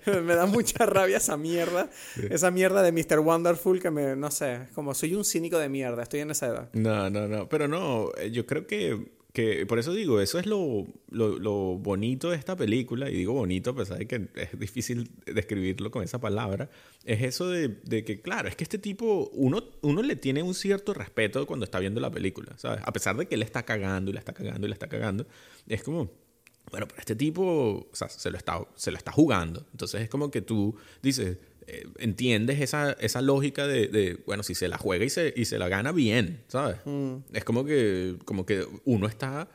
me 0.06 0.34
da 0.34 0.46
mucha 0.46 0.86
rabia 0.86 1.18
esa 1.18 1.36
mierda. 1.36 1.90
Esa 2.30 2.50
mierda 2.50 2.82
de 2.82 2.92
Mr. 2.92 3.20
Wonderful 3.20 3.80
que 3.80 3.90
me, 3.90 4.16
no 4.16 4.30
sé, 4.30 4.68
como 4.74 4.94
soy 4.94 5.14
un 5.14 5.24
cínico 5.24 5.58
de 5.58 5.68
mierda, 5.68 6.02
estoy 6.02 6.20
en 6.20 6.30
esa 6.30 6.46
edad. 6.46 6.68
No, 6.72 7.10
no, 7.10 7.28
no, 7.28 7.48
pero 7.48 7.68
no, 7.68 8.10
eh, 8.18 8.30
yo 8.30 8.46
creo 8.46 8.66
que 8.66 9.19
que 9.32 9.64
por 9.66 9.78
eso 9.78 9.92
digo, 9.92 10.20
eso 10.20 10.38
es 10.38 10.46
lo, 10.46 10.86
lo, 11.10 11.78
bonito 11.78 12.30
de 12.30 12.36
esta 12.36 12.56
película, 12.56 13.10
y 13.10 13.14
digo 13.14 13.32
bonito 13.32 13.70
a 13.70 13.76
pesar 13.76 13.98
de 13.98 14.06
que 14.06 14.28
es 14.34 14.58
difícil 14.58 15.10
describirlo 15.24 15.90
con 15.90 16.02
esa 16.02 16.20
palabra, 16.20 16.68
es 17.04 17.22
eso 17.22 17.48
de, 17.48 17.68
de, 17.68 18.04
que, 18.04 18.20
claro, 18.20 18.48
es 18.48 18.56
que 18.56 18.64
este 18.64 18.78
tipo, 18.78 19.30
uno, 19.32 19.62
uno 19.82 20.02
le 20.02 20.16
tiene 20.16 20.42
un 20.42 20.54
cierto 20.54 20.94
respeto 20.94 21.46
cuando 21.46 21.64
está 21.64 21.78
viendo 21.78 22.00
la 22.00 22.10
película, 22.10 22.56
¿sabes? 22.56 22.80
A 22.84 22.92
pesar 22.92 23.16
de 23.16 23.26
que 23.26 23.36
él 23.36 23.42
está 23.42 23.64
cagando 23.64 24.10
y 24.10 24.14
la 24.14 24.20
está 24.20 24.32
cagando 24.32 24.66
y 24.66 24.70
la 24.70 24.74
está 24.74 24.88
cagando, 24.88 25.26
es 25.68 25.82
como, 25.82 26.10
bueno, 26.70 26.86
pero 26.86 27.00
este 27.00 27.16
tipo, 27.16 27.88
o 27.90 27.96
sea, 27.96 28.08
se 28.08 28.30
lo 28.30 28.36
está, 28.36 28.60
se 28.76 28.90
lo 28.90 28.96
está 28.96 29.12
jugando. 29.12 29.66
Entonces 29.72 30.02
es 30.02 30.08
como 30.08 30.30
que 30.30 30.40
tú 30.40 30.76
dices, 31.02 31.38
eh, 31.66 31.86
entiendes 31.98 32.60
esa, 32.60 32.92
esa 32.92 33.20
lógica 33.22 33.66
de, 33.66 34.18
bueno, 34.26 34.42
si 34.42 34.54
se 34.54 34.68
la 34.68 34.78
juega 34.78 35.04
y 35.04 35.10
se, 35.10 35.32
y 35.36 35.44
se 35.44 35.58
la 35.58 35.68
gana 35.68 35.92
bien, 35.92 36.42
¿sabes? 36.48 36.78
Mm. 36.84 37.16
Es 37.32 37.44
como 37.44 37.64
que, 37.64 38.16
como 38.24 38.46
que 38.46 38.66
uno 38.84 39.06
está, 39.06 39.48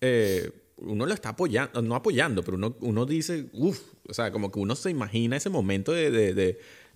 eh, 0.00 0.50
uno 0.76 1.06
lo 1.06 1.14
está 1.14 1.30
apoyando, 1.30 1.82
no 1.82 1.94
apoyando, 1.94 2.42
pero 2.42 2.56
uno, 2.56 2.76
uno 2.80 3.06
dice, 3.06 3.46
uff, 3.52 3.80
o 4.08 4.14
sea, 4.14 4.30
como 4.30 4.52
que 4.52 4.58
uno 4.60 4.76
se 4.76 4.90
imagina 4.90 5.36
ese 5.36 5.50
momento 5.50 5.92
de, 5.92 6.10
de, 6.10 6.48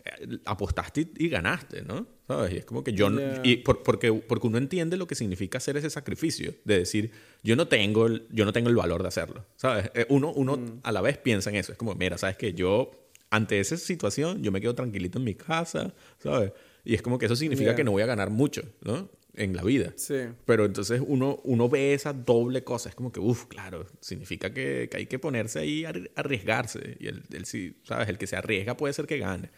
eh, 0.05 0.39
apostaste 0.45 1.09
y, 1.17 1.29
ganaste, 1.29 1.83
¿no? 1.83 2.07
¿Sabes? 2.29 2.53
Y 2.53 2.57
es 2.59 2.65
como 2.65 2.85
que 2.85 2.93
yo, 2.93 3.11
y 3.43 3.57
porque, 3.59 4.13
porque 4.13 4.47
uno 4.47 4.59
entiende 4.59 4.97
lo 4.97 5.07
que 5.07 5.15
significa 5.15 5.59
hacer 5.59 5.77
ese 5.77 5.91
sacrificio, 5.91 6.55
de 6.65 6.79
decir, 6.79 7.11
yo 7.43 7.57
no 7.57 7.67
tengo 7.69 8.07
el, 8.07 8.27
yo 8.31 8.45
no 8.45 8.53
tengo 8.53 8.69
el 8.69 8.77
valor 8.77 9.03
de 9.03 9.09
hacerlo, 9.09 9.45
¿sabes? 9.57 9.91
Uno, 10.09 10.33
uno 10.33 10.57
mm. 10.57 10.81
a 10.83 10.93
la 10.93 11.01
vez 11.01 11.19
piensa 11.19 11.51
en 11.51 11.57
eso, 11.57 11.73
es 11.73 11.79
como, 11.79 11.95
mira, 11.95 12.17
¿sabes 12.19 12.37
que 12.37 12.55
Yo 12.55 13.02
ante 13.33 13.59
esa 13.59 13.79
situación 13.79 14.43
yo 14.43 14.53
me 14.53 14.61
quedo 14.61 14.75
tranquilito 14.75 15.19
en 15.19 15.25
mi 15.25 15.35
casa, 15.35 15.95
¿sabes? 16.19 16.53
Y 16.85 16.95
es 16.95 17.01
como 17.01 17.19
que 17.19 17.27
eso 17.27 17.35
significa 17.35 17.75
que 17.75 17.83
no 17.83 17.91
voy 17.91 18.03
a 18.03 18.07
ganar 18.07 18.29
mucho, 18.29 18.63
¿no? 18.83 19.11
En 19.35 19.57
la 19.57 19.63
vida. 19.63 19.95
Sí. 19.97 20.17
Pero 20.45 20.67
entonces 20.67 21.01
uno, 21.03 21.41
uno 21.45 21.69
ve 21.71 21.95
esa 21.95 22.13
doble 22.13 22.63
cosa. 22.63 22.91
Es 22.91 22.95
como 22.95 23.11
que, 23.11 23.21
uff, 23.21 23.47
claro, 23.47 23.87
significa 24.01 24.53
que, 24.53 24.91
hay 24.93 25.07
que 25.07 25.19
ponerse 25.19 25.61
ahí 25.61 25.87
a 25.87 25.95
arriesgarse. 26.17 26.99
Y 27.01 27.07
el, 27.07 27.23
el, 27.33 27.47
¿sabes? 27.85 28.11
El 28.11 28.19
que 28.19 28.27
se 28.27 28.37
arriesga 28.37 28.77
puede 28.77 28.93
ser 28.93 29.07
que 29.07 29.17
gane. 29.17 29.51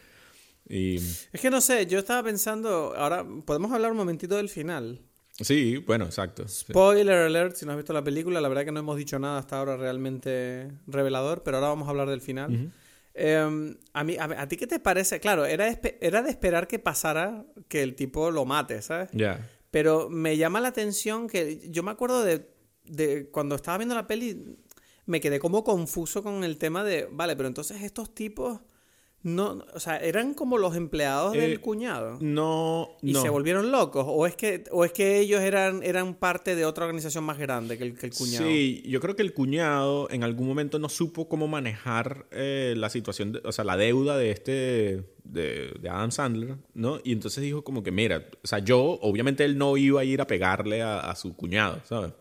Y... 0.69 0.97
Es 0.97 1.41
que 1.41 1.51
no 1.51 1.61
sé, 1.61 1.87
yo 1.87 1.99
estaba 1.99 2.23
pensando, 2.23 2.95
ahora 2.97 3.27
podemos 3.45 3.73
hablar 3.73 3.91
un 3.91 3.97
momentito 3.97 4.37
del 4.37 4.49
final. 4.49 5.01
Sí, 5.41 5.79
bueno, 5.79 6.05
exacto. 6.05 6.47
Spoiler 6.47 7.17
alert, 7.23 7.57
si 7.57 7.67
no 7.67 7.73
has 7.73 7.79
visto 7.79 7.93
la 7.93 8.05
película, 8.05 8.41
la 8.41 8.49
verdad 8.49 8.65
que 8.65 8.71
no 8.71 8.79
hemos 8.79 8.97
dicho 8.97 9.19
nada 9.19 9.39
hasta 9.39 9.59
ahora 9.59 9.77
realmente 9.77 10.71
revelador, 10.87 11.43
pero 11.43 11.57
ahora 11.57 11.71
vamos 11.71 11.89
a 11.89 11.91
hablar 11.91 12.09
del 12.09 12.21
final. 12.21 12.73
Em, 13.15 13.77
a, 13.93 14.03
mí, 14.03 14.17
a, 14.19 14.49
ti 14.49 14.57
qué 14.57 14.67
te 14.67 14.81
parece? 14.81 15.21
Claro, 15.21 15.47
era, 15.47 15.69
era 16.01 16.23
de 16.23 16.31
esperar 16.31 16.67
que 16.67 16.81
pasara 16.81 17.47
que 17.69 17.83
el 17.83 17.95
tipo 17.95 18.31
lo 18.31 18.45
mate, 18.45 18.83
¿sabes? 18.83 19.09
Ya. 19.13 19.49
Pero 19.71 20.09
me 20.11 20.37
llama 20.37 20.61
la 20.61 20.69
atención 20.69 21.29
que 21.29 21.69
yo 21.71 21.83
me 21.83 21.93
acuerdo 21.93 22.25
de, 22.25 22.51
de, 22.85 23.31
cuando 23.31 23.55
estaba 23.55 23.79
viendo 23.79 23.95
la 23.95 24.07
peli, 24.07 24.57
me 25.07 25.21
quedé 25.21 25.39
como 25.39 25.63
confuso 25.63 26.23
con 26.23 26.43
el 26.45 26.59
tema 26.59 26.83
de, 26.83 27.09
vale, 27.11 27.37
pero 27.37 27.47
entonces 27.47 27.83
estos 27.83 28.15
tipos 28.15 28.61
No, 29.25 29.65
o 29.73 29.81
sea, 29.81 29.97
eran 29.97 30.35
como 30.35 30.59
los 30.59 30.77
empleados 30.77 31.33
del 31.33 31.55
Eh, 31.55 31.59
cuñado. 31.59 32.19
No, 32.21 32.91
Y 33.01 33.15
no. 33.15 33.23
se 33.23 33.31
volvieron 33.31 33.73
locos. 33.73 34.05
O 34.07 34.27
es 34.27 34.37
que, 34.37 34.65
o 34.71 34.85
es 34.85 34.93
que 34.93 35.19
ellos 35.19 35.41
eran, 35.41 35.83
eran 35.83 36.13
parte 36.15 36.55
de 36.55 36.67
otra 36.67 36.85
organización 36.85 37.25
más 37.25 37.39
grande 37.39 37.79
que 37.79 37.85
el, 37.85 37.99
que 37.99 38.05
el 38.07 38.13
cuñado. 38.13 38.45
Sí, 38.47 38.83
yo 38.87 39.01
creo 39.01 39.17
que 39.17 39.23
el 39.23 39.33
cuñado 39.33 40.11
en 40.11 40.25
algún 40.25 40.47
momento 40.47 40.79
no 40.79 40.91
supo 40.91 41.27
cómo 41.27 41.49
manejar 41.49 42.27
eh, 42.33 42.75
la 42.77 42.91
situación, 42.91 43.33
de- 43.33 43.41
o 43.45 43.51
sea, 43.51 43.65
la 43.65 43.79
deuda 43.79 44.19
de 44.19 44.31
este, 44.31 45.05
de, 45.25 45.73
de 45.81 45.89
Adam 45.89 46.11
Sandler, 46.11 46.57
¿no? 46.75 47.01
Y 47.03 47.13
entonces 47.13 47.43
dijo 47.43 47.65
como 47.65 47.83
que, 47.83 47.91
mira, 47.93 48.27
o 48.43 48.47
sea, 48.47 48.59
yo, 48.59 48.99
obviamente 49.01 49.43
él 49.47 49.57
no 49.57 49.79
iba 49.79 50.03
a 50.03 50.05
ir 50.05 50.21
a 50.21 50.27
pegarle 50.27 50.83
a, 50.83 51.01
a 51.01 51.17
su 51.17 51.35
cuñado, 51.35 51.81
¿sabes? 51.85 52.13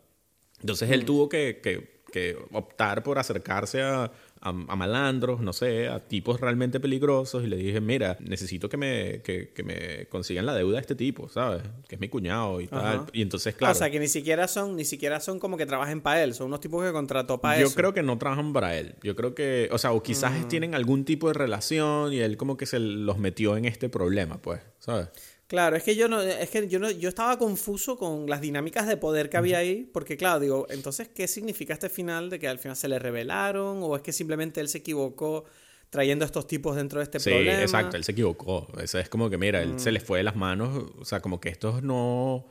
Entonces 0.62 0.88
Mm. 0.88 0.94
él 0.94 1.04
tuvo 1.04 1.28
que, 1.28 1.60
que- 1.62 1.92
que 2.14 2.38
optar 2.52 3.02
por 3.02 3.18
acercarse 3.18 3.82
a, 3.82 4.12
a- 4.44 4.50
a 4.50 4.76
malandros, 4.76 5.42
no 5.42 5.54
sé, 5.54 5.88
a 5.88 6.00
tipos 6.00 6.40
realmente 6.42 6.80
peligrosos 6.80 7.44
y 7.44 7.48
le 7.48 7.56
dije, 7.56 7.80
mira, 7.82 8.18
necesito 8.20 8.70
que 8.70 8.78
me, 8.78 9.22
que, 9.24 9.50
que 9.54 9.64
me 9.64 10.06
consigan 10.08 10.46
la 10.46 10.54
deuda 10.54 10.76
de 10.76 10.82
este 10.82 10.96
tipo, 10.96 11.30
¿sabes? 11.30 11.64
Que 11.88 11.96
es 11.96 12.02
mi 12.02 12.10
cuñado 12.10 12.60
y 12.62 12.68
tal. 12.68 12.80
Ajá. 12.80 13.06
Y 13.14 13.22
entonces, 13.22 13.56
claro. 13.56 13.72
O 13.72 13.76
sea, 13.76 13.90
que 13.90 14.00
ni 14.00 14.08
siquiera 14.08 14.48
son, 14.48 14.76
ni 14.76 14.86
siquiera 14.86 15.20
son 15.20 15.40
como 15.40 15.58
que 15.58 15.66
trabajen 15.66 16.02
para 16.02 16.24
él. 16.24 16.34
Son 16.34 16.48
unos 16.48 16.60
tipos 16.60 16.86
que 16.86 16.92
contrató 16.92 17.40
para 17.42 17.60
Yo 17.60 17.68
eso. 17.68 17.76
creo 17.76 17.94
que 17.94 18.04
no 18.04 18.18
trabajan 18.18 18.54
para 18.54 18.78
él. 18.78 18.96
Yo 19.02 19.16
creo 19.16 19.34
que, 19.34 19.70
o 19.72 19.78
sea, 19.78 19.92
o 19.94 20.04
quizás 20.04 20.32
Mm. 20.34 20.48
tienen 20.48 20.76
algún 20.76 21.06
tipo 21.06 21.28
de 21.30 21.34
relación 21.34 22.12
y 22.14 22.20
él 22.20 22.38
como 22.38 22.58
que 22.58 22.66
se 22.66 22.80
los 22.80 23.18
metió 23.18 23.56
en 23.58 23.66
este 23.66 23.90
problema, 23.90 24.42
pues, 24.42 24.62
¿sabes? 24.80 25.08
Claro, 25.54 25.76
es 25.76 25.84
que 25.84 25.96
yo 25.96 26.08
no, 26.08 26.20
es 26.20 26.50
que 26.50 26.68
yo 26.68 26.80
no, 26.80 26.90
yo 26.90 27.08
estaba 27.10 27.38
confuso 27.38 27.96
con 27.96 28.28
las 28.28 28.42
dinámicas 28.42 28.88
de 28.88 28.98
poder 28.98 29.30
que 29.30 29.38
había 29.38 29.60
ahí, 29.60 29.88
porque 29.94 30.18
claro, 30.18 30.40
digo, 30.40 30.66
entonces, 30.72 31.10
¿qué 31.14 31.28
significa 31.28 31.74
este 31.74 31.90
final 31.90 32.32
de 32.32 32.40
que 32.40 32.48
al 32.48 32.58
final 32.58 32.76
se 32.76 32.88
le 32.88 32.98
revelaron? 32.98 33.78
¿O 33.84 33.96
es 33.96 34.02
que 34.02 34.12
simplemente 34.12 34.62
él 34.62 34.68
se 34.68 34.80
equivocó 34.80 35.46
trayendo 35.92 36.26
a 36.26 36.28
estos 36.28 36.48
tipos 36.48 36.76
dentro 36.76 37.02
de 37.02 37.04
este 37.04 37.20
sí, 37.20 37.30
problema? 37.30 37.60
Mm. 37.60 37.62
exacto, 37.62 37.98
él 37.98 38.04
se 38.04 38.14
equivocó. 38.14 38.68
Eso 38.82 38.98
es 38.98 39.10
como 39.10 39.30
que, 39.30 39.38
mira, 39.38 39.62
él 39.62 39.80
se 39.80 39.92
les 39.92 40.04
fue 40.04 40.18
de 40.18 40.24
las 40.24 40.36
manos, 40.36 40.90
o 40.98 41.06
sea, 41.06 41.20
como 41.20 41.40
que 41.40 41.50
estos 41.50 41.84
no... 41.84 42.48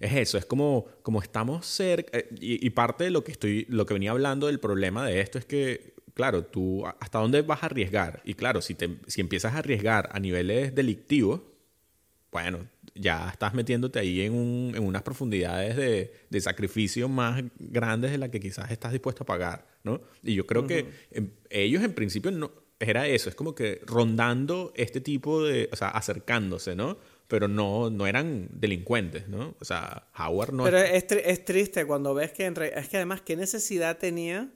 Es 0.00 0.14
eso, 0.14 0.38
es 0.38 0.46
como, 0.46 0.86
como 1.02 1.20
estamos 1.20 1.66
cerca, 1.66 2.16
eh, 2.16 2.30
y, 2.40 2.66
y 2.66 2.70
parte 2.70 3.04
de 3.04 3.10
lo 3.10 3.24
que 3.24 3.32
estoy, 3.32 3.66
lo 3.68 3.84
que 3.84 3.92
venía 3.92 4.12
hablando 4.12 4.46
del 4.46 4.58
problema 4.58 5.04
de 5.04 5.20
esto 5.20 5.36
es 5.36 5.44
que, 5.44 5.92
claro, 6.14 6.46
tú, 6.46 6.86
¿hasta 6.98 7.18
dónde 7.18 7.42
vas 7.42 7.62
a 7.62 7.66
arriesgar? 7.66 8.22
Y 8.24 8.32
claro, 8.32 8.62
si, 8.62 8.74
te, 8.74 8.96
si 9.06 9.20
empiezas 9.20 9.52
a 9.52 9.58
arriesgar 9.58 10.08
a 10.12 10.18
niveles 10.18 10.74
delictivos, 10.74 11.42
bueno, 12.30 12.66
ya 12.94 13.28
estás 13.30 13.54
metiéndote 13.54 13.98
ahí 13.98 14.20
en, 14.22 14.34
un- 14.34 14.72
en 14.76 14.84
unas 14.84 15.02
profundidades 15.02 15.76
de, 15.76 16.12
de 16.28 16.40
sacrificio 16.40 17.08
más 17.08 17.42
grandes 17.58 18.10
de 18.10 18.18
las 18.18 18.28
que 18.30 18.40
quizás 18.40 18.70
estás 18.70 18.92
dispuesto 18.92 19.22
a 19.22 19.26
pagar, 19.26 19.66
¿no? 19.84 20.00
Y 20.22 20.34
yo 20.34 20.46
creo 20.46 20.66
que 20.66 20.86
em, 21.10 21.30
ellos 21.50 21.82
en 21.82 21.92
principio 21.94 22.30
no 22.30 22.50
era 22.80 23.06
eso, 23.08 23.28
es 23.28 23.34
como 23.34 23.54
que 23.54 23.80
rondando 23.86 24.72
este 24.76 25.00
tipo 25.00 25.42
de, 25.44 25.68
o 25.72 25.76
sea, 25.76 25.88
acercándose, 25.88 26.76
¿no? 26.76 26.98
Pero 27.28 27.46
no, 27.48 27.90
no 27.90 28.06
eran 28.06 28.48
delincuentes, 28.52 29.28
¿no? 29.28 29.54
O 29.60 29.64
sea, 29.64 30.06
Howard 30.18 30.52
no 30.52 30.64
Pero 30.64 30.78
es- 30.78 30.90
es, 31.04 31.06
tri- 31.08 31.22
es 31.24 31.44
triste 31.44 31.84
cuando 31.86 32.14
ves 32.14 32.32
que 32.32 32.46
en 32.46 32.54
es 32.62 32.88
que 32.88 32.96
además 32.96 33.20
qué 33.22 33.36
necesidad 33.36 33.98
tenía 33.98 34.48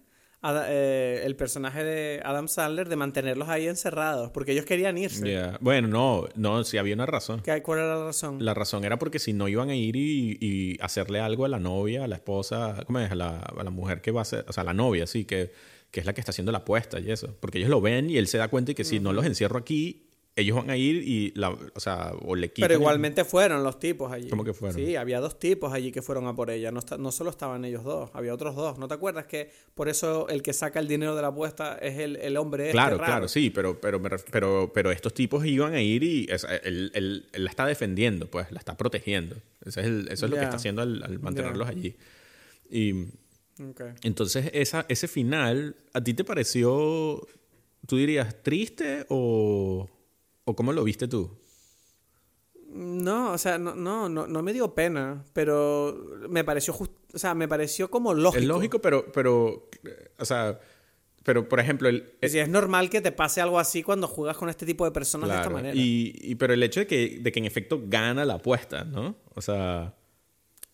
Eh, 0.45 1.23
el 1.25 1.37
personaje 1.37 1.85
de 1.85 2.21
Adam 2.25 2.49
Sandler 2.49 2.89
de 2.89 2.97
mantenerlos 2.97 3.49
ahí 3.49 3.69
encerrados, 3.69 4.31
porque 4.33 4.53
ellos 4.53 4.65
querían 4.65 4.99
irse. 4.99 5.23
Bueno, 5.61 5.87
no, 5.87 6.29
no, 6.35 6.65
sí 6.65 6.79
había 6.79 6.95
una 6.95 7.07
razón. 7.07 7.41
¿Qué- 7.43 7.63
¿Cuál 7.63 7.79
era 7.81 7.97
la 7.97 8.05
razón? 8.07 8.45
La 8.45 8.53
razón 8.55 8.85
era 8.85 8.99
porque 8.99 9.19
si 9.21 9.33
no 9.33 9.47
iban 9.47 9.71
a 9.71 9.77
ir 9.77 9.95
y, 9.95 10.39
y 10.41 10.77
hacerle 10.81 11.21
algo 11.21 11.45
a 11.45 11.49
la 11.49 11.61
novia, 11.61 12.03
a 12.05 12.09
la 12.09 12.17
esposa, 12.17 12.83
¿cómo 12.87 12.99
es? 12.99 13.11
A 13.13 13.15
la, 13.15 13.39
a 13.39 13.63
la 13.63 13.71
mujer 13.71 14.01
que 14.01 14.11
va 14.11 14.23
a 14.23 14.25
ser, 14.25 14.45
o 14.49 14.53
sea, 14.53 14.63
a 14.63 14.65
la 14.65 14.75
novia, 14.75 15.07
sí, 15.07 15.25
que, 15.25 15.53
que 15.93 16.01
es 16.01 16.07
la 16.07 16.13
que 16.13 16.21
está 16.21 16.31
haciendo 16.31 16.51
la 16.51 16.59
apuesta 16.59 16.99
y 16.99 17.11
eso. 17.13 17.37
Porque 17.39 17.59
ellos 17.59 17.71
lo 17.71 17.81
ven 17.81 18.11
y 18.11 18.17
él 18.17 18.27
se 18.27 18.39
da 18.39 18.49
cuenta 18.49 18.73
y 18.73 18.75
que 18.75 18.83
si 18.85 18.99
no 18.99 19.13
los 19.13 19.25
encierro 19.25 19.59
aquí, 19.59 20.09
ellos 20.35 20.57
van 20.57 20.71
a 20.71 20.77
ir 20.79 20.97
y, 21.07 21.31
la, 21.35 21.51
o 21.51 21.81
sea, 21.81 22.13
o 22.23 22.35
le 22.35 22.49
quitan. 22.53 22.69
Pero 22.69 22.75
el- 22.77 22.81
igualmente 22.81 23.25
fueron 23.25 23.63
los 23.63 23.79
tipos 23.79 24.11
allí. 24.11 24.31
¿Cómo 24.31 24.45
que 24.45 24.55
fueron? 24.55 24.75
Sí, 24.81 24.97
había 24.97 25.21
dos 25.21 25.39
tipos 25.39 25.73
allí 25.75 25.93
que 25.93 26.01
fueron 26.01 26.27
a 26.27 26.35
por 26.35 26.51
ella. 26.51 26.73
No, 26.73 26.81
no 26.99 27.13
solo 27.13 27.29
estaban 27.29 27.65
ellos 27.67 27.85
dos, 27.85 28.09
había 28.15 28.33
otros 28.33 28.57
dos. 28.57 28.79
¿No 28.79 28.89
te 28.89 28.95
acuerdas 28.95 29.27
que 29.27 29.51
por 29.75 29.91
eso 29.91 30.29
el 30.31 30.43
que 30.43 30.55
saca 30.55 30.81
el 30.81 30.89
dinero 30.89 31.15
de 31.15 31.21
la 31.23 31.29
apuesta 31.29 31.77
es 31.77 31.99
el, 31.99 32.17
el 32.17 32.37
hombre 32.39 32.65
este 32.65 32.73
Claro, 32.73 32.97
raro? 32.97 33.05
claro, 33.05 33.29
sí, 33.29 33.51
pero, 33.51 33.79
pero, 33.79 34.01
pero, 34.31 34.73
pero 34.73 34.91
estos 34.91 35.13
tipos 35.13 35.45
iban 35.45 35.75
a 35.75 35.83
ir 35.83 36.03
y 36.03 36.29
o 36.33 36.39
sea, 36.39 36.57
él, 36.57 36.91
él- 36.95 37.27
él 37.33 37.45
la 37.45 37.51
está 37.51 37.67
defendiendo, 37.67 38.27
pues, 38.31 38.51
la 38.53 38.59
está 38.59 38.75
protegiendo. 38.77 39.37
Ese 39.65 39.81
es 39.81 39.87
el- 39.87 40.09
eso 40.11 40.25
es 40.27 40.31
lo 40.31 40.37
que 40.39 40.45
está 40.45 40.57
haciendo 40.57 40.81
al, 40.81 41.03
al 41.03 41.19
mantenerlos 41.21 41.69
allí. 41.69 41.95
Y 42.71 43.05
entonces 44.03 44.51
esa, 44.55 44.87
ese 44.89 45.09
final, 45.09 45.77
¿a 45.93 46.03
ti 46.03 46.15
te 46.15 46.25
pareció, 46.25 47.27
tú 47.87 47.97
dirías, 47.99 48.43
triste 48.43 49.05
o, 49.11 49.89
o 50.45 50.57
cómo 50.57 50.73
lo 50.73 50.85
viste 50.85 51.09
tú? 51.09 51.39
No, 52.75 53.33
o 53.33 53.39
sea, 53.39 53.59
no, 53.59 53.75
no, 53.75 54.09
no, 54.09 54.27
no 54.27 54.43
me 54.43 54.53
dio 54.55 54.75
pena, 54.75 55.25
pero 55.35 55.95
me 56.31 56.43
pareció 56.43 56.73
just- 56.73 56.93
o 57.13 57.19
sea, 57.19 57.35
me 57.35 57.47
pareció 57.47 57.91
como 57.91 58.15
lógico. 58.15 58.41
Es 58.41 58.47
lógico, 58.49 58.79
pero, 58.81 59.13
pero, 59.13 59.69
eh, 59.85 60.11
o 60.19 60.25
sea, 60.25 60.59
pero 61.23 61.49
por 61.49 61.61
ejemplo, 61.61 61.89
el, 61.91 62.15
Es, 62.23 62.49
normal 62.49 62.89
que 62.89 63.03
te 63.03 63.13
pase 63.13 63.43
algo 63.43 63.59
así 63.59 63.83
cuando 63.83 64.09
juegas 64.09 64.39
con 64.39 64.49
este 64.49 64.65
tipo 64.65 64.87
de 64.87 64.91
personas 64.91 65.29
de 65.29 65.35
esta 65.37 65.51
manera. 65.51 65.75
Y, 65.77 66.15
y- 66.23 66.35
pero 66.37 66.55
el 66.55 66.63
hecho 66.63 66.81
de 66.81 66.87
que, 66.87 67.19
de 67.21 67.31
que 67.33 67.41
en 67.41 67.45
efecto 67.45 67.83
gana 67.85 68.25
la 68.25 68.35
apuesta, 68.35 68.85
¿no? 68.85 69.17
O 69.35 69.43
sea, 69.43 69.95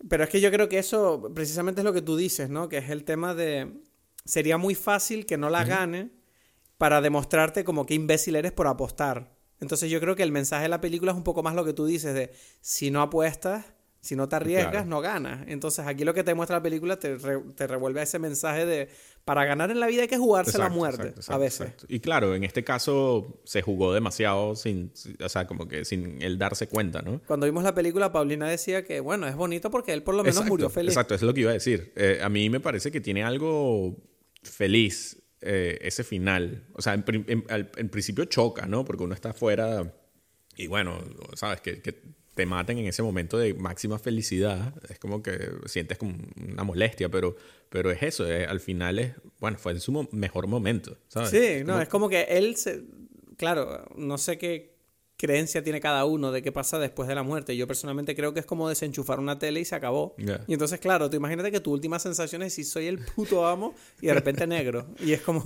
Pero 0.08 0.22
es 0.22 0.30
que 0.30 0.40
yo 0.40 0.52
creo 0.52 0.68
que 0.68 0.78
eso 0.78 1.32
precisamente 1.34 1.80
es 1.80 1.84
lo 1.84 1.92
que 1.92 2.02
tú 2.02 2.16
dices, 2.16 2.48
¿no? 2.48 2.68
Que 2.68 2.78
es 2.78 2.90
el 2.90 3.02
tema 3.02 3.34
de... 3.34 3.72
Sería 4.24 4.56
muy 4.56 4.76
fácil 4.76 5.26
que 5.26 5.36
no 5.36 5.50
la 5.50 5.64
gane 5.64 6.10
para 6.76 7.00
demostrarte 7.00 7.64
como 7.64 7.84
qué 7.86 7.94
imbécil 7.94 8.36
eres 8.36 8.52
por 8.52 8.68
apostar. 8.68 9.36
Entonces 9.60 9.90
yo 9.90 10.00
creo 10.00 10.14
que 10.16 10.22
el 10.22 10.32
mensaje 10.32 10.62
de 10.64 10.68
la 10.68 10.80
película 10.80 11.12
es 11.12 11.16
un 11.16 11.24
poco 11.24 11.42
más 11.42 11.54
lo 11.54 11.64
que 11.64 11.72
tú 11.72 11.86
dices 11.86 12.14
de 12.14 12.30
si 12.60 12.90
no 12.90 13.02
apuestas, 13.02 13.64
si 14.00 14.14
no 14.14 14.28
te 14.28 14.36
arriesgas, 14.36 14.70
Claro. 14.70 14.86
no 14.86 15.00
ganas. 15.00 15.44
Entonces 15.48 15.84
aquí 15.84 16.04
lo 16.04 16.14
que 16.14 16.22
te 16.22 16.32
muestra 16.32 16.58
la 16.58 16.62
película 16.62 16.98
te, 16.98 17.16
re- 17.16 17.42
te 17.56 17.66
revuelve 17.66 17.98
a 18.00 18.04
ese 18.04 18.20
mensaje 18.20 18.64
de 18.64 18.88
para 19.24 19.44
ganar 19.44 19.70
en 19.72 19.80
la 19.80 19.88
vida 19.88 20.02
hay 20.02 20.08
que 20.08 20.16
jugarse 20.16 20.56
la 20.56 20.68
muerte 20.70 21.08
exacto, 21.08 21.32
a 21.34 21.38
veces. 21.38 21.72
Y 21.88 21.98
claro, 22.00 22.34
en 22.34 22.44
este 22.44 22.62
caso 22.64 23.40
se 23.44 23.60
jugó 23.60 23.92
demasiado 23.92 24.54
sin, 24.56 24.92
o 25.22 25.28
sea, 25.28 25.46
como 25.48 25.66
que 25.68 25.84
sin 25.84 26.22
él 26.22 26.38
darse 26.38 26.68
cuenta, 26.68 27.02
¿no? 27.02 27.20
Cuando 27.26 27.44
vimos 27.44 27.64
la 27.64 27.74
película, 27.74 28.10
Paulina 28.12 28.48
decía 28.48 28.84
que, 28.84 29.00
bueno, 29.00 29.26
es 29.26 29.34
bonito 29.34 29.70
porque 29.70 29.92
él 29.92 30.02
por 30.04 30.14
lo 30.14 30.22
menos 30.22 30.46
murió 30.46 30.70
feliz. 30.70 30.92
Exacto, 30.92 31.14
es 31.16 31.20
lo 31.22 31.34
que 31.34 31.40
iba 31.40 31.50
a 31.50 31.54
decir. 31.54 31.92
Eh, 31.96 32.20
a 32.22 32.28
mí 32.30 32.48
me 32.48 32.60
parece 32.60 32.90
que 32.92 33.00
tiene 33.02 33.24
algo 33.24 33.96
feliz 34.42 35.18
eh, 35.40 35.78
ese 35.82 36.04
final. 36.04 36.66
O 36.74 36.82
sea, 36.82 36.94
en, 36.94 37.04
en- 37.28 37.44
en 37.76 37.88
principio 37.88 38.24
choca, 38.26 38.66
¿no? 38.66 38.84
Porque 38.84 39.04
uno 39.04 39.14
está 39.14 39.30
afuera 39.30 39.94
y 40.56 40.66
bueno, 40.66 40.98
sabes, 41.34 41.60
que, 41.60 41.80
que 41.82 41.94
te 42.34 42.46
maten 42.46 42.78
en 42.78 42.86
ese 42.86 43.02
momento 43.02 43.38
de 43.38 43.54
máxima 43.54 43.98
felicidad. 43.98 44.74
Es 44.88 44.98
como 44.98 45.22
que 45.22 45.50
sientes 45.66 45.98
como 45.98 46.14
una 46.48 46.64
molestia, 46.64 47.08
pero, 47.08 47.36
pero 47.68 47.90
es 47.90 48.02
eso. 48.02 48.28
eh, 48.30 48.44
al 48.46 48.60
final 48.60 48.98
es, 48.98 49.12
bueno, 49.40 49.58
fue 49.58 49.72
en 49.72 49.80
su 49.80 49.92
mo- 49.92 50.08
mejor 50.12 50.46
momento, 50.46 50.96
¿sabes? 51.08 51.30
Sí, 51.30 51.60
no, 51.64 51.72
Como- 51.74 51.80
es 51.82 51.88
como 51.88 52.08
que 52.08 52.22
él 52.22 52.56
se... 52.56 52.82
Claro, 53.36 53.84
no 53.96 54.18
sé 54.18 54.36
qué 54.38 54.77
creencia 55.18 55.62
tiene 55.64 55.80
cada 55.80 56.04
uno 56.04 56.30
de 56.32 56.42
qué 56.42 56.52
pasa 56.52 56.78
después 56.78 57.08
de 57.08 57.14
la 57.14 57.24
muerte. 57.24 57.56
Yo 57.56 57.66
personalmente 57.66 58.14
creo 58.14 58.32
que 58.32 58.40
es 58.40 58.46
como 58.46 58.68
desenchufar 58.68 59.18
una 59.18 59.38
tele 59.38 59.60
y 59.60 59.64
se 59.64 59.74
acabó. 59.74 60.14
Y 60.46 60.52
entonces, 60.52 60.78
claro, 60.78 61.10
tú 61.10 61.16
imagínate 61.16 61.50
que 61.50 61.60
tu 61.60 61.72
última 61.72 61.98
sensación 61.98 62.42
es 62.42 62.54
si 62.54 62.64
soy 62.64 62.86
el 62.86 62.98
puto 62.98 63.46
amo 63.46 63.74
y 64.00 64.06
de 64.06 64.14
repente 64.14 64.46
negro. 64.46 64.86
Y 65.00 65.12
es 65.12 65.20
como... 65.20 65.44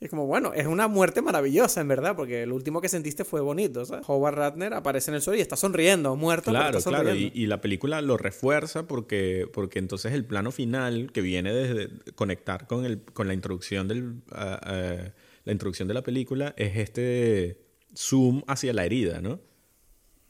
Es 0.00 0.08
como, 0.08 0.26
bueno, 0.26 0.54
es 0.54 0.66
una 0.66 0.88
muerte 0.88 1.20
maravillosa, 1.20 1.82
en 1.82 1.88
verdad, 1.88 2.16
porque 2.16 2.44
el 2.44 2.52
último 2.52 2.80
que 2.80 2.88
sentiste 2.88 3.22
fue 3.22 3.42
bonito, 3.42 3.84
¿sabes? 3.84 4.08
Howard 4.08 4.34
Ratner 4.34 4.72
aparece 4.72 5.10
en 5.10 5.16
el 5.16 5.20
suelo 5.20 5.36
y 5.36 5.42
está 5.42 5.56
sonriendo, 5.56 6.16
muerto, 6.16 6.52
pero 6.52 6.80
Claro, 6.80 6.80
claro, 6.80 7.14
y 7.14 7.46
la 7.46 7.60
película 7.60 8.00
lo 8.00 8.16
refuerza 8.16 8.86
porque, 8.86 9.46
porque 9.52 9.78
entonces 9.78 10.14
el 10.14 10.24
plano 10.24 10.52
final 10.52 11.12
que 11.12 11.20
viene 11.20 11.52
desde 11.52 11.90
conectar 12.14 12.66
con, 12.66 12.86
el, 12.86 13.02
con 13.02 13.28
la 13.28 13.34
introducción 13.34 13.88
del 13.88 14.14
ah, 14.32 14.58
ah, 14.62 15.12
la 15.44 15.52
introducción 15.52 15.86
de 15.86 15.94
la 15.94 16.02
película 16.02 16.54
es 16.56 16.76
este 16.76 17.69
zoom 17.96 18.42
hacia 18.46 18.72
la 18.72 18.84
herida, 18.84 19.20
¿no? 19.20 19.40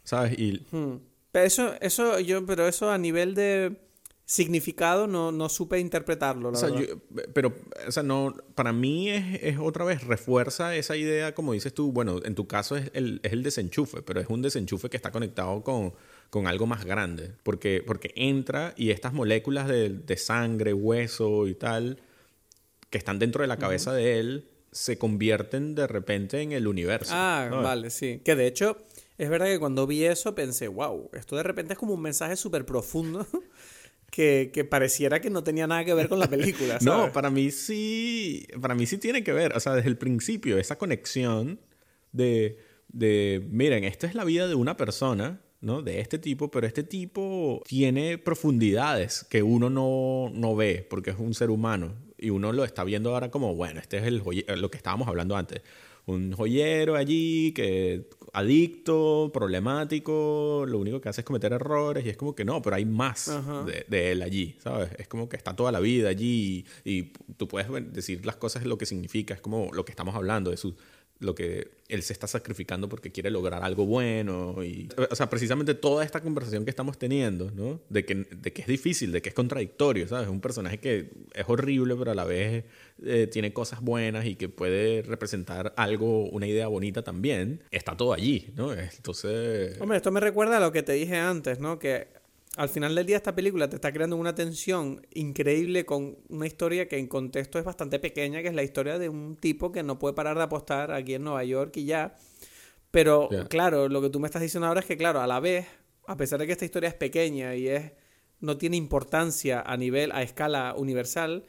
¿Sabes? 0.04 0.38
Y 0.38 0.66
Hmm. 0.70 0.96
Pero 1.32 1.44
eso, 1.46 1.74
eso, 1.80 2.18
yo, 2.18 2.44
pero 2.44 2.66
eso 2.66 2.90
a 2.90 2.98
nivel 2.98 3.34
de 3.34 3.80
significado 4.24 5.06
no, 5.06 5.32
no 5.32 5.48
supe 5.48 5.78
interpretarlo, 5.80 6.50
la 6.52 6.56
o 6.58 6.60
sea, 6.60 6.70
verdad. 6.70 6.86
yo- 6.88 7.22
pero, 7.34 7.54
o 7.86 7.90
sea, 7.92 8.02
no, 8.02 8.34
para 8.54 8.72
mí 8.72 9.08
es, 9.10 9.42
es 9.42 9.58
otra 9.58 9.84
vez, 9.84 10.04
refuerza 10.04 10.74
esa 10.76 10.96
idea, 10.96 11.34
como 11.34 11.52
dices 11.52 11.74
tú, 11.74 11.90
bueno, 11.92 12.20
en 12.24 12.34
tu 12.36 12.46
caso 12.46 12.76
es 12.76 12.90
el, 12.94 13.20
es 13.24 13.32
el 13.32 13.42
desenchufe, 13.42 14.02
pero 14.02 14.20
es 14.20 14.28
un 14.28 14.40
desenchufe 14.42 14.88
que 14.88 14.96
está 14.96 15.10
conectado 15.10 15.62
con, 15.64 15.92
con 16.30 16.46
algo 16.46 16.66
más 16.66 16.84
grande, 16.84 17.32
porque, 17.42 17.82
porque 17.84 18.12
entra 18.16 18.72
y 18.76 18.90
estas 18.90 19.12
moléculas 19.12 19.66
de, 19.68 19.88
de 19.90 20.16
sangre, 20.16 20.72
hueso 20.74 21.48
y 21.48 21.54
tal, 21.54 21.98
que 22.88 22.98
están 22.98 23.18
dentro 23.20 23.42
de 23.42 23.48
la 23.48 23.56
cabeza 23.56 23.92
de 23.92 24.18
él, 24.20 24.48
se 24.72 24.98
convierten 24.98 25.74
de 25.74 25.86
repente 25.86 26.40
en 26.40 26.52
el 26.52 26.66
universo. 26.66 27.12
Ah, 27.14 27.48
vale, 27.62 27.90
sí. 27.90 28.20
Que 28.24 28.36
de 28.36 28.46
hecho, 28.46 28.78
es 29.18 29.28
verdad 29.28 29.46
que 29.46 29.58
cuando 29.58 29.86
vi 29.86 30.04
eso 30.04 30.34
pensé, 30.34 30.68
wow, 30.68 31.10
esto 31.12 31.36
de 31.36 31.42
repente 31.42 31.72
es 31.72 31.78
como 31.78 31.94
un 31.94 32.02
mensaje 32.02 32.36
súper 32.36 32.64
profundo 32.64 33.26
que, 34.10 34.50
que 34.52 34.64
pareciera 34.64 35.20
que 35.20 35.30
no 35.30 35.42
tenía 35.42 35.66
nada 35.66 35.84
que 35.84 35.94
ver 35.94 36.08
con 36.08 36.18
la 36.18 36.28
película. 36.28 36.74
¿sabes? 36.80 36.84
No, 36.84 37.12
para 37.12 37.30
mí 37.30 37.50
sí, 37.50 38.46
para 38.60 38.74
mí 38.74 38.86
sí 38.86 38.98
tiene 38.98 39.24
que 39.24 39.32
ver, 39.32 39.56
o 39.56 39.60
sea, 39.60 39.74
desde 39.74 39.88
el 39.88 39.98
principio, 39.98 40.58
esa 40.58 40.78
conexión 40.78 41.60
de, 42.12 42.58
de, 42.88 43.46
miren, 43.50 43.84
esta 43.84 44.06
es 44.06 44.14
la 44.14 44.24
vida 44.24 44.46
de 44.46 44.54
una 44.54 44.76
persona, 44.76 45.40
¿no? 45.60 45.82
De 45.82 46.00
este 46.00 46.18
tipo, 46.18 46.50
pero 46.50 46.66
este 46.66 46.84
tipo 46.84 47.62
tiene 47.66 48.18
profundidades 48.18 49.26
que 49.28 49.42
uno 49.42 49.68
no, 49.68 50.30
no 50.32 50.54
ve 50.54 50.86
porque 50.88 51.10
es 51.10 51.18
un 51.18 51.34
ser 51.34 51.50
humano 51.50 51.94
y 52.20 52.30
uno 52.30 52.52
lo 52.52 52.64
está 52.64 52.84
viendo 52.84 53.14
ahora 53.14 53.30
como, 53.30 53.54
bueno, 53.54 53.80
este 53.80 53.98
es 53.98 54.04
el 54.04 54.22
lo 54.60 54.70
que 54.70 54.76
estábamos 54.76 55.08
hablando 55.08 55.36
antes. 55.36 55.62
Un 56.06 56.32
joyero 56.32 56.96
allí 56.96 57.52
que 57.52 58.08
adicto, 58.32 59.30
problemático, 59.32 60.64
lo 60.66 60.78
único 60.78 61.00
que 61.00 61.08
hace 61.08 61.20
es 61.20 61.24
cometer 61.24 61.52
errores 61.52 62.04
y 62.04 62.08
es 62.08 62.16
como 62.16 62.34
que 62.34 62.44
no, 62.44 62.62
pero 62.62 62.76
hay 62.76 62.84
más 62.84 63.30
de, 63.88 64.12
él 64.12 64.22
allí, 64.22 64.56
¿sabes? 64.58 64.90
Es 64.98 65.08
como 65.08 65.28
que 65.28 65.36
está 65.36 65.54
toda 65.54 65.70
la 65.70 65.80
vida 65.80 66.08
allí 66.08 66.64
y, 66.84 66.90
y 66.90 67.02
tú 67.36 67.46
puedes 67.46 67.68
decir 67.92 68.24
las 68.24 68.36
cosas 68.36 68.64
lo 68.64 68.78
que 68.78 68.86
significa, 68.86 69.34
es 69.34 69.40
como 69.40 69.70
lo 69.72 69.84
que 69.84 69.92
estamos 69.92 70.14
hablando 70.14 70.50
de 70.50 70.56
su 70.56 70.74
lo 71.20 71.34
que 71.34 71.68
él 71.88 72.02
se 72.02 72.12
está 72.12 72.26
sacrificando 72.26 72.88
porque 72.88 73.12
quiere 73.12 73.30
lograr 73.30 73.62
algo 73.62 73.84
bueno. 73.84 74.64
Y, 74.64 74.88
o 75.10 75.14
sea, 75.14 75.28
precisamente 75.28 75.74
toda 75.74 76.04
esta 76.04 76.20
conversación 76.20 76.64
que 76.64 76.70
estamos 76.70 76.98
teniendo, 76.98 77.50
¿no? 77.50 77.80
De 77.88 78.04
que, 78.04 78.14
de 78.14 78.52
que 78.52 78.62
es 78.62 78.68
difícil, 78.68 79.12
de 79.12 79.20
que 79.20 79.28
es 79.28 79.34
contradictorio, 79.34 80.08
¿sabes? 80.08 80.24
Es 80.24 80.30
un 80.30 80.40
personaje 80.40 80.78
que 80.78 81.10
es 81.34 81.44
horrible, 81.46 81.94
pero 81.96 82.10
a 82.10 82.14
la 82.14 82.24
vez 82.24 82.64
eh, 83.04 83.28
tiene 83.30 83.52
cosas 83.52 83.82
buenas 83.82 84.24
y 84.24 84.34
que 84.34 84.48
puede 84.48 85.02
representar 85.02 85.74
algo, 85.76 86.28
una 86.30 86.46
idea 86.46 86.68
bonita 86.68 87.02
también. 87.02 87.62
Está 87.70 87.96
todo 87.96 88.14
allí, 88.14 88.48
¿no? 88.56 88.72
Entonces... 88.72 89.78
Hombre, 89.80 89.98
esto 89.98 90.10
me 90.10 90.20
recuerda 90.20 90.56
a 90.56 90.60
lo 90.60 90.72
que 90.72 90.82
te 90.82 90.92
dije 90.92 91.16
antes, 91.16 91.60
¿no? 91.60 91.78
Que 91.78 92.08
al 92.56 92.68
final 92.68 92.94
del 92.94 93.06
día 93.06 93.16
esta 93.16 93.34
película 93.34 93.68
te 93.68 93.76
está 93.76 93.92
creando 93.92 94.16
una 94.16 94.34
tensión 94.34 95.06
increíble 95.14 95.86
con 95.86 96.18
una 96.28 96.46
historia 96.46 96.88
que 96.88 96.98
en 96.98 97.06
contexto 97.06 97.58
es 97.58 97.64
bastante 97.64 97.98
pequeña, 97.98 98.42
que 98.42 98.48
es 98.48 98.54
la 98.54 98.62
historia 98.62 98.98
de 98.98 99.08
un 99.08 99.36
tipo 99.36 99.70
que 99.70 99.82
no 99.82 99.98
puede 99.98 100.14
parar 100.14 100.36
de 100.36 100.42
apostar 100.42 100.92
aquí 100.92 101.14
en 101.14 101.24
Nueva 101.24 101.44
York 101.44 101.76
y 101.76 101.84
ya. 101.84 102.16
Pero 102.90 103.28
claro, 103.48 103.88
lo 103.88 104.02
que 104.02 104.10
tú 104.10 104.18
me 104.18 104.26
estás 104.26 104.42
diciendo 104.42 104.66
ahora 104.66 104.80
es 104.80 104.86
que 104.86 104.96
claro, 104.96 105.20
a 105.20 105.26
la 105.28 105.38
vez, 105.38 105.66
a 106.06 106.16
pesar 106.16 106.40
de 106.40 106.46
que 106.46 106.52
esta 106.52 106.64
historia 106.64 106.88
es 106.88 106.94
pequeña 106.94 107.54
y 107.54 107.68
es 107.68 107.92
no 108.40 108.56
tiene 108.56 108.76
importancia 108.76 109.60
a 109.60 109.76
nivel 109.76 110.10
a 110.12 110.22
escala 110.22 110.74
universal, 110.76 111.44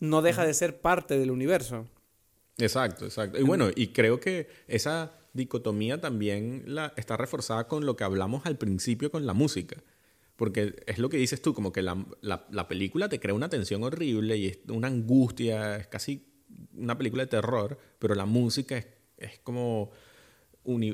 no 0.00 0.22
deja 0.22 0.46
de 0.46 0.54
ser 0.54 0.80
parte 0.80 1.18
del 1.18 1.30
universo. 1.30 1.86
Exacto, 2.56 3.04
exacto. 3.04 3.38
Y 3.38 3.42
bueno, 3.42 3.68
y 3.74 3.88
creo 3.88 4.18
que 4.18 4.48
esa 4.66 5.12
dicotomía 5.32 6.00
también 6.00 6.62
la, 6.66 6.92
está 6.96 7.16
reforzada 7.16 7.68
con 7.68 7.84
lo 7.84 7.96
que 7.96 8.04
hablamos 8.04 8.46
al 8.46 8.56
principio 8.56 9.10
con 9.10 9.26
la 9.26 9.34
música. 9.34 9.76
Porque 10.38 10.76
es 10.86 10.98
lo 10.98 11.08
que 11.08 11.16
dices 11.16 11.42
tú, 11.42 11.52
como 11.52 11.72
que 11.72 11.82
la, 11.82 12.06
la, 12.20 12.68
película 12.68 13.08
te 13.08 13.18
crea 13.18 13.34
una 13.34 13.48
tensión 13.48 13.82
horrible 13.82 14.36
y 14.36 14.46
es 14.46 14.60
una 14.68 14.86
angustia, 14.86 15.78
es 15.78 15.88
casi 15.88 16.28
una 16.76 16.96
película 16.96 17.24
de 17.24 17.26
terror, 17.26 17.76
pero 17.98 18.14
la 18.14 18.24
música 18.24 18.78
es, 18.78 18.86
es 19.16 19.40
como 19.40 19.90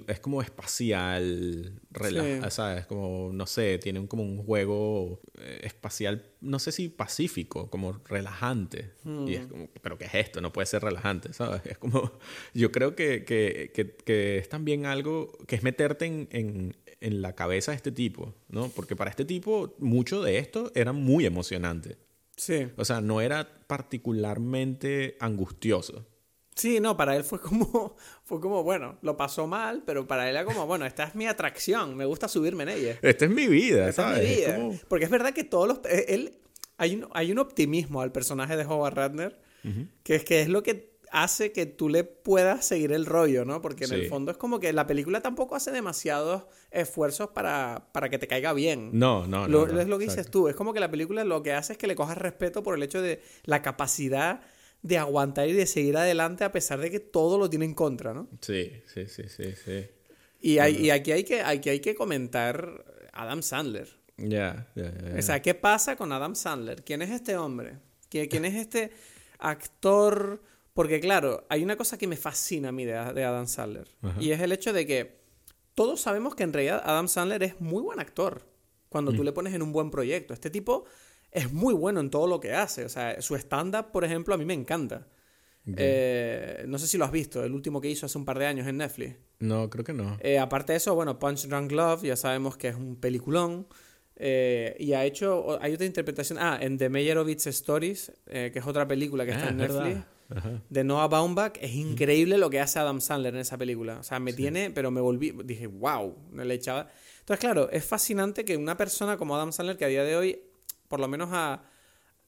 es 0.07 0.20
como 0.20 0.40
espacial, 0.40 1.80
relajada, 1.90 2.51
¿sabes? 2.51 2.86
Como, 2.86 3.32
no 3.32 3.47
sé, 3.47 3.78
tiene 3.78 4.07
como 4.07 4.22
un 4.22 4.38
juego 4.45 5.20
eh, 5.40 5.61
espacial, 5.64 6.30
no 6.40 6.61
sé 6.61 6.70
si 6.70 6.88
pacífico, 6.88 7.70
como 7.70 7.92
relajante. 8.05 8.92
Y 9.26 9.34
es 9.34 9.47
hmm. 9.47 9.49
como, 9.49 9.68
pero 9.82 9.99
¿qué 9.99 10.05
es 10.05 10.14
esto? 10.14 10.40
No 10.40 10.53
puede 10.53 10.66
ser 10.66 10.82
relajante, 10.82 11.32
¿sabes? 11.32 11.62
Es 11.74 11.78
como, 11.78 12.12
yo 12.53 12.70
creo 12.70 12.95
que, 12.95 13.24
que, 13.24 13.72
que, 13.74 13.97
que 13.97 14.38
es 14.38 14.49
también 14.49 14.86
algo 14.86 15.32
que 15.49 15.57
es 15.57 15.62
meterte 15.64 16.07
en, 16.07 16.28
en 16.30 16.76
la 17.11 17.35
cabeza 17.35 17.73
de 17.73 17.77
este 17.77 17.93
tipo, 17.93 18.35
¿no? 18.49 18.69
Porque 18.69 18.97
para 18.97 19.11
este 19.11 19.25
tipo 19.25 19.75
mucho 19.79 20.23
de 20.23 20.39
esto 20.39 20.71
era 20.75 20.93
muy 20.93 21.27
emocionante. 21.27 21.99
Sí. 22.37 22.69
O 22.77 22.85
sea, 22.85 23.01
no 23.01 23.21
era 23.21 23.49
particularmente 23.67 25.17
angustioso. 25.21 26.07
Sí, 26.55 26.79
no, 26.81 26.97
para 26.97 27.17
él 27.17 27.25
fue 27.25 27.41
como, 27.41 27.97
fue 28.25 28.41
como, 28.41 28.63
bueno, 28.63 28.99
lo 29.03 29.17
pasó 29.17 29.47
mal, 29.47 29.83
pero 29.85 30.07
para 30.07 30.29
él 30.29 30.37
era 30.37 30.45
como, 30.45 30.67
bueno, 30.67 30.87
esta 30.87 31.05
es 31.05 31.15
mi 31.15 31.27
atracción, 31.27 31.97
me 31.97 32.05
gusta 32.05 32.29
subirme 32.29 32.63
en 32.65 32.69
ella. 32.71 32.99
Esta 33.03 33.25
es 33.25 33.31
mi 33.31 33.47
vida, 33.49 33.89
esta 33.89 34.21
Es 34.21 34.29
mi 34.29 34.35
vida. 34.37 34.81
Porque 34.89 35.05
es 35.05 35.11
verdad 35.11 35.33
que 35.33 35.45
todos 35.45 35.69
los, 35.69 35.79
eh, 35.87 36.07
él, 36.09 36.39
hay 36.77 36.95
un, 36.97 37.09
hay 37.13 37.33
un 37.33 37.39
optimismo 37.39 38.01
al 38.01 38.13
personaje 38.13 38.57
de 38.57 38.65
Howard 38.65 38.95
Ratner, 38.95 39.41
que 40.03 40.15
es 40.15 40.25
que 40.25 40.43
es 40.43 40.49
lo 40.49 40.63
que 40.63 40.93
hace 41.15 41.53
que 41.53 41.65
tú 41.65 41.89
le 41.89 42.03
puedas 42.03 42.67
seguir 42.67 42.91
el 42.91 43.07
rollo, 43.07 43.45
¿no? 43.45 43.62
Porque 43.62 43.85
en 43.85 43.93
el 43.93 44.09
fondo 44.09 44.33
es 44.33 44.37
como 44.37 44.59
que 44.59 44.73
la 44.73 44.89
película 44.89 45.21
tampoco 45.21 45.55
hace 45.55 45.71
demasiados 45.71 46.43
esfuerzos 46.73 47.29
para, 47.29 47.87
para 47.93 48.11
que 48.11 48.19
te 48.19 48.27
caiga 48.27 48.53
bien. 48.53 48.91
No, 48.93 49.25
no, 49.29 49.47
no. 49.47 49.81
es 49.81 49.87
lo 49.87 49.97
que 49.97 50.07
dices 50.07 50.29
tú. 50.29 50.49
Es 50.49 50.57
como 50.57 50.75
que 50.75 50.81
la 50.81 50.91
película 50.91 51.23
lo 51.23 51.41
que 51.45 51.53
hace 51.53 51.75
es 51.75 51.79
que 51.79 51.87
le 51.87 51.95
cojas 51.95 52.19
respeto 52.19 52.65
por 52.65 52.75
el 52.75 52.83
hecho 52.83 53.01
de 53.01 53.23
la 53.45 53.62
capacidad 53.62 54.41
de 54.83 54.99
aguantar 54.99 55.49
y 55.49 55.53
de 55.53 55.67
seguir 55.67 55.97
adelante 55.97 56.43
a 56.43 56.51
pesar 56.51 56.81
de 56.81 56.91
que 56.91 56.99
todo 56.99 57.39
lo 57.39 57.49
tiene 57.49 57.65
en 57.65 57.75
contra, 57.75 58.12
¿no? 58.12 58.29
Sí, 58.41 58.73
sí, 58.93 59.07
sí, 59.07 59.29
sí, 59.29 59.55
sí. 59.65 59.87
Y, 60.41 60.59
hay, 60.59 60.91
aquí, 60.91 61.12
hay 61.12 61.23
que, 61.23 61.43
aquí 61.43 61.69
hay 61.69 61.79
que 61.79 61.95
comentar 61.95 62.85
Adam 63.12 63.41
Sandler. 63.41 63.89
Ya, 64.17 64.67
ya, 64.75 64.93
ya. 64.93 65.17
O 65.17 65.23
sea, 65.23 65.41
¿qué 65.41 65.55
pasa 65.55 65.95
con 65.95 66.11
Adam 66.11 66.35
Sandler? 66.35 66.83
¿Quién 66.83 67.03
es 67.03 67.11
este 67.11 67.37
hombre? 67.37 67.79
¿Quién 68.11 68.45
es 68.45 68.55
este 68.55 68.91
actor 69.39 70.43
porque 70.75 71.01
claro, 71.01 71.47
hay 71.49 71.62
una 71.62 71.77
cosa 71.77 71.97
que 71.97 72.09
me 72.09 72.16
fascina 72.16 72.70
a 72.70 72.72
mí 72.72 72.85
de, 72.85 72.95
Adam 72.95 73.47
Sandler. 73.47 73.89
Y 74.18 74.33
es 74.33 74.41
el 74.41 74.51
hecho 74.51 74.72
de 74.72 74.87
que 74.87 75.20
todos 75.75 76.01
sabemos 76.01 76.35
que 76.35 76.43
en 76.43 76.53
realidad 76.53 76.83
Adam 76.85 77.07
Sandler 77.07 77.43
es 77.45 77.61
muy 77.61 77.81
buen 77.81 78.01
actor. 78.01 78.43
Cuando 78.89 79.12
tú 79.12 79.22
mm. 79.22 79.25
le 79.25 79.33
pones 79.33 79.55
en 79.55 79.62
un 79.62 79.72
buen 79.72 79.91
proyecto. 79.91 80.35
Este 80.35 80.51
tipo 80.51 80.85
es 81.31 81.53
muy 81.53 81.75
bueno 81.75 82.01
en 82.01 82.11
todo 82.11 82.27
lo 82.27 82.41
que 82.41 82.53
hace. 82.53 82.85
O 82.85 82.89
sea, 82.89 83.20
su 83.22 83.37
stand-up, 83.37 83.93
por 83.93 84.05
ejemplo, 84.05 84.35
a 84.35 84.37
mí 84.37 84.45
me 84.45 84.55
encanta. 84.55 85.07
Eh, 85.77 86.64
no 86.68 86.79
sé 86.79 86.87
si 86.87 86.99
lo 86.99 87.05
has 87.05 87.12
visto, 87.12 87.43
el 87.43 87.55
último 87.55 87.81
que 87.81 87.89
hizo 87.89 88.05
hace 88.05 88.18
un 88.18 88.25
par 88.25 88.39
de 88.39 88.47
años 88.47 88.66
en 88.66 88.77
Netflix. 88.77 89.16
No, 89.39 89.70
creo 89.70 89.85
que 89.85 89.93
no. 89.93 90.18
Eh, 90.20 90.39
aparte 90.39 90.72
de 90.72 90.79
eso, 90.79 90.95
bueno, 90.95 91.18
Punch 91.18 91.47
Drunk 91.47 91.72
Love, 91.72 92.03
ya 92.03 92.16
sabemos 92.16 92.57
que 92.57 92.68
es 92.68 92.77
un 92.77 92.97
peliculón. 92.97 93.66
Eh, 94.16 94.77
y 94.79 94.93
ha 94.93 95.05
hecho, 95.05 95.59
hay 95.61 95.72
otra 95.75 95.87
interpretación, 95.87 96.39
ah, 96.41 96.59
en 96.61 96.79
The 96.79 96.89
Meyerowitz 96.89 97.47
Stories, 97.47 98.12
que 98.27 98.53
es 98.55 98.66
otra 98.66 98.87
película 98.87 99.25
que 99.25 99.33
está 99.33 99.47
ah, 99.47 99.51
en 99.51 99.57
Netflix 99.57 100.14
de 100.68 100.85
Noah 100.85 101.09
Baumbach. 101.09 101.59
Es 101.61 101.75
increíble 101.75 102.39
lo 102.39 102.51
que 102.51 102.61
hace 102.61 102.79
Adam 102.79 103.01
Sandler 103.01 103.35
en 103.35 103.41
esa 103.41 103.59
película. 103.59 103.99
O 103.99 104.03
sea, 104.03 104.18
me 104.20 104.33
tiene, 104.33 104.70
pero 104.70 104.91
me 104.91 105.01
volví, 105.01 105.35
dije, 105.45 105.66
wow, 105.66 106.16
me 106.31 106.45
le 106.45 106.55
echaba. 106.55 106.89
Entonces, 107.20 107.41
claro, 107.41 107.70
es 107.70 107.85
fascinante 107.85 108.45
que 108.45 108.57
una 108.57 108.77
persona 108.77 109.16
como 109.16 109.35
Adam 109.35 109.53
Sandler, 109.53 109.77
que 109.77 109.85
a 109.85 109.89
día 109.89 110.05
de 110.05 110.16
hoy, 110.16 110.43
por 110.89 111.01
lo 111.01 111.09
menos 111.09 111.31
a, 111.33 111.64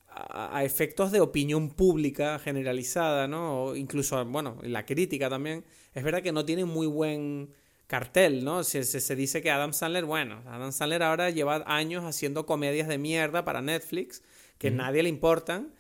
a, 0.09 0.65
efectos 0.65 1.13
de 1.13 1.21
opinión 1.21 1.71
pública 1.71 2.39
generalizada, 2.39 3.29
¿no? 3.29 3.65
O 3.65 3.77
incluso, 3.77 4.25
bueno, 4.25 4.59
la 4.63 4.87
crítica 4.87 5.29
también, 5.29 5.65
es 5.95 6.03
verdad 6.03 6.23
que 6.23 6.33
no 6.33 6.45
tiene 6.45 6.65
muy 6.65 6.87
buen 6.87 7.53
cartel, 7.87 8.45
¿no? 8.45 8.65
Se, 8.65 8.83
se, 8.85 9.17
dice 9.17 9.43
que 9.43 9.51
Adam 9.51 9.73
Sandler, 9.73 10.05
bueno, 10.05 10.43
Adam 10.47 10.73
Sandler 10.73 11.03
ahora 11.03 11.31
lleva 11.31 11.63
años 11.67 12.05
haciendo 12.05 12.47
comedias 12.47 12.89
de 12.89 12.99
mierda 12.99 13.45
para 13.45 13.63
Netflix, 13.63 14.23
que 14.59 14.71
nadie 14.71 15.03
le 15.03 15.09
importan, 15.09 15.75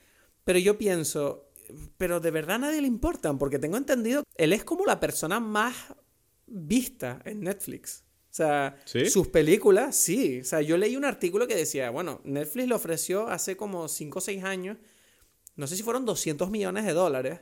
pero 0.44 0.58
yo 0.58 0.78
pienso, 0.78 1.45
pero 1.96 2.20
de 2.20 2.30
verdad 2.30 2.56
a 2.56 2.58
nadie 2.58 2.80
le 2.80 2.88
importan, 2.88 3.38
porque 3.38 3.58
tengo 3.58 3.76
entendido, 3.76 4.22
él 4.36 4.52
es 4.52 4.64
como 4.64 4.84
la 4.84 5.00
persona 5.00 5.40
más 5.40 5.74
vista 6.46 7.20
en 7.24 7.40
Netflix. 7.40 8.04
O 8.30 8.34
sea, 8.36 8.76
sus 8.84 9.28
películas, 9.28 9.96
sí. 9.96 10.40
O 10.40 10.44
sea, 10.44 10.60
yo 10.60 10.76
leí 10.76 10.94
un 10.94 11.06
artículo 11.06 11.46
que 11.46 11.56
decía, 11.56 11.88
bueno, 11.90 12.20
Netflix 12.24 12.68
le 12.68 12.74
ofreció 12.74 13.28
hace 13.28 13.56
como 13.56 13.88
5 13.88 14.18
o 14.18 14.20
6 14.20 14.44
años, 14.44 14.76
no 15.54 15.66
sé 15.66 15.76
si 15.76 15.82
fueron 15.82 16.04
200 16.04 16.50
millones 16.50 16.84
de 16.84 16.92
dólares 16.92 17.40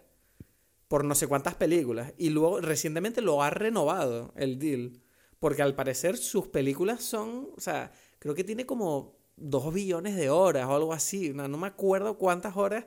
por 0.86 1.04
no 1.04 1.16
sé 1.16 1.26
cuántas 1.26 1.56
películas. 1.56 2.14
Y 2.16 2.30
luego 2.30 2.60
recientemente 2.60 3.22
lo 3.22 3.42
ha 3.42 3.50
renovado 3.50 4.32
el 4.36 4.60
deal. 4.60 5.00
Porque 5.40 5.62
al 5.62 5.74
parecer 5.74 6.16
sus 6.16 6.46
películas 6.46 7.02
son, 7.02 7.48
o 7.56 7.60
sea, 7.60 7.90
creo 8.20 8.36
que 8.36 8.44
tiene 8.44 8.64
como 8.64 9.18
2 9.36 9.74
billones 9.74 10.14
de 10.14 10.30
horas 10.30 10.66
o 10.66 10.76
algo 10.76 10.92
así. 10.92 11.32
No, 11.34 11.48
no 11.48 11.58
me 11.58 11.66
acuerdo 11.66 12.16
cuántas 12.16 12.56
horas 12.56 12.84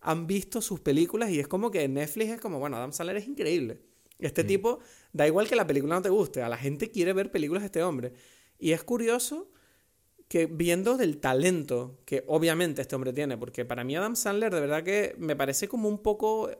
han 0.00 0.26
visto 0.26 0.60
sus 0.60 0.80
películas 0.80 1.30
y 1.30 1.40
es 1.40 1.48
como 1.48 1.70
que 1.70 1.86
Netflix 1.88 2.30
es 2.32 2.40
como, 2.40 2.58
bueno, 2.58 2.76
Adam 2.76 2.92
Sandler 2.92 3.16
es 3.16 3.26
increíble. 3.26 3.80
Este 4.18 4.44
mm. 4.44 4.46
tipo, 4.46 4.78
da 5.12 5.26
igual 5.26 5.48
que 5.48 5.56
la 5.56 5.66
película 5.66 5.94
no 5.94 6.02
te 6.02 6.08
guste, 6.08 6.42
a 6.42 6.48
la 6.48 6.56
gente 6.56 6.90
quiere 6.90 7.12
ver 7.12 7.30
películas 7.30 7.62
de 7.62 7.66
este 7.66 7.82
hombre. 7.82 8.12
Y 8.58 8.72
es 8.72 8.82
curioso 8.84 9.50
que 10.28 10.46
viendo 10.46 10.96
del 10.96 11.18
talento 11.18 12.00
que 12.04 12.24
obviamente 12.26 12.82
este 12.82 12.94
hombre 12.94 13.12
tiene, 13.12 13.38
porque 13.38 13.64
para 13.64 13.84
mí 13.84 13.96
Adam 13.96 14.16
Sandler 14.16 14.54
de 14.54 14.60
verdad 14.60 14.82
que 14.82 15.14
me 15.18 15.36
parece 15.36 15.68
como 15.68 15.88
un 15.88 15.98
poco... 15.98 16.50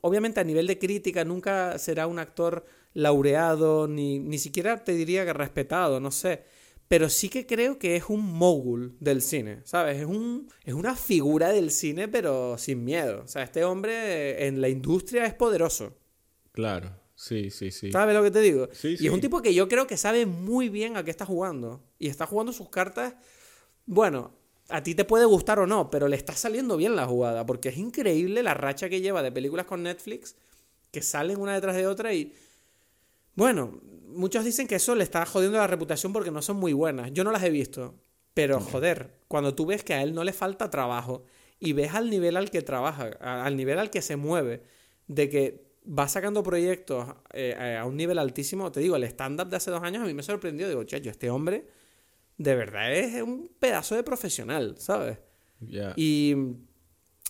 obviamente 0.00 0.40
a 0.40 0.44
nivel 0.44 0.66
de 0.66 0.78
crítica 0.78 1.24
nunca 1.24 1.78
será 1.78 2.06
un 2.06 2.18
actor 2.18 2.66
laureado, 2.92 3.88
ni, 3.88 4.18
ni 4.18 4.38
siquiera 4.38 4.82
te 4.82 4.92
diría 4.92 5.24
que 5.24 5.32
respetado, 5.32 6.00
no 6.00 6.10
sé 6.10 6.44
pero 6.88 7.08
sí 7.08 7.28
que 7.28 7.46
creo 7.46 7.78
que 7.78 7.96
es 7.96 8.04
un 8.08 8.24
mogul 8.24 8.96
del 9.00 9.20
cine, 9.22 9.60
¿sabes? 9.64 9.98
Es, 9.98 10.06
un, 10.06 10.48
es 10.64 10.74
una 10.74 10.94
figura 10.94 11.50
del 11.50 11.70
cine, 11.70 12.08
pero 12.08 12.56
sin 12.58 12.84
miedo. 12.84 13.22
O 13.24 13.28
sea, 13.28 13.42
este 13.42 13.64
hombre 13.64 14.46
en 14.46 14.60
la 14.60 14.68
industria 14.68 15.26
es 15.26 15.34
poderoso. 15.34 15.96
Claro, 16.52 16.96
sí, 17.14 17.50
sí, 17.50 17.70
sí. 17.70 17.90
¿Sabes 17.90 18.14
lo 18.14 18.22
que 18.22 18.30
te 18.30 18.40
digo? 18.40 18.68
Sí, 18.72 18.96
y 19.00 19.06
es 19.06 19.12
un 19.12 19.20
tipo 19.20 19.42
que 19.42 19.52
yo 19.52 19.68
creo 19.68 19.86
que 19.86 19.96
sabe 19.96 20.26
muy 20.26 20.68
bien 20.68 20.96
a 20.96 21.04
qué 21.04 21.10
está 21.10 21.26
jugando. 21.26 21.82
Y 21.98 22.08
está 22.08 22.26
jugando 22.26 22.52
sus 22.52 22.68
cartas, 22.68 23.14
bueno, 23.84 24.32
a 24.68 24.82
ti 24.82 24.94
te 24.94 25.04
puede 25.04 25.24
gustar 25.24 25.58
o 25.58 25.66
no, 25.66 25.90
pero 25.90 26.08
le 26.08 26.16
está 26.16 26.34
saliendo 26.34 26.76
bien 26.76 26.96
la 26.96 27.06
jugada, 27.06 27.46
porque 27.46 27.68
es 27.70 27.78
increíble 27.78 28.42
la 28.42 28.54
racha 28.54 28.88
que 28.88 29.00
lleva 29.00 29.22
de 29.22 29.32
películas 29.32 29.66
con 29.66 29.82
Netflix, 29.82 30.36
que 30.92 31.02
salen 31.02 31.40
una 31.40 31.54
detrás 31.54 31.76
de 31.76 31.86
otra 31.86 32.14
y 32.14 32.32
Bueno, 33.34 33.80
muchos 34.06 34.44
dicen 34.44 34.66
que 34.66 34.76
eso 34.76 34.94
le 34.94 35.04
está 35.04 35.24
jodiendo 35.26 35.58
la 35.58 35.66
reputación 35.66 36.12
porque 36.12 36.30
no 36.30 36.42
son 36.42 36.56
muy 36.56 36.72
buenas. 36.72 37.12
Yo 37.12 37.24
no 37.24 37.32
las 37.32 37.42
he 37.42 37.50
visto. 37.50 37.94
Pero, 38.34 38.60
joder, 38.60 39.14
cuando 39.28 39.54
tú 39.54 39.66
ves 39.66 39.82
que 39.82 39.94
a 39.94 40.02
él 40.02 40.14
no 40.14 40.22
le 40.22 40.32
falta 40.32 40.70
trabajo 40.70 41.24
y 41.58 41.72
ves 41.72 41.94
al 41.94 42.10
nivel 42.10 42.36
al 42.36 42.50
que 42.50 42.60
trabaja, 42.62 43.10
al 43.20 43.56
nivel 43.56 43.78
al 43.78 43.90
que 43.90 44.02
se 44.02 44.16
mueve, 44.16 44.62
de 45.06 45.30
que 45.30 45.66
va 45.86 46.06
sacando 46.08 46.42
proyectos 46.42 47.06
eh, 47.32 47.76
a 47.80 47.84
un 47.86 47.96
nivel 47.96 48.18
altísimo, 48.18 48.70
te 48.72 48.80
digo, 48.80 48.96
el 48.96 49.04
stand-up 49.04 49.48
de 49.48 49.56
hace 49.56 49.70
dos 49.70 49.82
años 49.82 50.02
a 50.02 50.06
mí 50.06 50.12
me 50.12 50.22
sorprendió. 50.22 50.68
Digo, 50.68 50.84
chacho, 50.84 51.08
este 51.08 51.30
hombre 51.30 51.66
de 52.38 52.54
verdad 52.54 52.92
es 52.94 53.22
un 53.22 53.50
pedazo 53.58 53.94
de 53.94 54.02
profesional, 54.02 54.76
¿sabes? 54.78 55.18
Y 55.96 56.34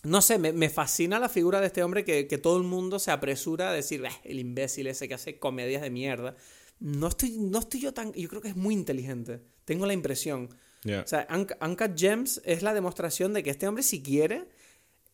no 0.02 0.20
sé, 0.20 0.38
me, 0.38 0.68
fascina 0.68 1.18
la 1.18 1.28
figura 1.28 1.60
de 1.60 1.66
este 1.66 1.82
hombre 1.82 2.04
que, 2.04 2.38
todo 2.38 2.56
el 2.56 2.64
mundo 2.64 2.98
se 2.98 3.10
apresura 3.10 3.70
a 3.70 3.72
decir, 3.72 4.02
el 4.24 4.38
imbécil 4.38 4.86
ese 4.86 5.08
que 5.08 5.14
hace 5.14 5.38
comedias 5.38 5.82
de 5.82 5.90
mierda. 5.90 6.36
No 6.78 7.08
estoy, 7.08 7.38
no 7.38 7.58
estoy 7.58 7.80
yo 7.80 7.94
tan... 7.94 8.12
Yo 8.12 8.28
creo 8.28 8.42
que 8.42 8.48
es 8.48 8.56
muy 8.56 8.74
inteligente. 8.74 9.40
Tengo 9.64 9.86
la 9.86 9.92
impresión. 9.92 10.48
O 10.84 11.06
sea, 11.06 11.26
Uncut 11.30 11.98
Gems 11.98 12.40
es 12.44 12.62
la 12.62 12.72
demostración 12.72 13.32
de 13.32 13.42
que 13.42 13.50
este 13.50 13.66
hombre, 13.66 13.82
si 13.82 14.02
quiere, 14.02 14.44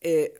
eh, 0.01 0.33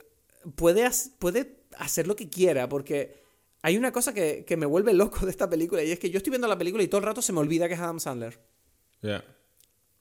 puede, 0.56 0.88
puede 1.18 1.58
hacer 1.78 2.06
lo 2.06 2.16
que 2.16 2.30
quiera, 2.30 2.70
porque 2.70 3.24
hay 3.64 3.78
una 3.78 3.92
cosa 3.92 4.14
que, 4.14 4.46
me 4.58 4.66
vuelve 4.66 4.94
loco 4.94 5.26
de 5.26 5.32
esta 5.32 5.50
película, 5.50 5.84
y 5.84 5.92
es 5.92 6.00
que 6.00 6.10
yo 6.10 6.18
estoy 6.18 6.32
viendo 6.32 6.48
la 6.48 6.58
película 6.58 6.84
y 6.84 6.88
todo 6.88 7.00
el 7.00 7.06
rato 7.06 7.22
se 7.22 7.34
me 7.34 7.40
olvida 7.40 7.68
que 7.68 7.74
es 7.74 7.80
Adam 7.80 8.00
Sandler. 8.00 8.40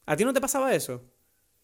¿A 0.04 0.16
ti 0.16 0.24
no 0.24 0.32
te 0.32 0.40
pasaba 0.40 0.74
eso? 0.74 1.02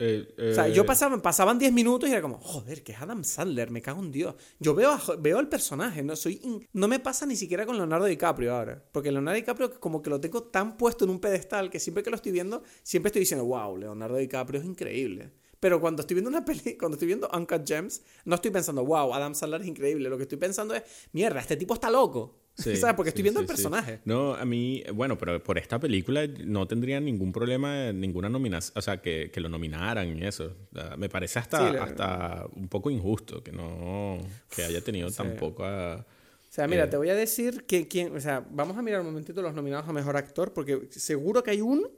Eh, 0.01 0.53
o 0.53 0.55
sea, 0.55 0.69
yo 0.69 0.83
eh, 0.83 0.85
pasaba, 0.85 1.20
pasaban 1.20 1.59
10 1.59 1.73
minutos 1.73 2.09
y 2.09 2.12
era 2.12 2.23
como, 2.23 2.39
joder, 2.39 2.85
que 2.85 2.93
es 2.93 3.03
Adam 3.03 3.25
Sandler, 3.25 3.70
me 3.70 3.83
cago 3.83 4.01
en 4.01 4.12
Dios. 4.12 4.37
Yo 4.61 4.75
veo, 4.75 4.97
veo 5.19 5.41
el 5.41 5.49
personaje, 5.49 6.05
no, 6.05 6.15
soy 6.15 6.41
no 6.73 6.87
me 6.87 7.01
pasa 7.01 7.27
ni 7.27 7.35
siquiera 7.35 7.66
con 7.66 7.77
Leonardo 7.77 8.07
DiCaprio 8.07 8.55
ahora. 8.55 8.83
Porque 8.93 9.11
Leonardo 9.11 9.37
DiCaprio 9.37 9.81
como 9.81 10.01
que 10.01 10.11
lo 10.11 10.20
tengo 10.20 10.45
tan 10.45 10.77
puesto 10.77 11.05
en 11.05 11.11
un 11.11 11.19
pedestal 11.19 11.69
que 11.69 11.81
siempre 11.81 12.05
que 12.05 12.11
lo 12.11 12.16
estoy 12.16 12.31
viendo, 12.31 12.62
siempre 12.85 13.09
estoy 13.09 13.20
diciendo, 13.20 13.45
wow, 13.45 13.77
Leonardo 13.77 14.16
DiCaprio 14.16 14.61
es 14.61 14.66
increíble. 14.66 15.33
Pero 15.59 15.81
cuando 15.81 16.03
estoy 16.03 16.15
viendo 16.15 16.31
una 16.31 16.45
peli, 16.45 16.77
cuando 16.79 16.95
estoy 16.95 17.07
viendo 17.09 17.29
Uncut 17.35 17.66
Gems, 17.66 18.03
no 18.25 18.37
estoy 18.37 18.53
pensando, 18.53 18.85
wow, 18.85 19.12
Adam 19.12 19.35
Sandler 19.35 19.62
es 19.62 19.66
increíble. 19.66 20.09
Lo 20.09 20.16
que 20.16 20.23
estoy 20.23 20.39
pensando 20.39 20.75
es, 20.75 20.85
mierda, 21.12 21.41
este 21.41 21.57
tipo 21.57 21.75
está 21.75 21.91
loco. 21.91 22.37
¿Sabes? 22.59 22.94
Porque 22.94 23.10
estoy 23.10 23.22
viendo 23.22 23.40
el 23.40 23.47
personaje. 23.47 24.01
No, 24.05 24.35
a 24.35 24.44
mí, 24.44 24.82
bueno, 24.93 25.16
pero 25.16 25.43
por 25.43 25.59
esta 25.59 25.78
película 25.78 26.26
no 26.44 26.66
tendría 26.66 26.98
ningún 27.01 27.32
problema, 27.32 27.93
ninguna 27.93 28.28
nominación, 28.28 28.76
o 28.76 28.82
sea, 28.82 29.01
que, 29.01 29.30
que, 29.32 29.40
lo 29.40 29.48
nominaran 29.48 30.18
y 30.18 30.24
eso. 30.24 30.56
me 30.97 31.09
parece 31.09 31.39
hasta, 31.39 31.82
hasta 31.82 32.47
un 32.56 32.68
poco 32.68 32.90
injusto 32.90 33.43
que 33.43 33.52
no, 33.52 34.18
que 34.55 34.64
haya 34.64 34.80
tenido 34.82 35.10
tan 35.10 35.36
poco 35.36 35.64
a... 35.64 35.97
O 35.97 36.51
sea, 36.51 36.66
mira, 36.66 36.85
eh, 36.85 36.89
te 36.89 36.97
voy 36.97 37.10
a 37.10 37.14
decir 37.14 37.64
que 37.64 37.86
quién, 37.86 38.16
o 38.16 38.20
sea, 38.20 38.44
vamos 38.51 38.76
a 38.76 38.82
mirar 38.82 39.01
un 39.01 39.06
momentito 39.06 39.40
los 39.40 39.55
nominados 39.55 39.89
a 39.89 39.93
Mejor 39.93 40.16
Actor, 40.16 40.52
porque 40.52 40.89
seguro 40.90 41.43
que 41.43 41.52
hay 41.52 41.60
uno 41.60 41.89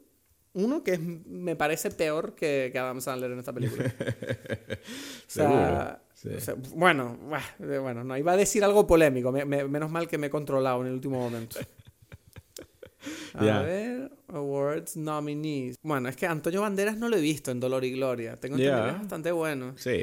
uno 0.53 0.83
que 0.83 0.99
me 0.99 1.55
parece 1.55 1.91
peor 1.91 2.35
que, 2.35 2.73
Adam 2.75 3.01
Sandler 3.01 3.31
en 3.31 3.39
esta 3.39 3.53
película. 3.53 3.85
o 3.95 5.29
sea, 5.29 6.03
bueno, 6.75 7.19
bueno, 7.59 8.05
no, 8.05 8.17
iba 8.17 8.33
a 8.33 8.37
decir 8.37 8.65
algo 8.65 8.87
polémico. 8.87 9.33
menos 9.33 9.91
mal 9.91 10.09
que 10.09 10.19
me 10.19 10.29
he 10.29 10.31
controlado 10.31 10.81
en 10.83 10.89
el 10.89 10.95
último 10.95 11.19
momento. 11.19 11.59
A 13.35 13.63
ver, 13.63 14.11
Awards 14.29 14.97
Nominees. 14.97 15.77
Bueno, 15.83 16.09
es 16.09 16.17
que 16.17 16.27
Antonio 16.27 16.61
Banderas 16.61 16.97
no 16.97 17.09
lo 17.09 17.17
he 17.17 17.21
visto 17.21 17.51
en 17.51 17.59
Dolor 17.59 17.85
y 17.85 17.93
Gloria. 17.93 18.37
Tengo 18.37 18.57
entendido 18.57 18.85
que 18.85 18.91
es 18.91 18.99
bastante 18.99 19.33
bueno. 19.33 19.75
Sí. 19.79 20.03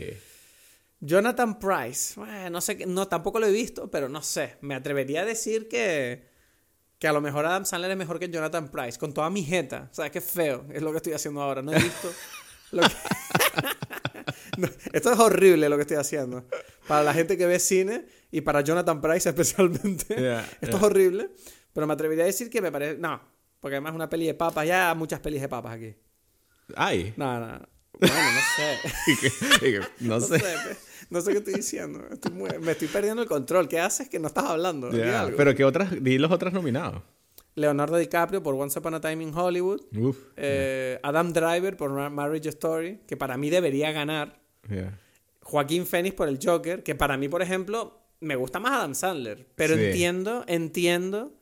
Jonathan 1.00 1.60
Price. 1.60 2.20
Bueno, 2.20 2.50
no 2.50 2.62
sé, 2.62 2.86
no, 2.88 3.08
tampoco 3.08 3.40
lo 3.40 3.46
he 3.46 3.52
visto, 3.52 3.92
pero 3.92 4.10
no 4.10 4.24
sé. 4.24 4.56
Me 4.62 4.74
atrevería 4.74 5.22
a 5.22 5.26
decir 5.26 5.68
que 5.68 6.38
que 7.00 7.08
a 7.08 7.14
lo 7.14 7.22
mejor 7.22 7.46
Adam 7.46 7.66
Sandler 7.66 7.92
es 7.92 7.98
mejor 7.98 8.20
que 8.20 8.30
Jonathan 8.30 8.70
Price, 8.70 8.98
con 8.98 9.14
toda 9.14 9.30
mi 9.30 9.44
jeta. 9.44 9.88
O 9.92 9.94
sea, 9.94 10.10
qué 10.10 10.22
feo 10.22 10.66
es 10.74 10.82
lo 10.82 10.92
que 10.92 10.98
estoy 10.98 11.14
haciendo 11.14 11.42
ahora. 11.42 11.62
No 11.62 11.72
he 11.72 11.80
visto 11.80 12.12
esto 14.94 15.14
es 15.14 15.20
horrible 15.20 15.70
lo 15.70 15.76
que 15.76 15.82
estoy 15.82 15.98
haciendo. 15.98 16.46
Para 16.88 17.04
la 17.04 17.14
gente 17.14 17.38
que 17.38 17.46
ve 17.46 17.60
cine 17.60 18.06
y 18.32 18.42
para 18.42 18.62
Jonathan 18.62 19.02
Price 19.02 19.30
especialmente. 19.30 20.16
esto 20.62 20.78
es 20.78 20.84
horrible. 20.84 21.30
Pero 21.74 21.86
me 21.86 21.94
atrevería 21.94 22.24
a 22.24 22.28
decir 22.28 22.50
que 22.50 22.62
me 22.62 22.72
parece... 22.72 22.98
No, 22.98 23.22
porque 23.60 23.76
además 23.76 23.92
es 23.92 23.96
una 23.96 24.10
peli 24.10 24.26
de 24.26 24.34
papas. 24.34 24.68
Ya 24.68 24.90
hay 24.90 24.98
muchas 24.98 25.20
pelis 25.20 25.42
de 25.42 25.50
papas 25.50 25.74
aquí. 25.74 25.96
¿Hay? 26.76 27.14
No, 27.18 27.40
no. 27.40 27.60
Bueno, 28.00 28.16
no 28.16 28.42
sé. 28.56 29.82
no, 30.00 30.20
sé. 30.20 30.44
No 31.10 31.22
sé 31.22 31.32
qué 31.32 31.38
estoy 31.38 31.54
diciendo. 31.56 32.04
me 32.62 32.72
estoy 32.72 32.88
perdiendo 32.88 33.22
el 33.22 33.28
control. 33.28 33.68
¿Qué 33.68 33.80
haces 33.80 34.10
que 34.10 34.20
no 34.20 34.28
estás 34.28 34.46
hablando? 34.46 34.90
Pero 34.92 35.56
¿qué 35.56 35.66
otras? 35.66 36.04
Di 36.04 36.18
los 36.18 36.32
otros 36.32 36.54
nominados. 36.54 37.02
Leonardo 37.56 37.98
DiCaprio 37.98 38.44
por 38.44 38.54
Once 38.54 38.78
Upon 38.78 38.94
a 38.94 39.02
Time 39.02 39.24
in 39.24 39.34
Hollywood. 39.34 39.82
Eh, 40.36 41.00
Adam 41.02 41.34
Driver 41.34 41.76
por 41.76 41.92
Marriage 42.12 42.50
Story, 42.50 43.00
que 43.08 43.18
para 43.18 43.36
mí 43.38 43.50
debería 43.50 43.92
ganar. 43.92 44.40
Joaquín 45.42 45.86
Phoenix 45.86 46.16
por 46.16 46.28
el 46.28 46.40
Joker, 46.44 46.84
que 46.84 46.96
para 46.96 47.18
mí, 47.18 47.30
por 47.30 47.42
ejemplo, 47.42 48.00
me 48.20 48.36
gusta 48.36 48.60
más 48.60 48.74
Adam 48.74 48.96
Sandler. 48.96 49.48
Pero 49.56 49.76
entiendo, 49.76 50.44
entiendo 50.48 51.34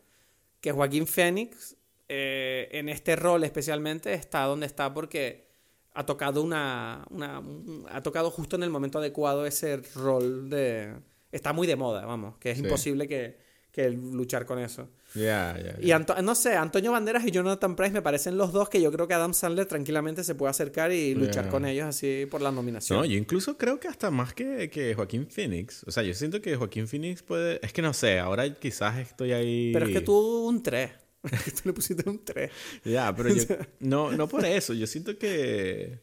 que 0.62 0.72
Joaquín 0.72 1.08
Phoenix 1.08 1.76
eh, 2.08 2.70
en 2.72 2.90
este 2.90 3.16
rol 3.16 3.44
especialmente 3.44 4.14
está 4.14 4.44
donde 4.44 4.68
está 4.68 4.94
porque 4.94 5.48
ha 5.94 6.06
tocado 6.06 6.44
una, 6.44 7.04
una, 7.10 7.42
ha 7.90 8.04
tocado 8.04 8.30
justo 8.30 8.56
en 8.58 8.64
el 8.64 8.70
momento 8.70 9.00
adecuado 9.00 9.46
ese 9.48 9.78
rol 9.96 10.50
de 10.50 10.94
está 11.32 11.52
muy 11.52 11.66
de 11.66 11.76
moda 11.76 12.06
vamos 12.06 12.38
que 12.38 12.52
es 12.52 12.60
imposible 12.60 13.08
que, 13.08 13.40
que, 13.72 13.90
luchar 13.90 14.46
con 14.46 14.60
eso 14.60 14.90
Ya, 15.16 15.58
ya, 15.82 16.00
y 16.00 16.24
no 16.24 16.36
sé 16.36 16.56
Antonio 16.56 16.92
Banderas 16.92 17.26
y 17.26 17.32
Jonathan 17.32 17.76
Price 17.76 17.92
me 17.92 18.02
parecen 18.02 18.38
los 18.38 18.52
dos 18.52 18.70
que 18.70 18.82
yo 18.82 18.92
creo 18.92 19.08
que 19.08 19.14
Adam 19.14 19.34
Sandler 19.34 19.66
tranquilamente 19.66 20.24
se 20.24 20.36
puede 20.36 20.52
acercar 20.52 20.92
y 20.92 21.16
luchar 21.16 21.50
con 21.50 21.66
ellos 21.66 21.86
así 21.86 22.28
por 22.30 22.42
la 22.42 22.52
nominación 22.52 23.00
no 23.00 23.06
yo 23.06 23.18
incluso 23.18 23.58
creo 23.58 23.80
que 23.80 23.88
hasta 23.88 24.12
más 24.12 24.34
que, 24.34 24.70
que 24.70 24.94
Joaquín 24.94 25.28
Phoenix 25.28 25.84
o 25.88 25.92
sea 25.92 26.04
yo 26.04 26.14
siento 26.14 26.42
que 26.42 26.56
Joaquín 26.56 26.88
Phoenix 26.88 27.24
puede 27.24 27.60
es 27.66 27.72
que 27.72 27.82
no 27.82 27.94
sé 27.94 28.20
ahora 28.20 28.54
quizás 28.54 28.98
estoy 29.00 29.32
ahí 29.32 29.72
pero 29.74 29.86
es 29.86 29.94
que 29.94 30.02
tuvo 30.02 30.48
un 30.48 30.62
3 30.62 30.92
Tú 31.56 31.62
le 31.66 31.74
pusiste 31.74 32.10
un 32.10 32.24
3. 32.24 32.52
Ya, 32.84 33.14
pero 33.16 33.30
yo. 33.30 33.44
No, 33.80 34.12
no 34.12 34.28
por 34.28 34.46
eso. 34.46 34.74
Yo 34.74 34.88
siento 34.88 35.18
que. 35.18 36.00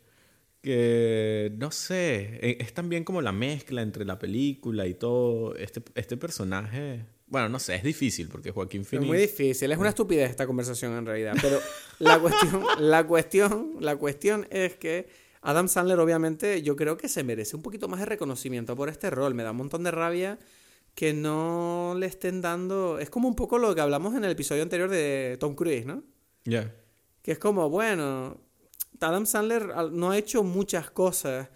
Que. 0.61 1.53
No 1.57 1.71
sé. 1.71 2.39
E, 2.43 2.57
es 2.61 2.73
también 2.73 3.05
como 3.05 3.23
la 3.23 3.33
mezcla 3.33 3.83
entre 3.83 4.05
la 4.05 4.19
película 4.19 4.87
y 4.87 4.95
todo. 4.95 5.55
Este, 5.57 5.83
este 5.95 6.17
personaje. 6.17 7.05
Bueno, 7.33 7.49
no 7.49 7.59
sé, 7.59 7.77
es 7.77 7.83
difícil 7.83 8.29
porque 8.29 8.51
Joaquín 8.51 8.85
Phoenix... 8.85 9.05
Es 9.05 9.09
muy 9.09 9.19
difícil, 9.19 9.73
es 9.73 9.79
una 9.79 9.89
estupidez 9.89 10.31
esta 10.31 10.47
conversación 10.47 10.93
en 10.93 11.07
realidad, 11.07 11.35
pero 11.41 11.59
la 11.99 12.21
cuestión, 12.21 12.63
la 12.79 13.07
cuestión, 13.07 13.77
la 13.81 13.97
cuestión 13.97 14.47
es 14.51 14.77
que 14.77 15.09
Adam 15.41 15.67
Sandler 15.67 15.99
obviamente 15.99 16.63
yo 16.63 16.77
creo 16.77 16.99
que 16.99 17.09
se 17.09 17.25
merece 17.25 17.57
un 17.57 17.63
poquito 17.63 17.89
más 17.89 18.01
de 18.01 18.07
reconocimiento 18.07 18.77
por 18.77 18.91
este 18.91 19.09
rol, 19.09 19.35
me 19.35 19.43
da 19.43 19.53
un 19.53 19.57
montón 19.57 19.83
de 19.83 19.91
rabia 19.91 20.39
que 20.95 21.15
no 21.15 21.95
le 21.97 22.05
estén 22.05 22.43
dando. 22.43 22.99
Es 22.99 23.09
como 23.09 23.29
un 23.29 23.35
poco 23.35 23.57
lo 23.57 23.75
que 23.75 23.81
hablamos 23.81 24.15
en 24.15 24.25
el 24.25 24.33
episodio 24.33 24.63
anterior 24.63 24.91
de 24.91 25.39
Tom 25.41 25.55
Cruise, 25.55 25.87
¿no? 25.87 26.05
Ya. 26.45 26.71
Que 27.23 27.33
es 27.33 27.39
como, 27.39 27.71
bueno, 27.71 28.43
Adam 29.01 29.25
Sandler 29.25 29.69
no 29.91 30.11
ha 30.11 30.19
hecho 30.19 30.43
muchas 30.43 30.91
cosas 30.91 31.49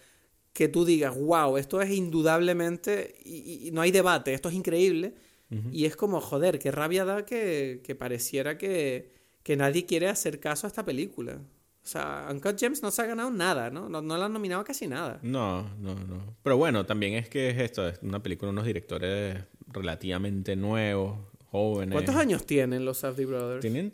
que 0.55 0.69
tú 0.69 0.87
digas, 0.87 1.15
wow, 1.15 1.59
esto 1.59 1.83
es 1.83 1.91
indudablemente. 1.91 3.15
Y, 3.25 3.71
no 3.73 3.83
hay 3.83 3.91
debate, 3.91 4.33
esto 4.33 4.49
es 4.49 4.55
increíble. 4.55 5.15
Y 5.71 5.85
es 5.85 5.97
como, 5.97 6.21
joder, 6.21 6.59
qué 6.59 6.73
rabia 6.73 7.05
da 7.05 7.25
que, 7.25 7.81
que 7.85 7.95
pareciera 7.95 8.59
que, 8.59 9.13
que 9.43 9.57
nadie 9.57 9.87
quiere 9.87 10.09
hacer 10.09 10.41
caso 10.41 10.67
a 10.67 10.69
esta 10.69 10.85
película. 10.85 11.41
O 11.87 11.89
sea, 11.89 12.27
Uncut 12.33 12.57
James 12.59 12.83
no 12.83 12.91
se 12.91 13.03
ha 13.03 13.07
ganado 13.07 13.31
nada, 13.31 13.71
¿no? 13.71 13.89
¿no? 13.89 14.03
No, 14.03 14.17
la 14.19 14.27
han 14.27 14.33
nominado 14.33 14.65
casi 14.65 14.89
nada. 14.89 15.21
No, 15.23 15.63
no, 15.79 15.95
no. 15.95 16.37
Pero 16.43 16.57
bueno, 16.57 16.85
también 16.85 17.15
es 17.15 17.29
que 17.29 17.51
es 17.51 17.59
esto, 17.59 17.87
es 17.87 18.01
una 18.03 18.21
película 18.21 18.49
de 18.49 18.55
unos 18.55 18.67
directores 18.67 19.45
relativamente 19.69 20.57
nuevos, 20.57 21.21
jóvenes. 21.45 21.93
¿Cuántos 21.93 22.17
años 22.17 22.45
tienen 22.45 22.85
los 22.85 22.99
Safdie 22.99 23.27
Brothers? 23.27 23.61
Tienen 23.61 23.93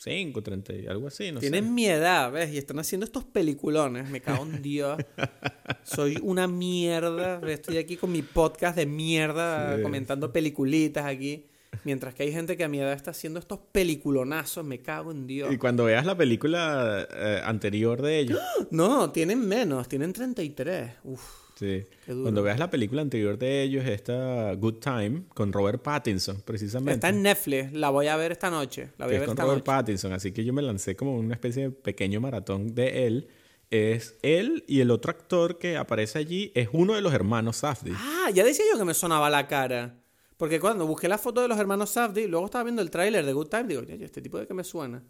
35, 0.00 0.42
30, 0.42 0.90
algo 0.90 1.08
así, 1.08 1.30
no 1.30 1.40
Tienen 1.40 1.74
mi 1.74 1.86
edad, 1.86 2.32
¿ves? 2.32 2.52
Y 2.52 2.58
están 2.58 2.78
haciendo 2.78 3.04
estos 3.04 3.24
peliculones. 3.24 4.08
Me 4.08 4.20
cago 4.20 4.44
en 4.44 4.62
Dios. 4.62 4.98
Soy 5.82 6.18
una 6.22 6.46
mierda. 6.46 7.40
Estoy 7.46 7.76
aquí 7.76 7.96
con 7.96 8.10
mi 8.10 8.22
podcast 8.22 8.76
de 8.76 8.86
mierda 8.86 9.80
comentando 9.82 10.32
peliculitas 10.32 11.04
aquí. 11.04 11.46
Mientras 11.84 12.14
que 12.14 12.24
hay 12.24 12.32
gente 12.32 12.56
que 12.56 12.64
a 12.64 12.68
mi 12.68 12.80
edad 12.80 12.92
está 12.92 13.10
haciendo 13.10 13.38
estos 13.38 13.58
peliculonazos, 13.72 14.64
me 14.64 14.80
cago 14.80 15.12
en 15.12 15.26
Dios. 15.26 15.52
Y 15.52 15.58
cuando 15.58 15.84
veas 15.84 16.04
la 16.04 16.16
película 16.16 17.06
eh, 17.14 17.40
anterior 17.44 18.00
de 18.02 18.18
ellos. 18.18 18.40
No, 18.70 19.10
tienen 19.10 19.46
menos, 19.46 19.88
tienen 19.88 20.12
33. 20.12 20.92
Uf. 21.04 21.49
Sí. 21.60 21.84
Cuando 22.06 22.42
veas 22.42 22.58
la 22.58 22.70
película 22.70 23.02
anterior 23.02 23.36
de 23.36 23.62
ellos, 23.62 23.84
esta 23.84 24.54
Good 24.54 24.76
Time, 24.76 25.24
con 25.34 25.52
Robert 25.52 25.82
Pattinson, 25.82 26.40
precisamente. 26.40 26.94
Está 26.94 27.10
en 27.10 27.22
Netflix, 27.22 27.74
la 27.74 27.90
voy 27.90 28.06
a 28.06 28.16
ver 28.16 28.32
esta 28.32 28.48
noche. 28.48 28.92
La 28.96 29.04
voy 29.04 29.16
a 29.16 29.18
ver 29.18 29.26
con 29.28 29.34
esta 29.34 29.44
Robert 29.44 29.62
Pattinson, 29.62 30.14
así 30.14 30.32
que 30.32 30.42
yo 30.42 30.54
me 30.54 30.62
lancé 30.62 30.96
como 30.96 31.18
una 31.18 31.34
especie 31.34 31.64
de 31.64 31.70
pequeño 31.70 32.18
maratón 32.18 32.74
de 32.74 33.06
él. 33.06 33.28
Es 33.68 34.16
él 34.22 34.64
y 34.68 34.80
el 34.80 34.90
otro 34.90 35.10
actor 35.10 35.58
que 35.58 35.76
aparece 35.76 36.18
allí 36.18 36.50
es 36.54 36.70
uno 36.72 36.94
de 36.94 37.02
los 37.02 37.12
hermanos 37.12 37.58
Safdie. 37.58 37.92
Ah, 37.94 38.30
ya 38.32 38.42
decía 38.42 38.64
yo 38.72 38.78
que 38.78 38.86
me 38.86 38.94
sonaba 38.94 39.28
la 39.28 39.46
cara. 39.46 40.00
Porque 40.38 40.60
cuando 40.60 40.86
busqué 40.86 41.08
la 41.08 41.18
foto 41.18 41.42
de 41.42 41.48
los 41.48 41.58
hermanos 41.58 41.90
Safdie, 41.90 42.26
luego 42.26 42.46
estaba 42.46 42.64
viendo 42.64 42.80
el 42.80 42.90
tráiler 42.90 43.26
de 43.26 43.34
Good 43.34 43.48
Time, 43.48 43.64
digo, 43.64 43.82
"Oye, 43.82 44.02
este 44.02 44.22
tipo 44.22 44.38
de 44.38 44.46
que 44.46 44.54
me 44.54 44.64
suena. 44.64 45.04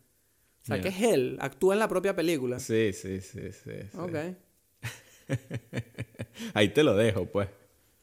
O 0.62 0.66
sea, 0.66 0.80
que 0.80 0.88
es 0.88 1.00
él, 1.00 1.38
actúa 1.40 1.74
en 1.74 1.78
la 1.78 1.88
propia 1.88 2.14
película. 2.16 2.58
Sí, 2.58 2.92
sí, 2.92 3.20
sí, 3.20 3.52
sí. 3.52 3.70
sí. 3.92 3.96
Ok. 3.96 4.16
Ahí 6.54 6.68
te 6.70 6.82
lo 6.82 6.94
dejo, 6.96 7.26
pues. 7.26 7.48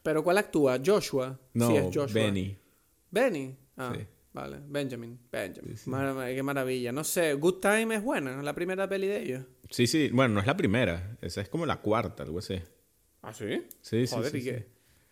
Pero 0.04 0.24
¿cuál 0.24 0.38
actúa? 0.38 0.80
Joshua. 0.84 1.38
No, 1.54 1.68
sí, 1.70 1.76
es 1.78 1.84
Joshua. 1.86 2.08
Benny. 2.14 2.58
Benny. 3.12 3.56
Ah, 3.76 3.94
Sí. 3.96 4.06
vale. 4.34 4.58
Benjamin. 4.68 5.20
Benjamin. 5.32 5.76
Sí, 5.78 5.84
sí. 5.84 5.90
Mar- 5.90 6.16
qué 6.34 6.44
maravilla. 6.44 6.92
No 6.92 7.04
sé, 7.04 7.34
Good 7.34 7.60
Time 7.60 7.96
es 7.96 8.04
buena, 8.04 8.42
la 8.42 8.54
primera 8.54 8.88
peli 8.88 9.08
de 9.08 9.22
ellos. 9.22 9.44
Sí, 9.70 9.86
sí. 9.88 10.10
Bueno, 10.14 10.36
no 10.36 10.40
es 10.40 10.48
la 10.48 10.56
primera. 10.56 11.18
Esa 11.22 11.42
es 11.42 11.50
como 11.50 11.66
la 11.66 11.82
cuarta, 11.82 12.24
algo 12.24 12.40
así. 12.40 12.62
¿Ah, 13.22 13.34
sí? 13.34 13.64
Sí, 13.82 14.08
sí, 14.08 14.16
Joder, 14.16 14.32
sí, 14.32 14.38
¿y 14.38 14.44
qué? 14.44 14.68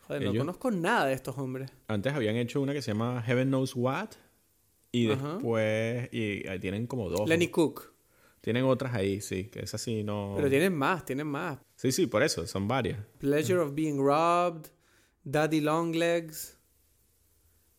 Joder, 0.08 0.24
no 0.24 0.36
conozco 0.38 0.72
nada 0.72 1.08
de 1.08 1.14
estos 1.14 1.38
hombres. 1.38 1.72
Antes 1.88 2.14
habían 2.14 2.36
hecho 2.38 2.62
una 2.62 2.74
que 2.74 2.82
se 2.82 2.92
llama 2.92 3.22
Heaven 3.24 3.48
Knows 3.50 3.76
What. 3.76 4.10
Y 4.92 5.12
Ajá. 5.12 5.34
después... 5.34 6.10
Y 6.14 6.48
ahí 6.48 6.60
tienen 6.60 6.88
como 6.88 7.10
dos. 7.10 7.28
Lenny 7.28 7.50
Cook. 7.50 7.92
Tienen 8.46 8.64
otras 8.66 8.94
ahí, 8.94 9.22
sí. 9.22 9.46
Que 9.46 9.62
esas 9.62 9.82
sí 9.82 10.04
no... 10.04 10.34
Pero 10.36 10.48
tienen 10.52 10.76
más, 10.76 11.04
tienen 11.04 11.26
más. 11.26 11.58
Sí, 11.78 11.92
sí, 11.92 12.06
por 12.06 12.22
eso. 12.22 12.46
Son 12.46 12.68
varias. 12.68 13.00
Pleasure 13.18 13.58
of 13.58 13.74
Being 13.74 13.98
Robbed, 13.98 14.68
Daddy 15.24 15.62
Longlegs. 15.62 16.56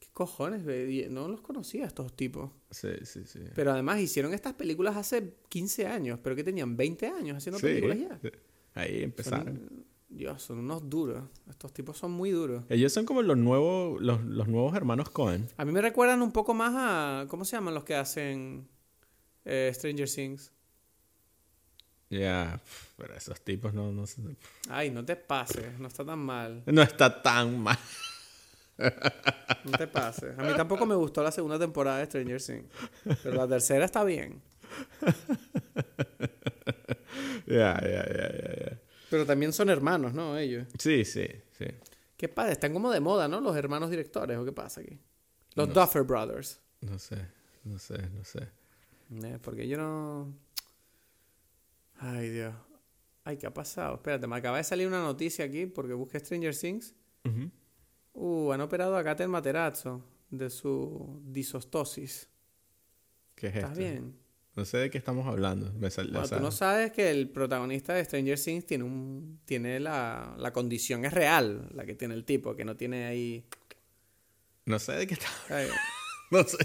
¿Qué 0.01 0.09
cojones? 0.13 0.65
ve? 0.65 1.07
No 1.09 1.29
los 1.29 1.41
conocía 1.41 1.87
estos 1.87 2.17
tipos. 2.17 2.51
Sí, 2.73 2.89
sí, 3.05 3.23
sí. 3.27 3.39
Pero 3.55 3.71
además 3.71 4.01
hicieron 4.01 4.35
estas 4.35 4.55
películas 4.55 4.97
hace 4.97 5.35
15 5.49 5.87
años, 5.87 6.19
pero 6.21 6.35
que 6.35 6.43
tenían 6.43 6.77
20 6.77 7.07
años 7.07 7.37
haciendo 7.37 7.61
Sí, 7.61 7.67
películas 7.67 7.99
ya. 8.01 8.19
Ahí 8.75 9.05
empezaron. 9.05 9.45
Son- 9.57 9.87
Dios, 10.09 10.43
son 10.43 10.59
unos 10.59 10.91
duros. 10.91 11.23
Estos 11.49 11.73
tipos 11.73 11.97
son 11.97 12.11
muy 12.11 12.31
duros. 12.33 12.65
Ellos 12.71 12.93
son 12.93 13.05
como 13.07 13.23
los 13.23 13.37
nuevos, 13.37 14.03
los, 14.03 14.21
los 14.25 14.49
nuevos 14.49 14.75
hermanos 14.75 15.11
Cohen. 15.11 15.47
A 15.59 15.65
mí 15.65 15.71
me 15.71 15.81
recuerdan 15.81 16.23
un 16.23 16.33
poco 16.33 16.55
más 16.55 16.73
a. 16.77 17.27
¿Cómo 17.29 17.45
se 17.45 17.57
llaman 17.57 17.75
los 17.75 17.85
que 17.85 17.95
hacen 17.95 18.67
eh, 19.45 19.71
Stranger 19.73 20.11
Things? 20.11 20.53
Ya, 22.09 22.61
pf, 22.63 22.93
pero 22.97 23.15
esos 23.15 23.41
tipos 23.41 23.75
no, 23.75 23.91
no, 23.91 24.07
sé. 24.07 24.23
Ay, 24.69 24.91
no 24.91 25.05
te 25.05 25.17
pases, 25.17 25.79
no 25.79 25.89
está 25.89 26.05
tan 26.05 26.21
mal. 26.21 26.63
no 26.67 26.83
está 26.83 27.23
tan 27.23 27.59
mal. 27.59 27.79
No 29.65 29.73
te 29.79 29.87
pases. 29.87 30.39
A 30.39 30.43
mí 30.43 30.53
tampoco 30.55 30.87
me 30.87 30.95
gustó 30.95 31.23
la 31.23 31.33
segunda 31.33 31.59
temporada 31.59 31.99
de 31.99 32.07
Stranger 32.07 32.43
Things. 32.43 32.67
Pero 33.23 33.37
la 33.37 33.49
tercera 33.49 33.85
está 33.85 34.05
bien. 34.05 34.41
Ya, 37.47 37.81
ya, 37.81 38.05
ya, 38.07 38.29
ya, 38.33 38.57
ya. 38.57 38.79
Pero 39.09 39.25
también 39.25 39.53
son 39.53 39.71
hermanos, 39.71 40.13
¿no? 40.13 40.37
Ellos. 40.37 40.67
Sí, 40.79 41.05
sí, 41.05 41.27
sí. 41.57 41.67
¿Qué 42.17 42.29
pasa? 42.29 42.53
Están 42.53 42.73
como 42.73 42.91
de 42.91 43.01
moda, 43.01 43.29
¿no? 43.29 43.41
Los 43.41 43.57
hermanos 43.57 43.91
directores, 43.91 44.37
¿o 44.37 44.45
qué 44.45 44.53
pasa 44.53 44.81
aquí? 44.81 44.99
Los 45.55 45.69
No 45.69 45.75
Duffer 45.75 46.03
Brothers. 46.03 46.61
No 46.81 46.99
sé, 46.99 47.17
no 47.65 47.79
sé, 47.79 47.99
no 48.11 48.25
sé. 48.25 48.49
Eh, 49.23 49.39
porque 49.41 49.69
yo 49.69 49.79
no. 49.79 50.35
Ay, 51.99 52.31
Dios. 52.31 52.55
Ay, 53.25 53.37
¿qué 53.37 53.47
ha 53.47 53.55
pasado? 53.55 53.97
Espérate, 53.97 54.27
me 54.27 54.37
acaba 54.37 54.59
de 54.59 54.65
salir 54.65 54.87
una 54.87 55.03
noticia 55.03 55.45
aquí 55.45 55.67
porque 55.67 55.95
busqué 55.95 56.21
Stranger 56.21 56.57
Things. 56.57 56.95
Uh, 58.13 58.53
han 58.53 58.61
operado 58.61 58.97
a 58.97 59.03
Katen 59.05 59.29
Materazzo 59.29 60.03
de 60.31 60.49
su 60.49 61.21
disostosis. 61.25 62.29
¿Qué 63.35 63.49
es 63.49 63.57
¿Estás 63.57 63.73
esto? 63.73 63.81
bien? 63.81 64.17
No 64.55 64.65
sé 64.65 64.79
de 64.79 64.91
qué 64.91 64.97
estamos 64.97 65.27
hablando. 65.27 65.71
Me 65.75 65.91
Bueno, 65.91 66.27
tú 66.29 66.41
no 66.41 66.51
sabes 66.51 66.91
que 66.93 67.11
el 67.11 67.29
protagonista 67.29 67.93
de 67.93 68.05
Stranger 68.05 68.41
Things 68.41 68.65
tiene 68.65 68.85
un 68.85 69.41
tiene 69.45 69.79
la, 69.81 70.35
la 70.39 70.53
condición 70.53 71.05
es 71.05 71.13
real, 71.13 71.69
la 71.75 71.85
que 71.85 71.95
tiene 71.95 72.15
el 72.15 72.25
tipo, 72.25 72.57
que 72.57 72.65
no 72.65 72.75
tiene 72.75 73.05
ahí. 73.05 73.45
no 74.65 74.79
sé 74.79 74.93
de 74.93 75.07
qué 75.07 75.15
estamos 75.15 75.39
No 76.31 76.43
sé. 76.45 76.57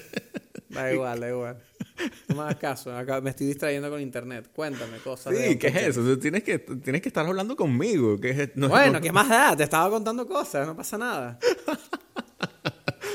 Da 0.69 0.93
igual, 0.93 1.19
da 1.19 1.29
igual. 1.29 1.61
No 2.29 2.35
me 2.35 2.41
hagas 2.43 2.55
caso, 2.55 2.95
acá 2.95 3.21
me 3.21 3.29
estoy 3.31 3.47
distrayendo 3.47 3.89
con 3.89 3.99
internet. 4.01 4.49
Cuéntame 4.53 4.97
cosas. 4.99 5.35
Sí, 5.35 5.57
¿qué 5.57 5.67
es 5.67 5.75
eso? 5.75 6.01
O 6.01 6.05
sea, 6.05 6.17
tienes, 6.19 6.43
que, 6.43 6.59
tienes 6.59 7.01
que 7.01 7.09
estar 7.09 7.25
hablando 7.25 7.55
conmigo. 7.55 8.19
¿Qué 8.19 8.29
es- 8.31 8.49
no- 8.55 8.69
Bueno, 8.69 8.93
no- 8.93 9.01
¿qué 9.01 9.11
más 9.11 9.27
da? 9.29 9.55
Te 9.55 9.63
estaba 9.63 9.89
contando 9.89 10.25
cosas, 10.27 10.65
no 10.67 10.75
pasa 10.75 10.97
nada. 10.97 11.39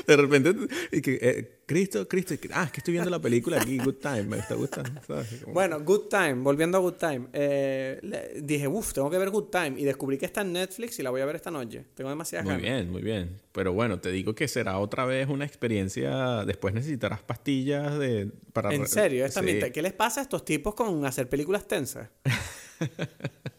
De 0.07 0.15
repente, 0.15 0.55
y 0.91 1.01
que, 1.01 1.19
eh, 1.21 1.57
Cristo, 1.65 2.07
Cristo, 2.07 2.33
y 2.33 2.37
que- 2.37 2.49
ah, 2.53 2.63
es 2.63 2.71
que 2.71 2.79
estoy 2.79 2.93
viendo 2.93 3.09
la 3.09 3.19
película 3.19 3.61
aquí, 3.61 3.77
Good 3.77 3.95
Time, 3.95 4.23
me 4.23 4.37
está 4.37 4.55
gustando. 4.55 5.01
¿sabes? 5.05 5.27
Como- 5.43 5.53
Bueno, 5.53 5.81
Good 5.81 6.07
Time, 6.09 6.35
volviendo 6.35 6.77
a 6.77 6.81
Good 6.81 6.93
Time. 6.93 7.27
eh, 7.33 7.99
le- 8.01 8.41
dije, 8.41 8.69
uff, 8.69 8.93
tengo 8.93 9.09
que 9.09 9.17
ver 9.17 9.29
Good 9.29 9.49
Time. 9.51 9.73
Y 9.77 9.83
descubrí 9.83 10.17
que 10.17 10.25
está 10.25 10.41
en 10.41 10.53
Netflix 10.53 10.97
y 10.99 11.03
la 11.03 11.09
voy 11.09 11.19
a 11.19 11.25
ver 11.25 11.35
esta 11.35 11.51
noche. 11.51 11.83
Tengo 11.93 12.09
demasiadas 12.09 12.45
Muy 12.45 12.53
ganas. 12.55 12.71
bien, 12.71 12.89
muy 12.89 13.01
bien. 13.01 13.41
Pero 13.51 13.73
bueno, 13.73 13.99
te 13.99 14.09
digo 14.11 14.33
que 14.33 14.47
será 14.47 14.79
otra 14.79 15.03
vez 15.05 15.27
una 15.27 15.43
experiencia. 15.45 16.45
Después 16.45 16.73
necesitarás 16.73 17.21
pastillas 17.21 17.99
de 17.99 18.31
para 18.53 18.73
En 18.73 18.87
serio, 18.87 19.25
esta 19.25 19.41
Sí. 19.43 19.59
¿qué 19.73 19.81
les 19.81 19.93
pasa 19.93 20.21
a 20.21 20.23
estos 20.23 20.45
tipos 20.45 20.73
con 20.73 21.05
hacer 21.05 21.27
películas 21.27 21.67
tensas? 21.67 22.07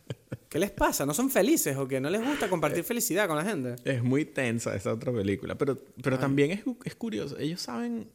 ¿Qué 0.48 0.58
les 0.58 0.70
pasa? 0.70 1.04
¿No 1.04 1.12
son 1.12 1.30
felices 1.30 1.76
o 1.76 1.86
qué? 1.86 2.00
¿No 2.00 2.08
les 2.08 2.24
gusta 2.24 2.48
compartir 2.48 2.82
felicidad 2.82 3.28
con 3.28 3.36
la 3.36 3.44
gente? 3.44 3.76
Es 3.84 4.02
muy 4.02 4.24
tensa 4.24 4.74
esa 4.74 4.94
otra 4.94 5.12
película. 5.12 5.58
Pero, 5.58 5.76
pero 6.02 6.18
también 6.18 6.50
es, 6.50 6.60
es 6.84 6.94
curioso. 6.94 7.38
Ellos 7.38 7.60
saben 7.60 8.10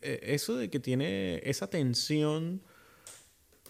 eh, 0.00 0.20
eso 0.22 0.56
de 0.56 0.70
que 0.70 0.80
tiene 0.80 1.42
esa 1.44 1.68
tensión, 1.68 2.62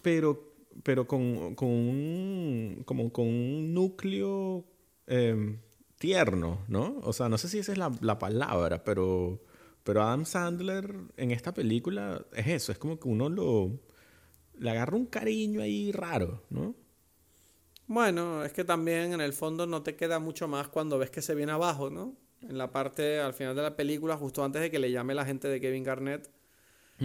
pero, 0.00 0.54
pero 0.84 1.08
con, 1.08 1.56
con 1.56 1.68
un, 1.68 2.82
como 2.86 3.12
con 3.12 3.26
un 3.26 3.74
núcleo 3.74 4.64
eh, 5.08 5.58
tierno, 5.98 6.60
¿no? 6.68 7.00
O 7.02 7.12
sea, 7.12 7.28
no 7.28 7.36
sé 7.36 7.48
si 7.48 7.58
esa 7.58 7.72
es 7.72 7.78
la, 7.78 7.90
la 8.00 8.20
palabra, 8.20 8.84
pero, 8.84 9.42
pero 9.82 10.02
Adam 10.02 10.24
Sandler 10.24 10.94
en 11.16 11.32
esta 11.32 11.52
película 11.52 12.24
es 12.32 12.46
eso. 12.46 12.70
Es 12.70 12.78
como 12.78 13.00
que 13.00 13.08
uno 13.08 13.28
lo... 13.28 13.80
Le 14.56 14.70
agarra 14.70 14.96
un 14.96 15.06
cariño 15.06 15.60
ahí 15.60 15.90
raro, 15.90 16.44
¿no? 16.48 16.76
Bueno, 17.94 18.44
es 18.44 18.52
que 18.52 18.64
también 18.64 19.12
en 19.12 19.20
el 19.20 19.32
fondo 19.32 19.68
no 19.68 19.84
te 19.84 19.94
queda 19.94 20.18
mucho 20.18 20.48
más 20.48 20.66
cuando 20.66 20.98
ves 20.98 21.10
que 21.10 21.22
se 21.22 21.36
viene 21.36 21.52
abajo, 21.52 21.90
¿no? 21.90 22.16
En 22.40 22.58
la 22.58 22.72
parte, 22.72 23.20
al 23.20 23.34
final 23.34 23.54
de 23.54 23.62
la 23.62 23.76
película, 23.76 24.16
justo 24.16 24.42
antes 24.42 24.62
de 24.62 24.68
que 24.72 24.80
le 24.80 24.90
llame 24.90 25.14
la 25.14 25.24
gente 25.24 25.46
de 25.46 25.60
Kevin 25.60 25.84
Garnett. 25.84 26.28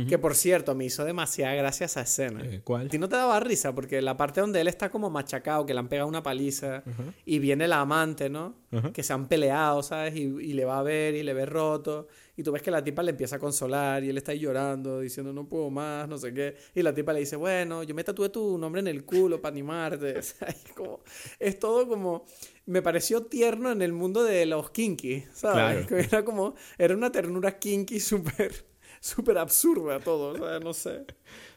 Que 0.08 0.20
por 0.20 0.36
cierto, 0.36 0.76
me 0.76 0.86
hizo 0.86 1.04
demasiada 1.04 1.56
gracia 1.56 1.88
esa 1.88 2.02
escena. 2.02 2.46
Eh, 2.46 2.58
¿A 2.58 2.62
¿Cuál? 2.64 2.90
ti 2.90 3.00
no 3.00 3.10
te 3.10 3.16
daba 3.16 3.40
risa? 3.40 3.74
Porque 3.74 4.02
la 4.02 4.16
parte 4.16 4.40
donde 4.40 4.62
él 4.62 4.68
está 4.68 4.90
como 4.90 5.10
machacado, 5.10 5.66
que 5.66 5.74
le 5.74 5.80
han 5.80 5.90
pegado 5.90 6.08
una 6.08 6.22
paliza, 6.22 6.84
y 7.26 7.40
viene 7.40 7.68
la 7.68 7.82
amante, 7.82 8.30
¿no? 8.30 8.56
Que 8.94 9.02
se 9.04 9.14
han 9.14 9.28
peleado, 9.28 9.82
¿sabes? 9.82 10.16
Y, 10.16 10.22
y 10.22 10.54
le 10.54 10.64
va 10.64 10.80
a 10.80 10.84
ver 10.84 11.16
y 11.16 11.24
le 11.24 11.34
ve 11.34 11.46
roto. 11.46 12.08
Y 12.38 12.44
tú 12.44 12.54
ves 12.54 12.62
que 12.62 12.72
la 12.72 12.82
tipa 12.82 13.04
le 13.04 13.12
empieza 13.12 13.36
a 13.36 13.40
consolar 13.40 14.02
y 14.02 14.12
él 14.12 14.18
está 14.18 14.32
ahí 14.32 14.40
llorando, 14.40 15.02
diciendo 15.02 15.34
no 15.34 15.50
puedo 15.50 15.70
más, 15.70 16.08
no 16.08 16.18
sé 16.18 16.34
qué. 16.34 16.56
Y 16.74 16.82
la 16.84 16.94
tipa 16.94 17.12
le 17.12 17.20
dice, 17.20 17.36
bueno, 17.36 17.84
yo 17.84 17.94
me 17.94 18.04
tatué 18.06 18.30
tu 18.30 18.58
nombre 18.58 18.80
en 18.80 18.88
el 18.88 19.04
culo 19.04 19.42
para 19.42 19.52
animarte. 19.52 20.20
O 20.20 20.22
sea, 20.22 20.48
es, 20.48 20.72
como, 20.74 21.02
es 21.40 21.60
todo 21.60 21.86
como... 21.88 22.26
Me 22.66 22.82
pareció 22.82 23.24
tierno 23.24 23.72
en 23.72 23.82
el 23.82 23.92
mundo 23.92 24.24
de 24.24 24.46
los 24.46 24.70
kinky, 24.70 25.26
¿sabes? 25.34 25.86
Claro. 25.86 25.88
Que 25.88 26.00
era 26.16 26.24
como... 26.24 26.54
Era 26.78 26.96
una 26.96 27.12
ternura 27.12 27.60
kinky 27.60 28.00
súper... 28.00 28.69
Súper 29.00 29.38
absurda 29.38 30.00
todo, 30.00 30.34
o 30.34 30.38
sea, 30.38 30.60
no 30.60 30.74
sé. 30.74 31.06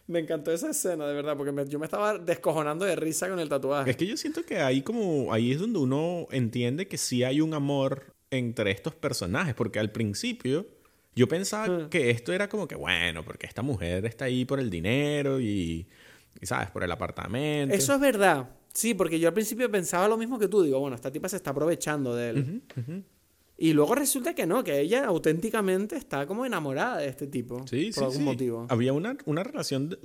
Me 0.07 0.19
encantó 0.21 0.53
esa 0.53 0.71
escena, 0.71 1.07
de 1.07 1.15
verdad, 1.15 1.37
porque 1.37 1.53
me- 1.53 1.67
yo 1.67 1.79
me 1.79 1.87
estaba 1.87 2.19
descojonando 2.19 2.85
de 2.85 2.97
risa 2.97 3.29
con 3.29 3.39
el 3.41 3.49
tatuaje. 3.49 3.91
Es 3.91 3.97
que 3.97 4.07
yo 4.07 4.17
siento 4.17 4.45
que 4.45 4.59
ahí 4.61 4.83
como 4.83 5.33
ahí 5.33 5.53
es 5.53 5.59
donde 5.61 5.79
uno 5.79 6.27
entiende 6.31 6.89
que 6.89 6.99
sí 6.99 7.23
hay 7.25 7.41
un 7.41 7.55
amor 7.55 8.13
entre 8.31 8.71
estos 8.71 8.95
personajes, 8.95 9.55
porque 9.55 9.79
al 9.79 9.91
principio 9.93 10.67
yo 11.15 11.29
pensaba 11.29 11.69
Mm. 11.69 11.89
que 11.89 12.11
esto 12.11 12.33
era 12.33 12.49
como 12.49 12.67
que 12.67 12.75
bueno, 12.75 13.25
porque 13.25 13.47
esta 13.47 13.63
mujer 13.63 14.05
está 14.07 14.25
ahí 14.27 14.45
por 14.45 14.59
el 14.61 14.71
dinero 14.71 15.41
y, 15.41 15.87
y, 16.41 16.47
sabes, 16.47 16.71
por 16.71 16.83
el 16.83 16.91
apartamento. 16.91 17.75
Eso 17.75 17.95
es 17.95 18.01
verdad. 18.01 18.49
Sí, 18.73 18.95
porque 18.95 19.21
yo 19.21 19.29
al 19.29 19.35
principio 19.35 19.71
pensaba 19.71 20.09
lo 20.09 20.17
mismo 20.17 20.39
que 20.39 20.49
tú. 20.49 20.63
Digo, 20.63 20.81
bueno, 20.81 20.97
esta 20.97 21.13
tipa 21.13 21.29
se 21.29 21.37
está 21.37 21.51
aprovechando 21.51 22.15
de 22.17 22.31
él. 22.31 22.63
Ujú. 22.77 23.03
Y 23.59 23.75
luego 23.75 23.95
resulta 23.95 24.35
que 24.35 24.47
no, 24.47 24.65
que 24.65 24.81
ella 24.81 25.05
auténticamente 25.07 25.97
está 25.97 26.27
como 26.27 26.45
enamorada 26.45 26.99
de 26.99 27.09
este 27.09 27.27
tipo. 27.27 27.65
Sí, 27.69 27.87
por 27.87 27.95
sí, 27.95 28.01
algún 28.01 28.17
sí. 28.19 28.23
motivo. 28.25 28.67
Había 28.71 28.93
una, 28.93 29.17
una 29.27 29.45
relación 29.45 29.89
de, 29.91 29.99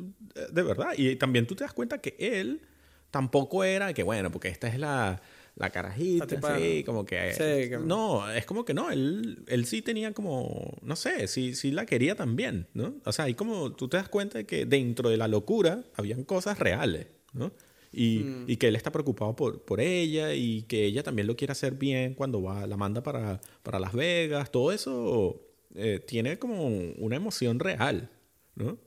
de 0.51 0.61
verdad. 0.63 0.89
Y 0.97 1.15
también 1.15 1.47
tú 1.47 1.55
te 1.55 1.63
das 1.63 1.73
cuenta 1.73 1.97
que 1.99 2.15
él 2.19 2.61
tampoco 3.09 3.63
era 3.63 3.93
que, 3.93 4.03
bueno, 4.03 4.29
porque 4.31 4.49
esta 4.49 4.67
es 4.67 4.77
la, 4.77 5.21
la 5.55 5.69
carajita, 5.71 6.27
La 6.39 6.57
sí, 6.59 6.83
como 6.85 7.03
que... 7.05 7.31
Sí, 7.33 7.69
que- 7.69 7.79
No, 7.81 8.29
es 8.29 8.45
como 8.45 8.63
que 8.63 8.73
no, 8.75 8.91
él, 8.91 9.43
él 9.47 9.65
sí 9.65 9.81
tenía 9.81 10.13
como, 10.13 10.77
no 10.83 10.95
sé, 10.95 11.27
sí, 11.27 11.55
sí 11.55 11.71
la 11.71 11.85
quería 11.87 12.15
también, 12.15 12.67
¿no? 12.73 12.95
O 13.05 13.11
sea, 13.11 13.25
ahí 13.25 13.33
como 13.33 13.71
tú 13.73 13.87
te 13.87 13.97
das 13.97 14.09
cuenta 14.09 14.37
de 14.39 14.45
que 14.45 14.65
dentro 14.65 15.09
de 15.09 15.17
la 15.17 15.27
locura 15.27 15.83
habían 15.95 16.25
cosas 16.25 16.59
reales, 16.59 17.07
¿no? 17.33 17.51
Y, 17.99 18.19
Mm. 18.19 18.43
y 18.47 18.57
que 18.57 18.67
él 18.67 18.75
está 18.75 18.91
preocupado 18.91 19.35
por, 19.35 19.63
por 19.63 19.81
ella 19.81 20.33
y 20.35 20.61
que 20.63 20.85
ella 20.85 21.01
también 21.01 21.25
lo 21.25 21.35
quiere 21.35 21.51
hacer 21.53 21.73
bien 21.73 22.13
cuando 22.13 22.43
va, 22.43 22.67
la 22.67 22.77
manda 22.77 23.01
para, 23.01 23.41
para 23.63 23.79
Las 23.79 23.93
Vegas. 23.93 24.51
Todo 24.51 24.71
eso 24.71 25.41
eh, 25.73 25.99
tiene 26.05 26.37
como 26.37 26.67
una 26.67 27.15
emoción 27.15 27.59
real, 27.59 28.09
¿no? 28.55 28.77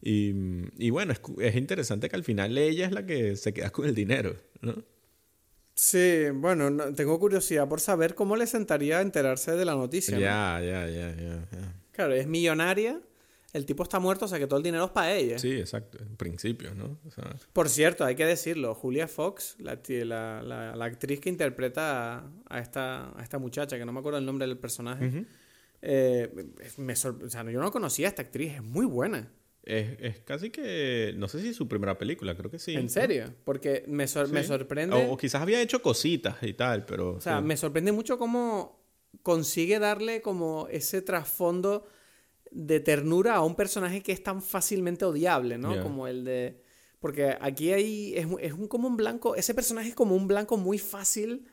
Y, 0.00 0.32
y 0.78 0.90
bueno, 0.90 1.12
es, 1.12 1.20
es 1.40 1.56
interesante 1.56 2.08
que 2.08 2.16
al 2.16 2.24
final 2.24 2.56
ella 2.56 2.86
es 2.86 2.92
la 2.92 3.04
que 3.06 3.36
se 3.36 3.52
queda 3.52 3.70
con 3.70 3.84
el 3.86 3.94
dinero, 3.94 4.34
¿no? 4.62 4.82
Sí, 5.74 6.24
bueno, 6.34 6.92
tengo 6.94 7.18
curiosidad 7.20 7.68
por 7.68 7.80
saber 7.80 8.14
cómo 8.14 8.36
le 8.36 8.46
sentaría 8.46 9.00
enterarse 9.00 9.52
de 9.52 9.64
la 9.64 9.74
noticia. 9.74 10.18
Ya, 10.18 10.58
ya, 10.60 10.86
ya, 10.88 11.14
ya. 11.16 11.74
Claro, 11.92 12.14
es 12.14 12.26
millonaria, 12.26 13.00
el 13.52 13.66
tipo 13.66 13.82
está 13.82 13.98
muerto, 13.98 14.24
o 14.24 14.28
sea 14.28 14.38
que 14.38 14.46
todo 14.46 14.56
el 14.56 14.62
dinero 14.62 14.86
es 14.86 14.90
para 14.90 15.12
ella. 15.12 15.38
Sí, 15.38 15.52
exacto, 15.52 15.98
en 15.98 16.16
principio, 16.16 16.74
¿no? 16.74 16.98
Por 17.52 17.68
cierto, 17.68 18.04
hay 18.04 18.14
que 18.14 18.24
decirlo, 18.24 18.74
Julia 18.74 19.08
Fox, 19.08 19.56
la, 19.58 20.42
la, 20.42 20.84
actriz 20.84 21.20
que 21.20 21.28
interpreta 21.28 22.30
a, 22.48 22.60
esta, 22.60 23.18
a 23.18 23.22
esta 23.22 23.38
muchacha, 23.38 23.76
que 23.76 23.84
no 23.84 23.92
me 23.92 24.00
acuerdo 24.00 24.18
el 24.18 24.24
nombre 24.24 24.46
del 24.46 24.56
personaje, 24.56 25.26
eh, 25.82 26.32
me 26.78 26.92
o 26.94 26.96
sea, 26.96 27.50
yo 27.50 27.60
no 27.60 27.70
conocía 27.70 28.06
a 28.06 28.10
esta 28.10 28.22
actriz, 28.22 28.54
es 28.54 28.62
muy 28.62 28.86
buena. 28.86 29.30
Es, 29.64 29.96
es, 30.00 30.18
casi 30.20 30.50
que, 30.50 31.14
no 31.16 31.28
sé 31.28 31.40
si 31.40 31.48
es 31.48 31.56
su 31.56 31.68
primera 31.68 31.98
película, 31.98 32.34
creo 32.34 32.50
que 32.50 32.58
sí. 32.58 32.74
¿En 32.74 32.88
serio? 32.88 33.34
Porque 33.44 33.84
me, 33.86 34.06
me 34.30 34.44
sorprende... 34.44 35.08
O, 35.08 35.16
quizás 35.16 35.42
había 35.42 35.60
hecho 35.60 35.82
cositas 35.82 36.36
y 36.42 36.54
tal, 36.54 36.84
pero... 36.86 37.14
O 37.16 37.20
sea, 37.20 37.40
me 37.40 37.56
sorprende 37.56 37.92
mucho 37.92 38.18
cómo 38.18 38.80
consigue 39.22 39.78
darle 39.78 40.22
como 40.22 40.68
ese 40.70 41.02
trasfondo 41.02 41.86
de 42.52 42.80
ternura 42.80 43.34
a 43.36 43.44
un 43.44 43.54
personaje 43.54 44.02
que 44.02 44.12
es 44.12 44.22
tan 44.22 44.42
fácilmente 44.42 45.04
odiable, 45.04 45.58
¿no? 45.58 45.82
Como 45.82 46.06
el 46.06 46.24
de... 46.24 46.62
Porque 47.00 47.36
aquí 47.40 47.72
hay... 47.72 48.14
Es, 48.14 48.26
es 48.40 48.52
un, 48.52 48.68
como 48.68 48.86
un 48.88 48.96
blanco... 48.96 49.34
Ese 49.34 49.54
personaje 49.54 49.90
es 49.90 49.94
como 49.94 50.14
un 50.14 50.28
blanco 50.28 50.56
muy 50.56 50.78
fácil 50.78 51.46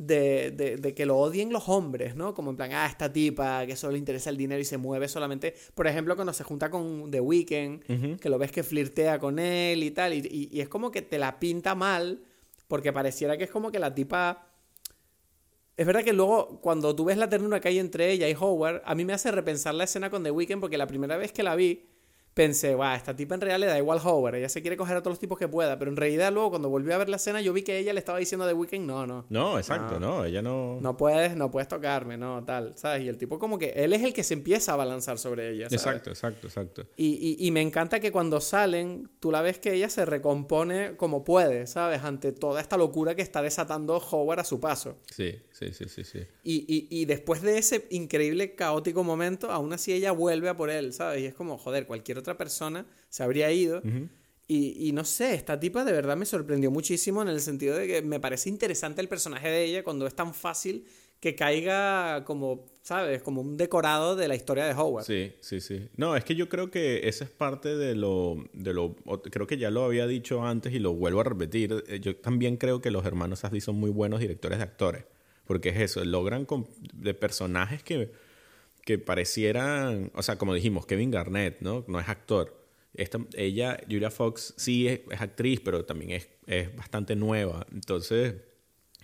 de, 0.00 0.50
de, 0.52 0.76
de, 0.78 0.94
que 0.94 1.04
lo 1.04 1.18
odien 1.18 1.52
los 1.52 1.68
hombres, 1.68 2.16
¿no? 2.16 2.32
Como 2.32 2.50
en 2.50 2.56
plan, 2.56 2.72
ah, 2.72 2.86
esta 2.86 3.12
tipa 3.12 3.66
que 3.66 3.76
solo 3.76 3.92
le 3.92 3.98
interesa 3.98 4.30
el 4.30 4.38
dinero 4.38 4.58
y 4.58 4.64
se 4.64 4.78
mueve 4.78 5.08
solamente. 5.08 5.54
Por 5.74 5.86
ejemplo, 5.86 6.16
cuando 6.16 6.32
se 6.32 6.42
junta 6.42 6.70
con 6.70 7.10
The 7.10 7.20
Weeknd, 7.20 8.18
que 8.18 8.28
lo 8.30 8.38
ves 8.38 8.50
que 8.50 8.62
flirtea 8.62 9.18
con 9.18 9.38
él 9.38 9.82
y 9.82 9.90
tal, 9.90 10.14
y, 10.14 10.48
y, 10.50 10.60
es 10.60 10.70
como 10.70 10.90
que 10.90 11.02
te 11.02 11.18
la 11.18 11.38
pinta 11.38 11.74
mal, 11.74 12.22
porque 12.66 12.94
pareciera 12.94 13.36
que 13.36 13.44
es 13.44 13.50
como 13.50 13.70
que 13.70 13.78
la 13.78 13.94
tipa. 13.94 14.46
Es 15.80 15.86
verdad 15.86 16.04
que 16.04 16.12
luego, 16.12 16.60
cuando 16.60 16.94
tú 16.94 17.06
ves 17.06 17.16
la 17.16 17.30
ternura 17.30 17.58
que 17.58 17.68
hay 17.68 17.78
entre 17.78 18.12
ella 18.12 18.28
y 18.28 18.34
Howard, 18.38 18.82
a 18.84 18.94
mí 18.94 19.06
me 19.06 19.14
hace 19.14 19.30
repensar 19.30 19.74
la 19.74 19.84
escena 19.84 20.10
con 20.10 20.22
The 20.22 20.30
Weeknd, 20.30 20.60
porque 20.60 20.76
la 20.76 20.86
primera 20.86 21.16
vez 21.16 21.32
que 21.32 21.42
la 21.42 21.56
vi, 21.56 21.88
pensé, 22.34 22.74
va, 22.74 22.94
esta 22.94 23.14
tipa 23.14 23.34
en 23.34 23.40
realidad 23.40 23.60
le 23.60 23.66
da 23.66 23.78
igual 23.78 24.00
Howard, 24.02 24.36
ella 24.36 24.48
se 24.48 24.62
quiere 24.62 24.76
coger 24.76 24.96
a 24.96 25.00
todos 25.00 25.12
los 25.12 25.18
tipos 25.18 25.38
que 25.38 25.48
pueda, 25.48 25.78
pero 25.78 25.90
en 25.90 25.96
realidad 25.96 26.32
luego 26.32 26.50
cuando 26.50 26.68
volví 26.68 26.92
a 26.92 26.98
ver 26.98 27.08
la 27.08 27.16
escena 27.16 27.40
yo 27.40 27.52
vi 27.52 27.62
que 27.62 27.78
ella 27.78 27.92
le 27.92 27.98
estaba 27.98 28.18
diciendo 28.18 28.44
a 28.44 28.48
The 28.48 28.54
Weeknd, 28.54 28.86
no, 28.86 29.06
no. 29.06 29.26
No, 29.28 29.58
exacto, 29.58 29.98
no, 29.98 30.24
ella 30.24 30.40
no... 30.40 30.78
No 30.80 30.96
puedes, 30.96 31.36
no 31.36 31.50
puedes 31.50 31.68
tocarme, 31.68 32.16
no, 32.16 32.44
tal, 32.44 32.76
¿sabes? 32.76 33.02
Y 33.02 33.08
el 33.08 33.18
tipo 33.18 33.38
como 33.38 33.58
que 33.58 33.70
él 33.70 33.92
es 33.92 34.02
el 34.02 34.14
que 34.14 34.22
se 34.22 34.34
empieza 34.34 34.72
a 34.72 34.76
balanzar 34.76 35.18
sobre 35.18 35.50
ella, 35.50 35.68
¿sabes? 35.68 35.84
Exacto, 35.84 36.10
exacto, 36.10 36.46
exacto. 36.46 36.86
Y, 36.96 37.36
y, 37.40 37.46
y 37.46 37.50
me 37.50 37.60
encanta 37.60 38.00
que 38.00 38.12
cuando 38.12 38.40
salen, 38.40 39.10
tú 39.18 39.30
la 39.30 39.42
ves 39.42 39.58
que 39.58 39.74
ella 39.74 39.88
se 39.88 40.04
recompone 40.04 40.96
como 40.96 41.24
puede, 41.24 41.66
¿sabes? 41.66 42.02
Ante 42.04 42.32
toda 42.32 42.60
esta 42.60 42.76
locura 42.76 43.14
que 43.14 43.22
está 43.22 43.42
desatando 43.42 43.96
Howard 43.98 44.40
a 44.40 44.44
su 44.44 44.60
paso. 44.60 44.98
Sí, 45.10 45.34
sí, 45.50 45.72
sí, 45.72 45.88
sí, 45.88 46.04
sí. 46.04 46.20
Y, 46.44 46.86
y 46.90 47.04
después 47.06 47.42
de 47.42 47.58
ese 47.58 47.86
increíble, 47.90 48.54
caótico 48.54 49.02
momento, 49.04 49.50
aún 49.50 49.72
así 49.72 49.92
ella 49.92 50.12
vuelve 50.12 50.48
a 50.48 50.56
por 50.56 50.70
él, 50.70 50.92
¿sabes? 50.92 51.22
Y 51.22 51.26
es 51.26 51.34
como, 51.34 51.58
joder, 51.58 51.86
cualquier 51.86 52.19
otra 52.20 52.36
persona 52.36 52.86
se 53.08 53.22
habría 53.22 53.50
ido. 53.50 53.82
y, 54.46 54.88
y, 54.88 54.92
no 54.92 55.04
sé, 55.04 55.34
esta 55.34 55.58
tipa 55.58 55.84
de 55.84 55.92
verdad 55.92 56.16
me 56.16 56.26
sorprendió 56.26 56.70
muchísimo 56.70 57.22
en 57.22 57.28
el 57.28 57.40
sentido 57.40 57.76
de 57.76 57.86
que 57.86 58.02
me 58.02 58.20
parece 58.20 58.48
interesante 58.48 59.00
el 59.00 59.08
personaje 59.08 59.48
de 59.48 59.64
ella 59.64 59.84
cuando 59.84 60.06
es 60.06 60.14
tan 60.14 60.34
fácil 60.34 60.86
que 61.20 61.34
caiga 61.34 62.24
como, 62.24 62.66
¿sabes? 62.82 63.22
Como 63.22 63.42
un 63.42 63.58
decorado 63.58 64.16
de 64.16 64.26
la 64.26 64.34
historia 64.34 64.64
de 64.64 64.72
Howard. 64.72 65.04
Sí, 65.04 65.34
sí, 65.40 65.60
sí. 65.60 65.88
No, 65.96 66.16
es 66.16 66.24
que 66.24 66.34
yo 66.34 66.48
creo 66.48 66.70
que 66.70 67.08
esa 67.08 67.24
es 67.24 67.30
parte 67.30 67.76
de 67.76 67.94
lo, 67.94 68.42
de 68.54 68.72
lo... 68.72 68.96
Creo 69.30 69.46
que 69.46 69.58
ya 69.58 69.70
lo 69.70 69.84
había 69.84 70.06
dicho 70.06 70.42
antes 70.42 70.72
y 70.72 70.78
lo 70.78 70.94
vuelvo 70.94 71.20
a 71.20 71.24
repetir. 71.24 71.84
Eh, 71.88 72.00
yo 72.00 72.16
también 72.16 72.56
creo 72.56 72.80
que 72.80 72.90
los 72.90 73.04
hermanos 73.04 73.44
Asdi 73.44 73.60
son 73.60 73.76
muy 73.76 73.90
buenos 73.90 74.20
directores 74.20 74.58
de 74.58 74.64
actores. 74.64 75.04
Porque 75.44 75.68
es 75.68 75.80
eso, 75.80 76.02
logran 76.04 76.46
de 76.94 77.12
personajes 77.12 77.82
que, 77.82 78.12
que 78.84 78.98
parecieran... 78.98 80.10
O 80.14 80.22
sea, 80.22 80.36
como 80.36 80.54
dijimos, 80.54 80.86
Kevin 80.86 81.10
Garnett, 81.10 81.60
¿no? 81.60 81.84
No 81.88 82.00
es 82.00 82.08
actor 82.08 82.60
esta, 82.94 83.18
ella, 83.34 83.78
Julia 83.88 84.10
Fox, 84.10 84.54
sí 84.56 84.88
es, 84.88 85.00
actriz, 85.18 85.60
pero 85.60 85.84
también 85.84 86.12
es, 86.12 86.28
es, 86.46 86.74
bastante 86.74 87.14
nueva. 87.14 87.66
Entonces, 87.72 88.34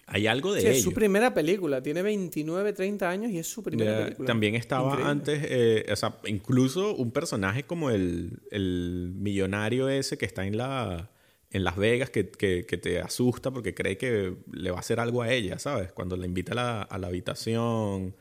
hay 0.07 0.27
algo 0.27 0.53
de 0.53 0.61
sí, 0.61 0.67
Es 0.69 0.83
su 0.83 0.93
primera 0.93 1.35
película. 1.35 1.83
Tiene 1.83 2.03
29, 2.03 2.73
30 2.73 3.09
años 3.09 3.33
y 3.33 3.39
es 3.39 3.47
su 3.47 3.63
primera 3.63 4.05
película. 4.05 4.27
También 4.27 4.55
estaba 4.55 5.09
antes, 5.09 5.41
eh, 5.45 5.87
o 5.91 5.97
sea, 5.97 6.19
incluso 6.27 6.95
un 6.95 7.13
personaje 7.13 7.65
como 7.65 7.91
el, 7.91 8.41
el, 8.51 9.13
millonario 9.15 9.89
ese 9.89 10.19
que 10.19 10.27
está 10.27 10.47
en 10.47 10.57
la 10.57 11.11
en 11.53 11.63
Las 11.63 11.77
Vegas 11.77 12.11
que, 12.11 12.29
que, 12.29 12.67
que, 12.67 12.77
te 12.77 13.01
asusta 13.01 13.53
porque 13.53 13.73
cree 13.73 13.97
que 13.97 14.35
le 14.53 14.71
va 14.71 14.79
a 14.79 14.81
hacer 14.81 14.99
algo 14.99 15.23
a 15.23 15.33
ella, 15.33 15.59
¿sabes? 15.59 15.93
Cuando 15.93 16.17
la 16.17 16.27
invita 16.27 16.53
a 16.53 16.55
la, 16.57 16.83
a 16.83 16.99
la 16.99 17.07
habitación. 17.07 18.15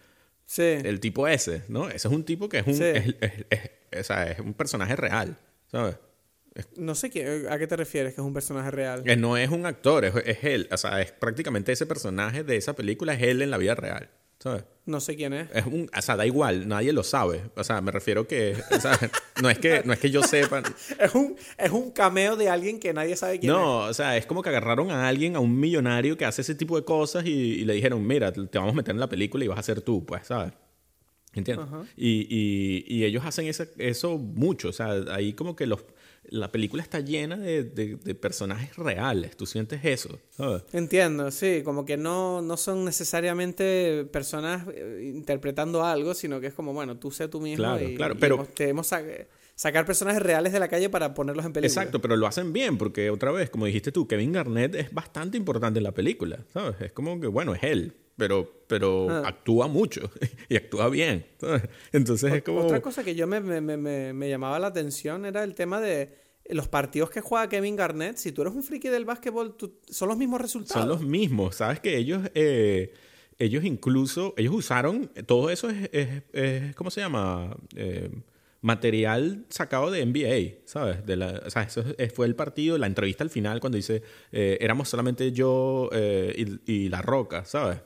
Sí. 0.45 0.77
El 0.83 0.99
tipo 0.99 1.27
ese, 1.27 1.63
¿no? 1.67 1.89
Ese 1.89 2.07
es 2.07 2.13
un 2.13 2.23
tipo 2.23 2.47
que 2.47 2.59
es 2.59 2.67
un, 2.67 2.73
es, 2.73 3.15
es, 3.19 3.99
o 3.99 4.03
sea, 4.03 4.31
es 4.31 4.39
un 4.39 4.53
personaje 4.53 4.95
real. 4.95 5.37
¿sabes? 5.67 5.97
No 6.77 6.95
sé 6.95 7.09
qué, 7.09 7.47
a 7.49 7.57
qué 7.59 7.67
te 7.67 7.75
refieres, 7.75 8.13
que 8.13 8.21
es 8.21 8.25
un 8.25 8.33
personaje 8.33 8.71
real. 8.71 9.03
no 9.19 9.35
es 9.35 9.49
un 9.49 9.65
actor, 9.65 10.05
es, 10.05 10.43
él. 10.43 10.69
O 10.71 10.77
sea, 10.77 11.01
es 11.01 11.11
prácticamente 11.11 11.73
ese 11.73 11.85
personaje 11.85 12.43
de 12.43 12.55
esa 12.55 12.73
película 12.73 13.13
es 13.13 13.21
él 13.23 13.41
en 13.41 13.51
la 13.51 13.57
vida 13.57 13.75
real. 13.75 14.09
¿Sabes? 14.45 14.63
No 14.85 14.99
sé 14.99 15.15
quién 15.15 15.33
es. 15.33 15.49
es 15.55 15.65
un, 15.65 15.89
o 15.91 16.01
sea, 16.03 16.15
da 16.15 16.23
igual, 16.23 16.67
nadie 16.67 16.93
lo 16.93 17.03
sabe. 17.03 17.41
O 17.55 17.63
sea, 17.63 17.81
me 17.81 17.91
refiero 17.91 18.27
que. 18.27 18.55
O 18.69 18.79
sea, 18.79 18.95
no, 19.41 19.49
es 19.49 19.57
que 19.57 19.81
no 19.83 19.91
es 19.91 19.97
que 19.97 20.11
yo 20.11 20.21
sepa. 20.21 20.61
es, 20.99 21.15
un, 21.15 21.35
es 21.57 21.71
un 21.71 21.89
cameo 21.89 22.35
de 22.35 22.47
alguien 22.47 22.79
que 22.79 22.93
nadie 22.93 23.15
sabe 23.15 23.39
quién 23.39 23.51
es. 23.51 23.57
No, 23.57 23.77
o 23.79 23.93
sea, 23.95 24.17
es 24.17 24.27
como 24.27 24.43
que 24.43 24.49
agarraron 24.49 24.91
a 24.91 25.07
alguien, 25.07 25.35
a 25.35 25.39
un 25.39 25.59
millonario 25.59 26.15
que 26.15 26.25
hace 26.25 26.43
ese 26.43 26.53
tipo 26.53 26.75
de 26.75 26.85
cosas 26.85 27.25
y, 27.25 27.31
y 27.31 27.65
le 27.65 27.73
dijeron: 27.73 28.05
Mira, 28.05 28.31
te 28.31 28.59
vamos 28.59 28.73
a 28.73 28.75
meter 28.75 28.93
en 28.93 28.99
la 28.99 29.09
película 29.09 29.43
y 29.43 29.47
vas 29.47 29.57
a 29.57 29.63
ser 29.63 29.81
tú, 29.81 30.05
pues, 30.05 30.27
¿sabes? 30.27 30.53
¿Entiendes? 31.33 31.65
Y, 31.97 32.27
y, 32.29 32.85
y, 32.87 33.03
ellos 33.03 33.25
hacen 33.25 33.47
eso, 33.47 33.65
eso 33.79 34.19
mucho. 34.19 34.69
O 34.69 34.73
sea, 34.73 34.93
ahí 35.09 35.33
como 35.33 35.55
que 35.55 35.65
los, 35.65 35.83
la 36.35 36.51
película 36.51 36.83
está 36.83 36.99
llena 36.99 37.37
de, 37.37 37.63
de, 37.63 38.15
personajes 38.15 38.75
reales. 38.75 39.37
Tú 39.37 39.45
sientes 39.45 39.79
eso. 39.83 40.19
Entiendo, 40.73 41.31
sí. 41.31 41.61
Como 41.63 41.85
que 41.85 41.97
no, 41.97 42.41
no 42.41 42.57
son 42.57 42.85
necesariamente 42.85 44.05
personas 44.11 44.67
eh, 44.73 45.11
interpretando 45.15 45.83
algo, 45.83 46.13
sino 46.13 46.39
que 46.39 46.47
es 46.47 46.53
como, 46.53 46.73
bueno, 46.73 46.97
tú 46.97 47.11
sé 47.11 47.27
tú 47.27 47.39
mismo. 47.39 47.63
Claro, 47.63 47.87
claro. 47.95 48.15
Pero. 48.19 48.47
Queremos 48.53 48.91
sacar 49.55 49.85
personajes 49.85 50.21
reales 50.21 50.51
de 50.53 50.59
la 50.59 50.67
calle 50.67 50.89
para 50.89 51.13
ponerlos 51.13 51.45
en 51.45 51.53
película. 51.53 51.81
Exacto, 51.81 52.01
pero 52.01 52.15
lo 52.15 52.27
hacen 52.27 52.53
bien, 52.53 52.77
porque 52.77 53.09
otra 53.09 53.31
vez, 53.31 53.49
como 53.49 53.65
dijiste 53.65 53.91
tú, 53.91 54.07
Kevin 54.07 54.33
Garnett 54.33 54.75
es 54.75 54.93
bastante 54.93 55.37
importante 55.37 55.79
en 55.79 55.83
la 55.83 55.93
película. 55.93 56.39
¿Sabes? 56.53 56.75
Es 56.81 56.91
como 56.91 57.19
que, 57.19 57.27
bueno, 57.27 57.55
es 57.55 57.63
él 57.63 57.95
pero, 58.17 58.63
pero 58.67 59.09
ah. 59.09 59.23
actúa 59.25 59.67
mucho 59.67 60.09
y 60.49 60.55
actúa 60.55 60.89
bien. 60.89 61.25
Entonces 61.91 62.33
es 62.33 62.43
como... 62.43 62.61
Otra 62.61 62.81
cosa 62.81 63.03
que 63.03 63.15
yo 63.15 63.27
me, 63.27 63.39
me, 63.41 63.61
me, 63.61 64.13
me, 64.13 64.29
llamaba 64.29 64.59
la 64.59 64.67
atención 64.67 65.25
era 65.25 65.43
el 65.43 65.53
tema 65.55 65.81
de 65.81 66.24
los 66.49 66.67
partidos 66.67 67.09
que 67.09 67.21
juega 67.21 67.49
Kevin 67.49 67.75
Garnett. 67.75 68.17
Si 68.17 68.31
tú 68.31 68.41
eres 68.41 68.53
un 68.53 68.63
friki 68.63 68.89
del 68.89 69.05
básquetbol, 69.05 69.55
son 69.89 70.09
los 70.09 70.17
mismos 70.17 70.41
resultados. 70.41 70.81
Son 70.81 70.89
los 70.89 71.01
mismos. 71.01 71.55
Sabes 71.55 71.79
que 71.79 71.97
ellos... 71.97 72.29
Eh, 72.33 72.93
ellos 73.37 73.65
incluso, 73.65 74.33
ellos 74.37 74.55
usaron, 74.55 75.11
todo 75.25 75.49
eso 75.49 75.69
es, 75.69 76.23
es, 76.31 76.73
¿cómo 76.77 76.89
se 76.89 77.01
llama? 77.01 77.57
Eh, 77.75 78.09
material 78.61 79.45
sacado 79.49 79.91
de 79.91 80.05
NBA, 80.05 80.61
¿sabes? 80.63 81.05
De 81.05 81.17
la, 81.17 81.43
o 81.45 81.49
sea, 81.49 81.63
eso 81.63 81.83
fue 82.13 82.27
el 82.27 82.35
partido, 82.35 82.77
la 82.77 82.87
entrevista 82.87 83.25
al 83.25 83.29
final 83.29 83.59
cuando 83.59 83.75
dice, 83.75 84.03
eh, 84.31 84.57
éramos 84.61 84.87
solamente 84.87 85.33
yo 85.33 85.89
y, 85.93 86.61
y, 86.65 86.87
La 86.87 87.01
Roca, 87.01 87.43
¿sabes? 87.43 87.79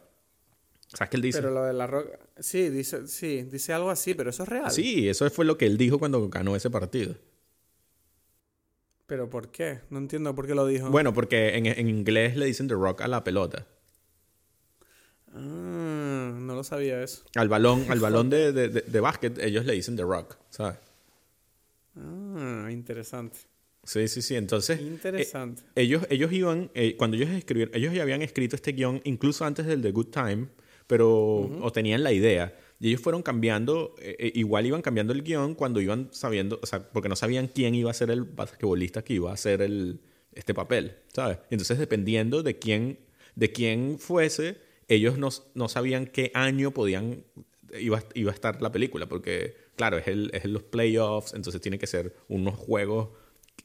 ¿Sabes 0.94 1.10
qué 1.10 1.18
él 1.18 1.22
dice? 1.22 1.40
Pero 1.40 1.52
lo 1.52 1.64
de 1.64 1.74
la 1.74 1.86
roca. 1.86 2.18
Sí, 2.40 2.70
dice, 2.70 3.08
sí, 3.08 3.44
dice 3.44 3.74
algo 3.74 3.92
así, 3.92 4.16
pero 4.16 4.32
eso 4.32 4.44
es 4.44 4.50
real. 4.50 4.72
Sí, 4.72 5.08
eso 5.08 5.30
fue 5.30 5.46
lo 5.46 5.58
que 5.58 5.68
él 5.68 5.78
dijo 5.78 6.00
cuando 6.00 6.28
ganó 6.30 6.56
ese 6.56 6.70
partido. 6.70 7.16
¿Pero 9.10 9.28
por 9.28 9.50
qué? 9.50 9.80
No 9.90 9.98
entiendo 9.98 10.36
por 10.36 10.46
qué 10.46 10.54
lo 10.54 10.68
dijo. 10.68 10.92
Bueno, 10.92 11.14
porque 11.16 11.58
en, 11.58 11.66
en 11.66 11.90
inglés 11.90 12.38
le 12.38 12.46
dicen 12.46 12.68
The 12.68 12.76
Rock 12.76 13.02
a 13.02 13.08
la 13.08 13.24
pelota. 13.24 13.66
Ah, 15.34 16.32
no 16.40 16.54
lo 16.54 16.64
sabía 16.64 17.02
eso. 17.02 17.24
Al 17.36 17.50
balón, 17.50 17.86
al 17.90 18.00
balón 18.00 18.30
de, 18.30 18.54
de, 18.54 18.70
de, 18.70 19.00
básquet, 19.00 19.40
ellos 19.40 19.66
le 19.66 19.74
dicen 19.74 19.96
The 19.96 20.04
Rock, 20.04 20.38
¿sabes? 20.52 20.78
Ah, 21.96 22.70
interesante. 22.72 23.40
Sí, 23.84 24.08
sí, 24.08 24.22
sí. 24.22 24.36
Entonces. 24.36 24.80
Interesante. 24.80 25.64
Eh, 25.76 25.82
ellos, 25.82 26.06
ellos 26.12 26.32
iban. 26.32 26.70
Eh, 26.76 26.96
cuando 26.96 27.18
ellos 27.18 27.32
escribieron. 27.32 27.76
Ellos 27.76 27.92
ya 27.92 28.04
habían 28.04 28.22
escrito 28.22 28.56
este 28.56 28.74
guion 28.74 29.02
incluso 29.06 29.44
antes 29.44 29.66
del 29.66 29.82
The 29.82 29.92
Good 29.92 30.10
Time 30.12 30.48
pero 30.90 31.42
o 31.62 31.72
tenían 31.72 32.02
la 32.02 32.12
idea. 32.12 32.58
Y 32.80 32.90
ellos 32.90 33.02
fueron 33.02 33.22
cambiando, 33.22 33.96
eh, 34.00 34.16
eh, 34.20 34.32
igual 34.36 34.66
iban 34.66 34.82
cambiando 34.82 35.12
el 35.12 35.22
guion 35.22 35.54
cuando 35.54 35.82
iban 35.82 36.10
sabiendo, 36.12 36.60
o 36.62 36.66
sea, 36.66 36.90
porque 36.92 37.10
no 37.10 37.16
sabían 37.16 37.48
quién 37.48 37.76
iba 37.76 37.92
a 37.92 37.94
ser 37.94 38.10
el 38.10 38.24
basquetbolista 38.24 39.04
que 39.04 39.16
iba 39.16 39.32
a 39.32 39.34
hacer 39.34 39.62
el, 39.62 40.00
este 40.34 40.54
papel, 40.54 40.96
¿sabes? 41.14 41.40
Entonces, 41.50 41.78
dependiendo 41.78 42.42
de 42.42 42.58
quién, 42.58 43.00
de 43.36 43.52
quién 43.52 44.00
fuese, 44.00 44.58
ellos 44.88 45.18
no, 45.18 45.30
no 45.56 45.68
sabían 45.68 46.06
qué 46.06 46.32
año 46.34 46.72
podían, 46.72 47.26
iba, 47.78 48.02
iba 48.14 48.32
a 48.32 48.34
estar 48.34 48.62
la 48.62 48.72
película, 48.72 49.08
porque, 49.08 49.58
claro, 49.76 49.98
es, 49.98 50.08
el, 50.08 50.32
es 50.34 50.46
los 50.46 50.64
playoffs, 50.64 51.34
entonces 51.34 51.60
tiene 51.60 51.80
que 51.80 51.88
ser 51.88 52.16
unos 52.30 52.56
juegos, 52.56 53.10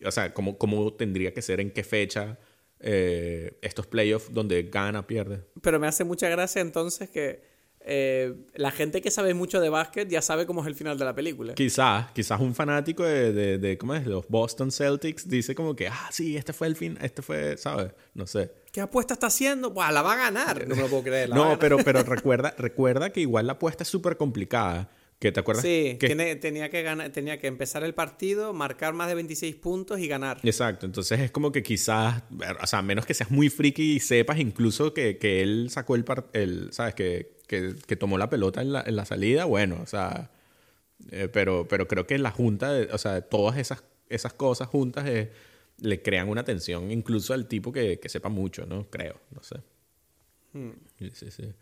o 0.04 0.10
sea, 0.10 0.34
cómo, 0.34 0.58
cómo 0.58 0.92
tendría 0.92 1.32
que 1.32 1.40
ser, 1.40 1.60
en 1.60 1.70
qué 1.70 1.84
fecha 1.84 2.38
eh, 2.80 3.58
estos 3.62 3.86
playoffs 3.86 4.32
donde 4.32 4.64
gana, 4.64 5.06
pierde. 5.06 5.44
Pero 5.62 5.78
me 5.78 5.86
hace 5.86 6.02
mucha 6.02 6.28
gracia 6.28 6.60
entonces 6.60 7.08
que 7.08 7.53
eh, 7.86 8.34
la 8.54 8.70
gente 8.70 9.00
que 9.02 9.10
sabe 9.10 9.34
mucho 9.34 9.60
de 9.60 9.68
básquet 9.68 10.08
ya 10.08 10.22
sabe 10.22 10.46
cómo 10.46 10.62
es 10.62 10.66
el 10.66 10.74
final 10.74 10.98
de 10.98 11.04
la 11.04 11.14
película. 11.14 11.54
Quizás, 11.54 12.10
quizás 12.12 12.40
un 12.40 12.54
fanático 12.54 13.04
de, 13.04 13.32
de, 13.32 13.58
de, 13.58 13.76
¿cómo 13.78 13.94
es? 13.94 14.06
Los 14.06 14.26
Boston 14.28 14.70
Celtics 14.72 15.28
dice 15.28 15.54
como 15.54 15.76
que, 15.76 15.88
ah, 15.88 16.08
sí, 16.10 16.36
este 16.36 16.52
fue 16.52 16.66
el 16.66 16.76
fin, 16.76 16.96
este 17.02 17.20
fue, 17.22 17.56
¿sabes? 17.58 17.92
No 18.14 18.26
sé. 18.26 18.50
¿Qué 18.72 18.80
apuesta 18.80 19.14
está 19.14 19.26
haciendo? 19.28 19.70
Buah, 19.70 19.92
la 19.92 20.02
va 20.02 20.14
a 20.14 20.16
ganar. 20.16 20.66
No 20.66 20.74
me 20.76 20.82
lo 20.82 20.88
puedo 20.88 21.02
creer. 21.04 21.28
la 21.28 21.36
No, 21.36 21.58
pero, 21.58 21.76
pero 21.78 22.02
recuerda, 22.04 22.54
recuerda 22.58 23.10
que 23.10 23.20
igual 23.20 23.46
la 23.46 23.52
apuesta 23.54 23.82
es 23.82 23.88
súper 23.88 24.16
complicada. 24.16 24.90
Que 25.20 25.30
te 25.30 25.40
acuerdas 25.40 25.62
Sí, 25.62 25.96
que 26.00 26.08
tiene- 26.08 26.34
tenía, 26.36 26.68
que 26.70 26.82
ganar, 26.82 27.10
tenía 27.10 27.38
que 27.38 27.46
empezar 27.46 27.84
el 27.84 27.94
partido, 27.94 28.52
marcar 28.52 28.94
más 28.94 29.08
de 29.08 29.14
26 29.14 29.54
puntos 29.54 30.00
y 30.00 30.08
ganar. 30.08 30.40
Exacto, 30.42 30.86
entonces 30.86 31.20
es 31.20 31.30
como 31.30 31.52
que 31.52 31.62
quizás, 31.62 32.24
o 32.60 32.66
sea, 32.66 32.80
a 32.80 32.82
menos 32.82 33.06
que 33.06 33.14
seas 33.14 33.30
muy 33.30 33.48
friki 33.48 33.94
y 33.94 34.00
sepas 34.00 34.38
incluso 34.40 34.92
que, 34.92 35.16
que 35.16 35.40
él 35.40 35.68
sacó 35.70 35.94
el, 35.94 36.04
el 36.32 36.72
¿sabes? 36.72 36.94
Que, 36.94 37.33
que, 37.46 37.74
que 37.86 37.96
tomó 37.96 38.18
la 38.18 38.28
pelota 38.30 38.60
en 38.62 38.72
la, 38.72 38.82
en 38.86 38.96
la 38.96 39.04
salida, 39.04 39.44
bueno, 39.44 39.78
o 39.82 39.86
sea, 39.86 40.30
eh, 41.10 41.28
pero, 41.32 41.66
pero 41.68 41.86
creo 41.88 42.06
que 42.06 42.16
la 42.18 42.30
junta, 42.30 42.72
de- 42.72 42.92
o 42.92 42.98
sea, 42.98 43.20
todas 43.22 43.58
esas, 43.58 43.84
esas 44.08 44.32
cosas 44.32 44.68
juntas 44.68 45.06
eh, 45.06 45.30
le 45.80 46.02
crean 46.02 46.28
una 46.28 46.44
tensión 46.44 46.90
incluso 46.90 47.34
al 47.34 47.46
tipo 47.46 47.72
que, 47.72 47.98
que 47.98 48.08
sepa 48.08 48.28
mucho, 48.28 48.64
¿no? 48.66 48.88
Creo, 48.90 49.20
no 49.30 49.42
sé. 49.42 49.56
Sí, 50.98 51.10
sí, 51.14 51.30
sí. 51.30 51.52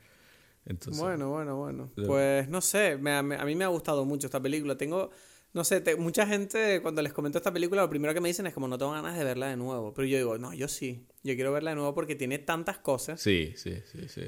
Entonces, 0.66 1.00
Hmm. 1.02 1.06
Bueno, 1.06 1.30
bueno, 1.30 1.56
bueno. 1.56 1.90
Pues 2.06 2.48
no 2.48 2.60
sé, 2.60 2.96
me- 2.98 3.22
me- 3.22 3.36
a 3.36 3.44
mí 3.44 3.54
me 3.54 3.64
ha 3.64 3.68
gustado 3.68 4.04
mucho 4.04 4.26
esta 4.26 4.40
película. 4.40 4.76
Tengo, 4.76 5.10
no 5.54 5.64
sé, 5.64 5.80
te- 5.80 5.96
mucha 5.96 6.26
gente 6.26 6.80
cuando 6.82 7.00
les 7.02 7.12
comento 7.12 7.38
esta 7.38 7.52
película 7.52 7.82
lo 7.82 7.88
primero 7.90 8.12
que 8.14 8.20
me 8.20 8.28
dicen 8.28 8.46
es 8.46 8.52
como 8.54 8.68
no 8.68 8.76
tengo 8.78 8.92
ganas 8.92 9.16
de 9.18 9.24
verla 9.24 9.48
de 9.48 9.56
nuevo. 9.56 9.92
Pero 9.94 10.06
yo 10.06 10.18
digo, 10.18 10.38
no, 10.38 10.52
yo 10.52 10.68
sí. 10.68 11.06
Yo 11.22 11.34
quiero 11.34 11.52
verla 11.52 11.70
de 11.70 11.76
nuevo 11.76 11.94
porque 11.94 12.14
tiene 12.14 12.38
tantas 12.38 12.78
cosas. 12.78 13.20
sí, 13.20 13.54
sí, 13.56 13.82
sí, 13.90 14.08
sí. 14.08 14.24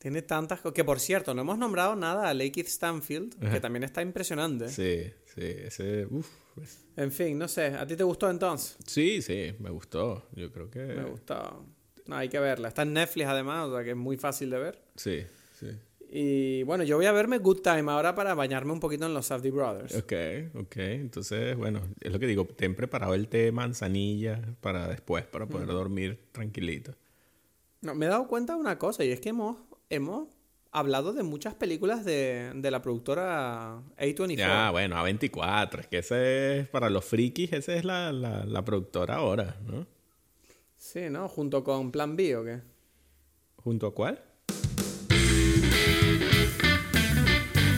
Tiene 0.00 0.22
tantas 0.22 0.60
cosas. 0.60 0.74
Que 0.74 0.82
por 0.82 0.98
cierto, 0.98 1.34
no 1.34 1.42
hemos 1.42 1.58
nombrado 1.58 1.94
nada 1.94 2.30
a 2.30 2.34
Lakeith 2.34 2.68
Stanfield, 2.68 3.38
que 3.50 3.60
también 3.60 3.82
está 3.82 4.00
impresionante. 4.00 4.68
Sí, 4.70 5.12
sí, 5.26 5.42
ese, 5.42 6.06
uf, 6.06 6.26
En 6.96 7.12
fin, 7.12 7.38
no 7.38 7.46
sé. 7.46 7.66
¿A 7.66 7.86
ti 7.86 7.96
te 7.96 8.02
gustó 8.02 8.30
entonces? 8.30 8.78
sí, 8.86 9.20
sí, 9.20 9.54
me 9.58 9.68
gustó, 9.68 10.26
yo 10.32 10.50
creo 10.50 10.70
que... 10.70 10.80
Me 10.80 11.04
gustó. 11.04 11.66
No, 12.06 12.16
hay 12.16 12.30
que 12.30 12.38
verla. 12.38 12.68
Está 12.68 12.82
en 12.82 12.94
Netflix 12.94 13.28
además, 13.28 13.68
o 13.68 13.74
sea 13.74 13.84
que 13.84 13.90
es 13.90 13.96
muy 13.96 14.16
fácil 14.16 14.48
de 14.48 14.58
ver. 14.58 14.82
Sí, 14.96 15.22
sí. 15.58 15.68
Y 16.12 16.62
bueno, 16.62 16.82
yo 16.82 16.96
voy 16.96 17.04
a 17.04 17.12
verme 17.12 17.36
Good 17.36 17.60
Time 17.60 17.92
ahora 17.92 18.14
para 18.14 18.34
bañarme 18.34 18.72
un 18.72 18.80
poquito 18.80 19.04
en 19.04 19.12
los 19.12 19.26
Safdie 19.26 19.50
Brothers. 19.50 19.94
Ok, 19.96 20.12
ok. 20.54 20.76
Entonces, 20.78 21.56
bueno, 21.58 21.82
es 22.00 22.10
lo 22.10 22.18
que 22.18 22.26
digo, 22.26 22.46
ten 22.46 22.74
preparado 22.74 23.14
el 23.14 23.28
té 23.28 23.52
manzanilla 23.52 24.40
para 24.62 24.88
después, 24.88 25.26
para 25.26 25.46
poder 25.46 25.68
dormir 25.68 26.18
tranquilito. 26.32 26.94
No, 27.82 27.94
me 27.94 28.06
he 28.06 28.08
dado 28.08 28.26
cuenta 28.26 28.54
de 28.54 28.60
una 28.60 28.78
cosa, 28.78 29.04
y 29.04 29.10
es 29.10 29.20
que 29.20 29.28
hemos, 29.28 29.56
hemos 29.90 30.28
hablado 30.72 31.12
de 31.12 31.24
muchas 31.24 31.54
películas 31.54 32.04
de, 32.04 32.52
de 32.54 32.70
la 32.70 32.80
productora 32.80 33.82
A24. 33.98 34.36
Ya, 34.36 34.70
bueno, 34.70 34.96
A24, 34.96 35.80
es 35.80 35.86
que 35.88 35.98
ese 35.98 36.60
es 36.60 36.68
para 36.68 36.88
los 36.88 37.04
frikis, 37.04 37.52
esa 37.52 37.74
es 37.74 37.84
la, 37.84 38.12
la, 38.12 38.44
la 38.46 38.64
productora 38.64 39.16
ahora, 39.16 39.56
¿no? 39.66 39.86
Sí, 40.76 41.10
¿no? 41.10 41.28
Junto 41.28 41.62
con 41.62 41.90
Plan 41.90 42.16
B, 42.16 42.36
¿o 42.36 42.44
qué? 42.44 42.60
¿Junto 43.56 43.88
a 43.88 43.94
cuál? 43.94 44.22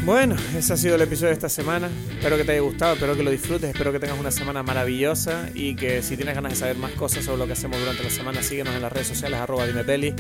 Bueno, 0.05 0.35
ese 0.57 0.73
ha 0.73 0.77
sido 0.77 0.97
el 0.97 1.03
episodio 1.03 1.29
de 1.29 1.35
esta 1.35 1.49
semana. 1.49 1.89
Espero 2.11 2.37
que 2.37 2.45
te 2.45 2.53
haya 2.53 2.61
gustado, 2.61 2.95
espero 2.95 3.17
que 3.17 3.23
lo 3.23 3.31
disfrutes, 3.31 3.71
espero 3.71 3.93
que 3.93 4.01
tengas 4.01 4.19
una 4.19 4.33
semana 4.33 4.63
maravillosa 4.63 5.49
y 5.55 5.77
que 5.77 6.03
si 6.03 6.17
tienes 6.17 6.35
ganas 6.35 6.53
de 6.53 6.59
saber 6.59 6.77
más 6.77 6.93
cosas 6.93 7.25
sobre 7.25 7.39
lo 7.39 7.47
que 7.47 7.53
hacemos 7.53 7.79
durante 7.79 8.03
la 8.03 8.11
semana, 8.11 8.43
síguenos 8.43 8.75
en 8.75 8.83
las 8.83 8.93
redes 8.93 9.07
sociales, 9.07 9.39
arroba 9.39 9.67
dimepeli. 9.67 10.15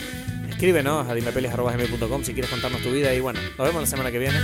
Escríbenos 0.62 1.08
a 1.08 1.14
dimepelis.com 1.14 2.22
si 2.22 2.34
quieres 2.34 2.48
contarnos 2.48 2.80
tu 2.82 2.92
vida 2.92 3.12
y 3.12 3.18
bueno, 3.18 3.40
nos 3.58 3.66
vemos 3.66 3.82
la 3.82 3.86
semana 3.88 4.12
que 4.12 4.20
viene 4.20 4.38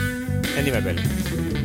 en 0.57 0.65
Dimepeli. 0.65 1.58